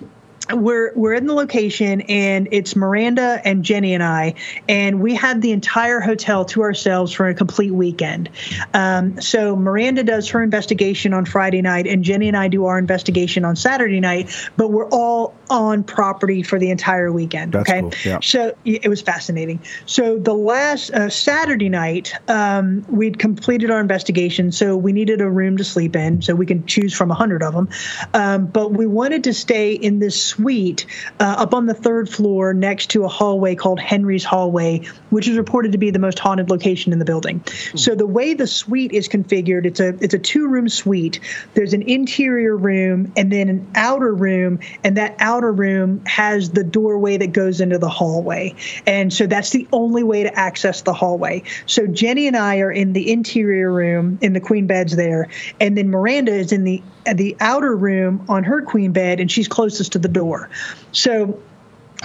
we're 0.53 0.93
we're 0.95 1.13
in 1.13 1.25
the 1.25 1.33
location 1.33 2.01
and 2.01 2.47
it's 2.51 2.75
Miranda 2.75 3.41
and 3.43 3.63
Jenny 3.63 3.93
and 3.93 4.03
I, 4.03 4.35
and 4.67 5.01
we 5.01 5.15
had 5.15 5.41
the 5.41 5.51
entire 5.51 5.99
hotel 5.99 6.45
to 6.45 6.61
ourselves 6.61 7.11
for 7.11 7.27
a 7.27 7.33
complete 7.33 7.71
weekend. 7.71 8.29
Um, 8.73 9.21
so 9.21 9.55
Miranda 9.55 10.03
does 10.03 10.29
her 10.29 10.41
investigation 10.41 11.13
on 11.13 11.25
Friday 11.25 11.61
night, 11.61 11.87
and 11.87 12.03
Jenny 12.03 12.27
and 12.27 12.37
I 12.37 12.47
do 12.47 12.65
our 12.65 12.77
investigation 12.77 13.45
on 13.45 13.55
Saturday 13.55 13.99
night. 13.99 14.31
But 14.55 14.69
we're 14.69 14.89
all 14.89 15.35
on 15.49 15.83
property 15.83 16.43
for 16.43 16.59
the 16.59 16.71
entire 16.71 17.11
weekend. 17.11 17.53
That's 17.53 17.69
okay, 17.69 17.81
cool. 17.81 17.93
yeah. 18.05 18.19
so 18.21 18.55
it 18.65 18.87
was 18.87 19.01
fascinating. 19.01 19.61
So 19.85 20.17
the 20.17 20.33
last 20.33 20.91
uh, 20.91 21.09
Saturday 21.09 21.69
night, 21.69 22.13
um, 22.27 22.85
we'd 22.89 23.19
completed 23.19 23.71
our 23.71 23.79
investigation, 23.79 24.51
so 24.51 24.75
we 24.75 24.91
needed 24.91 25.21
a 25.21 25.29
room 25.29 25.57
to 25.57 25.63
sleep 25.63 25.95
in, 25.95 26.21
so 26.21 26.35
we 26.35 26.45
can 26.45 26.65
choose 26.65 26.93
from 26.93 27.11
a 27.11 27.15
hundred 27.15 27.43
of 27.43 27.53
them. 27.53 27.69
Um, 28.13 28.47
but 28.47 28.71
we 28.71 28.87
wanted 28.87 29.25
to 29.25 29.33
stay 29.33 29.73
in 29.73 29.99
this 29.99 30.36
suite 30.37 30.85
uh, 31.19 31.23
up 31.23 31.53
on 31.53 31.65
the 31.65 31.73
third 31.73 32.09
floor 32.09 32.53
next 32.53 32.91
to 32.91 33.03
a 33.03 33.07
hallway 33.07 33.55
called 33.55 33.79
Henry's 33.79 34.23
Hallway, 34.23 34.85
which 35.09 35.27
is 35.27 35.37
reported 35.37 35.71
to 35.71 35.77
be 35.77 35.89
the 35.89 35.99
most 35.99 36.19
haunted 36.19 36.49
location 36.49 36.93
in 36.93 36.99
the 36.99 37.05
building. 37.05 37.39
Mm-hmm. 37.39 37.77
So 37.77 37.95
the 37.95 38.07
way 38.07 38.33
the 38.33 38.47
suite 38.47 38.91
is 38.91 39.07
configured, 39.07 39.65
it's 39.65 39.79
a 39.79 39.89
it's 40.01 40.13
a 40.13 40.19
two 40.19 40.47
room 40.47 40.69
suite. 40.69 41.19
There's 41.53 41.73
an 41.73 41.83
interior 41.83 42.55
room 42.55 43.13
and 43.17 43.31
then 43.31 43.49
an 43.49 43.71
outer 43.75 44.13
room, 44.13 44.59
and 44.83 44.97
that 44.97 45.15
outer 45.19 45.47
outer 45.47 45.51
room 45.51 46.03
has 46.05 46.49
the 46.49 46.63
doorway 46.63 47.17
that 47.17 47.31
goes 47.31 47.61
into 47.61 47.77
the 47.77 47.89
hallway. 47.89 48.55
And 48.85 49.13
so 49.13 49.27
that's 49.27 49.51
the 49.51 49.67
only 49.71 50.03
way 50.03 50.23
to 50.23 50.33
access 50.37 50.81
the 50.81 50.93
hallway. 50.93 51.43
So 51.65 51.87
Jenny 51.87 52.27
and 52.27 52.35
I 52.35 52.59
are 52.59 52.71
in 52.71 52.93
the 52.93 53.11
interior 53.11 53.71
room 53.71 54.19
in 54.21 54.33
the 54.33 54.39
queen 54.39 54.67
beds 54.67 54.95
there. 54.95 55.29
And 55.59 55.77
then 55.77 55.89
Miranda 55.89 56.33
is 56.33 56.51
in 56.51 56.63
the 56.63 56.81
the 57.13 57.35
outer 57.39 57.75
room 57.75 58.25
on 58.27 58.43
her 58.43 58.61
queen 58.61 58.91
bed 58.91 59.19
and 59.19 59.31
she's 59.31 59.47
closest 59.47 59.91
to 59.93 59.99
the 59.99 60.07
door. 60.07 60.49
So 60.91 61.39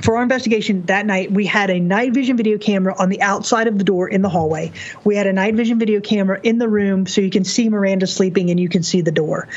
for 0.01 0.17
our 0.17 0.23
investigation 0.23 0.87
that 0.87 1.05
night, 1.05 1.31
we 1.31 1.45
had 1.45 1.69
a 1.71 1.79
night 1.79 2.15
vision 2.15 2.37
video 2.37 2.57
camera 2.57 2.95
on 2.99 3.11
the 3.11 3.21
outside 3.21 3.67
of 3.67 3.77
the 3.77 3.85
door 3.85 4.09
in 4.09 4.23
the 4.23 4.29
hallway. 4.29 4.73
We 5.05 5.17
had 5.17 5.27
a 5.27 5.33
night 5.33 5.55
vision 5.55 5.79
video 5.79 6.01
camera 6.01 6.41
in 6.43 6.59
the 6.59 6.69
room 6.69 7.07
so 7.07 7.21
you 7.21 7.31
can 7.31 7.45
see 7.45 7.69
Miranda 7.69 8.07
sleeping 8.07 8.51
and 8.51 8.59
you 8.59 8.69
can 8.69 8.83
see 8.83 9.03
the 9.03 9.13
door. 9.13 9.49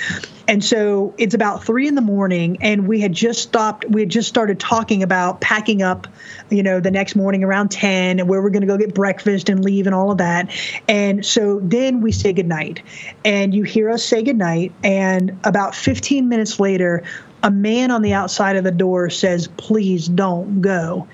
And 0.48 0.64
so 0.64 1.14
it's 1.18 1.34
about 1.34 1.64
three 1.64 1.88
in 1.88 1.96
the 1.96 2.02
morning, 2.02 2.58
and 2.62 2.88
we 2.88 3.00
had 3.00 3.14
just 3.14 3.42
stopped. 3.42 3.86
We 3.90 4.02
had 4.02 4.10
just 4.10 4.30
started 4.30 4.60
talking 4.60 5.02
about 5.02 5.42
packing 5.42 5.82
up, 5.82 6.08
you 6.52 6.62
know, 6.62 6.80
the 6.80 6.92
next 6.92 7.16
morning 7.16 7.44
around 7.44 7.72
10 7.72 8.20
and 8.20 8.30
where 8.30 8.42
we're 8.42 8.52
going 8.52 8.62
to 8.62 8.68
go 8.68 8.78
get 8.78 8.94
breakfast 8.94 9.50
and 9.50 9.64
leave 9.64 9.88
and 9.88 9.96
all 9.96 10.12
of 10.12 10.20
that. 10.20 10.52
And 10.88 11.26
so 11.26 11.60
then 11.64 12.02
we 12.02 12.12
say 12.12 12.34
goodnight, 12.34 12.84
and 13.24 13.56
you 13.56 13.64
hear 13.64 13.90
us 13.90 14.04
say 14.04 14.22
goodnight. 14.22 14.72
And 14.84 15.40
about 15.44 15.74
15 15.74 16.30
minutes 16.30 16.60
later, 16.60 17.04
a 17.46 17.52
man 17.52 17.91
on 17.91 18.02
the 18.02 18.14
outside 18.14 18.56
of 18.56 18.64
the 18.64 18.72
door 18.72 19.10
says, 19.12 19.48
Please 19.56 20.08
don't 20.08 20.62
go. 20.62 21.08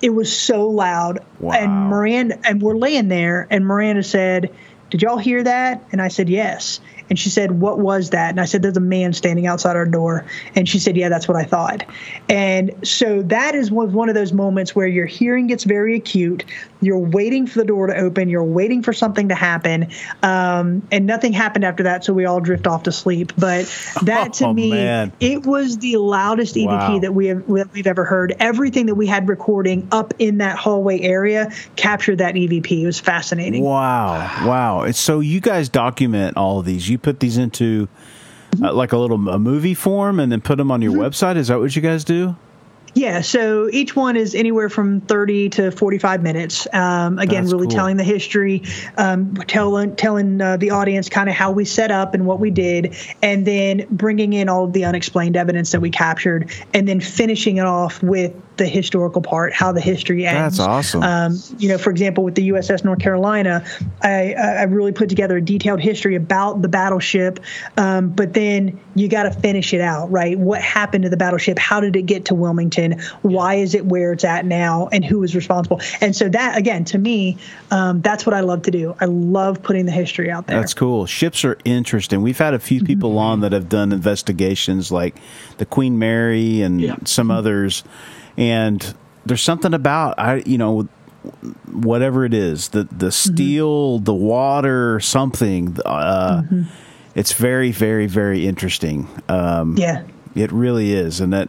It 0.00 0.10
was 0.10 0.36
so 0.36 0.68
loud. 0.68 1.22
Wow. 1.38 1.52
And 1.52 1.90
Miranda, 1.90 2.38
and 2.42 2.60
we're 2.60 2.76
laying 2.76 3.08
there, 3.08 3.46
and 3.50 3.66
Miranda 3.66 4.02
said, 4.02 4.50
Did 4.88 5.02
y'all 5.02 5.18
hear 5.18 5.42
that? 5.42 5.84
And 5.92 6.00
I 6.00 6.08
said, 6.08 6.30
Yes. 6.30 6.80
And 7.10 7.18
she 7.18 7.28
said, 7.28 7.50
What 7.50 7.78
was 7.78 8.10
that? 8.10 8.30
And 8.30 8.40
I 8.40 8.46
said, 8.46 8.62
There's 8.62 8.78
a 8.78 8.80
man 8.80 9.12
standing 9.12 9.46
outside 9.46 9.76
our 9.76 9.84
door. 9.84 10.24
And 10.54 10.66
she 10.66 10.78
said, 10.78 10.96
Yeah, 10.96 11.10
that's 11.10 11.28
what 11.28 11.36
I 11.36 11.44
thought. 11.44 11.84
And 12.30 12.88
so 12.88 13.20
that 13.24 13.54
is 13.54 13.70
one 13.70 14.08
of 14.08 14.14
those 14.14 14.32
moments 14.32 14.74
where 14.74 14.86
your 14.86 15.06
hearing 15.06 15.48
gets 15.48 15.64
very 15.64 15.96
acute. 15.96 16.46
You're 16.84 16.98
waiting 16.98 17.46
for 17.46 17.58
the 17.60 17.64
door 17.64 17.86
to 17.88 17.96
open. 17.96 18.28
You're 18.28 18.44
waiting 18.44 18.82
for 18.82 18.92
something 18.92 19.28
to 19.28 19.34
happen. 19.34 19.88
Um, 20.22 20.86
and 20.92 21.06
nothing 21.06 21.32
happened 21.32 21.64
after 21.64 21.82
that. 21.84 22.04
So 22.04 22.12
we 22.12 22.24
all 22.24 22.40
drift 22.40 22.66
off 22.66 22.84
to 22.84 22.92
sleep. 22.92 23.32
But 23.38 23.66
that 24.02 24.34
to 24.34 24.44
Oh, 24.48 24.52
me, 24.52 24.70
man. 24.70 25.12
it 25.20 25.44
was 25.46 25.78
the 25.78 25.96
loudest 25.96 26.54
EVP 26.56 26.66
Wow. 26.66 26.98
that 27.00 27.14
we 27.14 27.26
have 27.26 27.46
that 27.48 27.72
we've 27.72 27.86
ever 27.86 28.04
heard. 28.04 28.34
Everything 28.40 28.86
that 28.86 28.94
we 28.94 29.06
had 29.06 29.28
recording 29.28 29.88
up 29.92 30.12
in 30.18 30.38
that 30.38 30.58
hallway 30.58 31.00
area 31.00 31.50
captured 31.76 32.18
that 32.18 32.34
EVP. 32.34 32.82
It 32.82 32.86
was 32.86 33.00
fascinating. 33.00 33.62
Wow, 33.64 34.46
wow! 34.46 34.90
So 34.92 35.20
you 35.20 35.40
guys 35.40 35.68
document 35.68 36.36
all 36.36 36.58
of 36.60 36.66
these. 36.66 36.88
You 36.88 36.98
put 36.98 37.20
these 37.20 37.36
into 37.38 37.88
uh, 38.62 38.72
like 38.72 38.92
a 38.92 38.98
little 38.98 39.28
a 39.28 39.38
movie 39.38 39.74
form, 39.74 40.20
and 40.20 40.30
then 40.30 40.40
put 40.40 40.58
them 40.58 40.70
on 40.70 40.82
your 40.82 40.92
website. 40.92 41.36
Is 41.36 41.48
that 41.48 41.58
what 41.58 41.74
you 41.74 41.82
guys 41.82 42.04
do? 42.04 42.36
Yeah, 42.94 43.22
so 43.22 43.68
each 43.72 43.96
one 43.96 44.16
is 44.16 44.34
anywhere 44.34 44.68
from 44.68 45.00
30 45.00 45.50
to 45.50 45.70
45 45.72 46.22
minutes. 46.22 46.68
Um, 46.72 47.18
again, 47.18 47.42
That's 47.42 47.52
really 47.52 47.66
cool. 47.66 47.74
telling 47.74 47.96
the 47.96 48.04
history, 48.04 48.62
um, 48.96 49.34
telling 49.34 49.96
telling 49.96 50.40
uh, 50.40 50.56
the 50.56 50.70
audience 50.70 51.08
kind 51.08 51.28
of 51.28 51.34
how 51.34 51.50
we 51.50 51.64
set 51.64 51.90
up 51.90 52.14
and 52.14 52.24
what 52.24 52.38
we 52.38 52.50
did, 52.50 52.96
and 53.20 53.44
then 53.44 53.86
bringing 53.90 54.32
in 54.32 54.48
all 54.48 54.64
of 54.64 54.72
the 54.72 54.84
unexplained 54.84 55.36
evidence 55.36 55.72
that 55.72 55.80
we 55.80 55.90
captured, 55.90 56.52
and 56.72 56.86
then 56.86 57.00
finishing 57.00 57.56
it 57.56 57.66
off 57.66 58.00
with 58.02 58.32
the 58.56 58.66
historical 58.66 59.20
part, 59.20 59.52
how 59.52 59.72
the 59.72 59.80
history 59.80 60.26
ends. 60.26 60.58
That's 60.58 60.68
awesome. 60.68 61.02
Um, 61.02 61.38
you 61.58 61.68
know, 61.68 61.78
for 61.78 61.90
example, 61.90 62.22
with 62.24 62.34
the 62.36 62.50
USS 62.50 62.84
North 62.84 63.00
Carolina, 63.00 63.64
I, 64.02 64.34
I 64.34 64.62
really 64.64 64.92
put 64.92 65.08
together 65.08 65.36
a 65.38 65.40
detailed 65.42 65.80
history 65.80 66.14
about 66.14 66.62
the 66.62 66.68
battleship, 66.68 67.40
um, 67.76 68.10
but 68.10 68.32
then 68.34 68.78
you 68.94 69.08
got 69.08 69.24
to 69.24 69.32
finish 69.32 69.74
it 69.74 69.80
out, 69.80 70.10
right? 70.10 70.38
What 70.38 70.62
happened 70.62 71.02
to 71.04 71.10
the 71.10 71.16
battleship? 71.16 71.58
How 71.58 71.80
did 71.80 71.96
it 71.96 72.02
get 72.02 72.26
to 72.26 72.34
Wilmington? 72.34 73.00
Why 73.22 73.54
is 73.54 73.74
it 73.74 73.86
where 73.86 74.12
it's 74.12 74.24
at 74.24 74.46
now? 74.46 74.88
And 74.92 75.04
who 75.04 75.22
is 75.24 75.34
responsible? 75.34 75.80
And 76.00 76.14
so 76.14 76.28
that, 76.28 76.56
again, 76.56 76.84
to 76.86 76.98
me, 76.98 77.38
um, 77.70 78.00
that's 78.02 78.24
what 78.24 78.34
I 78.34 78.40
love 78.40 78.62
to 78.62 78.70
do. 78.70 78.94
I 79.00 79.06
love 79.06 79.62
putting 79.62 79.86
the 79.86 79.92
history 79.92 80.30
out 80.30 80.46
there. 80.46 80.60
That's 80.60 80.74
cool. 80.74 81.06
Ships 81.06 81.44
are 81.44 81.58
interesting. 81.64 82.22
We've 82.22 82.38
had 82.38 82.54
a 82.54 82.58
few 82.60 82.84
people 82.84 83.18
on 83.18 83.40
that 83.40 83.52
have 83.52 83.68
done 83.68 83.90
investigations, 83.92 84.92
like 84.92 85.16
the 85.58 85.66
Queen 85.66 85.98
Mary 85.98 86.62
and 86.62 86.80
Yeah. 86.80 86.96
some 87.04 87.30
others. 87.30 87.82
And 88.36 88.94
there's 89.26 89.42
something 89.42 89.74
about 89.74 90.18
I, 90.18 90.42
you 90.46 90.58
know, 90.58 90.88
whatever 91.72 92.24
it 92.24 92.34
is, 92.34 92.68
the 92.70 92.84
the 92.90 93.10
steel, 93.12 93.98
the 93.98 94.14
water, 94.14 95.00
something. 95.00 95.78
Uh, 95.84 96.42
It's 97.14 97.32
very, 97.32 97.70
very, 97.70 98.06
very 98.08 98.44
interesting. 98.44 99.06
Um, 99.28 99.76
yeah. 99.78 100.02
It 100.34 100.50
really 100.50 100.92
is, 100.92 101.20
and 101.20 101.32
that. 101.32 101.48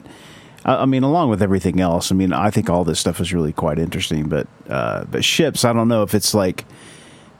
I 0.63 0.83
I 0.83 0.85
mean, 0.85 1.03
along 1.03 1.29
with 1.29 1.41
everything 1.41 1.79
else, 1.79 2.11
I 2.11 2.15
mean, 2.15 2.33
I 2.33 2.51
think 2.51 2.69
all 2.69 2.83
this 2.83 2.99
stuff 2.99 3.19
is 3.19 3.33
really 3.33 3.53
quite 3.53 3.79
interesting. 3.79 4.29
But, 4.29 4.47
uh, 4.69 5.05
but 5.11 5.23
ships, 5.23 5.63
I 5.65 5.73
don't 5.73 5.87
know 5.87 6.03
if 6.03 6.13
it's 6.13 6.33
like 6.33 6.65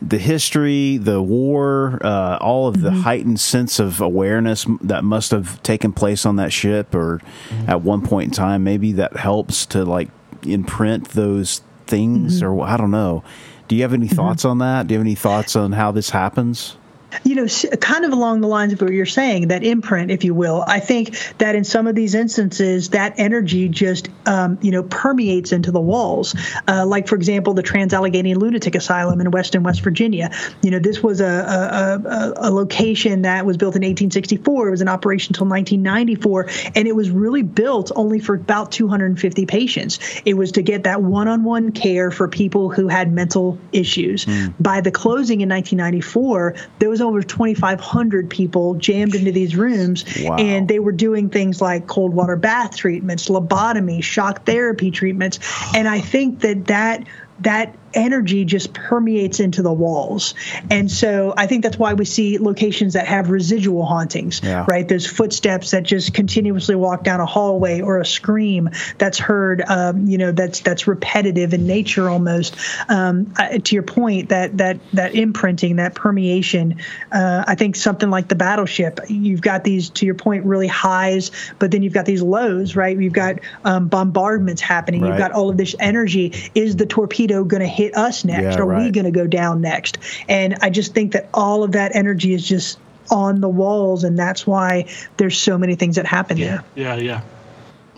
the 0.02 0.18
history, 0.18 0.98
the 0.98 1.22
war, 1.22 2.00
uh, 2.04 2.38
all 2.38 2.68
of 2.68 2.82
the 2.82 2.89
mm-hmm. 2.89 3.02
heightened 3.02 3.39
sense 3.39 3.80
of 3.80 4.02
awareness 4.02 4.66
that 4.82 5.04
must 5.04 5.32
have 5.32 5.62
taken 5.64 5.93
place 5.93 6.26
on 6.26 6.36
that 6.36 6.52
ship, 6.52 6.93
or 6.93 7.22
mm-hmm. 7.50 7.70
at 7.70 7.82
one 7.82 8.02
point 8.02 8.30
in 8.30 8.34
time, 8.34 8.64
maybe 8.64 8.91
that 8.93 9.16
helps 9.18 9.66
to 9.68 9.84
like 9.84 10.10
imprint 10.43 11.10
those 11.10 11.62
things, 11.88 12.41
mm-hmm. 12.41 12.54
or 12.54 12.66
I 12.66 12.78
don't 12.78 12.91
know. 12.91 13.24
Do 13.68 13.76
you 13.76 13.82
have 13.82 13.93
any 13.93 14.08
thoughts 14.08 14.46
on 14.46 14.60
that? 14.60 14.88
Do 14.88 14.93
you 14.93 15.00
have 15.00 15.06
any 15.06 15.16
thoughts 15.16 15.56
on 15.56 15.72
how 15.72 15.91
this 15.91 16.12
happens? 16.12 16.78
You 17.24 17.36
know, 17.36 17.47
kind 17.80 18.05
of 18.05 18.11
along 18.11 18.41
the 18.41 18.47
lines 18.47 18.74
of 18.74 18.82
what 18.82 18.91
you're 18.91 19.05
saying, 19.05 19.49
that 19.49 19.63
imprint, 19.63 20.11
if 20.11 20.24
you 20.24 20.34
will. 20.34 20.63
I 20.68 20.80
think 20.80 21.18
that 21.38 21.55
in 21.55 21.63
some 21.63 21.88
of 21.88 21.95
these 21.95 22.16
instances, 22.16 22.89
that 22.89 23.16
energy 23.18 23.70
just, 23.70 24.09
um, 24.26 24.57
you 24.61 24.72
know, 24.72 24.84
permeates 24.84 25.51
into 25.51 25.72
the 25.72 25.80
walls. 25.80 26.36
Uh, 26.68 26.86
like, 26.86 27.07
for 27.07 27.16
example, 27.16 27.53
the 27.53 27.63
Trans 27.63 27.93
Allegheny 27.93 28.36
Lunatic 28.36 28.76
Asylum 28.76 29.22
in 29.22 29.32
Weston, 29.32 29.63
West 29.63 29.82
Virginia. 29.82 30.32
You 30.61 30.72
know, 30.72 30.80
this 30.80 31.01
was 31.01 31.22
a, 31.22 31.26
a, 31.26 32.09
a, 32.09 32.34
a 32.38 32.51
location 32.51 33.24
that 33.24 33.45
was 33.45 33.57
built 33.57 33.76
in 33.76 33.82
1864. 33.82 34.68
It 34.68 34.72
was 34.72 34.82
in 34.82 34.88
operation 34.88 35.32
until 35.32 35.47
1994, 35.47 36.49
and 36.76 36.88
it 36.88 36.95
was 36.95 37.09
really 37.09 37.43
built 37.43 37.91
only 37.95 38.20
for 38.20 38.36
about 38.36 38.72
250 38.72 39.45
patients. 39.45 39.99
It 40.26 40.36
was 40.36 40.53
to 40.53 40.61
get 40.61 40.84
that 40.84 41.01
one-on-one 41.01 41.72
care 41.72 42.11
for 42.11 42.28
people 42.28 42.70
who 42.70 42.88
had 42.88 43.11
mental 43.11 43.59
issues. 43.72 44.26
By 44.59 44.82
the 44.82 44.91
closing 44.91 45.41
in 45.41 45.49
1994, 45.49 46.55
there 46.80 46.89
was 46.89 47.01
over 47.06 47.22
2,500 47.22 48.30
people 48.30 48.74
jammed 48.76 49.16
into 49.16 49.32
these 49.32 49.56
rooms, 49.56 50.03
Wow. 50.22 50.36
and 50.38 50.68
they 50.68 50.80
were 50.80 50.91
doing 50.91 51.30
things 51.30 51.62
like 51.62 51.88
cold 51.88 52.14
water 52.14 52.36
bath 52.36 52.76
treatments, 52.76 53.30
lobotomy, 53.30 54.03
shock 54.03 54.45
therapy 54.45 54.91
treatments, 54.91 55.39
and 55.76 55.88
I 55.88 55.99
think 56.01 56.41
that 56.41 56.66
that 56.68 57.03
that 57.41 57.76
energy 57.96 58.46
just 58.46 58.74
permeates 58.74 59.39
into 59.39 59.62
the 59.62 59.74
walls. 59.74 60.36
And 60.70 60.89
so 60.91 61.34
I 61.38 61.48
think 61.48 61.64
that's 61.64 61.78
why 61.80 61.93
we 61.93 62.06
see 62.06 62.38
locations 62.38 62.93
that 62.93 63.08
have 63.08 63.30
residual 63.30 63.86
hauntings, 63.86 64.41
Yeah. 64.43 64.66
right? 64.68 64.88
Those 64.88 65.06
footsteps 65.08 65.72
that 65.72 65.84
just 65.84 66.14
continuously 66.14 66.76
walk 66.76 67.04
down 67.04 67.20
a 67.20 67.26
hallway 67.26 67.82
or 67.82 68.00
a 68.00 68.06
scream 68.06 68.70
that's 68.98 69.18
heard, 69.20 69.64
um, 69.68 70.08
you 70.08 70.18
know, 70.18 70.32
that's 70.32 70.60
that's 70.62 70.88
repetitive 70.88 71.54
in 71.54 71.66
nature 71.68 72.10
almost. 72.10 72.56
Um, 72.89 73.34
I- 73.38 73.58
to 73.60 73.76
your 73.76 73.84
point, 73.84 74.30
that 74.30 74.58
that 74.58 74.80
that 74.93 75.16
imprinting, 75.16 75.78
that 75.78 75.96
permeation, 75.96 76.76
uh, 77.12 77.43
I 77.48 77.56
think 77.56 77.76
something 77.76 78.10
like 78.10 78.28
the 78.28 78.36
battleship, 78.36 79.00
you've 79.08 79.41
got 79.41 79.64
these, 79.64 79.89
to 79.91 80.06
your 80.06 80.16
point, 80.16 80.46
really 80.46 80.68
highs, 80.68 81.32
but 81.60 81.72
then 81.72 81.82
you've 81.84 81.93
got 81.93 82.06
these 82.06 82.22
lows, 82.22 82.76
right? 82.76 82.98
You've 83.00 83.14
got 83.14 83.39
um, 83.64 83.88
bombardments 83.88 84.62
happening. 84.62 85.06
You've 85.06 85.18
got 85.18 85.32
all 85.32 85.50
of 85.50 85.58
this 85.58 85.76
energy. 85.80 86.34
Is 86.56 86.76
the 86.76 86.86
torpedo 86.86 87.43
going 87.43 87.62
to 87.62 87.68
hit 87.68 87.85
us 87.94 88.26
next? 88.26 88.56
Yeah, 88.58 88.62
Are 88.62 88.66
we 88.66 88.92
going 88.92 89.06
to 89.06 89.12
go 89.12 89.28
down 89.28 89.62
next? 89.62 89.98
And 90.28 90.56
I 90.62 90.70
just 90.70 90.94
think 90.94 91.14
that 91.14 91.30
all 91.34 91.64
of 91.64 91.74
that 91.74 91.96
energy 91.96 92.34
is 92.34 92.48
just 92.48 92.80
on 93.12 93.40
the 93.42 93.50
walls, 93.50 94.04
and 94.04 94.18
that's 94.18 94.48
why 94.48 94.86
there's 95.18 95.38
so 95.38 95.58
many 95.58 95.76
things 95.76 95.96
that 95.98 96.06
happen 96.06 96.40
there. 96.40 96.64
Yeah, 96.76 96.96
yeah, 96.96 97.22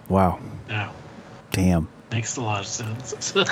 Wow, 0.09 0.39
yeah. 0.69 0.91
damn. 1.51 1.87
Makes 2.11 2.37
a 2.37 2.41
lot 2.41 2.59
of 2.61 2.67
sense. 2.67 3.33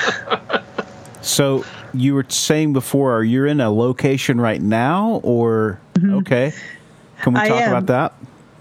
So 1.22 1.66
you 1.92 2.14
were 2.14 2.26
saying 2.30 2.74
before, 2.74 3.18
are 3.18 3.24
you 3.24 3.46
in 3.46 3.60
a 3.60 3.72
location 3.72 4.40
right 4.40 4.62
now, 4.62 5.22
or 5.24 5.80
okay? 5.98 6.54
Can 7.22 7.34
we 7.34 7.40
Mm-hmm. 7.40 7.48
Talk 7.50 7.68
about 7.68 7.86
that? 7.88 8.14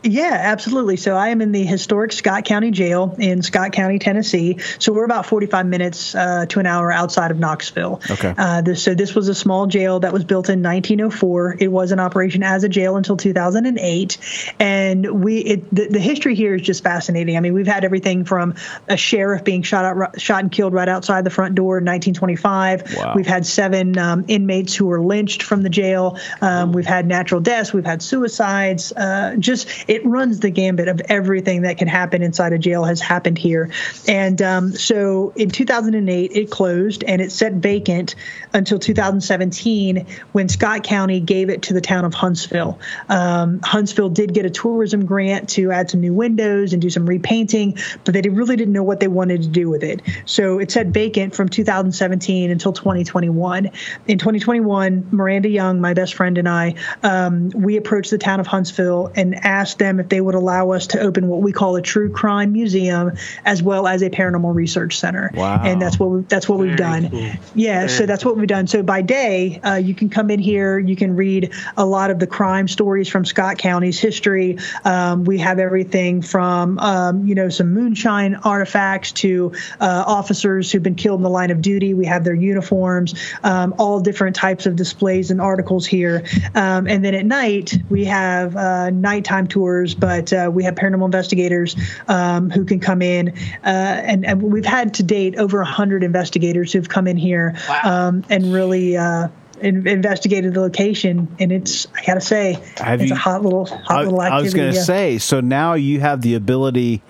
Yeah, 0.04 0.36
absolutely. 0.38 0.96
So 0.96 1.16
I 1.16 1.28
am 1.28 1.40
in 1.40 1.52
the 1.52 1.64
historic 1.64 2.12
Scott 2.12 2.44
County 2.44 2.70
Jail 2.70 3.14
in 3.18 3.42
Scott 3.42 3.72
County, 3.72 3.98
Tennessee. 3.98 4.58
So 4.78 4.92
we're 4.92 5.04
about 5.04 5.24
45 5.24 5.66
minutes 5.66 6.14
uh, 6.14 6.44
to 6.50 6.60
an 6.60 6.66
hour 6.66 6.92
outside 6.92 7.30
of 7.30 7.38
Knoxville. 7.38 8.02
Okay. 8.10 8.34
Uh, 8.36 8.60
this, 8.60 8.82
so 8.82 8.94
this 8.94 9.14
was 9.14 9.28
a 9.28 9.34
small 9.34 9.66
jail 9.66 10.00
that 10.00 10.12
was 10.12 10.24
built 10.24 10.50
in 10.50 10.62
1904. 10.62 11.56
It 11.58 11.68
was 11.68 11.90
in 11.90 12.00
operation 12.00 12.42
as 12.42 12.64
a 12.64 12.68
jail 12.68 12.96
until 12.96 13.16
2008, 13.16 14.54
and 14.60 15.24
we 15.24 15.38
it, 15.38 15.74
the, 15.74 15.88
the 15.88 16.00
history 16.00 16.34
here 16.34 16.54
is 16.54 16.62
just 16.62 16.82
fascinating. 16.82 17.36
I 17.36 17.40
mean, 17.40 17.54
we've 17.54 17.66
had 17.66 17.84
everything 17.84 18.24
from 18.24 18.54
a 18.88 18.96
sheriff 18.96 19.42
being 19.42 19.62
shot 19.62 19.84
out, 19.84 20.20
shot 20.20 20.42
and 20.42 20.52
killed 20.52 20.74
right 20.74 20.88
outside 20.88 21.24
the 21.24 21.30
front 21.30 21.54
door 21.54 21.78
in 21.78 21.84
1925. 21.84 22.96
Wow. 22.96 23.12
We've 23.16 23.26
had 23.26 23.46
seven 23.46 23.96
um, 23.96 24.26
inmates 24.28 24.74
who 24.74 24.86
were 24.86 25.00
lynched 25.00 25.42
from 25.42 25.62
the 25.62 25.70
jail. 25.70 26.18
Um, 26.42 26.72
we've 26.72 26.86
had 26.86 27.06
natural 27.06 27.40
deaths. 27.40 27.72
We've 27.72 27.86
had 27.86 28.02
suicides. 28.02 28.92
Uh, 28.92 29.36
just 29.38 29.68
it 29.94 30.04
runs 30.04 30.40
the 30.40 30.50
gambit 30.50 30.88
of 30.88 31.00
everything 31.08 31.62
that 31.62 31.78
can 31.78 31.86
happen 31.86 32.20
inside 32.20 32.52
a 32.52 32.58
jail 32.58 32.82
has 32.82 33.00
happened 33.00 33.38
here. 33.38 33.70
And 34.08 34.42
um, 34.42 34.72
so 34.72 35.32
in 35.36 35.50
2008, 35.50 36.32
it 36.34 36.50
closed 36.50 37.04
and 37.04 37.22
it 37.22 37.30
sat 37.30 37.52
vacant 37.52 38.16
until 38.52 38.80
2017 38.80 40.06
when 40.32 40.48
Scott 40.48 40.82
County 40.82 41.20
gave 41.20 41.48
it 41.48 41.62
to 41.62 41.74
the 41.74 41.80
town 41.80 42.04
of 42.04 42.12
Huntsville. 42.12 42.80
Um, 43.08 43.60
Huntsville 43.62 44.08
did 44.08 44.34
get 44.34 44.44
a 44.44 44.50
tourism 44.50 45.06
grant 45.06 45.50
to 45.50 45.70
add 45.70 45.90
some 45.90 46.00
new 46.00 46.12
windows 46.12 46.72
and 46.72 46.82
do 46.82 46.90
some 46.90 47.06
repainting, 47.06 47.78
but 48.04 48.14
they 48.14 48.22
really 48.22 48.56
didn't 48.56 48.72
know 48.74 48.82
what 48.82 48.98
they 48.98 49.08
wanted 49.08 49.42
to 49.42 49.48
do 49.48 49.70
with 49.70 49.84
it. 49.84 50.02
So 50.26 50.58
it 50.58 50.72
sat 50.72 50.88
vacant 50.88 51.36
from 51.36 51.48
2017 51.48 52.50
until 52.50 52.72
2021. 52.72 53.70
In 54.08 54.18
2021, 54.18 55.08
Miranda 55.12 55.48
Young, 55.48 55.80
my 55.80 55.94
best 55.94 56.14
friend, 56.14 56.36
and 56.36 56.48
I, 56.48 56.74
um, 57.04 57.50
we 57.50 57.76
approached 57.76 58.10
the 58.10 58.18
town 58.18 58.40
of 58.40 58.48
Huntsville 58.48 59.12
and 59.14 59.36
asked 59.36 59.78
them 59.84 60.00
if 60.00 60.08
they 60.08 60.20
would 60.20 60.34
allow 60.34 60.70
us 60.70 60.88
to 60.88 61.00
open 61.00 61.28
what 61.28 61.42
we 61.42 61.52
call 61.52 61.76
a 61.76 61.82
true 61.82 62.10
crime 62.10 62.52
museum 62.52 63.12
as 63.44 63.62
well 63.62 63.86
as 63.86 64.02
a 64.02 64.10
paranormal 64.10 64.54
research 64.54 64.98
center. 64.98 65.30
Wow. 65.34 65.62
And 65.62 65.80
that's 65.80 65.98
what 65.98 66.10
we, 66.10 66.20
that's 66.22 66.48
what 66.48 66.58
we've 66.58 66.76
done. 66.76 67.10
cool. 67.10 67.30
Yeah, 67.54 67.86
Very 67.86 67.88
so 67.88 68.06
that's 68.06 68.24
what 68.24 68.36
we've 68.36 68.48
done. 68.48 68.66
So 68.66 68.82
by 68.82 69.02
day, 69.02 69.60
uh, 69.60 69.74
you 69.76 69.94
can 69.94 70.08
come 70.08 70.30
in 70.30 70.40
here, 70.40 70.78
you 70.78 70.96
can 70.96 71.16
read 71.16 71.52
a 71.76 71.84
lot 71.84 72.10
of 72.10 72.18
the 72.18 72.26
crime 72.26 72.68
stories 72.68 73.08
from 73.08 73.24
Scott 73.24 73.58
County's 73.58 73.98
history. 73.98 74.58
Um, 74.84 75.24
we 75.24 75.38
have 75.38 75.58
everything 75.58 76.22
from 76.22 76.78
um, 76.78 77.26
you 77.26 77.34
know 77.34 77.48
some 77.48 77.72
moonshine 77.72 78.34
artifacts 78.36 79.12
to 79.12 79.52
uh, 79.80 80.04
officers 80.06 80.70
who've 80.72 80.82
been 80.82 80.94
killed 80.94 81.20
in 81.20 81.22
the 81.22 81.30
line 81.30 81.50
of 81.50 81.60
duty. 81.60 81.94
We 81.94 82.06
have 82.06 82.24
their 82.24 82.34
uniforms, 82.34 83.14
um, 83.42 83.74
all 83.78 84.00
different 84.00 84.36
types 84.36 84.66
of 84.66 84.76
displays 84.76 85.30
and 85.30 85.40
articles 85.40 85.86
here. 85.86 86.24
Um, 86.54 86.86
and 86.86 87.04
then 87.04 87.14
at 87.14 87.26
night, 87.26 87.78
we 87.90 88.04
have 88.04 88.56
uh, 88.56 88.90
nighttime 88.90 89.46
tours, 89.46 89.73
but 89.94 90.32
uh, 90.32 90.50
we 90.52 90.64
have 90.64 90.74
paranormal 90.74 91.04
investigators 91.04 91.76
um, 92.08 92.50
who 92.50 92.64
can 92.64 92.80
come 92.80 93.02
in. 93.02 93.30
Uh, 93.64 93.66
and, 93.66 94.24
and 94.24 94.42
we've 94.42 94.64
had 94.64 94.94
to 94.94 95.02
date 95.02 95.36
over 95.36 95.58
100 95.58 96.04
investigators 96.04 96.72
who've 96.72 96.88
come 96.88 97.06
in 97.06 97.16
here 97.16 97.56
um, 97.84 98.24
and 98.28 98.52
really. 98.52 98.96
Uh, 98.96 99.28
in, 99.60 99.86
investigated 99.86 100.52
the 100.52 100.60
location, 100.60 101.28
and 101.38 101.52
it's 101.52 101.86
I 101.94 102.04
gotta 102.04 102.20
say, 102.20 102.58
Have 102.78 103.00
it's 103.00 103.10
you- 103.10 103.14
a 103.14 103.18
hot 103.18 103.42
little 103.42 103.66
hot 103.66 104.00
I, 104.00 104.02
little 104.02 104.20
activity. 104.20 104.40
I 104.40 104.42
was 104.42 104.54
going 104.54 104.70
to 104.72 104.76
yeah. 104.78 104.82
say, 104.82 105.18
so 105.18 105.40
now 105.40 105.74
you 105.74 106.00
have 106.00 106.22
the 106.22 106.34
ability 106.34 107.02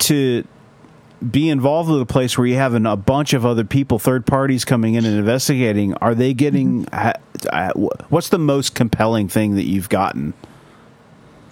to 0.00 0.46
be 1.28 1.48
involved 1.48 1.90
with 1.90 2.00
a 2.00 2.06
place 2.06 2.36
where 2.36 2.46
you 2.46 2.56
have 2.56 2.74
an, 2.74 2.86
a 2.86 2.96
bunch 2.96 3.32
of 3.32 3.46
other 3.46 3.64
people, 3.64 3.98
third 3.98 4.26
parties 4.26 4.64
coming 4.64 4.94
in 4.94 5.04
and 5.04 5.16
investigating. 5.16 5.94
Are 5.94 6.14
they 6.14 6.34
getting? 6.34 6.84
Mm-hmm. 6.84 6.94
ha- 6.94 7.20
uh, 7.50 7.72
What's 8.08 8.28
the 8.28 8.38
most 8.38 8.74
compelling 8.74 9.28
thing 9.28 9.54
that 9.54 9.64
you've 9.64 9.88
gotten? 9.88 10.34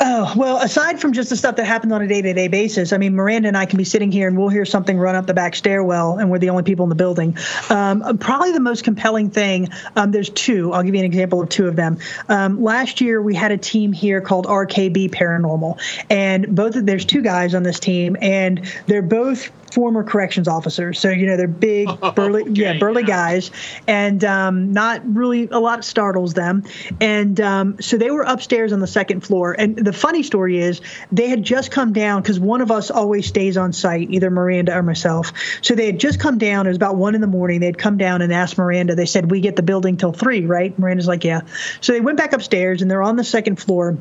Oh, 0.00 0.32
well, 0.36 0.56
aside 0.56 1.00
from 1.00 1.12
just 1.12 1.30
the 1.30 1.36
stuff 1.36 1.54
that 1.56 1.66
happens 1.66 1.92
on 1.92 2.02
a 2.02 2.08
day 2.08 2.20
to 2.20 2.34
day 2.34 2.48
basis, 2.48 2.92
I 2.92 2.98
mean, 2.98 3.14
Miranda 3.14 3.46
and 3.46 3.56
I 3.56 3.64
can 3.64 3.76
be 3.76 3.84
sitting 3.84 4.10
here 4.10 4.26
and 4.26 4.36
we'll 4.36 4.48
hear 4.48 4.64
something 4.64 4.98
run 4.98 5.14
up 5.14 5.26
the 5.26 5.34
back 5.34 5.54
stairwell, 5.54 6.18
and 6.18 6.30
we're 6.30 6.40
the 6.40 6.50
only 6.50 6.64
people 6.64 6.82
in 6.84 6.88
the 6.88 6.96
building. 6.96 7.36
Um, 7.70 8.18
probably 8.18 8.50
the 8.50 8.60
most 8.60 8.82
compelling 8.82 9.30
thing, 9.30 9.68
um, 9.94 10.10
there's 10.10 10.30
two. 10.30 10.72
I'll 10.72 10.82
give 10.82 10.94
you 10.94 11.00
an 11.00 11.06
example 11.06 11.40
of 11.40 11.48
two 11.48 11.68
of 11.68 11.76
them. 11.76 11.98
Um, 12.28 12.60
last 12.60 13.00
year, 13.00 13.22
we 13.22 13.36
had 13.36 13.52
a 13.52 13.56
team 13.56 13.92
here 13.92 14.20
called 14.20 14.46
RKB 14.46 15.10
Paranormal, 15.10 15.80
and 16.10 16.54
both 16.56 16.74
of, 16.74 16.86
there's 16.86 17.04
two 17.04 17.22
guys 17.22 17.54
on 17.54 17.62
this 17.62 17.78
team, 17.78 18.16
and 18.20 18.66
they're 18.86 19.00
both 19.00 19.50
former 19.74 20.04
corrections 20.04 20.46
officers. 20.46 21.00
So, 21.00 21.10
you 21.10 21.26
know, 21.26 21.36
they're 21.36 21.48
big, 21.48 21.88
burly, 22.14 22.44
yeah, 22.52 22.78
burly 22.78 23.02
yeah. 23.02 23.08
guys, 23.08 23.50
and 23.88 24.22
um, 24.24 24.72
not 24.72 25.02
really 25.04 25.48
a 25.50 25.58
lot 25.58 25.84
startles 25.84 26.34
them. 26.34 26.62
And 27.00 27.40
um, 27.40 27.80
so 27.80 27.96
they 27.96 28.10
were 28.10 28.22
upstairs 28.22 28.72
on 28.72 28.78
the 28.78 28.86
second 28.86 29.22
floor. 29.22 29.54
And 29.58 29.76
the 29.76 29.92
funny 29.92 30.22
story 30.22 30.58
is 30.58 30.80
they 31.10 31.28
had 31.28 31.42
just 31.42 31.72
come 31.72 31.92
down 31.92 32.22
because 32.22 32.38
one 32.38 32.60
of 32.60 32.70
us 32.70 32.90
always 32.90 33.26
stays 33.26 33.56
on 33.56 33.72
site, 33.72 34.10
either 34.10 34.30
Miranda 34.30 34.76
or 34.76 34.82
myself. 34.82 35.32
So 35.60 35.74
they 35.74 35.86
had 35.86 35.98
just 35.98 36.20
come 36.20 36.38
down. 36.38 36.66
It 36.66 36.70
was 36.70 36.76
about 36.76 36.96
one 36.96 37.14
in 37.14 37.20
the 37.20 37.26
morning. 37.26 37.60
They'd 37.60 37.78
come 37.78 37.98
down 37.98 38.22
and 38.22 38.32
asked 38.32 38.56
Miranda. 38.56 38.94
They 38.94 39.06
said, 39.06 39.30
"We 39.30 39.40
get 39.40 39.56
the 39.56 39.62
building 39.62 39.96
till 39.96 40.12
three, 40.12 40.46
right?" 40.46 40.78
Miranda's 40.78 41.08
like, 41.08 41.24
"Yeah." 41.24 41.42
So 41.80 41.92
they 41.92 42.00
went 42.00 42.16
back 42.16 42.32
upstairs 42.32 42.80
and 42.80 42.90
they're 42.90 43.02
on 43.02 43.16
the 43.16 43.24
second 43.24 43.56
floor 43.56 43.98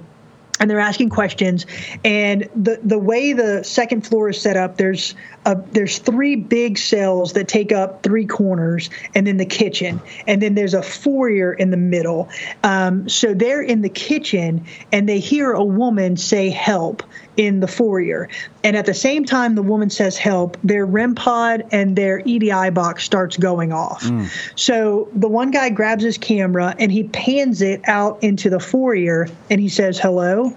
and 0.59 0.69
they're 0.69 0.79
asking 0.79 1.09
questions. 1.09 1.65
And 2.03 2.49
the 2.55 2.79
the 2.83 2.99
way 2.99 3.33
the 3.33 3.63
second 3.63 4.05
floor 4.05 4.29
is 4.29 4.39
set 4.39 4.55
up 4.55 4.77
there's 4.77 5.15
a, 5.45 5.55
there's 5.71 5.99
three 5.99 6.35
big 6.35 6.77
cells 6.77 7.33
that 7.33 7.47
take 7.47 7.71
up 7.71 8.03
three 8.03 8.25
corners 8.25 8.89
and 9.15 9.27
then 9.27 9.37
the 9.37 9.45
kitchen. 9.45 10.01
And 10.27 10.41
then 10.41 10.55
there's 10.55 10.73
a 10.73 10.83
foyer 10.83 11.53
in 11.53 11.71
the 11.71 11.77
middle. 11.77 12.29
Um, 12.63 13.09
so 13.09 13.33
they're 13.33 13.61
in 13.61 13.81
the 13.81 13.89
kitchen 13.89 14.65
and 14.91 15.09
they 15.09 15.19
hear 15.19 15.51
a 15.51 15.63
woman 15.63 16.17
say 16.17 16.49
help 16.49 17.03
in 17.37 17.59
the 17.59 17.67
foyer 17.67 18.29
and 18.63 18.77
at 18.77 18.85
the 18.85 18.93
same 18.93 19.25
time 19.25 19.55
the 19.55 19.61
woman 19.61 19.89
says 19.89 20.17
help. 20.17 20.57
Their 20.63 20.85
REM 20.85 21.15
pod 21.15 21.65
and 21.71 21.95
their 21.95 22.19
EDI 22.19 22.69
box 22.71 23.03
starts 23.03 23.37
going 23.37 23.73
off. 23.73 24.03
Mm. 24.03 24.29
So 24.59 25.09
the 25.13 25.27
one 25.27 25.51
guy 25.51 25.69
grabs 25.69 26.03
his 26.03 26.17
camera 26.17 26.75
and 26.77 26.91
he 26.91 27.03
pans 27.03 27.61
it 27.61 27.81
out 27.87 28.23
into 28.23 28.49
the 28.49 28.59
foyer 28.59 29.27
and 29.49 29.59
he 29.59 29.69
says 29.69 29.99
hello. 29.99 30.55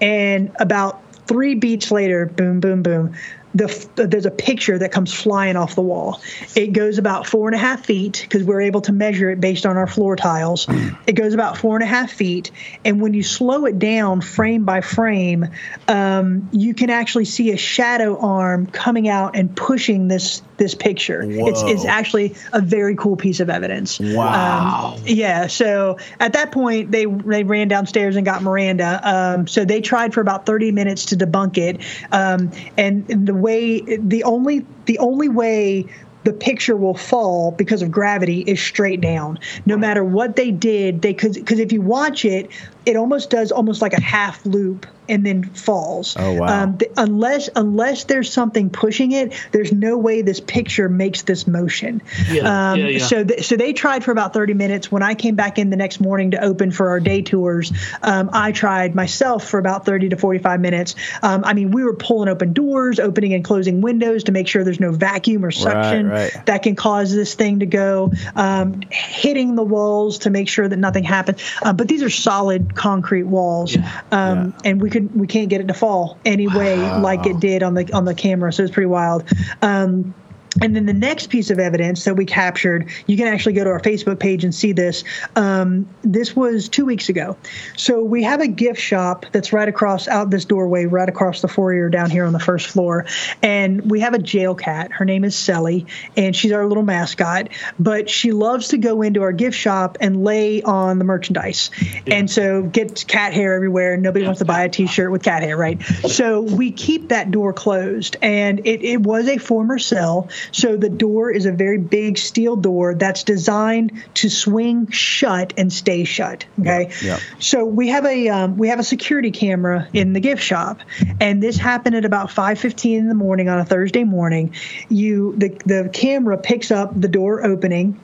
And 0.00 0.50
about 0.58 1.02
three 1.26 1.54
beats 1.54 1.90
later, 1.90 2.26
boom, 2.26 2.60
boom, 2.60 2.82
boom, 2.82 3.14
the, 3.54 3.88
there's 3.94 4.26
a 4.26 4.30
picture 4.30 4.78
that 4.78 4.90
comes 4.90 5.12
flying 5.12 5.56
off 5.56 5.74
the 5.74 5.82
wall. 5.82 6.20
It 6.56 6.68
goes 6.68 6.98
about 6.98 7.26
four 7.26 7.48
and 7.48 7.54
a 7.54 7.58
half 7.58 7.86
feet 7.86 8.20
because 8.22 8.42
we're 8.42 8.62
able 8.62 8.80
to 8.82 8.92
measure 8.92 9.30
it 9.30 9.40
based 9.40 9.64
on 9.64 9.76
our 9.76 9.86
floor 9.86 10.16
tiles. 10.16 10.66
it 11.06 11.12
goes 11.14 11.34
about 11.34 11.56
four 11.56 11.76
and 11.76 11.84
a 11.84 11.86
half 11.86 12.10
feet, 12.10 12.50
and 12.84 13.00
when 13.00 13.14
you 13.14 13.22
slow 13.22 13.66
it 13.66 13.78
down 13.78 14.20
frame 14.20 14.64
by 14.64 14.80
frame, 14.80 15.48
um, 15.86 16.48
you 16.52 16.74
can 16.74 16.90
actually 16.90 17.26
see 17.26 17.52
a 17.52 17.56
shadow 17.56 18.18
arm 18.18 18.66
coming 18.66 19.08
out 19.08 19.36
and 19.36 19.56
pushing 19.56 20.08
this 20.08 20.42
this 20.56 20.74
picture. 20.74 21.22
It's, 21.24 21.62
it's 21.62 21.84
actually 21.84 22.34
a 22.52 22.60
very 22.60 22.94
cool 22.96 23.16
piece 23.16 23.40
of 23.40 23.50
evidence. 23.50 23.98
Wow. 23.98 24.94
Um, 24.96 25.02
yeah. 25.06 25.46
So 25.46 25.98
at 26.20 26.32
that 26.34 26.52
point, 26.52 26.90
they 26.90 27.06
they 27.06 27.44
ran 27.44 27.68
downstairs 27.68 28.16
and 28.16 28.24
got 28.24 28.42
Miranda. 28.42 29.00
Um, 29.02 29.46
so 29.46 29.64
they 29.64 29.80
tried 29.80 30.14
for 30.14 30.20
about 30.20 30.46
30 30.46 30.72
minutes 30.72 31.06
to 31.06 31.16
debunk 31.16 31.58
it. 31.58 31.80
Um, 32.12 32.52
and 32.76 33.06
the 33.26 33.34
way 33.34 33.80
the 33.80 34.24
only 34.24 34.64
the 34.86 34.98
only 34.98 35.28
way 35.28 35.86
the 36.24 36.32
picture 36.32 36.76
will 36.76 36.94
fall 36.94 37.50
because 37.50 37.82
of 37.82 37.90
gravity 37.90 38.40
is 38.40 38.60
straight 38.60 39.00
down. 39.00 39.38
No 39.66 39.76
matter 39.76 40.02
what 40.02 40.36
they 40.36 40.50
did, 40.50 41.02
they 41.02 41.14
could 41.14 41.34
because 41.34 41.58
if 41.58 41.72
you 41.72 41.82
watch 41.82 42.24
it, 42.24 42.50
it 42.86 42.96
almost 42.96 43.30
does 43.30 43.52
almost 43.52 43.82
like 43.82 43.92
a 43.92 44.00
half 44.00 44.44
loop 44.46 44.86
and 45.08 45.24
then 45.24 45.44
falls. 45.44 46.16
Oh, 46.18 46.34
wow. 46.34 46.62
Um, 46.62 46.78
th- 46.78 46.92
unless 46.96 47.48
unless 47.54 48.04
there's 48.04 48.32
something 48.32 48.70
pushing 48.70 49.12
it, 49.12 49.32
there's 49.52 49.72
no 49.72 49.98
way 49.98 50.22
this 50.22 50.40
picture 50.40 50.88
makes 50.88 51.22
this 51.22 51.46
motion. 51.46 52.02
Yeah, 52.30 52.72
um, 52.72 52.78
yeah, 52.80 52.86
yeah. 52.88 52.98
So 52.98 53.24
th- 53.24 53.44
so 53.46 53.56
they 53.56 53.72
tried 53.72 54.04
for 54.04 54.10
about 54.10 54.32
30 54.32 54.54
minutes. 54.54 54.90
When 54.90 55.02
I 55.02 55.14
came 55.14 55.34
back 55.34 55.58
in 55.58 55.70
the 55.70 55.76
next 55.76 56.00
morning 56.00 56.32
to 56.32 56.42
open 56.42 56.70
for 56.70 56.90
our 56.90 57.00
day 57.00 57.22
tours, 57.22 57.72
um, 58.02 58.30
I 58.32 58.52
tried 58.52 58.94
myself 58.94 59.48
for 59.48 59.58
about 59.58 59.84
30 59.84 60.10
to 60.10 60.16
45 60.16 60.60
minutes. 60.60 60.94
Um, 61.22 61.44
I 61.44 61.54
mean, 61.54 61.70
we 61.70 61.84
were 61.84 61.94
pulling 61.94 62.28
open 62.28 62.52
doors, 62.52 62.98
opening 62.98 63.34
and 63.34 63.44
closing 63.44 63.80
windows 63.80 64.24
to 64.24 64.32
make 64.32 64.48
sure 64.48 64.64
there's 64.64 64.80
no 64.80 64.92
vacuum 64.92 65.44
or 65.44 65.50
suction 65.50 66.08
right. 66.08 66.32
that 66.46 66.62
can 66.62 66.76
cause 66.76 67.14
this 67.14 67.34
thing 67.34 67.60
to 67.60 67.66
go, 67.66 68.12
um, 68.34 68.82
hitting 68.90 69.54
the 69.54 69.62
walls 69.62 70.18
to 70.20 70.30
make 70.30 70.48
sure 70.48 70.68
that 70.68 70.78
nothing 70.78 71.04
happens. 71.04 71.40
Uh, 71.62 71.72
but 71.72 71.88
these 71.88 72.02
are 72.02 72.10
solid 72.10 72.74
concrete 72.74 73.24
walls, 73.24 73.74
Yeah. 73.76 74.00
um, 74.10 74.54
and 74.64 74.80
we 74.80 74.90
could 74.94 75.14
we 75.14 75.26
can't 75.26 75.48
get 75.48 75.60
it 75.60 75.66
to 75.66 75.74
fall 75.74 76.16
anyway 76.24 76.76
like 76.76 77.26
it 77.26 77.40
did 77.40 77.64
on 77.64 77.74
the 77.74 77.92
on 77.92 78.04
the 78.04 78.14
camera. 78.14 78.52
So 78.52 78.62
it's 78.62 78.72
pretty 78.72 78.86
wild. 78.86 79.24
Um, 79.60 80.14
and 80.62 80.74
then 80.74 80.86
the 80.86 80.94
next 80.94 81.28
piece 81.28 81.50
of 81.50 81.58
evidence 81.58 82.04
that 82.04 82.14
we 82.14 82.24
captured, 82.24 82.88
you 83.06 83.16
can 83.16 83.26
actually 83.26 83.54
go 83.54 83.64
to 83.64 83.70
our 83.70 83.80
Facebook 83.80 84.18
page 84.18 84.44
and 84.44 84.54
see 84.54 84.72
this. 84.72 85.04
Um, 85.36 85.88
this 86.02 86.36
was 86.36 86.68
two 86.68 86.84
weeks 86.84 87.08
ago. 87.08 87.36
So 87.76 88.02
we 88.02 88.22
have 88.22 88.40
a 88.40 88.46
gift 88.46 88.80
shop 88.80 89.26
that's 89.32 89.52
right 89.52 89.68
across 89.68 90.08
out 90.08 90.30
this 90.30 90.44
doorway, 90.44 90.86
right 90.86 91.08
across 91.08 91.40
the 91.40 91.48
foyer 91.48 91.88
down 91.88 92.10
here 92.10 92.24
on 92.24 92.32
the 92.32 92.40
first 92.40 92.68
floor. 92.68 93.06
And 93.42 93.90
we 93.90 94.00
have 94.00 94.14
a 94.14 94.18
jail 94.18 94.54
cat. 94.54 94.92
Her 94.92 95.04
name 95.04 95.24
is 95.24 95.34
Sally, 95.34 95.86
and 96.16 96.34
she's 96.34 96.52
our 96.52 96.66
little 96.66 96.82
mascot. 96.82 97.48
But 97.78 98.08
she 98.08 98.32
loves 98.32 98.68
to 98.68 98.78
go 98.78 99.02
into 99.02 99.22
our 99.22 99.32
gift 99.32 99.56
shop 99.56 99.98
and 100.00 100.24
lay 100.24 100.62
on 100.62 100.98
the 100.98 101.04
merchandise. 101.04 101.70
And 102.06 102.30
so 102.30 102.62
get 102.62 103.04
cat 103.08 103.32
hair 103.32 103.54
everywhere. 103.54 103.96
Nobody 103.96 104.24
wants 104.24 104.38
to 104.38 104.44
buy 104.44 104.62
a 104.64 104.68
t 104.68 104.86
shirt 104.86 105.10
with 105.10 105.22
cat 105.22 105.42
hair, 105.42 105.56
right? 105.56 105.82
So 105.82 106.40
we 106.40 106.70
keep 106.70 107.08
that 107.08 107.30
door 107.30 107.52
closed. 107.52 108.16
And 108.22 108.60
it, 108.60 108.82
it 108.84 109.00
was 109.00 109.28
a 109.28 109.38
former 109.38 109.78
cell. 109.78 110.28
So 110.52 110.76
the 110.76 110.88
door 110.88 111.30
is 111.30 111.46
a 111.46 111.52
very 111.52 111.78
big 111.78 112.18
steel 112.18 112.56
door 112.56 112.94
that's 112.94 113.24
designed 113.24 113.92
to 114.14 114.28
swing 114.28 114.90
shut 114.90 115.54
and 115.56 115.72
stay 115.72 116.04
shut. 116.04 116.46
Okay. 116.60 116.90
yeah. 117.02 117.18
So 117.38 117.64
we 117.64 117.88
have 117.88 118.04
a 118.04 118.28
um, 118.28 118.56
we 118.56 118.68
have 118.68 118.78
a 118.78 118.84
security 118.84 119.30
camera 119.30 119.88
in 119.92 120.12
the 120.12 120.20
gift 120.20 120.42
shop, 120.42 120.80
and 121.20 121.42
this 121.42 121.56
happened 121.56 121.96
at 121.96 122.04
about 122.04 122.30
5:15 122.30 122.98
in 122.98 123.08
the 123.08 123.14
morning 123.14 123.48
on 123.48 123.58
a 123.58 123.64
Thursday 123.64 124.04
morning. 124.04 124.54
You 124.88 125.34
the 125.36 125.48
the 125.64 125.90
camera 125.92 126.38
picks 126.38 126.70
up 126.70 126.98
the 126.98 127.08
door 127.08 127.44
opening, 127.44 127.98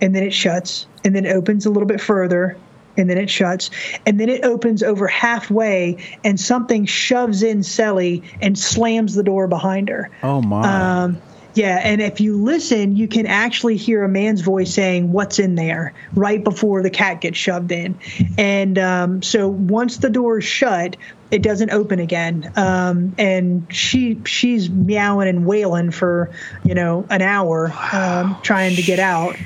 and 0.00 0.14
then 0.14 0.22
it 0.22 0.32
shuts, 0.32 0.86
and 1.04 1.14
then 1.14 1.24
it 1.24 1.34
opens 1.34 1.66
a 1.66 1.70
little 1.70 1.88
bit 1.88 2.00
further, 2.00 2.56
and 2.96 3.08
then 3.08 3.18
it 3.18 3.30
shuts, 3.30 3.70
and 4.06 4.18
then 4.18 4.28
it 4.28 4.44
opens 4.44 4.82
over 4.82 5.06
halfway, 5.06 5.98
and 6.22 6.38
something 6.38 6.86
shoves 6.86 7.42
in 7.42 7.62
Sally 7.62 8.22
and 8.40 8.58
slams 8.58 9.14
the 9.14 9.22
door 9.22 9.46
behind 9.46 9.88
her. 9.88 10.10
Oh 10.22 10.40
my. 10.42 11.02
Um, 11.02 11.22
yeah, 11.54 11.80
and 11.82 12.02
if 12.02 12.20
you 12.20 12.42
listen, 12.42 12.96
you 12.96 13.06
can 13.06 13.26
actually 13.26 13.76
hear 13.76 14.02
a 14.02 14.08
man's 14.08 14.40
voice 14.40 14.74
saying 14.74 15.12
"What's 15.12 15.38
in 15.38 15.54
there?" 15.54 15.94
right 16.14 16.42
before 16.42 16.82
the 16.82 16.90
cat 16.90 17.20
gets 17.20 17.38
shoved 17.38 17.70
in, 17.70 17.98
and 18.36 18.78
um, 18.78 19.22
so 19.22 19.48
once 19.48 19.98
the 19.98 20.10
door 20.10 20.38
is 20.38 20.44
shut, 20.44 20.96
it 21.30 21.42
doesn't 21.42 21.70
open 21.70 22.00
again. 22.00 22.52
Um, 22.56 23.14
and 23.18 23.66
she 23.72 24.20
she's 24.24 24.68
meowing 24.68 25.28
and 25.28 25.46
wailing 25.46 25.92
for 25.92 26.30
you 26.64 26.74
know 26.74 27.06
an 27.08 27.22
hour, 27.22 27.72
um, 27.92 28.36
trying 28.42 28.74
to 28.76 28.82
get 28.82 28.98
out. 28.98 29.36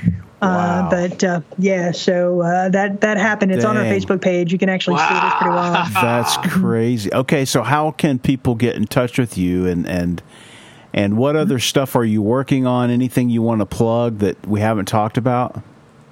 Wow. 0.40 0.48
Uh, 0.48 0.90
but 0.90 1.24
uh, 1.24 1.40
yeah, 1.58 1.92
so 1.92 2.40
uh, 2.40 2.68
that 2.70 3.02
that 3.02 3.18
happened. 3.18 3.52
It's 3.52 3.64
on 3.64 3.76
our 3.76 3.84
Facebook 3.84 4.22
page. 4.22 4.50
You 4.50 4.58
can 4.58 4.68
actually 4.68 4.98
see 4.98 5.04
it. 5.04 5.24
It's 5.24 5.34
pretty 5.36 5.54
wild. 5.54 5.92
That's 5.94 6.36
crazy. 6.38 7.12
Okay, 7.12 7.44
so 7.44 7.62
how 7.62 7.90
can 7.90 8.18
people 8.18 8.54
get 8.54 8.76
in 8.76 8.86
touch 8.86 9.18
with 9.18 9.36
you 9.36 9.66
and 9.66 9.86
and 9.86 10.22
and 10.98 11.16
what 11.16 11.36
other 11.36 11.60
stuff 11.60 11.94
are 11.94 12.04
you 12.04 12.20
working 12.20 12.66
on? 12.66 12.90
Anything 12.90 13.30
you 13.30 13.40
want 13.40 13.60
to 13.60 13.66
plug 13.66 14.18
that 14.18 14.44
we 14.48 14.58
haven't 14.58 14.86
talked 14.86 15.16
about? 15.16 15.62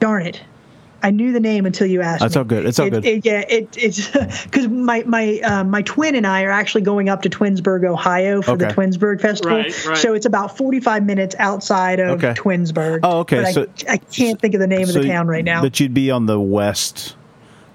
darn 0.00 0.26
it. 0.26 0.42
I 1.00 1.10
knew 1.12 1.30
the 1.32 1.38
name 1.38 1.64
until 1.64 1.86
you 1.86 2.02
asked. 2.02 2.20
That's 2.22 2.34
me. 2.34 2.38
all 2.40 2.44
good. 2.44 2.66
It's 2.66 2.78
all 2.80 2.86
It- 2.88 2.90
good. 2.90 3.04
it- 3.06 3.24
yeah, 3.24 3.44
it, 3.48 3.68
it's 3.78 4.10
because 4.44 4.66
my 4.66 5.04
my 5.06 5.38
uh, 5.44 5.62
my 5.62 5.82
twin 5.82 6.16
and 6.16 6.26
I 6.26 6.42
are 6.42 6.50
actually 6.50 6.80
going 6.80 7.08
up 7.08 7.22
to 7.22 7.30
Twinsburg, 7.30 7.84
Ohio, 7.84 8.42
for 8.42 8.56
the 8.56 8.66
Twinsburg 8.66 9.20
Festival. 9.20 9.58
Right, 9.58 9.86
right. 9.86 9.96
So 9.96 10.14
it's 10.14 10.26
about 10.26 10.56
forty 10.58 10.80
five 10.80 11.06
minutes 11.06 11.36
outside 11.38 12.00
of 12.00 12.18
Okay. 12.22 12.34
Twinsburg. 12.34 13.00
Oh, 13.04 13.20
okay, 13.20 13.36
But 13.42 13.46
I, 13.46 13.52
so- 13.52 13.66
I 13.88 13.96
can't 13.98 14.40
think 14.40 14.54
of 14.54 14.60
the 14.60 14.66
name 14.66 14.88
of 14.88 14.94
the 14.94 15.06
town 15.06 15.28
right 15.28 15.44
now. 15.44 15.62
But 15.62 15.78
you'd 15.78 15.94
be 15.94 16.10
on 16.10 16.26
the 16.26 16.40
west, 16.40 17.14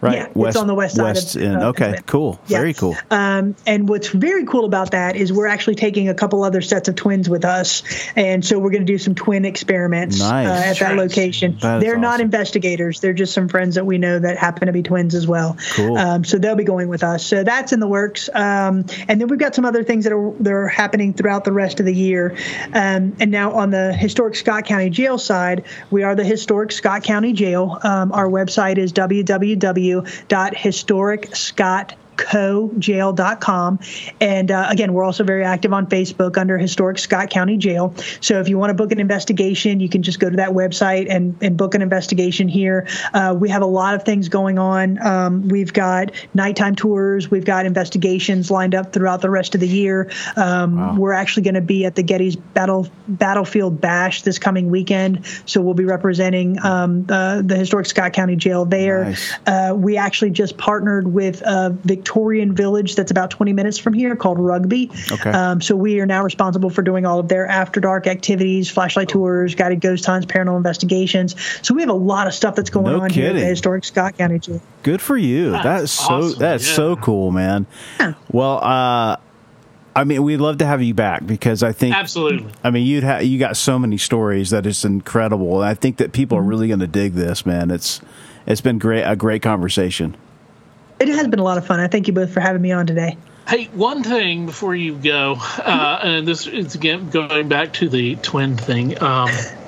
right? 0.04 0.30
Yeah, 0.36 0.48
it's 0.48 0.58
on 0.58 0.68
the 0.68 0.76
west 0.76 0.96
side 0.96 1.04
West 1.04 1.36
of, 1.36 1.42
end. 1.42 1.56
uh, 1.58 1.70
okay, 1.70 1.80
Pennsylvania. 1.86 2.04
cool. 2.08 2.40
Yeah. 2.48 2.58
Very 2.60 2.74
cool. 2.74 2.96
Um, 3.10 3.56
and 3.66 3.88
what's 3.90 4.10
very 4.10 4.46
cool 4.46 4.66
about 4.66 4.92
that 4.92 5.16
is 5.16 5.32
we're 5.34 5.48
actually 5.48 5.76
taking 5.76 6.10
a 6.10 6.14
couple 6.14 6.44
other 6.44 6.62
sets 6.62 6.90
of 6.90 6.96
twins 6.96 7.30
with 7.30 7.46
us, 7.46 7.84
and 8.16 8.46
so 8.46 8.60
we're 8.60 8.72
going 8.72 8.86
to 8.86 8.92
do 8.92 8.98
some 8.98 9.16
twin 9.16 9.46
experiments 9.46 10.20
Nice. 10.20 10.48
uh, 10.48 10.70
at 10.70 10.80
that 10.80 10.96
location. 10.98 11.58
That 11.62 11.78
is 11.78 11.84
They're 11.84 11.98
not 11.98 12.20
investigators; 12.22 13.00
they're 13.00 13.14
just 13.14 13.34
some 13.34 13.48
friends 13.48 13.76
that 13.76 13.86
we 13.86 13.98
know 13.98 14.20
that 14.20 14.38
happen 14.38 14.68
to 14.68 14.74
be 14.74 14.84
twins 14.84 15.16
as 15.16 15.26
well. 15.28 15.58
Cool. 15.76 15.98
Um, 15.98 16.24
so 16.24 16.38
they'll 16.38 16.56
be 16.56 16.64
going 16.64 16.90
with 16.90 17.04
us. 17.04 17.26
So 17.26 17.44
that's 17.44 17.74
in 17.74 17.80
the 17.80 17.88
works. 17.88 18.30
Um, 18.34 18.86
and 19.08 19.20
then 19.22 19.28
we've 19.28 19.40
got 19.40 19.56
some 19.56 19.66
other 19.66 19.84
things 19.84 20.04
that 20.04 20.14
are 20.14 20.32
that 20.40 20.54
are 20.54 20.68
happening 20.68 21.14
throughout 21.14 21.44
the 21.46 21.52
rest 21.52 21.80
of 21.80 21.86
the 21.86 21.94
year. 21.94 22.36
Um, 22.74 23.16
and 23.20 23.32
now 23.32 23.54
on 23.54 23.70
the 23.70 23.94
historic 23.94 24.36
Scott 24.36 24.66
County 24.66 24.90
Jail 24.90 25.18
side, 25.18 25.64
we 25.92 26.04
are 26.04 26.16
the 26.16 26.24
historic 26.24 26.72
Scott 26.72 27.04
County 27.04 27.34
Jail. 27.34 27.80
Um, 27.84 28.12
our 28.12 28.28
website 28.28 28.78
is 28.78 28.92
www.historicscott 30.02 31.94
cojail.com 32.18 33.80
and 34.22 34.52
uh, 34.52 34.68
again 34.70 34.94
we're 34.94 35.04
also 35.04 35.24
very 35.24 35.44
active 35.44 35.74
on 35.74 35.88
facebook 35.88 36.38
under 36.38 36.58
historic 36.58 36.98
scott 36.98 37.30
county 37.30 37.58
jail. 37.58 37.94
So 38.22 38.40
if 38.40 38.50
you 38.50 38.58
want 38.58 38.70
to 38.70 38.74
book 38.74 38.92
an 38.92 39.00
investigation 39.00 39.80
you 39.80 39.90
can 39.90 40.04
just 40.04 40.20
go 40.20 40.30
to 40.30 40.38
that 40.38 40.50
website 40.50 41.08
and, 41.10 41.38
and 41.42 41.58
book 41.58 41.76
an 41.76 41.82
investigation 41.82 42.48
here. 42.48 42.88
Uh, 43.14 43.36
we 43.38 43.50
have 43.50 43.62
a 43.62 43.68
lot 43.68 43.96
of 43.96 44.04
things 44.04 44.30
going 44.30 44.58
on. 44.58 45.02
Um, 45.06 45.48
we've 45.48 45.74
got 45.74 46.12
nighttime 46.34 46.76
tours. 46.76 47.30
We've 47.30 47.46
got 47.46 47.66
investigations 47.66 48.50
lined 48.50 48.76
up 48.76 48.94
throughout 48.94 49.22
the 49.22 49.30
rest 49.30 49.56
of 49.56 49.62
the 49.62 49.68
year. 49.68 50.10
Um, 50.36 50.98
we're 50.98 51.14
actually 51.14 51.44
going 51.44 51.56
to 51.56 51.62
be 51.62 51.86
at 51.86 51.96
the 51.96 52.04
getty's 52.04 52.36
battle 52.36 52.88
battlefield 53.08 53.82
bash 53.82 54.22
this 54.22 54.40
coming 54.40 54.70
weekend. 54.70 55.26
So 55.46 55.62
we'll 55.62 55.74
be 55.74 55.86
representing 55.86 56.58
um, 56.64 57.06
uh, 57.10 57.42
the 57.42 57.56
historic 57.56 57.86
scott 57.86 58.14
county 58.14 58.36
jail 58.36 58.66
there. 58.66 59.06
Nice. 59.06 59.34
uh, 59.46 59.74
we 59.76 59.98
actually 59.98 60.32
just 60.32 60.58
partnered 60.58 61.08
with 61.08 61.42
a 61.42 61.78
Victorian 62.04 62.54
village 62.54 62.96
that's 62.96 63.12
about 63.12 63.30
20 63.32 63.54
minutes 63.54 63.78
from 63.78 63.94
here 63.94 64.14
called 64.16 64.38
Rugby. 64.38 64.92
Okay. 65.10 65.30
Um, 65.32 65.62
so 65.62 65.74
we 65.74 66.02
are 66.02 66.06
now 66.06 66.22
responsible 66.22 66.70
for 66.70 66.82
doing 66.82 67.06
all 67.06 67.18
of 67.20 67.30
their 67.30 67.48
after 67.48 67.80
dark 67.80 68.08
activities, 68.08 68.70
flashlight 68.70 69.08
tours, 69.08 69.56
guided 69.56 69.80
ghost 69.80 70.06
hunts, 70.06 70.26
paranormal 70.26 70.58
investigations. 70.58 71.36
So 71.62 71.74
we 71.74 71.82
have 71.82 71.90
a 71.90 71.94
lot 71.94 72.28
of 72.28 72.34
stuff 72.34 72.56
that's 72.56 72.70
going 72.70 72.88
No 72.88 73.00
on 73.00 73.10
here 73.10 73.30
at 73.30 73.36
the 73.36 73.40
historic 73.46 73.86
Scott 73.86 74.18
County 74.18 74.38
Jail. 74.40 74.62
Good 74.84 75.02
for 75.02 75.16
you. 75.16 75.52
That's 75.52 75.64
That's 75.64 75.92
so 75.94 76.04
awesome, 76.14 76.40
that's 76.40 76.68
yeah. 76.68 76.76
so 76.76 76.96
cool, 76.98 77.32
man. 77.32 77.66
Well, 78.32 78.60
uh 78.62 79.16
I 79.96 80.06
mean, 80.06 80.24
we'd 80.24 80.38
love 80.38 80.58
to 80.58 80.66
have 80.66 80.82
you 80.82 80.94
back 80.96 81.26
because 81.26 81.62
I 81.64 81.72
think 81.72 81.96
Absolutely. 81.96 82.48
I 82.64 82.72
mean, 82.72 82.86
you'd 82.86 83.04
ha- 83.04 83.20
you 83.20 83.38
got 83.40 83.56
so 83.56 83.78
many 83.80 83.98
stories 84.00 84.50
that 84.50 84.66
it's 84.66 84.84
incredible. 84.84 85.62
And 85.62 85.70
I 85.70 85.76
think 85.76 85.98
that 85.98 86.12
people 86.14 86.38
Mm-hmm. 86.38 86.46
are 86.48 86.50
really 86.50 86.68
going 86.68 86.80
to 86.80 86.88
dig 86.88 87.14
this, 87.14 87.46
man. 87.46 87.72
It's 87.72 88.02
it's 88.46 88.60
been 88.60 88.78
great 88.80 89.04
a 89.04 89.16
great 89.16 89.42
conversation. 89.42 90.18
It 91.00 91.08
has 91.10 91.28
been 91.28 91.40
a 91.40 91.44
lot 91.44 91.58
of 91.58 91.66
fun. 91.66 91.80
I 91.80 91.88
thank 91.88 92.08
you 92.08 92.14
both 92.14 92.32
for 92.34 92.40
having 92.40 92.62
me 92.62 92.72
on 92.72 92.88
today. 92.88 93.18
Hey, 93.48 93.66
one 93.74 94.04
thing 94.04 94.46
before 94.46 94.74
you 94.74 94.96
go, 94.96 95.36
uh, 95.58 96.00
and 96.02 96.28
this 96.28 96.48
is 96.48 96.76
again 96.76 97.10
going 97.10 97.50
back 97.50 97.74
to 97.74 97.90
the 97.90 98.16
twin 98.18 98.56
thing. 98.56 99.02
Um, 99.02 99.30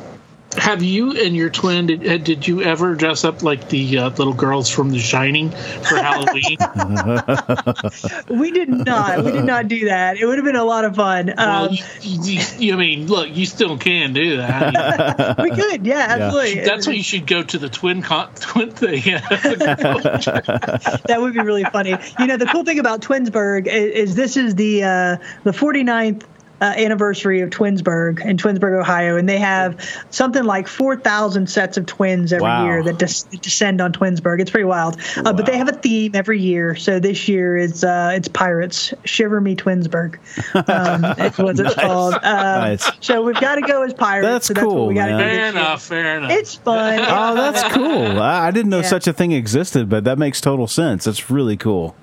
have 0.57 0.83
you 0.83 1.11
and 1.19 1.35
your 1.35 1.49
twin 1.49 1.87
did, 1.87 2.07
uh, 2.07 2.17
did 2.17 2.47
you 2.47 2.61
ever 2.61 2.95
dress 2.95 3.23
up 3.23 3.43
like 3.43 3.69
the 3.69 3.97
uh, 3.99 4.09
little 4.09 4.33
girls 4.33 4.69
from 4.69 4.89
The 4.91 4.99
Shining 4.99 5.49
for 5.51 5.95
Halloween? 5.97 6.57
We 8.29 8.51
did 8.51 8.69
not. 8.69 9.23
we 9.23 9.31
did 9.31 9.45
not 9.45 9.67
do 9.67 9.85
that. 9.85 10.17
It 10.17 10.25
would 10.25 10.37
have 10.37 10.45
been 10.45 10.55
a 10.55 10.63
lot 10.63 10.85
of 10.85 10.95
fun. 10.95 11.33
well, 11.37 11.69
Um, 11.69 11.77
you, 12.01 12.19
you, 12.23 12.41
you- 12.57 12.73
I 12.73 12.77
mean, 12.77 13.07
look, 13.07 13.29
you 13.35 13.45
still 13.45 13.77
can 13.77 14.13
do 14.13 14.37
that. 14.37 14.75
I 14.75 15.35
mean, 15.43 15.47
we 15.51 15.55
could. 15.55 15.85
Yeah, 15.85 16.05
absolutely. 16.09 16.61
that's 16.61 16.87
why 16.87 16.93
you 16.93 17.03
should 17.03 17.27
go 17.27 17.43
to 17.43 17.57
the 17.57 17.69
twin 17.69 18.01
con- 18.01 18.33
twin 18.35 18.71
thing. 18.71 19.01
that 19.05 21.17
would 21.19 21.33
be 21.33 21.39
really 21.41 21.63
funny. 21.65 21.95
You 22.19 22.27
know, 22.27 22.37
the 22.37 22.45
cool 22.47 22.63
thing 22.63 22.79
about 22.79 23.01
Twinsburg 23.01 23.67
is, 23.67 24.09
is 24.09 24.15
this 24.15 24.37
is 24.37 24.55
the 24.55 24.83
uh, 24.83 25.17
the 25.43 25.51
49th 25.51 26.23
uh, 26.61 26.65
anniversary 26.65 27.41
of 27.41 27.49
Twinsburg 27.49 28.25
in 28.25 28.37
Twinsburg, 28.37 28.79
Ohio, 28.79 29.17
and 29.17 29.27
they 29.27 29.39
have 29.39 29.79
something 30.09 30.43
like 30.43 30.67
4,000 30.67 31.49
sets 31.49 31.77
of 31.77 31.85
twins 31.85 32.31
every 32.31 32.43
Wow. 32.43 32.65
year 32.65 32.83
that, 32.83 32.97
des- 32.97 33.37
descend 33.37 33.81
on 33.81 33.91
Twinsburg. 33.91 34.39
It's 34.39 34.51
pretty 34.51 34.65
wild. 34.65 34.97
Uh, 35.17 35.33
But 35.33 35.45
they 35.45 35.57
have 35.57 35.67
a 35.67 35.73
theme 35.73 36.11
every 36.15 36.39
year. 36.39 36.75
So 36.75 36.99
this 36.99 37.27
year 37.27 37.57
it's 37.57 37.83
uh, 37.83 38.11
it's 38.15 38.27
pirates. 38.27 38.93
Shiver 39.03 39.41
me 39.41 39.55
Twinsburg. 39.55 40.15
Um, 40.55 41.03
it's 41.17 41.37
what 41.37 41.59
it's 41.59 41.75
called. 41.75 42.13
Um, 42.15 42.21
Nice. 42.21 42.89
So 43.01 43.21
we've 43.23 43.39
got 43.39 43.55
to 43.55 43.61
go 43.61 43.83
as 43.83 43.93
pirates. 43.93 44.25
That's 44.27 44.47
so 44.47 44.53
that's 44.53 44.63
cool, 44.65 44.75
what 44.77 44.87
we 44.89 44.93
got 44.95 45.07
to 45.07 45.11
do. 45.13 45.17
fair 45.19 45.49
enough. 45.49 45.83
Fair 45.83 46.17
enough. 46.17 46.31
It's 46.31 46.55
fun. 46.55 46.99
Oh, 47.05 47.35
that's 47.35 47.63
cool. 47.73 48.19
I, 48.21 48.47
I 48.47 48.51
didn't 48.51 48.69
know 48.69 48.77
Yeah. 48.79 48.87
such 48.87 49.07
a 49.07 49.13
thing 49.13 49.31
existed, 49.33 49.89
but 49.89 50.03
that 50.05 50.17
makes 50.17 50.39
total 50.41 50.67
sense. 50.67 51.03
That's 51.05 51.29
really 51.29 51.57
cool. 51.57 51.95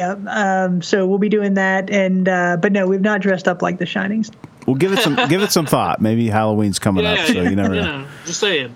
Yep. 0.00 0.20
Um, 0.28 0.80
so 0.80 1.06
we'll 1.06 1.18
be 1.18 1.28
doing 1.28 1.54
that, 1.54 1.90
and 1.90 2.26
uh, 2.26 2.56
but 2.56 2.72
no, 2.72 2.86
we've 2.86 3.02
not 3.02 3.20
dressed 3.20 3.46
up 3.46 3.60
like 3.60 3.76
the 3.76 3.84
Shinings. 3.84 4.30
Well, 4.66 4.76
give 4.76 4.94
it 4.94 5.00
some 5.00 5.14
give 5.28 5.42
it 5.42 5.52
some 5.52 5.66
thought. 5.66 6.00
Maybe 6.00 6.28
Halloween's 6.28 6.78
coming 6.78 7.04
yeah, 7.04 7.12
up, 7.12 7.26
so 7.26 7.42
you 7.42 7.54
never 7.54 7.74
know. 7.74 8.02
know, 8.02 8.08
just 8.24 8.40
saying, 8.40 8.74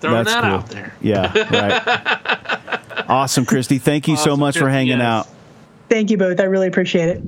throwing 0.00 0.24
That's 0.24 0.32
that 0.32 0.42
cool. 0.42 0.52
out 0.52 0.70
there. 0.70 0.94
Yeah, 1.02 1.32
right. 1.50 3.04
awesome, 3.10 3.44
Kristy. 3.44 3.78
Thank 3.78 4.08
you 4.08 4.16
so 4.16 4.30
Awesome, 4.30 4.40
much 4.40 4.56
for 4.56 4.70
hanging 4.70 4.98
yes. 4.98 5.02
out. 5.02 5.28
Thank 5.90 6.10
you 6.10 6.16
both. 6.16 6.40
I 6.40 6.44
really 6.44 6.66
appreciate 6.66 7.10
it. 7.10 7.22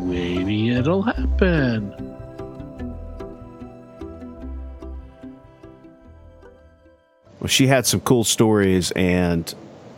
Maybe 0.00 0.70
it'll 0.70 1.02
happen. 1.02 1.94
Well, 7.38 7.48
she 7.48 7.68
had 7.68 7.86
some 7.86 8.00
cool 8.00 8.24
stories, 8.24 8.90
and 8.90 9.48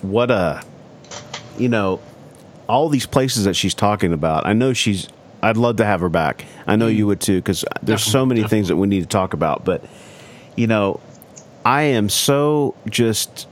what 0.03 0.31
a, 0.31 0.63
you 1.59 1.69
know, 1.69 2.01
all 2.69 2.89
these 2.89 3.07
places 3.07 3.45
that 3.45 3.55
she's 3.55 3.75
talking 3.75 4.13
about. 4.13 4.47
I 4.47 4.53
know 4.53 4.75
she's. 4.75 5.09
I'd 5.43 5.57
love 5.57 5.77
to 5.77 5.85
have 5.85 6.01
her 6.01 6.09
back. 6.09 6.45
I 6.67 6.77
know 6.77 6.87
you 6.87 7.05
mm. 7.05 7.09
would 7.09 7.21
too, 7.21 7.39
because 7.39 7.65
there's 7.83 8.05
so 8.05 8.25
many 8.25 8.45
things 8.45 8.69
that 8.69 8.77
we 8.77 8.87
need 8.87 9.01
to 9.01 9.09
talk 9.09 9.35
about. 9.35 9.65
But, 9.65 9.85
you 10.57 10.67
know, 10.67 11.01
I 11.65 11.83
am 11.83 12.09
so 12.09 12.75
just 12.89 13.49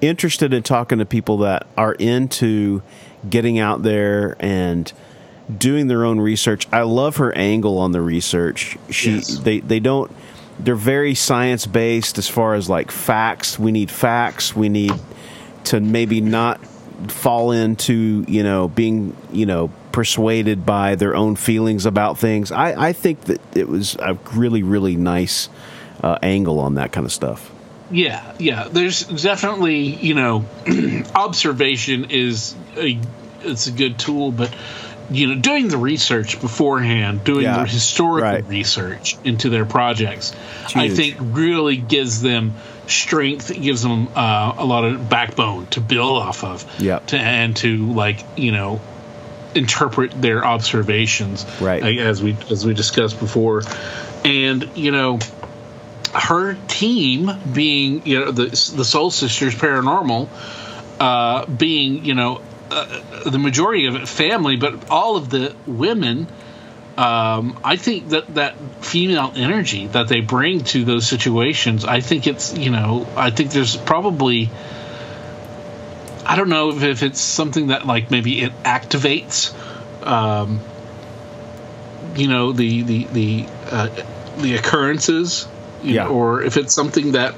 interested 0.00 0.52
in 0.54 0.62
talking 0.62 0.98
to 0.98 1.06
people 1.06 1.38
that 1.38 1.66
are 1.76 1.94
into 1.94 2.82
getting 3.28 3.58
out 3.58 3.82
there 3.82 4.36
and 4.38 4.92
doing 5.56 5.88
their 5.88 6.04
own 6.04 6.20
research. 6.20 6.66
I 6.72 6.82
love 6.82 7.16
her 7.16 7.36
angle 7.36 7.78
on 7.78 7.92
the 7.92 8.00
research. 8.00 8.78
She 8.90 9.16
Yes. 9.16 9.38
they 9.38 9.60
they 9.60 9.80
don't 9.80 10.10
they're 10.58 10.74
very 10.74 11.14
science 11.14 11.66
based 11.66 12.18
as 12.18 12.28
far 12.28 12.54
as 12.54 12.68
like 12.68 12.90
facts. 12.90 13.58
We 13.58 13.72
need 13.72 13.90
facts. 13.90 14.54
We 14.54 14.68
need 14.68 14.92
to 15.64 15.80
maybe 15.80 16.20
not 16.20 16.64
fall 17.08 17.52
into, 17.52 18.24
you 18.28 18.42
know, 18.42 18.68
being, 18.68 19.16
you 19.32 19.46
know, 19.46 19.70
persuaded 19.94 20.66
by 20.66 20.96
their 20.96 21.14
own 21.14 21.36
feelings 21.36 21.86
about 21.86 22.18
things. 22.18 22.50
I, 22.50 22.88
I 22.88 22.92
think 22.92 23.20
that 23.26 23.40
it 23.56 23.68
was 23.68 23.94
a 24.00 24.14
really, 24.34 24.64
really 24.64 24.96
nice 24.96 25.48
uh, 26.02 26.18
angle 26.20 26.58
on 26.58 26.74
that 26.74 26.90
kind 26.90 27.06
of 27.06 27.12
stuff. 27.12 27.52
Yeah, 27.92 28.34
yeah. 28.40 28.66
There's 28.68 29.04
definitely, 29.04 29.76
you 29.84 30.14
know, 30.14 30.44
observation 31.14 32.06
is 32.10 32.56
a 32.76 32.98
it's 33.42 33.68
a 33.68 33.70
good 33.70 33.96
tool, 33.96 34.32
but 34.32 34.52
you 35.10 35.28
know, 35.28 35.40
doing 35.40 35.68
the 35.68 35.76
research 35.76 36.40
beforehand, 36.40 37.22
doing 37.22 37.42
Yeah, 37.44 37.58
the 37.58 37.66
historical 37.66 38.28
right. 38.28 38.44
research 38.46 39.16
into 39.22 39.48
their 39.48 39.64
projects, 39.64 40.34
I 40.74 40.88
think 40.88 41.16
really 41.20 41.76
gives 41.76 42.20
them 42.20 42.54
strength, 42.88 43.52
it 43.52 43.62
gives 43.62 43.82
them 43.82 44.08
uh, 44.16 44.54
a 44.58 44.64
lot 44.64 44.84
of 44.84 45.08
backbone 45.08 45.66
to 45.68 45.80
build 45.80 46.20
off 46.20 46.42
of, 46.42 46.66
Yeah. 46.80 46.98
to 46.98 47.16
and 47.16 47.54
to 47.58 47.76
like 47.92 48.18
you 48.36 48.50
know 48.50 48.80
interpret 49.54 50.10
their 50.20 50.44
observations, 50.44 51.46
Right. 51.60 51.82
as 51.98 52.22
we 52.22 52.36
as 52.50 52.64
we 52.66 52.74
discussed 52.74 53.18
before, 53.20 53.62
and 54.24 54.68
you 54.74 54.90
know 54.90 55.18
her 56.14 56.54
team 56.68 57.30
being 57.52 58.06
you 58.06 58.20
know 58.20 58.30
the 58.30 58.46
the 58.46 58.84
Soul 58.84 59.10
Sisters 59.10 59.54
Paranormal, 59.54 60.28
uh, 61.00 61.46
being 61.46 62.04
you 62.04 62.14
know 62.14 62.40
uh, 62.70 63.28
the 63.28 63.38
majority 63.38 63.86
of 63.86 63.96
it 63.96 64.08
family, 64.08 64.56
but 64.56 64.90
all 64.90 65.16
of 65.16 65.30
the 65.30 65.54
women. 65.66 66.26
Um, 66.96 67.58
I 67.64 67.74
think 67.74 68.10
that 68.10 68.36
that 68.36 68.54
female 68.84 69.32
energy 69.34 69.88
that 69.88 70.06
they 70.06 70.20
bring 70.20 70.62
to 70.66 70.84
those 70.84 71.08
situations, 71.08 71.84
I 71.84 71.98
think 71.98 72.28
it's 72.28 72.56
you 72.56 72.70
know 72.70 73.04
I 73.16 73.30
think 73.30 73.50
there's 73.50 73.76
probably 73.76 74.48
I 76.26 76.36
don't 76.36 76.48
know 76.48 76.70
if, 76.70 76.82
if 76.82 77.02
it's 77.02 77.20
something 77.20 77.68
that 77.68 77.86
like 77.86 78.10
maybe 78.10 78.40
it 78.40 78.52
activates, 78.62 79.54
um, 80.06 80.60
you 82.16 82.28
know 82.28 82.52
the 82.52 82.82
the 82.82 83.04
the 83.04 83.46
uh, 83.70 83.88
the 84.38 84.56
occurrences, 84.56 85.46
you 85.82 85.94
Yeah. 85.94 86.04
know, 86.04 86.10
or 86.10 86.42
if 86.42 86.56
it's 86.56 86.74
something 86.74 87.12
that 87.12 87.34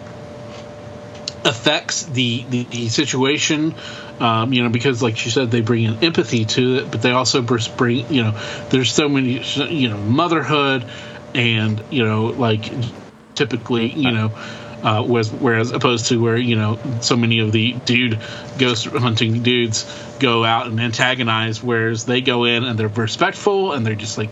affects 1.45 2.05
the 2.05 2.45
the, 2.49 2.65
the 2.65 2.89
situation. 2.89 3.75
Um, 4.19 4.55
you 4.55 4.63
know, 4.63 4.71
because 4.71 5.03
like 5.03 5.19
she 5.19 5.29
said, 5.29 5.51
they 5.51 5.61
bring 5.61 5.85
in 5.85 6.03
empathy 6.03 6.47
to 6.47 6.77
it, 6.77 6.91
but 6.91 7.03
they 7.03 7.11
also 7.11 7.43
bring, 7.43 8.11
you 8.11 8.23
know, 8.23 8.35
there's 8.71 8.91
so 8.91 9.11
many, 9.11 9.43
you 9.69 9.91
know, 9.91 9.99
motherhood, 9.99 10.87
and 11.35 11.83
you 11.91 12.03
know, 12.03 12.27
like 12.29 12.73
typically, 13.35 13.89
you 13.89 14.13
know, 14.13 14.33
uh, 14.83 15.03
whereas, 15.03 15.33
whereas 15.33 15.71
opposed 15.71 16.07
to 16.07 16.21
where 16.23 16.37
you 16.37 16.57
know 16.57 16.79
so 17.01 17.17
many 17.17 17.41
of 17.41 17.53
the 17.53 17.73
dude 17.73 18.19
ghost 18.59 18.87
hunting 18.87 19.43
dudes 19.43 19.85
go 20.21 20.45
out 20.45 20.67
and 20.67 20.81
antagonize, 20.81 21.63
whereas 21.63 22.05
they 22.05 22.21
go 22.21 22.45
in 22.45 22.65
and 22.65 22.79
they're 22.79 22.89
respectful 22.89 23.73
and 23.73 23.87
they're 23.87 23.95
just 23.95 24.19
like 24.19 24.31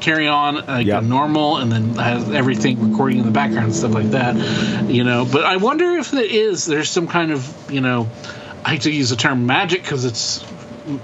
carry 0.00 0.28
on 0.28 0.56
like 0.66 0.86
Yep. 0.86 1.04
normal 1.04 1.56
and 1.58 1.72
then 1.72 1.94
has 1.94 2.30
everything 2.30 2.90
recording 2.90 3.18
in 3.20 3.24
the 3.24 3.30
background 3.30 3.66
and 3.66 3.74
stuff 3.74 3.92
like 3.94 4.10
that 4.10 4.36
you 4.90 5.02
know 5.02 5.24
but 5.24 5.44
i 5.44 5.56
wonder 5.56 5.92
if 5.96 6.10
there 6.10 6.24
is 6.24 6.66
there's 6.66 6.90
some 6.90 7.08
kind 7.08 7.32
of 7.32 7.70
you 7.70 7.80
know 7.80 8.06
i 8.66 8.70
hate 8.72 8.82
to 8.82 8.90
use 8.90 9.08
the 9.08 9.16
term 9.16 9.46
magic 9.46 9.80
because 9.82 10.04
it's 10.04 10.44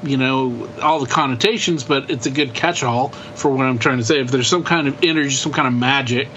you 0.02 0.18
know 0.18 0.68
all 0.82 1.00
the 1.00 1.06
connotations 1.06 1.82
but 1.82 2.10
it's 2.10 2.26
a 2.26 2.30
good 2.30 2.52
catch-all 2.52 3.08
for 3.08 3.50
what 3.50 3.64
i'm 3.64 3.78
trying 3.78 3.96
to 3.98 4.04
say 4.04 4.20
if 4.20 4.30
there's 4.30 4.48
some 4.48 4.64
kind 4.64 4.86
of 4.86 5.02
energy 5.02 5.30
some 5.30 5.52
kind 5.52 5.66
of 5.68 5.72
magic 5.72 6.28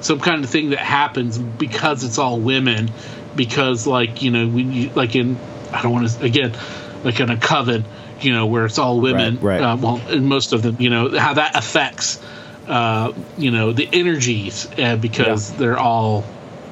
some 0.00 0.20
kind 0.20 0.44
of 0.44 0.50
thing 0.50 0.70
that 0.70 0.78
happens 0.78 1.38
because 1.38 2.04
it's 2.04 2.18
all 2.18 2.38
women 2.38 2.90
because 3.34 3.86
like 3.86 4.22
you 4.22 4.30
know 4.30 4.46
when 4.46 4.72
you 4.72 4.90
like 4.90 5.14
in 5.14 5.36
i 5.72 5.82
don't 5.82 5.92
want 5.92 6.08
to 6.08 6.24
again 6.24 6.52
like 7.04 7.20
in 7.20 7.30
a 7.30 7.36
coven 7.36 7.84
you 8.20 8.32
know 8.32 8.46
where 8.46 8.64
it's 8.66 8.78
all 8.78 9.00
women 9.00 9.34
Right, 9.40 9.60
right. 9.60 9.72
Uh, 9.72 9.76
well 9.76 10.08
in 10.08 10.24
most 10.26 10.52
of 10.52 10.62
them 10.62 10.76
you 10.78 10.90
know 10.90 11.16
how 11.18 11.34
that 11.34 11.56
affects 11.56 12.22
uh, 12.66 13.12
you 13.38 13.50
know 13.50 13.72
the 13.72 13.88
energies 13.92 14.66
uh, 14.78 14.96
because 14.96 15.52
they're 15.56 15.78
all 15.78 16.24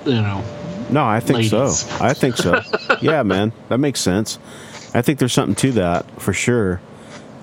you 0.05 0.13
know 0.21 0.43
No, 0.91 1.05
I 1.05 1.21
think 1.21 1.51
Ladies. 1.51 1.51
so. 1.81 2.05
I 2.05 2.13
think 2.15 2.37
so. 2.37 2.61
yeah, 3.01 3.23
man, 3.23 3.53
that 3.69 3.79
makes 3.79 4.01
sense. 4.01 4.39
I 4.93 5.01
think 5.03 5.19
there's 5.19 5.33
something 5.33 5.55
to 5.57 5.73
that 5.73 6.05
for 6.21 6.33
sure. 6.35 6.81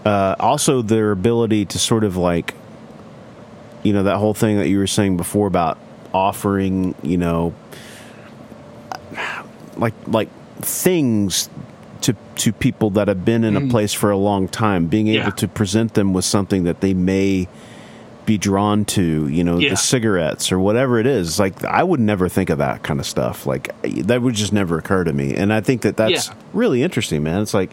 Uh, 0.06 0.36
also, 0.40 0.82
their 0.84 1.12
ability 1.12 1.66
to 1.66 1.80
sort 1.80 2.04
of 2.04 2.16
like, 2.18 2.54
you 3.84 3.94
know, 3.94 4.04
that 4.04 4.18
whole 4.18 4.34
thing 4.34 4.58
that 4.58 4.68
you 4.70 4.78
were 4.78 4.88
saying 4.88 5.18
before 5.18 5.48
about 5.48 5.78
offering, 6.14 6.94
you 7.04 7.18
know, 7.18 7.54
like 9.78 9.94
like 10.08 10.30
things 10.62 11.50
to 12.02 12.16
to 12.36 12.52
people 12.54 12.90
that 12.92 13.08
have 13.08 13.24
been 13.26 13.44
in 13.44 13.56
a 13.56 13.68
place 13.70 13.94
for 13.94 14.12
a 14.12 14.18
long 14.18 14.48
time, 14.48 14.88
being 14.88 15.08
able. 15.08 15.26
Yeah. 15.26 15.30
to 15.32 15.48
present 15.48 15.94
them 15.94 16.14
with 16.14 16.26
something 16.26 16.64
that 16.64 16.82
they 16.82 16.94
may 16.94 17.48
be 18.26 18.38
drawn 18.38 18.86
to, 18.86 19.28
you 19.28 19.44
know, 19.44 19.58
Yeah. 19.58 19.72
the 19.72 19.78
cigarettes 19.78 20.52
or 20.52 20.60
whatever 20.60 21.00
it 21.00 21.08
is. 21.08 21.40
Like 21.40 21.64
I 21.66 21.84
would 21.84 22.00
never 22.00 22.30
think 22.30 22.50
of 22.50 22.60
that 22.60 22.84
kind 22.84 23.00
of 23.00 23.06
stuff. 23.06 23.46
Like 23.48 23.70
that 23.84 24.22
would 24.22 24.36
just 24.36 24.54
never 24.54 24.78
occur 24.78 25.04
to 25.04 25.14
me. 25.14 25.34
And 25.34 25.52
I 25.52 25.62
think 25.62 25.82
that 25.82 25.98
that's 25.98 26.28
Yeah. 26.28 26.34
really 26.54 26.84
interesting, 26.84 27.24
man. 27.24 27.42
It's 27.42 27.54
like 27.54 27.72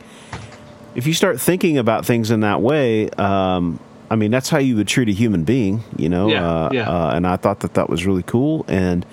if 0.94 1.06
you 1.06 1.12
start 1.12 1.40
thinking 1.40 1.76
about 1.78 2.06
things 2.06 2.30
in 2.30 2.40
that 2.40 2.60
way, 2.62 3.08
um, 3.10 3.78
I 4.10 4.16
mean, 4.16 4.30
that's 4.30 4.48
how 4.48 4.58
you 4.58 4.76
would 4.76 4.88
treat 4.88 5.08
a 5.08 5.12
human 5.12 5.44
being, 5.44 5.82
you 5.96 6.08
know. 6.08 6.28
Yeah, 6.28 6.48
uh, 6.48 6.68
yeah. 6.72 6.88
Uh, 6.90 7.10
and 7.14 7.26
I 7.26 7.36
thought 7.36 7.60
that 7.60 7.74
that 7.74 7.90
was 7.90 8.06
really 8.06 8.22
cool. 8.22 8.64
And 8.68 9.04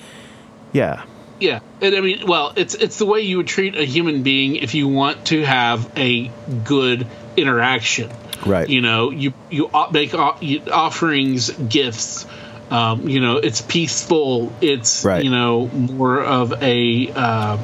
yeah, 0.71 1.03
Yeah, 1.39 1.59
and 1.81 1.95
I 1.95 2.01
mean, 2.01 2.25
well, 2.27 2.53
it's 2.55 2.75
it's 2.75 2.97
the 2.97 3.05
way 3.05 3.21
you 3.21 3.37
would 3.37 3.47
treat 3.47 3.75
a 3.75 3.83
human 3.85 4.23
being 4.23 4.55
if 4.55 4.73
you 4.73 4.87
want 4.87 5.25
to 5.27 5.43
have 5.43 5.91
a 5.97 6.31
good 6.63 7.07
interaction. 7.35 8.09
Right. 8.45 8.69
You 8.69 8.81
know, 8.81 9.09
you 9.11 9.33
you 9.49 9.69
make 9.91 10.13
offerings, 10.13 11.49
gifts. 11.49 12.25
Um, 12.71 13.07
you 13.07 13.19
know, 13.19 13.37
it's 13.37 13.61
peaceful. 13.61 14.51
It's 14.61 15.03
Right. 15.05 15.23
you 15.23 15.29
know 15.29 15.67
more 15.67 16.23
of 16.23 16.63
a. 16.63 17.11
Uh, 17.13 17.57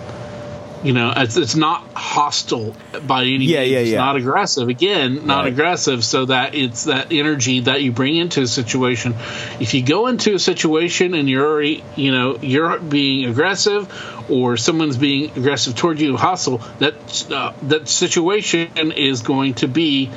you 0.83 0.93
know, 0.93 1.13
it's, 1.15 1.37
it's 1.37 1.55
not 1.55 1.81
hostile 1.93 2.75
by 3.05 3.21
any 3.21 3.45
Yeah, 3.45 3.59
means. 3.59 3.71
yeah, 3.71 3.79
It's 3.79 3.89
yeah. 3.91 3.97
not 3.99 4.15
aggressive. 4.15 4.67
Again, 4.69 5.27
not 5.27 5.43
Right. 5.43 5.53
aggressive, 5.53 6.03
so 6.03 6.25
that 6.25 6.55
it's 6.55 6.85
that 6.85 7.11
energy 7.11 7.61
that 7.61 7.81
you 7.83 7.91
bring 7.91 8.15
into 8.15 8.41
a 8.41 8.47
situation. 8.47 9.15
If 9.59 9.73
you 9.73 9.83
go 9.83 10.07
into 10.07 10.33
a 10.33 10.39
situation 10.39 11.13
and 11.13 11.29
you're 11.29 11.45
already, 11.45 11.83
you 11.95 12.11
know, 12.11 12.37
you're 12.41 12.79
being 12.79 13.25
aggressive, 13.29 13.87
or 14.29 14.57
someone's 14.57 14.97
being 14.97 15.31
aggressive 15.35 15.75
toward 15.75 15.99
you, 15.99 16.17
hostile, 16.17 16.59
that 16.79 17.31
uh, 17.31 17.53
that 17.63 17.87
situation 17.87 18.91
is 18.93 19.21
going 19.21 19.55
to 19.55 19.67
be, 19.67 20.09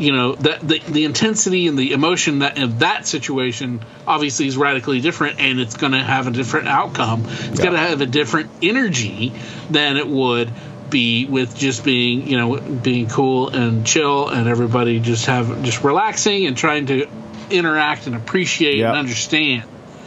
you 0.00 0.12
know, 0.12 0.34
that 0.36 0.66
the, 0.66 0.78
the 0.78 1.04
intensity 1.04 1.66
and 1.68 1.78
the 1.78 1.92
emotion 1.92 2.38
that 2.40 2.58
of 2.58 2.78
that 2.80 3.06
situation 3.06 3.80
obviously 4.06 4.46
is 4.46 4.56
radically 4.56 5.00
different, 5.00 5.38
and 5.38 5.60
it's 5.60 5.76
going 5.76 5.92
to 5.92 6.02
have 6.02 6.26
a 6.26 6.30
different 6.30 6.68
outcome. 6.68 7.24
It's 7.26 7.58
Yeah. 7.58 7.64
going 7.66 7.72
to 7.74 7.78
have 7.80 8.00
a 8.00 8.06
different 8.06 8.50
energy 8.62 9.32
than 9.68 9.96
it 9.98 10.08
would 10.08 10.50
be 10.88 11.26
with 11.26 11.56
just 11.56 11.84
being 11.84 12.26
you 12.26 12.36
know 12.36 12.58
being 12.58 13.08
cool 13.08 13.48
and 13.50 13.86
chill 13.86 14.28
and 14.28 14.48
everybody 14.48 14.98
just 14.98 15.26
have 15.26 15.62
just 15.62 15.84
relaxing 15.84 16.46
and 16.46 16.56
trying 16.56 16.86
to 16.86 17.06
interact 17.50 18.08
and 18.08 18.16
appreciate 18.16 18.78
Yep. 18.78 18.88
and 18.88 18.98
understand 18.98 19.62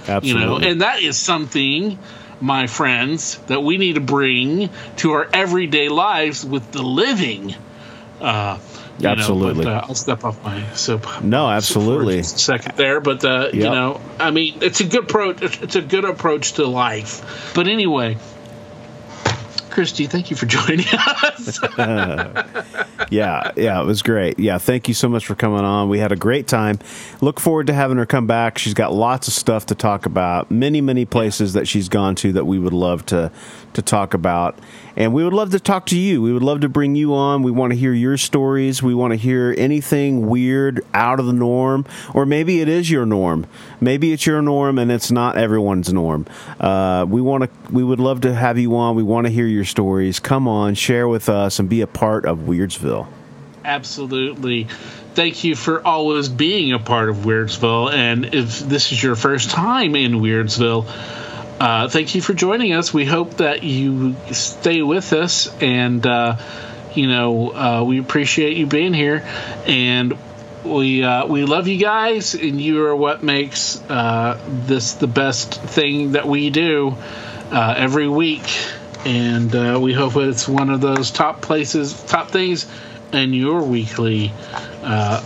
Absolutely. 0.10 0.30
you 0.30 0.46
know 0.46 0.58
and 0.58 0.82
that 0.82 1.02
is 1.02 1.18
something 1.18 1.98
my 2.42 2.68
friends 2.68 3.38
that 3.48 3.64
we 3.64 3.78
need 3.78 3.94
to 3.96 4.02
bring 4.02 4.70
to 4.98 5.12
our 5.14 5.26
everyday 5.32 5.88
lives 5.88 6.44
with 6.44 6.70
the 6.74 6.82
living 6.84 7.56
uh 8.20 8.58
you 9.04 9.16
know, 9.16 9.22
Absolutely. 9.22 9.66
but, 9.66 9.74
uh, 9.74 9.86
I'll 9.88 9.96
step 9.96 10.24
off 10.24 10.44
my 10.44 10.72
soap. 10.74 11.22
No, 11.22 11.48
absolutely. 11.48 12.24
Second 12.24 12.78
there, 12.78 13.02
but 13.02 13.24
uh, 13.24 13.50
you 13.54 13.64
know, 13.64 14.02
I 14.20 14.32
mean, 14.32 14.58
it's 14.62 14.80
a 14.80 14.86
good 14.86 15.04
approach. 15.04 15.42
It's 15.62 15.76
a 15.76 15.82
good 15.82 16.06
approach 16.06 16.54
to 16.54 16.66
life. 16.66 17.52
But 17.54 17.68
anyway, 17.68 18.18
Kristy, 19.74 20.08
thank 20.08 20.30
you 20.30 20.36
for 20.36 20.46
joining 20.58 20.86
us. 20.92 21.60
yeah, 23.12 23.52
yeah, 23.56 23.82
it 23.82 23.86
was 23.86 24.04
great. 24.04 24.38
Yeah, 24.38 24.60
thank 24.60 24.88
you 24.88 24.94
so 24.94 25.10
much 25.10 25.26
for 25.26 25.34
coming 25.34 25.66
on. 25.66 25.90
We 25.90 25.98
had 25.98 26.12
a 26.12 26.16
great 26.16 26.48
time. 26.48 26.78
Look 27.22 27.40
forward 27.40 27.68
to 27.68 27.74
having 27.74 27.98
her 27.98 28.06
come 28.06 28.28
back. 28.28 28.60
She's 28.60 28.76
got 28.76 28.94
lots 28.94 29.28
of 29.28 29.34
stuff 29.34 29.66
to 29.68 29.76
talk 29.76 30.06
about. 30.06 30.52
Many, 30.52 30.80
many 30.80 31.06
places 31.06 31.54
that 31.54 31.68
she's 31.68 31.90
gone 31.90 32.14
to 32.16 32.34
that 32.34 32.46
we 32.46 32.60
would 32.60 32.74
love 32.74 33.04
to 33.08 33.32
to 33.74 33.82
talk 33.82 34.14
about. 34.14 34.58
And 34.96 35.12
we 35.12 35.24
would 35.24 35.34
love 35.34 35.50
to 35.52 35.60
talk 35.60 35.88
to 35.88 35.98
you. 35.98 36.22
We 36.22 36.32
would 36.32 36.44
love 36.44 36.62
to 36.62 36.70
bring 36.70 36.96
you 36.96 37.16
on. 37.16 37.42
We 37.42 37.50
want 37.50 37.74
to 37.74 37.80
hear 37.80 37.94
your 37.94 38.16
stories. 38.16 38.84
We 38.84 38.94
want 38.94 39.12
to 39.12 39.18
hear 39.18 39.56
anything 39.58 40.28
weird, 40.28 40.86
out 40.94 41.20
of 41.20 41.26
the 41.26 41.34
norm, 41.34 41.86
or 42.14 42.28
maybe 42.28 42.62
it 42.62 42.70
is 42.70 42.92
your 42.92 43.06
norm. 43.06 43.48
Maybe 43.82 44.14
it's 44.14 44.28
your 44.28 44.42
norm 44.44 44.78
and 44.78 44.92
it's 44.92 45.10
not 45.10 45.36
everyone's 45.36 45.92
norm. 45.92 46.28
Uh, 46.60 47.08
we 47.10 47.22
want 47.22 47.46
to. 47.46 47.72
We 47.72 47.84
would 47.84 48.00
love 48.00 48.22
to 48.22 48.36
have 48.36 48.60
you 48.60 48.76
on. 48.76 48.96
We 48.96 49.02
want 49.02 49.26
to 49.26 49.34
hear 49.34 49.48
your 49.48 49.63
stories. 49.64 50.20
Come 50.20 50.48
on, 50.48 50.76
share 50.76 51.08
with 51.08 51.30
us, 51.30 51.60
and 51.60 51.70
be 51.70 51.82
a 51.82 51.88
part 51.88 52.26
of 52.26 52.40
Weirdsville. 52.40 53.08
Absolutely. 53.66 54.68
Thank 55.14 55.44
you 55.44 55.56
for 55.56 55.86
always 55.86 56.28
being 56.28 56.74
a 56.74 56.80
part 56.80 57.10
of 57.10 57.18
Weirdsville. 57.18 57.94
And 57.94 58.34
if 58.34 58.60
this 58.60 58.92
is 58.92 59.02
your 59.02 59.16
first 59.16 59.52
time 59.52 59.96
in 59.96 60.14
Weirdsville, 60.14 60.88
uh, 61.60 61.88
thank 61.88 62.16
you 62.16 62.22
for 62.22 62.34
joining 62.34 62.74
us. 62.74 62.94
We 62.94 63.06
hope 63.06 63.38
that 63.38 63.64
you 63.64 64.16
stay 64.32 64.82
with 64.82 65.14
us, 65.14 65.48
and 65.62 66.06
uh, 66.06 66.38
you 66.94 67.08
know 67.08 67.54
uh, 67.54 67.84
we 67.86 68.00
appreciate 68.00 68.58
you 68.58 68.66
being 68.66 68.94
here, 68.94 69.26
and 69.66 70.18
we 70.66 71.04
uh, 71.04 71.26
we 71.28 71.46
love 71.46 71.68
you 71.68 71.78
guys, 71.78 72.34
and 72.34 72.60
you 72.60 72.86
are 72.86 72.96
what 72.96 73.24
makes 73.24 73.80
uh, 73.90 74.42
this 74.48 74.94
the 74.94 75.08
best 75.08 75.54
thing 75.54 76.14
that 76.14 76.28
we 76.28 76.50
do 76.50 76.96
uh, 77.52 77.76
every 77.78 78.08
week, 78.08 78.44
and 79.06 79.56
uh, 79.56 79.80
we 79.82 79.94
hope 79.94 80.16
it's 80.16 80.48
one 80.48 80.70
of 80.70 80.82
those 80.82 81.12
top 81.12 81.42
places, 81.42 82.02
top 82.04 82.30
things 82.30 82.70
in 83.12 83.34
your 83.34 83.64
weekly 83.64 84.32
uh, 84.84 85.24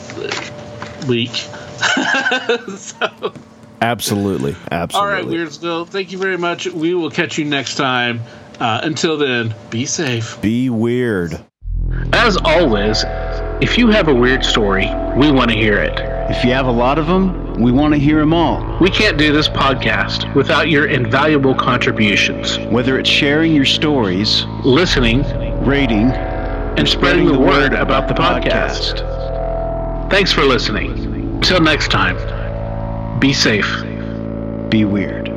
week. 1.07 1.35
so. 2.77 3.33
Absolutely, 3.81 4.55
absolutely. 4.71 4.93
All 4.93 5.05
right, 5.05 5.25
Weirdsville. 5.25 5.87
Thank 5.87 6.11
you 6.11 6.17
very 6.17 6.37
much. 6.37 6.67
We 6.67 6.93
will 6.93 7.11
catch 7.11 7.37
you 7.37 7.45
next 7.45 7.75
time. 7.75 8.21
Uh, 8.59 8.81
until 8.83 9.17
then, 9.17 9.53
be 9.69 9.85
safe. 9.85 10.41
Be 10.41 10.69
weird. 10.69 11.39
As 12.11 12.37
always, 12.37 13.03
if 13.61 13.77
you 13.77 13.89
have 13.89 14.07
a 14.07 14.15
weird 14.15 14.43
story, 14.43 14.87
we 15.15 15.31
want 15.31 15.51
to 15.51 15.55
hear 15.55 15.77
it. 15.77 16.16
If 16.29 16.43
you 16.43 16.51
have 16.51 16.67
a 16.67 16.71
lot 16.71 16.99
of 16.99 17.07
them, 17.07 17.53
we 17.55 17.71
want 17.71 17.93
to 17.93 17.99
hear 17.99 18.19
them 18.19 18.33
all. 18.33 18.77
We 18.79 18.89
can't 18.89 19.17
do 19.17 19.31
this 19.31 19.47
podcast 19.47 20.33
without 20.35 20.69
your 20.69 20.87
invaluable 20.87 21.55
contributions. 21.55 22.59
Whether 22.59 22.99
it's 22.99 23.09
sharing 23.09 23.55
your 23.55 23.65
stories, 23.65 24.43
Listening 24.63 25.23
rating, 25.65 26.11
and 26.11 26.87
spreading 26.87 27.25
the 27.25 27.39
word 27.39 27.73
about 27.73 28.07
the 28.07 28.13
podcast. 28.13 28.99
Thanks 30.09 30.31
for 30.31 30.43
listening. 30.43 31.41
Till 31.41 31.59
next 31.59 31.91
time, 31.91 32.17
be 33.19 33.33
safe. 33.33 33.83
be 34.69 34.85
weird. 34.85 35.36